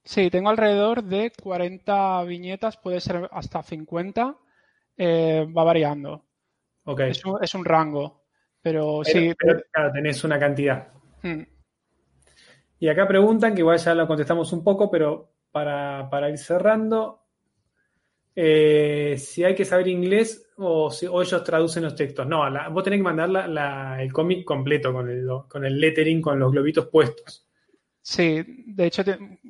Sí, 0.03 0.29
tengo 0.29 0.49
alrededor 0.49 1.03
de 1.03 1.31
40 1.41 2.23
viñetas, 2.23 2.77
puede 2.77 2.99
ser 2.99 3.29
hasta 3.31 3.61
50, 3.61 4.35
eh, 4.97 5.45
va 5.55 5.63
variando. 5.63 6.25
Okay. 6.83 7.11
Es, 7.11 7.53
un, 7.53 7.65
rango, 7.65 8.23
pero, 8.61 9.03
sí. 9.03 9.33
claro, 9.35 9.91
tenés 9.91 10.23
una 10.23 10.39
cantidad. 10.39 10.87
Hmm. 11.21 11.43
Y 12.79 12.87
acá 12.87 13.07
preguntan, 13.07 13.53
que 13.53 13.59
igual 13.59 13.77
ya 13.77 13.93
lo 13.93 14.07
contestamos 14.07 14.51
un 14.53 14.63
poco, 14.63 14.89
pero 14.89 15.33
para, 16.09 16.29
ir 16.29 16.37
cerrando, 16.37 17.23
eh, 18.35 19.15
si 19.17 19.43
hay 19.43 19.55
que 19.55 19.65
saber 19.65 19.87
inglés 19.87 20.49
o, 20.57 20.91
si, 20.91 21.05
ellos 21.05 21.43
traducen 21.43 21.83
los 21.83 21.95
textos. 21.95 22.27
No, 22.27 22.43
vos 22.71 22.83
tenés 22.83 22.99
que 22.99 23.03
mandar 23.03 23.99
el 23.99 24.13
cómic 24.13 24.45
completo 24.45 24.93
con 24.93 25.09
el, 25.09 25.27
con 25.47 25.65
el 25.65 25.79
lettering, 25.79 26.21
con 26.21 26.39
los 26.39 26.51
globitos 26.51 26.87
puestos. 26.87 27.45
Sí, 28.01 28.41
de 28.65 28.85
hecho 28.85 29.03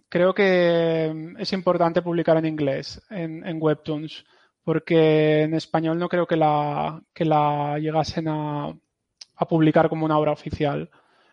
creo 0.09 0.33
que 0.33 1.11
mm, 1.13 1.37
es 1.37 1.53
importante 1.53 2.01
publicar 2.01 2.37
en 2.37 2.45
inglés 2.45 3.01
en, 3.09 3.61
Webtoons, 3.61 4.25
porque 4.63 5.43
en 5.43 5.53
español 5.53 5.99
no 5.99 6.09
creo 6.09 6.25
que 6.25 6.37
la, 6.37 7.01
que 7.13 7.25
la 7.25 7.77
llegasen 7.79 8.27
a, 8.29 8.73
publicar 9.47 9.89
como 9.89 10.05
una 10.05 10.17
obra 10.17 10.31
oficial. 10.31 10.89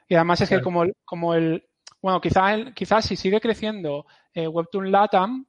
Y 0.07 0.15
además 0.17 0.43
es 0.43 0.51
que 0.51 0.61
como, 0.61 0.85
como 1.07 1.35
el, 1.35 1.65
bueno, 2.03 2.21
quizá 2.21 2.73
quizás 2.75 3.07
si 3.07 3.17
sigue 3.17 3.41
creciendo 3.41 4.05
eh, 4.35 4.49
Webtoon 4.49 4.91
Latam, 4.91 5.47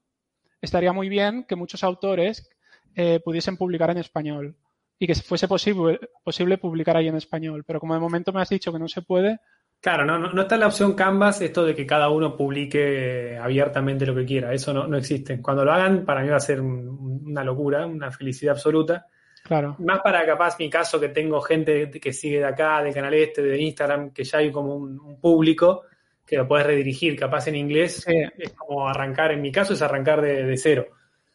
estaría 0.62 0.94
muy 0.94 1.10
bien 1.10 1.46
que 1.48 1.56
muchos 1.56 1.84
autores 1.84 2.50
eh, 2.96 3.20
pudiesen 3.24 3.58
publicar 3.58 3.90
en 3.90 3.98
español 3.98 4.56
y 4.98 5.08
que 5.08 5.16
fuese 5.16 5.48
posible, 5.48 6.00
posible 6.24 6.58
publicar 6.58 6.96
ahí 6.96 7.08
en 7.08 7.18
español. 7.18 7.64
Pero 7.66 7.80
como 7.80 7.94
de 7.94 8.00
momento 8.00 8.32
me 8.32 8.42
has 8.42 8.50
dicho 8.50 8.72
que 8.72 8.80
no 8.80 8.88
se 8.88 9.02
puede, 9.02 9.40
Claro, 9.82 10.04
no, 10.04 10.18
no, 10.18 10.42
está 10.42 10.58
la 10.58 10.66
opción 10.66 10.94
Canvas 10.94 11.42
esto 11.42 11.64
de 11.64 11.76
que 11.76 11.86
cada 11.86 12.10
uno 12.10 12.36
publique 12.36 13.38
abiertamente 13.40 14.06
lo 14.06 14.16
que 14.16 14.26
quiera. 14.26 14.52
Eso 14.52 14.74
no, 14.74 14.88
no 14.88 14.98
existe. 14.98 15.40
Cuando 15.42 15.64
lo 15.64 15.72
hagan, 15.72 16.04
para 16.06 16.22
mí 16.24 16.30
va 16.30 16.38
a 16.38 16.40
ser 16.40 16.60
una 16.60 17.44
locura, 17.44 17.86
una 17.86 18.12
felicidad 18.12 18.56
absoluta. 18.56 19.06
Claro. 19.44 19.76
Más 19.78 20.00
para 20.00 20.26
capaz 20.26 20.58
mi 20.58 20.72
caso 20.72 21.00
que 21.00 21.10
tengo 21.10 21.40
gente 21.40 21.92
que 21.92 22.14
sigue 22.14 22.40
de 22.40 22.46
acá, 22.46 22.82
del 22.82 22.96
canal 22.96 23.14
este, 23.14 23.44
de 23.44 23.62
Instagram, 23.62 24.10
que 24.12 24.24
ya 24.24 24.40
hay 24.40 24.52
como 24.52 24.76
un, 24.76 25.20
público 25.22 25.84
que 26.26 26.38
lo 26.38 26.48
puedes 26.48 26.66
redirigir 26.66 27.18
capaz 27.18 27.48
en 27.48 27.56
inglés. 27.56 28.06
Es 28.38 28.54
como 28.54 28.88
arrancar, 28.88 29.32
en 29.32 29.42
mi 29.42 29.52
caso 29.52 29.74
es 29.74 29.82
arrancar 29.82 30.22
de, 30.22 30.58
cero. 30.58 30.88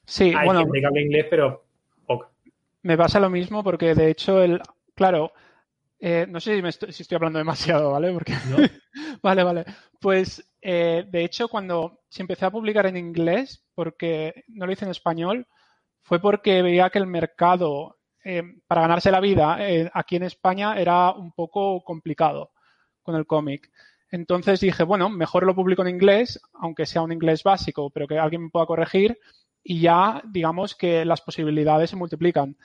Sí, 0.04 0.32
hay 0.36 0.46
bueno. 0.46 0.60
gente 0.60 0.80
que 0.80 0.86
habla 0.86 1.00
inglés, 1.00 1.26
pero 1.30 1.64
poco. 2.06 2.30
Me 2.82 2.96
pasa 2.96 3.20
lo 3.20 3.30
mismo 3.30 3.62
porque 3.62 3.94
de 3.94 4.10
hecho 4.10 4.42
el, 4.42 4.60
claro, 4.94 5.32
eh, 6.00 6.26
no 6.28 6.40
sé 6.40 6.60
si, 6.90 7.02
estoy, 7.02 7.16
hablando 7.16 7.38
demasiado, 7.38 7.92
¿vale? 7.92 8.12
Porque... 8.12 8.32
vale, 9.22 9.44
vale. 9.44 9.64
Pues, 10.00 10.50
eh, 10.60 11.04
de 11.06 11.24
hecho, 11.24 11.48
cuando 11.48 12.00
si 12.08 12.22
empecé 12.22 12.46
a 12.46 12.50
publicar 12.50 12.86
en 12.86 12.96
inglés, 12.96 13.64
porque 13.74 14.44
no 14.48 14.66
lo 14.66 14.72
hice 14.72 14.86
en 14.86 14.90
español, 14.90 15.46
fue 16.02 16.18
porque 16.18 16.62
veía 16.62 16.88
que 16.88 16.98
el 16.98 17.06
mercado 17.06 17.98
eh, 18.24 18.42
para 18.66 18.80
ganarse 18.80 19.10
la 19.10 19.20
vida 19.20 19.58
aquí 19.92 20.16
en 20.16 20.22
España 20.24 20.78
era 20.78 21.12
un 21.12 21.32
poco 21.32 21.84
complicado 21.84 22.52
con 23.02 23.14
el 23.14 23.26
cómic. 23.26 23.70
Entonces 24.10 24.60
dije, 24.60 24.82
bueno, 24.82 25.08
mejor 25.08 25.44
lo 25.44 25.54
publico 25.54 25.82
en 25.82 25.88
inglés, 25.88 26.40
aunque 26.54 26.86
sea 26.86 27.02
un 27.02 27.12
inglés 27.12 27.42
básico, 27.42 27.90
pero 27.90 28.08
que 28.08 28.18
alguien 28.18 28.44
me 28.44 28.50
pueda 28.50 28.66
corregir 28.66 29.18
y 29.62 29.80
ya, 29.80 30.22
digamos 30.26 30.74
que 30.74 31.04
las 31.04 31.20
posibilidades 31.20 31.90
se 31.90 31.96
multiplican. 31.96 32.56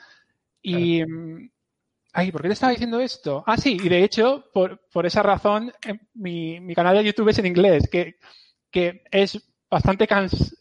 Y, 0.61 1.05
mm, 1.05 1.49
Ay, 2.17 2.31
¿por 2.31 2.41
qué 2.41 2.47
te 2.47 2.53
estaba 2.53 2.71
diciendo 2.71 3.01
esto? 3.01 3.43
Ah, 3.45 3.57
sí, 3.57 3.77
y 3.83 3.89
de 3.89 4.01
hecho, 4.01 4.45
por, 4.53 4.79
por 4.89 5.05
esa 5.05 5.21
razón, 5.21 5.73
eh, 5.85 5.99
mi, 6.13 6.61
mi, 6.61 6.73
canal 6.73 6.95
de 6.95 7.03
YouTube 7.03 7.27
es 7.27 7.39
en 7.39 7.45
inglés, 7.45 7.89
que, 7.91 8.15
que 8.71 9.03
es 9.11 9.37
bastante 9.69 10.07
cans... 10.07 10.55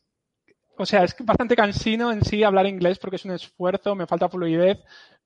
O 0.77 0.85
sea, 0.85 1.05
es 1.05 1.15
bastante 1.21 1.55
cansino 1.55 2.11
en 2.11 2.25
sí 2.25 2.43
hablar 2.43 2.67
inglés 2.67 2.99
porque 2.99 3.15
es 3.15 3.25
un 3.25 3.31
esfuerzo, 3.31 3.95
me 3.95 4.09
falta 4.09 4.29
fluidez, 4.29 4.79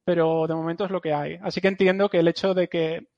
pero 0.05 0.47
de 0.47 0.55
momento 0.55 0.85
es 0.85 0.91
lo 0.91 1.01
que 1.01 1.15
hay. 1.15 1.39
Así 1.43 1.63
que 1.63 1.69
entiendo 1.69 2.11
que 2.11 2.19
el 2.19 2.29
hecho 2.29 2.53
de 2.53 2.69
que, 2.69 3.09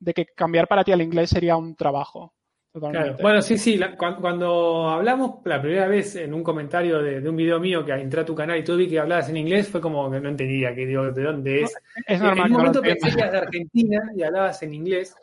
de 0.00 0.14
que 0.14 0.26
cambiar 0.26 0.68
para 0.68 0.84
ti 0.84 0.92
al 0.92 1.02
inglés 1.02 1.30
sería 1.30 1.56
un 1.56 1.74
trabajo. 1.74 2.34
Bueno, 2.72 3.42
sí, 3.42 3.58
sí. 3.58 3.80
cuando, 3.96 4.88
hablamos 4.88 5.40
la 5.44 5.60
primera 5.60 5.88
vez 5.88 6.16
en 6.16 6.34
un 6.34 6.42
comentario 6.42 7.02
de, 7.02 7.28
un 7.28 7.36
video 7.36 7.58
mío 7.58 7.84
que 7.84 7.92
entré 7.92 8.20
a 8.20 8.24
tu 8.24 8.34
canal 8.34 8.58
y 8.58 8.64
tú 8.64 8.76
vi 8.76 8.88
que 8.88 8.98
hablabas 8.98 9.28
en 9.28 9.36
inglés, 9.38 9.68
fue 9.68 9.80
como 9.80 10.10
que 10.10 10.20
no 10.20 10.28
entendía 10.28 10.74
que 10.74 10.86
digo, 10.86 11.10
de 11.10 11.22
dónde 11.22 11.62
es. 11.62 11.74
Es 12.06 12.20
normal. 12.20 12.46
En 12.46 12.52
un 12.52 12.58
momento 12.58 12.82
pensé 12.82 13.10
que 13.10 13.20
eras 13.20 13.32
de 13.32 13.38
Argentina 13.38 14.02
y 14.14 14.22
hablabas 14.22 14.62
en 14.62 14.74
inglés. 14.74 15.14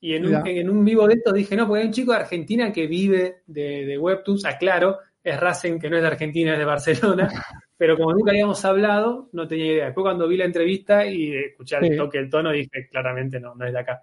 Y 0.00 0.14
en 0.14 0.26
un, 0.26 0.46
en 0.46 0.70
un, 0.70 0.84
vivo 0.84 1.06
de 1.06 1.14
estos 1.14 1.32
dije, 1.32 1.56
no, 1.56 1.66
porque 1.66 1.80
hay 1.80 1.86
un 1.86 1.92
chico 1.92 2.12
de 2.12 2.18
Argentina 2.18 2.72
que 2.72 2.86
vive 2.86 3.42
de, 3.46 3.86
de 3.86 3.98
Webtoons, 3.98 4.44
aclaro, 4.44 4.98
es 5.22 5.40
Racing, 5.40 5.78
que 5.78 5.88
no 5.88 5.96
es 5.96 6.02
de 6.02 6.08
Argentina, 6.08 6.52
es 6.52 6.58
de 6.58 6.64
Barcelona, 6.64 7.28
pero 7.76 7.96
como 7.96 8.12
nunca 8.12 8.30
habíamos 8.30 8.64
hablado, 8.64 9.28
no 9.32 9.48
tenía 9.48 9.66
idea. 9.66 9.84
Después 9.86 10.04
cuando 10.04 10.28
vi 10.28 10.36
la 10.36 10.44
entrevista 10.44 11.06
y 11.06 11.34
escuché 11.34 11.78
el 11.80 11.96
toque, 11.96 12.18
el 12.18 12.30
tono, 12.30 12.52
dije, 12.52 12.88
claramente 12.90 13.40
no, 13.40 13.54
no 13.54 13.66
es 13.66 13.72
de 13.72 13.78
acá 13.78 14.02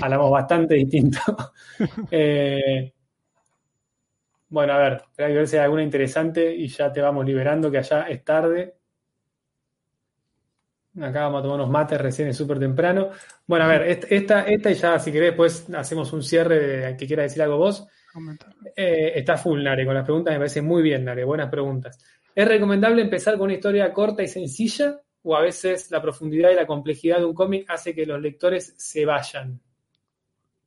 hablamos 0.00 0.30
bastante 0.30 0.74
distinto. 0.74 1.20
Eh, 2.10 2.92
bueno, 4.50 4.72
a 4.74 4.78
ver, 4.78 5.02
a 5.16 5.28
ver 5.28 5.46
si 5.48 5.56
hay 5.56 5.62
alguna 5.62 5.82
interesante 5.82 6.54
y 6.54 6.68
ya 6.68 6.92
te 6.92 7.00
vamos 7.00 7.24
liberando, 7.24 7.70
que 7.70 7.78
allá 7.78 8.02
es 8.02 8.22
tarde. 8.24 8.74
Acá 11.00 11.22
vamos 11.22 11.38
a 11.38 11.42
tomar 11.42 11.60
unos 11.60 11.70
mates, 11.70 12.00
recién 12.00 12.28
es 12.28 12.36
súper 12.36 12.58
temprano. 12.58 13.10
Bueno, 13.46 13.64
a 13.64 13.68
ver, 13.68 14.04
esta, 14.08 14.42
esta 14.42 14.70
y 14.70 14.74
ya 14.74 14.98
si 14.98 15.12
querés 15.12 15.30
después 15.30 15.70
hacemos 15.72 16.12
un 16.12 16.22
cierre 16.22 16.58
de 16.58 16.96
que 16.96 17.06
quiera 17.06 17.22
decir 17.22 17.40
algo 17.42 17.58
vos. 17.58 17.86
Eh, 18.74 19.12
está 19.14 19.36
full, 19.36 19.62
Nare, 19.62 19.86
con 19.86 19.94
las 19.94 20.04
preguntas 20.04 20.32
me 20.34 20.38
parece 20.38 20.62
muy 20.62 20.82
bien, 20.82 21.04
Nare, 21.04 21.24
buenas 21.24 21.48
preguntas. 21.48 21.96
¿Es 22.34 22.46
recomendable 22.46 23.02
empezar 23.02 23.34
con 23.34 23.44
una 23.44 23.54
historia 23.54 23.92
corta 23.92 24.22
y 24.22 24.28
sencilla 24.28 25.00
o 25.22 25.36
a 25.36 25.42
veces 25.42 25.90
la 25.92 26.02
profundidad 26.02 26.50
y 26.50 26.56
la 26.56 26.66
complejidad 26.66 27.18
de 27.18 27.24
un 27.26 27.34
cómic 27.34 27.70
hace 27.70 27.94
que 27.94 28.04
los 28.04 28.20
lectores 28.20 28.74
se 28.76 29.04
vayan? 29.04 29.60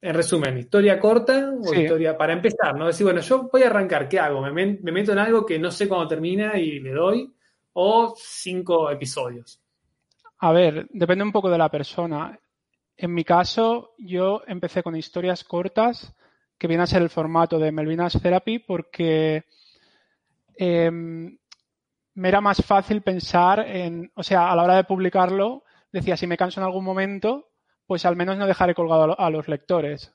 En 0.06 0.14
resumen, 0.14 0.58
historia 0.58 1.00
corta 1.00 1.50
o 1.50 1.74
historia 1.74 2.18
para 2.18 2.34
empezar, 2.34 2.76
¿no? 2.76 2.88
Decir, 2.88 3.06
bueno, 3.06 3.22
yo 3.22 3.50
voy 3.50 3.64
a 3.64 3.68
arrancar, 3.68 4.10
¿qué 4.10 4.20
hago? 4.20 4.42
¿Me, 4.42 4.52
meto 4.52 5.14
en 5.14 5.18
algo 5.18 5.46
que 5.46 5.58
no 5.58 5.72
sé 5.72 5.88
cuándo 5.88 6.10
termina 6.10 6.60
y 6.60 6.82
le 6.82 6.92
doy? 6.92 7.34
¿O 7.72 8.14
cinco 8.18 8.92
episodios? 8.92 9.62
A 10.40 10.52
ver, 10.52 10.88
depende 10.90 11.24
un 11.24 11.32
poco 11.32 11.50
de 11.50 11.58
la 11.58 11.72
persona. 11.72 12.38
En 12.98 13.14
mi 13.14 13.24
caso, 13.24 13.94
yo 13.98 14.42
empecé 14.46 14.84
con 14.84 14.98
historias 14.98 15.46
cortas, 15.46 16.14
que 16.58 16.68
viene 16.68 16.84
a 16.84 16.88
ser 16.88 17.02
el 17.02 17.10
formato 17.10 17.58
de 17.58 17.72
Melvina's 17.72 18.22
Therapy, 18.22 18.60
porque 18.60 19.46
em, 20.58 21.38
me 22.16 22.28
era 22.28 22.42
más 22.42 22.62
fácil 22.62 23.04
pensar 23.04 23.62
en, 23.62 24.12
o 24.16 24.24
sea, 24.24 24.52
a 24.52 24.56
la 24.58 24.64
hora 24.64 24.76
de 24.76 24.84
publicarlo, 24.84 25.64
decía, 25.94 26.18
si 26.18 26.28
me 26.28 26.36
canso 26.36 26.60
en 26.60 26.66
algún 26.66 26.84
momento, 26.84 27.53
pues 27.86 28.06
al 28.06 28.16
menos 28.16 28.38
no 28.38 28.48
dejaré 28.48 28.74
colgado 28.74 29.20
a 29.20 29.30
los 29.30 29.48
lectores. 29.48 30.14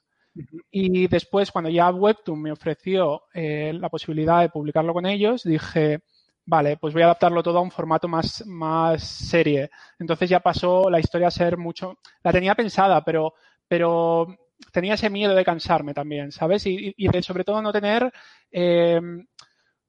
Y 0.71 1.09
después, 1.09 1.51
cuando 1.51 1.71
ya 1.71 1.91
Webtoon 1.91 2.41
me 2.41 2.53
ofreció 2.53 3.23
eh, 3.35 3.73
la 3.75 3.89
posibilidad 3.89 4.41
de 4.41 4.51
publicarlo 4.51 4.93
con 4.95 5.07
ellos, 5.07 5.43
dije, 5.43 6.01
vale, 6.45 6.77
pues 6.77 6.95
voy 6.95 7.03
a 7.03 7.07
adaptarlo 7.07 7.43
todo 7.43 7.59
a 7.59 7.63
un 7.63 7.71
formato 7.71 8.09
más, 8.09 8.47
más 8.47 9.03
serie. 9.03 9.71
Entonces 9.99 10.31
ya 10.31 10.41
pasó 10.41 10.89
la 10.91 11.01
historia 11.01 11.29
a 11.29 11.33
ser 11.33 11.57
mucho, 11.57 11.99
la 12.23 12.33
tenía 12.33 12.55
pensada, 12.55 13.03
pero, 13.05 13.35
pero 13.67 14.27
tenía 14.73 14.95
ese 14.95 15.11
miedo 15.11 15.35
de 15.35 15.45
cansarme 15.45 15.95
también, 15.95 16.33
¿sabes? 16.33 16.67
Y, 16.67 16.95
de 16.97 17.23
sobre 17.23 17.45
todo 17.45 17.61
no 17.61 17.73
tener, 17.73 18.13
eh, 18.53 19.01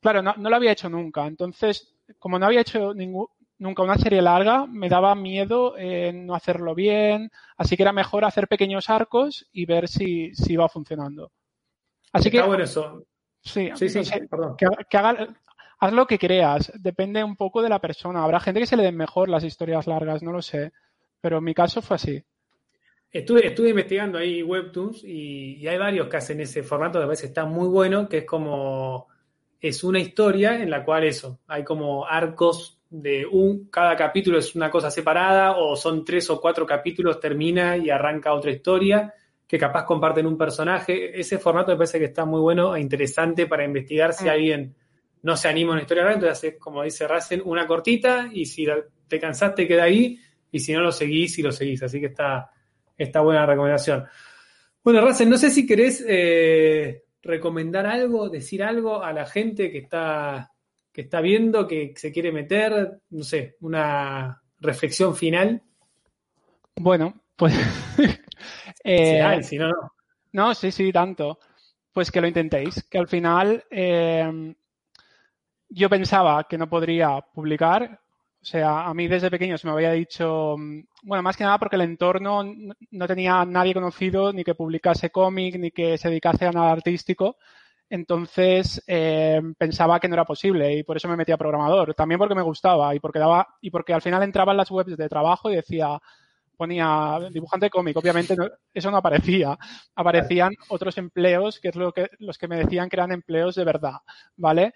claro, 0.02 0.22
no, 0.22 0.34
no, 0.38 0.50
lo 0.50 0.56
había 0.56 0.72
hecho 0.72 0.90
nunca. 0.90 1.28
Entonces, 1.28 1.96
como 2.18 2.40
no 2.40 2.48
había 2.48 2.62
hecho 2.62 2.94
ningún, 2.94 3.28
nunca 3.60 3.84
una 3.84 3.98
serie 3.98 4.22
larga, 4.22 4.66
me 4.66 4.90
daba 4.90 5.14
miedo 5.16 5.78
en 5.78 6.26
no 6.26 6.34
hacerlo 6.34 6.74
bien, 6.74 7.32
así 7.58 7.76
que 7.78 7.84
era 7.84 7.94
mejor 7.94 8.26
hacer 8.26 8.48
pequeños 8.48 8.90
arcos 8.90 9.48
y 9.52 9.66
ver 9.66 9.88
si, 9.88 10.34
si 10.34 10.54
iba 10.54 10.68
funcionando. 10.68 11.32
Así 12.12 12.30
Está 12.30 12.42
que, 12.42 12.48
bueno 12.48 12.64
eso. 12.64 13.04
Sí, 13.42 13.70
sí, 13.76 13.90
sí, 13.90 14.04
perdón. 14.30 14.56
Que, 14.58 14.98
haga, 14.98 15.28
haz 15.80 15.94
lo 15.94 16.08
que 16.08 16.18
creas, 16.18 16.72
depende 16.76 17.24
un 17.24 17.36
poco 17.36 17.62
de 17.62 17.70
la 17.70 17.80
persona. 17.80 18.24
Habrá 18.24 18.40
gente 18.40 18.62
que 18.62 18.66
se 18.66 18.78
le 18.78 18.84
den 18.84 18.98
mejor 18.98 19.30
las 19.30 19.44
historias 19.44 19.88
largas, 19.88 20.24
no 20.24 20.32
lo 20.32 20.42
sé, 20.42 20.72
pero 21.22 21.38
en 21.38 21.44
mi 21.44 21.54
caso 21.54 21.82
fue 21.82 21.96
así. 21.96 22.24
Estuve, 23.12 23.48
estuve 23.48 23.70
investigando 23.70 24.18
ahí 24.20 24.44
Webtoons 24.44 25.04
y, 25.04 25.56
y 25.56 25.68
hay 25.68 25.78
varios 25.78 26.08
que 26.08 26.18
hacen 26.18 26.40
ese 26.42 26.64
formato 26.64 27.00
que 27.00 27.06
a 27.06 27.08
veces 27.08 27.30
está 27.30 27.46
muy 27.46 27.68
bueno, 27.68 28.08
que 28.08 28.20
es 28.20 28.26
como 28.26 29.08
es 29.60 29.84
una 29.84 30.00
historia 30.00 30.62
en 30.62 30.70
la 30.70 30.86
cual 30.86 31.04
eso, 31.04 31.40
hay 31.48 31.64
como 31.64 32.06
arcos 32.06 32.79
de 32.90 33.26
un, 33.26 33.70
cada 33.70 33.96
capítulo 33.96 34.40
es 34.40 34.56
una 34.56 34.70
cosa 34.72 34.90
separada 34.90 35.58
o 35.58 35.76
son 35.76 36.04
tres 36.04 36.30
o 36.30 36.42
cuatro 36.42 36.66
capítulos, 36.66 37.20
termina 37.20 37.78
y 37.78 37.90
arranca 37.90 38.34
otra 38.34 38.52
historia 38.52 39.14
que 39.48 39.58
capaz 39.58 39.86
comparten 39.86 40.26
un 40.26 40.38
personaje. 40.38 41.20
Ese 41.20 41.38
formato 41.38 41.72
me 41.72 41.78
parece 41.78 42.00
que 42.00 42.06
está 42.06 42.26
muy 42.26 42.40
bueno 42.40 42.76
e 42.76 42.82
interesante 42.82 43.48
para 43.48 43.66
investigar 43.66 44.14
si 44.14 44.26
mm. 44.26 44.30
alguien 44.30 44.76
no 45.22 45.36
se 45.36 45.48
anima 45.50 45.72
a 45.72 45.74
una 45.74 45.82
historia 45.82 46.04
entonces 46.04 46.32
haces, 46.32 46.56
como 46.60 46.84
dice 46.84 47.08
Rasen, 47.08 47.42
una 47.44 47.68
cortita 47.68 48.30
y 48.32 48.46
si 48.46 48.66
te 49.08 49.20
cansaste 49.20 49.68
queda 49.68 49.84
ahí 49.84 50.20
y 50.52 50.60
si 50.60 50.72
no 50.74 50.82
lo 50.82 50.92
seguís 50.92 51.38
y 51.40 51.42
lo 51.42 51.52
seguís. 51.52 51.84
Así 51.84 52.00
que 52.00 52.08
está, 52.08 52.52
está 52.98 53.22
buena 53.22 53.46
recomendación. 53.46 54.06
Bueno, 54.84 55.02
Rasen, 55.02 55.30
no 55.30 55.38
sé 55.38 55.50
si 55.50 55.68
querés 55.68 56.04
eh, 56.08 57.04
recomendar 57.22 57.86
algo, 57.86 58.30
decir 58.30 58.64
algo 58.64 59.04
a 59.04 59.12
la 59.14 59.26
gente 59.26 59.72
que 59.72 59.80
está 59.80 60.52
que 61.00 61.04
está 61.04 61.22
viendo, 61.22 61.66
que 61.66 61.94
se 61.96 62.12
quiere 62.12 62.30
meter, 62.30 63.00
no 63.12 63.24
sé, 63.24 63.56
una 63.62 64.42
reflexión 64.60 65.16
final. 65.16 65.62
Bueno, 66.76 67.14
pues... 67.38 67.54
eh, 68.84 69.40
si 69.42 69.58
no, 69.58 69.70
no. 69.70 69.94
No, 70.34 70.54
sí, 70.54 70.72
sí, 70.72 70.92
tanto. 70.92 71.40
Pues 71.94 72.12
que 72.12 72.20
lo 72.20 72.28
intentéis, 72.28 72.84
que 72.90 72.98
al 72.98 73.08
final 73.08 73.64
eh, 73.72 74.54
yo 75.70 75.90
pensaba 75.90 76.44
que 76.44 76.58
no 76.58 76.68
podría 76.70 77.22
publicar, 77.22 78.02
o 78.42 78.46
sea, 78.46 78.86
a 78.86 78.94
mí 78.94 79.08
desde 79.08 79.32
pequeño 79.32 79.58
se 79.58 79.68
me 79.68 79.74
había 79.74 79.94
dicho, 79.94 80.58
bueno, 81.04 81.24
más 81.24 81.38
que 81.38 81.46
nada 81.46 81.60
porque 81.60 81.78
el 81.78 81.84
entorno 81.84 82.44
no 82.92 83.08
tenía 83.08 83.46
nadie 83.46 83.74
conocido 83.74 84.34
ni 84.34 84.44
que 84.44 84.54
publicase 84.54 85.12
cómic 85.12 85.56
ni 85.58 85.72
que 85.72 85.98
se 85.98 86.10
dedicase 86.10 86.46
a 86.46 86.52
nada 86.52 86.74
artístico. 86.74 87.38
Entonces 87.90 88.84
eh, 88.86 89.42
pensaba 89.58 90.00
que 90.00 90.08
no 90.08 90.16
era 90.16 90.26
posible 90.26 90.76
y 90.76 90.84
por 90.84 90.98
eso 90.98 91.08
me 91.08 91.16
metí 91.18 91.32
a 91.32 91.38
programador. 91.38 91.94
También 91.96 92.20
porque 92.20 92.36
me 92.36 92.42
gustaba 92.44 92.94
y 92.94 93.00
porque 93.00 93.20
daba 93.20 93.48
y 93.62 93.72
porque 93.72 93.94
al 93.94 94.02
final 94.02 94.24
entraba 94.24 94.52
en 94.52 94.58
las 94.58 94.72
webs 94.72 94.96
de 94.96 95.10
trabajo 95.10 95.52
y 95.52 95.56
decía 95.56 96.00
ponía 96.56 97.20
dibujante 97.32 97.70
cómic. 97.70 97.96
Obviamente 97.98 98.36
eso 98.74 98.92
no 98.92 98.98
aparecía. 98.98 99.58
Aparecían 99.96 100.52
otros 100.70 100.98
empleos 100.98 101.60
que 101.60 101.70
es 101.70 101.76
lo 101.76 101.92
que 101.94 102.10
los 102.20 102.38
que 102.38 102.48
me 102.48 102.58
decían 102.58 102.90
que 102.90 102.98
eran 102.98 103.12
empleos 103.12 103.56
de 103.56 103.64
verdad, 103.66 103.96
¿vale? 104.36 104.74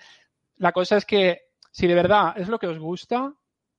La 0.57 0.71
cosa 0.71 0.97
es 0.97 1.05
que 1.05 1.41
si 1.71 1.87
de 1.87 1.95
verdad 1.95 2.33
es 2.37 2.47
lo 2.47 2.59
que 2.59 2.67
os 2.67 2.79
gusta, 2.79 3.33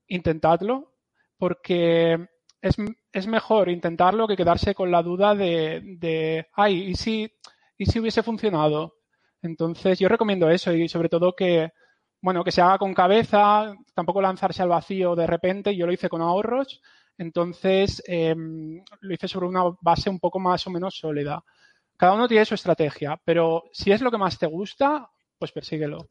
intentadlo 0.09 0.93
porque 1.39 2.29
es, 2.61 2.77
es 3.13 3.27
mejor 3.27 3.69
intentarlo 3.69 4.29
que 4.29 4.37
quedarse 4.37 4.75
con 4.75 4.91
la 4.91 5.03
duda 5.03 5.35
de, 5.35 5.81
de 5.99 6.47
ay, 6.53 6.91
¿y 6.91 6.95
si, 6.95 7.33
¿y 7.79 7.87
si 7.87 8.01
hubiese 8.01 8.23
funcionado? 8.23 8.97
Entonces, 9.45 9.99
yo 9.99 10.09
recomiendo 10.09 10.49
eso 10.49 10.73
y 10.73 10.89
sobre 10.89 11.11
todo 11.11 11.35
que, 11.37 11.71
bueno, 12.23 12.43
que 12.43 12.51
se 12.51 12.63
haga 12.63 12.79
con 12.79 12.95
cabeza, 12.95 13.75
tampoco 13.95 14.23
lanzarse 14.23 14.63
al 14.63 14.71
vacío 14.71 15.15
de 15.15 15.27
repente. 15.27 15.77
Yo 15.77 15.87
lo 15.87 15.93
hice 15.93 16.09
con 16.09 16.23
ahorros, 16.23 16.81
entonces 17.19 18.03
em, 18.07 18.83
lo 19.01 19.15
hice 19.15 19.29
sobre 19.29 19.47
una 19.47 19.65
base 19.83 20.09
un 20.09 20.19
poco 20.19 20.41
más 20.41 20.67
o 20.67 20.71
menos 20.71 20.97
sólida. 20.97 21.45
Cada 21.97 22.15
uno 22.15 22.27
tiene 22.27 22.47
su 22.47 22.55
estrategia, 22.55 23.21
pero 23.23 23.65
si 23.71 23.93
es 23.93 24.01
lo 24.01 24.11
que 24.11 24.19
más 24.19 24.39
te 24.39 24.47
gusta, 24.47 25.11
pues 25.39 25.53
persíguelo. 25.53 26.09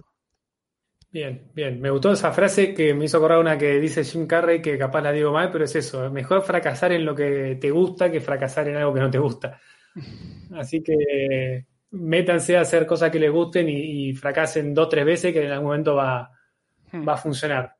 Bien, 1.10 1.52
bien. 1.56 1.82
Me 1.82 1.90
gustó 1.90 2.12
esa 2.12 2.32
frase 2.32 2.74
que 2.74 2.94
me 2.94 3.06
hizo 3.06 3.18
acordar 3.18 3.40
una 3.40 3.58
que 3.58 3.80
dice 3.80 4.04
Jim 4.04 4.28
Carrey, 4.28 4.62
que 4.62 4.78
capaz 4.78 5.02
la 5.02 5.12
digo 5.12 5.32
mal, 5.32 5.52
pero 5.52 5.66
es 5.66 5.76
eso. 5.76 6.10
Mejor 6.12 6.44
fracasar 6.44 6.92
en 6.92 7.04
lo 7.04 7.16
que 7.16 7.58
te 7.60 7.72
gusta 7.72 8.12
que 8.12 8.22
fracasar 8.22 8.68
en 8.68 8.78
algo 8.78 8.94
que 8.94 9.00
no 9.00 9.10
te 9.10 9.20
gusta. 9.20 9.60
Así 10.54 10.84
que 10.84 11.66
métanse 11.94 12.58
a 12.58 12.62
hacer 12.62 12.86
cosas 12.86 13.12
que 13.12 13.20
les 13.20 13.32
gusten 13.32 13.70
y, 13.70 14.14
fracasen 14.14 14.74
dos 14.74 14.88
o 14.88 14.90
tres 14.90 15.06
veces, 15.06 15.34
que 15.34 15.46
en 15.46 15.52
algún 15.52 15.68
momento 15.68 15.96
va, 15.96 16.32
hmm. 16.92 17.08
va 17.08 17.14
a 17.14 17.18
funcionar. 17.18 17.76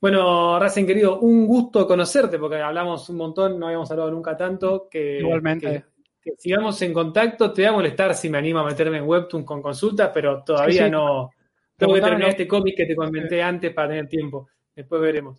Bueno, 0.00 0.58
Racing 0.58 0.84
querido, 0.84 1.20
un 1.20 1.46
gusto 1.46 1.86
conocerte, 1.86 2.38
porque 2.38 2.56
hablamos 2.56 3.08
un 3.08 3.16
montón, 3.16 3.58
no 3.58 3.66
habíamos 3.66 3.90
hablado 3.90 4.10
nunca 4.10 4.36
tanto. 4.36 4.86
Que, 4.90 5.20
Igualmente. 5.20 5.84
Que, 6.20 6.32
sigamos 6.36 6.80
en 6.82 6.92
contacto. 6.92 7.52
Te 7.52 7.62
voy 7.62 7.68
a 7.68 7.72
molestar 7.72 8.14
si 8.14 8.28
me 8.28 8.38
animo 8.38 8.58
a 8.58 8.66
meterme 8.66 8.98
en 8.98 9.04
Webtoon 9.04 9.44
con 9.44 9.62
consultas, 9.62 10.10
pero 10.12 10.42
todavía 10.44 10.90
no. 10.90 11.30
Tengo 11.76 11.94
que 11.94 12.00
terminar 12.02 12.30
este 12.30 12.46
cómic 12.46 12.76
que 12.76 12.86
te 12.86 12.94
comenté 12.94 13.42
antes 13.42 13.72
para 13.72 13.88
tener 13.88 14.06
tiempo. 14.06 14.48
Después 14.74 15.00
veremos. 15.00 15.38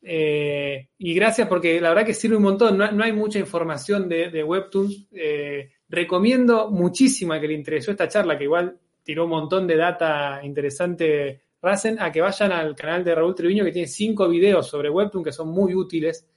Eh, 0.00 0.90
y 0.98 1.14
gracias 1.14 1.48
porque 1.48 1.80
la 1.80 1.88
verdad 1.88 2.06
que 2.06 2.14
sirve 2.14 2.36
un 2.36 2.44
montón. 2.44 2.78
No, 2.78 3.02
hay 3.02 3.12
mucha 3.12 3.40
información 3.40 4.08
de, 4.08 4.30
de 4.30 4.44
Webtoons. 4.44 5.08
Eh, 5.12 5.70
Recomiendo 5.88 6.70
muchísimo 6.70 7.32
a 7.32 7.40
que 7.40 7.48
le 7.48 7.54
interesó 7.54 7.90
esta 7.90 8.08
charla, 8.08 8.36
que 8.36 8.44
igual 8.44 8.78
tiró 9.02 9.24
un 9.24 9.30
montón 9.30 9.66
de 9.66 9.76
data 9.76 10.40
interesante 10.42 11.42
Rasen, 11.60 12.00
a 12.00 12.12
que 12.12 12.20
vayan 12.20 12.52
al 12.52 12.76
canal 12.76 13.02
de 13.02 13.14
Raúl 13.14 13.34
Triviño, 13.34 13.64
que 13.64 13.72
tiene 13.72 13.88
cinco 13.88 14.28
videos 14.28 14.68
sobre 14.68 14.90
Webtoon 14.90 15.24
que 15.24 15.32
son 15.32 15.48
muy 15.48 15.74
útiles. 15.74 16.28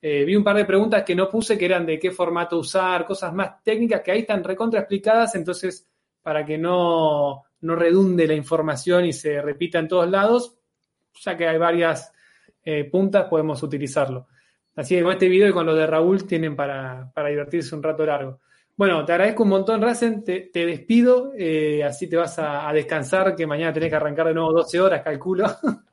Eh, 0.00 0.24
vi 0.24 0.36
un 0.36 0.44
par 0.44 0.56
de 0.56 0.64
preguntas 0.64 1.02
que 1.02 1.14
no 1.14 1.28
puse, 1.28 1.58
que 1.58 1.64
eran 1.64 1.84
de 1.84 1.98
qué 1.98 2.10
formato 2.10 2.58
usar, 2.58 3.04
cosas 3.04 3.32
más 3.32 3.62
técnicas 3.64 4.02
que 4.02 4.12
ahí 4.12 4.20
están 4.20 4.44
recontra 4.44 4.80
explicadas, 4.80 5.34
entonces 5.34 5.88
para 6.22 6.44
que 6.44 6.58
no, 6.58 7.44
no 7.62 7.74
redunde 7.74 8.26
la 8.26 8.34
información 8.34 9.06
y 9.06 9.12
se 9.12 9.40
repita 9.42 9.78
en 9.78 9.88
todos 9.88 10.08
lados, 10.08 10.56
ya 11.20 11.36
que 11.36 11.48
hay 11.48 11.58
varias 11.58 12.12
eh, 12.62 12.84
puntas, 12.84 13.24
podemos 13.24 13.62
utilizarlo. 13.62 14.28
Así 14.76 14.94
que 14.94 15.02
con 15.02 15.12
este 15.12 15.28
video 15.28 15.48
y 15.48 15.52
con 15.52 15.66
lo 15.66 15.74
de 15.74 15.86
Raúl 15.86 16.24
tienen 16.24 16.54
para, 16.54 17.10
para 17.12 17.30
divertirse 17.30 17.74
un 17.74 17.82
rato 17.82 18.06
largo. 18.06 18.40
Bueno, 18.78 19.04
te 19.04 19.10
agradezco 19.10 19.42
un 19.42 19.48
montón, 19.48 19.82
Racen. 19.82 20.22
Te, 20.22 20.50
despido. 20.52 21.32
Eh, 21.36 21.82
así 21.82 22.08
te 22.08 22.16
vas 22.16 22.38
a, 22.38 22.72
descansar, 22.72 23.34
que 23.34 23.44
mañana 23.44 23.72
tenés 23.72 23.90
que 23.90 23.96
arrancar 23.96 24.28
de 24.28 24.34
nuevo 24.34 24.52
12 24.52 24.80
horas, 24.80 25.02
calculo. 25.02 25.46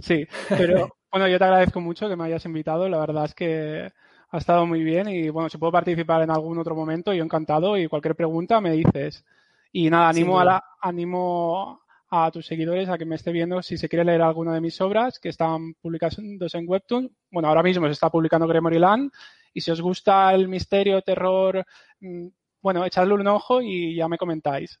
Sí, 0.00 0.24
pero 0.48 0.96
bueno, 1.10 1.26
yo 1.26 1.38
te 1.38 1.44
agradezco 1.44 1.80
mucho 1.80 2.08
que 2.08 2.14
me 2.14 2.22
hayas 2.22 2.44
invitado. 2.44 2.88
La 2.88 3.00
verdad 3.00 3.24
es 3.24 3.34
que 3.34 3.90
ha 4.30 4.38
estado 4.38 4.64
muy 4.64 4.84
bien 4.84 5.08
y 5.08 5.28
bueno, 5.28 5.48
si 5.48 5.58
puedo 5.58 5.72
participar 5.72 6.22
en 6.22 6.30
algún 6.30 6.56
otro 6.56 6.76
momento, 6.76 7.12
yo 7.12 7.24
encantado 7.24 7.76
y 7.76 7.88
cualquier 7.88 8.14
pregunta 8.14 8.60
me 8.60 8.70
dices. 8.70 9.24
Y 9.72 9.90
nada, 9.90 10.08
animo, 10.08 10.38
a, 10.38 10.44
la, 10.44 10.64
animo 10.80 11.80
a 12.10 12.30
tus 12.30 12.46
seguidores 12.46 12.88
a 12.88 12.96
que 12.96 13.06
me 13.06 13.16
esté 13.16 13.32
viendo 13.32 13.60
si 13.60 13.76
se 13.76 13.88
quiere 13.88 14.04
leer 14.04 14.22
alguna 14.22 14.54
de 14.54 14.60
mis 14.60 14.80
obras 14.80 15.18
que 15.18 15.30
están 15.30 15.74
publicadas 15.74 16.18
en 16.18 16.64
Webtoon. 16.68 17.10
Bueno, 17.32 17.48
ahora 17.48 17.64
mismo 17.64 17.86
se 17.86 17.92
está 17.92 18.08
publicando 18.08 18.46
Land 18.46 19.10
y 19.52 19.60
si 19.60 19.70
os 19.70 19.80
gusta 19.80 20.32
el 20.34 20.48
misterio, 20.48 21.02
terror, 21.02 21.64
mm, 22.00 22.28
bueno, 22.60 22.84
echadle 22.84 23.14
un 23.14 23.26
ojo 23.26 23.62
y 23.62 23.94
ya 23.96 24.08
me 24.08 24.18
comentáis. 24.18 24.80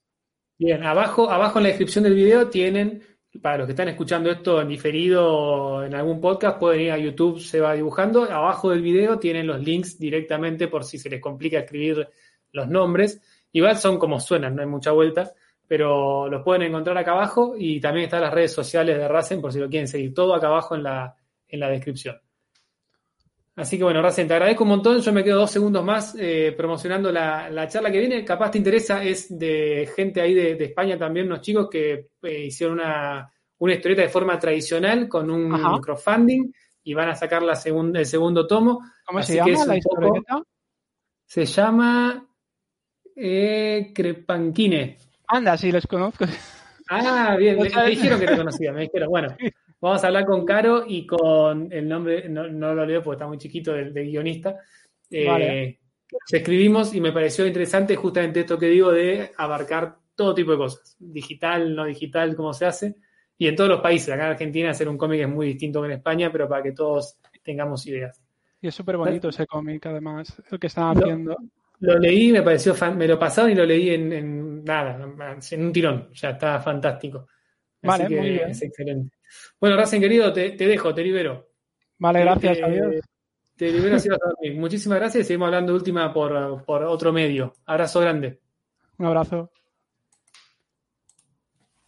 Bien, 0.58 0.82
abajo, 0.82 1.30
abajo 1.30 1.58
en 1.58 1.64
la 1.64 1.68
descripción 1.68 2.04
del 2.04 2.14
video 2.14 2.48
tienen, 2.48 3.02
para 3.40 3.58
los 3.58 3.66
que 3.66 3.72
están 3.72 3.88
escuchando 3.88 4.30
esto 4.30 4.60
en 4.60 4.68
diferido 4.68 5.84
en 5.84 5.94
algún 5.94 6.20
podcast, 6.20 6.58
pueden 6.58 6.80
ir 6.80 6.90
a 6.90 6.98
YouTube, 6.98 7.40
se 7.40 7.60
va 7.60 7.74
dibujando. 7.74 8.24
Abajo 8.24 8.70
del 8.70 8.82
video 8.82 9.18
tienen 9.18 9.46
los 9.46 9.62
links 9.62 9.98
directamente 9.98 10.66
por 10.66 10.84
si 10.84 10.98
se 10.98 11.08
les 11.08 11.20
complica 11.20 11.60
escribir 11.60 12.08
los 12.52 12.68
nombres. 12.68 13.20
Igual 13.52 13.76
son 13.78 13.98
como 13.98 14.18
suenan, 14.18 14.56
no 14.56 14.62
hay 14.62 14.68
mucha 14.68 14.90
vuelta, 14.90 15.32
pero 15.68 16.28
los 16.28 16.42
pueden 16.42 16.62
encontrar 16.62 16.98
acá 16.98 17.12
abajo 17.12 17.54
y 17.56 17.80
también 17.80 18.04
están 18.06 18.22
las 18.22 18.34
redes 18.34 18.52
sociales 18.52 18.98
de 18.98 19.06
Racing 19.06 19.40
por 19.40 19.52
si 19.52 19.60
lo 19.60 19.68
quieren 19.68 19.86
seguir. 19.86 20.12
Todo 20.12 20.34
acá 20.34 20.48
abajo 20.48 20.74
en 20.74 20.82
la, 20.82 21.14
en 21.46 21.60
la 21.60 21.68
descripción. 21.68 22.20
Así 23.58 23.76
que 23.76 23.82
bueno, 23.82 24.00
Racing, 24.00 24.28
te 24.28 24.34
agradezco 24.34 24.62
un 24.62 24.70
montón. 24.70 25.00
Yo 25.00 25.12
me 25.12 25.24
quedo 25.24 25.40
dos 25.40 25.50
segundos 25.50 25.84
más 25.84 26.14
eh, 26.16 26.54
promocionando 26.56 27.10
la, 27.10 27.66
charla 27.68 27.90
que 27.90 27.98
viene. 27.98 28.24
Capaz 28.24 28.52
te 28.52 28.58
interesa, 28.58 29.02
es 29.02 29.36
de 29.36 29.90
gente 29.96 30.20
ahí 30.20 30.32
de, 30.32 30.64
España 30.64 30.96
también, 30.96 31.26
unos 31.26 31.40
chicos 31.40 31.68
que 31.68 32.10
eh, 32.22 32.44
hicieron 32.46 32.78
una, 32.78 33.28
historieta 33.74 34.02
de 34.02 34.08
forma 34.08 34.38
tradicional 34.38 35.08
con 35.08 35.28
un 35.28 35.80
crowdfunding 35.80 36.52
y 36.84 36.94
van 36.94 37.08
a 37.08 37.16
sacar 37.16 37.42
la 37.42 37.56
segunda, 37.56 37.98
el 37.98 38.06
segundo 38.06 38.46
tomo. 38.46 38.78
¿Cómo 39.04 39.20
se 39.24 39.34
llama 39.34 39.66
la 39.66 39.76
historieta? 39.76 40.42
se 41.26 41.44
llama 41.44 42.28
eh, 43.16 43.90
Crepanquine. 43.92 44.98
Anda, 45.26 45.56
sí, 45.56 45.72
los 45.72 45.84
conozco. 45.88 46.26
Ah, 46.88 47.34
bien, 47.36 47.58
me, 47.74 47.86
dijeron 47.90 48.20
que 48.20 48.26
te 48.26 48.36
conocía, 48.36 48.72
me 48.72 48.82
dijeron, 48.82 49.08
bueno. 49.10 49.36
Vamos 49.80 50.02
a 50.02 50.08
hablar 50.08 50.26
con 50.26 50.44
Caro 50.44 50.84
y 50.86 51.06
con 51.06 51.72
el 51.72 51.88
nombre, 51.88 52.28
no, 52.28 52.48
lo 52.48 52.84
leo 52.84 53.02
porque 53.02 53.16
está 53.16 53.26
muy 53.28 53.38
chiquito, 53.38 53.72
del, 53.72 53.92
guionista. 53.92 54.56
Eh, 55.10 55.78
escribimos 56.30 56.94
y 56.94 57.00
me 57.00 57.12
pareció 57.12 57.46
interesante 57.46 57.94
justamente 57.94 58.40
esto 58.40 58.58
que 58.58 58.66
digo 58.66 58.90
de 58.90 59.30
abarcar 59.36 59.98
todo 60.16 60.34
tipo 60.34 60.50
de 60.50 60.58
cosas, 60.58 60.96
digital, 60.98 61.76
no 61.76 61.84
digital, 61.84 62.34
cómo 62.34 62.52
se 62.52 62.66
hace, 62.66 62.96
y 63.36 63.46
en 63.46 63.54
todos 63.54 63.70
los 63.70 63.80
países. 63.80 64.08
Acá 64.12 64.24
en 64.24 64.32
Argentina 64.32 64.70
hacer 64.70 64.88
un 64.88 64.98
cómic 64.98 65.20
es 65.20 65.28
muy 65.28 65.46
distinto 65.46 65.80
que 65.80 65.86
en 65.86 65.92
España, 65.92 66.32
pero 66.32 66.48
para 66.48 66.62
que 66.62 66.72
todos 66.72 67.18
tengamos 67.44 67.86
ideas. 67.86 68.20
Y 68.60 68.66
es 68.66 68.74
súper 68.74 68.96
bonito 68.96 69.28
ese 69.28 69.46
cómic, 69.46 69.86
además, 69.86 70.42
el 70.50 70.58
que 70.58 70.66
están 70.66 70.98
haciendo. 70.98 71.36
Lo 71.80 71.96
leí, 71.96 72.32
me 72.32 72.42
pareció, 72.42 72.74
fan, 72.74 72.98
me 72.98 73.06
lo 73.06 73.16
pasaron 73.16 73.52
y 73.52 73.54
lo 73.54 73.64
leí 73.64 73.90
en, 73.90 74.64
nada, 74.64 74.98
en 75.52 75.64
un 75.64 75.72
tirón, 75.72 76.08
ya 76.12 76.30
está 76.30 76.58
fantástico. 76.58 77.28
vale, 77.80 78.08
muy 78.08 78.30
bien. 78.30 78.50
es 78.50 78.60
excelente. 78.62 79.17
Bueno, 79.60 79.76
Racing 79.76 80.00
querido, 80.00 80.32
te, 80.32 80.50
dejo, 80.56 80.94
te 80.94 81.02
libero. 81.02 81.48
Vale, 81.98 82.20
gracias, 82.20 82.58
adiós. 82.62 83.00
Te 83.56 83.72
libero 83.72 83.96
así 83.96 84.08
vas 84.08 84.20
a 84.22 84.28
dormir. 84.28 84.58
Muchísimas 84.58 84.98
gracias 84.98 85.24
y 85.24 85.26
seguimos 85.26 85.46
hablando 85.46 85.74
última 85.74 86.12
por, 86.12 86.32
otro 86.84 87.12
medio. 87.12 87.54
Abrazo 87.66 88.00
grande. 88.00 88.38
Un 88.98 89.06
abrazo. 89.06 89.50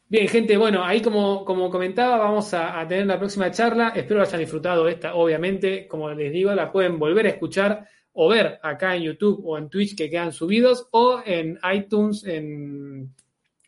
Bien, 0.09 0.27
gente, 0.27 0.57
bueno, 0.57 0.83
ahí 0.85 1.01
como, 1.01 1.45
como 1.45 1.71
comentaba, 1.71 2.19
vamos 2.19 2.53
a, 2.55 2.85
tener 2.89 3.07
la 3.07 3.19
próxima 3.19 3.53
charla. 3.53 3.93
Espero 3.95 4.21
hayan 4.21 4.41
disfrutado 4.41 4.89
esta, 4.89 5.15
obviamente. 5.15 5.87
Como 5.87 6.11
les 6.11 6.33
digo, 6.33 6.53
la 6.53 6.73
pueden 6.73 6.99
volver 6.99 7.27
a 7.27 7.31
escuchar 7.31 7.87
o 8.12 8.29
ver 8.29 8.59
acá 8.65 8.97
en 8.97 9.05
YouTube 9.05 9.41
o 9.45 9.57
en 9.57 9.69
Twitch 9.69 9.97
que 9.97 10.11
quedan 10.11 10.33
subidos 10.33 10.89
o 10.91 11.23
en 11.25 11.57
iTunes, 11.73 12.25
en 12.25 13.15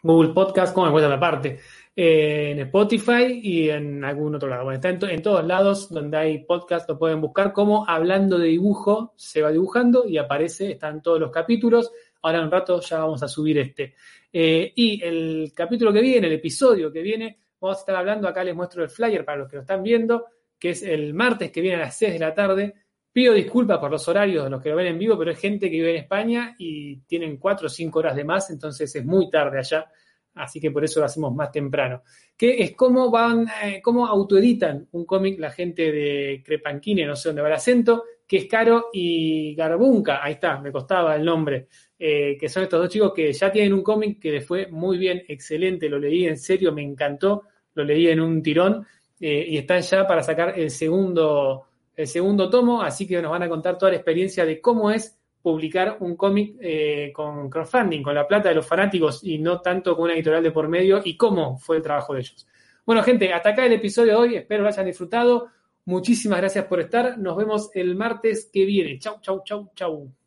Google 0.02 0.32
Podcast, 0.32 0.74
como 0.74 0.90
me 0.90 1.00
la 1.00 1.20
parte 1.20 1.60
en 1.94 2.58
Spotify 2.60 3.40
y 3.42 3.68
en 3.68 4.04
algún 4.04 4.34
otro 4.34 4.48
lado. 4.48 4.64
Bueno, 4.64 4.76
está 4.76 5.10
en, 5.10 5.22
todos 5.22 5.44
lados 5.44 5.90
donde 5.90 6.16
hay 6.16 6.44
podcast, 6.44 6.88
lo 6.88 6.98
pueden 6.98 7.20
buscar 7.20 7.52
como 7.52 7.86
Hablando 7.86 8.38
de 8.38 8.48
Dibujo, 8.48 9.12
se 9.16 9.42
va 9.42 9.50
dibujando 9.50 10.06
y 10.06 10.16
aparece, 10.16 10.72
están 10.72 11.02
todos 11.02 11.20
los 11.20 11.30
capítulos. 11.30 11.92
Ahora 12.22 12.38
en 12.38 12.44
un 12.44 12.50
rato 12.50 12.80
ya 12.80 13.00
vamos 13.00 13.22
a 13.22 13.28
subir 13.28 13.58
este. 13.58 13.94
Eh, 14.32 14.72
y 14.74 15.02
el 15.02 15.52
capítulo 15.54 15.92
que 15.92 16.00
viene, 16.00 16.28
el 16.28 16.34
episodio 16.34 16.90
que 16.90 17.02
viene, 17.02 17.38
vamos 17.60 17.76
a 17.76 17.80
estar 17.80 17.96
hablando, 17.96 18.26
acá 18.26 18.42
les 18.42 18.54
muestro 18.54 18.82
el 18.82 18.88
flyer 18.88 19.24
para 19.24 19.38
los 19.38 19.50
que 19.50 19.56
lo 19.56 19.62
están 19.62 19.82
viendo, 19.82 20.26
que 20.58 20.70
es 20.70 20.82
el 20.82 21.12
martes 21.12 21.50
que 21.50 21.60
viene 21.60 21.76
a 21.76 21.86
las 21.86 21.98
6 21.98 22.14
de 22.14 22.18
la 22.18 22.34
tarde. 22.34 22.74
Pido 23.12 23.34
disculpas 23.34 23.78
por 23.78 23.90
los 23.90 24.08
horarios 24.08 24.44
de 24.44 24.50
los 24.50 24.62
que 24.62 24.70
lo 24.70 24.76
ven 24.76 24.86
en 24.86 24.98
vivo, 24.98 25.18
pero 25.18 25.32
es 25.32 25.38
gente 25.38 25.66
que 25.66 25.76
vive 25.76 25.90
en 25.90 25.96
España 26.04 26.54
y 26.58 27.00
tienen 27.00 27.36
4 27.36 27.66
o 27.66 27.68
5 27.68 27.98
horas 27.98 28.16
de 28.16 28.24
más, 28.24 28.48
entonces 28.48 28.94
es 28.96 29.04
muy 29.04 29.28
tarde 29.28 29.58
allá 29.58 29.86
así 30.34 30.60
que 30.60 30.70
por 30.70 30.84
eso 30.84 31.00
lo 31.00 31.06
hacemos 31.06 31.34
más 31.34 31.50
temprano. 31.50 32.02
Que 32.36 32.62
es 32.62 32.72
cómo 32.74 33.10
van, 33.10 33.46
eh, 33.64 33.80
cómo 33.82 34.06
autoeditan 34.06 34.88
un 34.92 35.04
cómic 35.04 35.38
la 35.38 35.50
gente 35.50 35.90
de 35.92 36.42
Crepanquine, 36.44 37.06
no 37.06 37.16
sé 37.16 37.28
dónde 37.28 37.42
va 37.42 37.48
el 37.48 37.54
acento, 37.54 38.04
que 38.26 38.38
es 38.38 38.46
Caro 38.46 38.86
y 38.92 39.54
Garbunca, 39.54 40.24
ahí 40.24 40.32
está, 40.32 40.58
me 40.58 40.72
costaba 40.72 41.14
el 41.16 41.24
nombre, 41.24 41.68
eh, 41.98 42.36
que 42.40 42.48
son 42.48 42.62
estos 42.62 42.80
dos 42.80 42.88
chicos 42.88 43.12
que 43.14 43.32
ya 43.32 43.52
tienen 43.52 43.74
un 43.74 43.82
cómic 43.82 44.18
que 44.18 44.32
les 44.32 44.46
fue 44.46 44.68
muy 44.68 44.96
bien, 44.96 45.22
excelente, 45.28 45.88
lo 45.88 45.98
leí 45.98 46.26
en 46.26 46.38
serio, 46.38 46.72
me 46.72 46.82
encantó, 46.82 47.42
lo 47.74 47.84
leí 47.84 48.08
en 48.08 48.20
un 48.20 48.42
tirón 48.42 48.86
eh, 49.20 49.44
y 49.48 49.58
están 49.58 49.82
ya 49.82 50.06
para 50.06 50.22
sacar 50.22 50.58
el 50.58 50.70
segundo, 50.70 51.66
el 51.94 52.06
segundo 52.06 52.48
tomo, 52.48 52.80
así 52.82 53.06
que 53.06 53.20
nos 53.20 53.30
van 53.30 53.42
a 53.42 53.48
contar 53.48 53.76
toda 53.76 53.92
la 53.92 53.98
experiencia 53.98 54.46
de 54.46 54.60
cómo 54.60 54.90
es 54.90 55.18
publicar 55.42 55.96
un 56.00 56.16
cómic 56.16 56.56
eh, 56.60 57.10
con 57.12 57.50
crowdfunding, 57.50 58.02
con 58.02 58.14
la 58.14 58.26
plata 58.26 58.48
de 58.48 58.54
los 58.54 58.66
fanáticos 58.66 59.22
y 59.24 59.38
no 59.38 59.60
tanto 59.60 59.96
con 59.96 60.04
una 60.04 60.14
editorial 60.14 60.42
de 60.42 60.52
por 60.52 60.68
medio 60.68 61.02
y 61.04 61.16
cómo 61.16 61.58
fue 61.58 61.76
el 61.76 61.82
trabajo 61.82 62.14
de 62.14 62.20
ellos. 62.20 62.46
Bueno, 62.86 63.02
gente, 63.02 63.32
hasta 63.32 63.50
acá 63.50 63.66
el 63.66 63.72
episodio 63.72 64.12
de 64.12 64.16
hoy. 64.16 64.36
Espero 64.36 64.62
lo 64.62 64.68
hayan 64.68 64.86
disfrutado. 64.86 65.48
muchísimas 65.84 66.38
gracias 66.38 66.64
por 66.66 66.80
estar. 66.80 67.18
Nos 67.18 67.36
vemos 67.36 67.70
el 67.74 67.96
martes 67.96 68.48
que 68.52 68.64
viene. 68.64 68.98
Chau, 68.98 69.20
chau, 69.20 69.42
chau, 69.44 69.70
chau. 69.74 70.21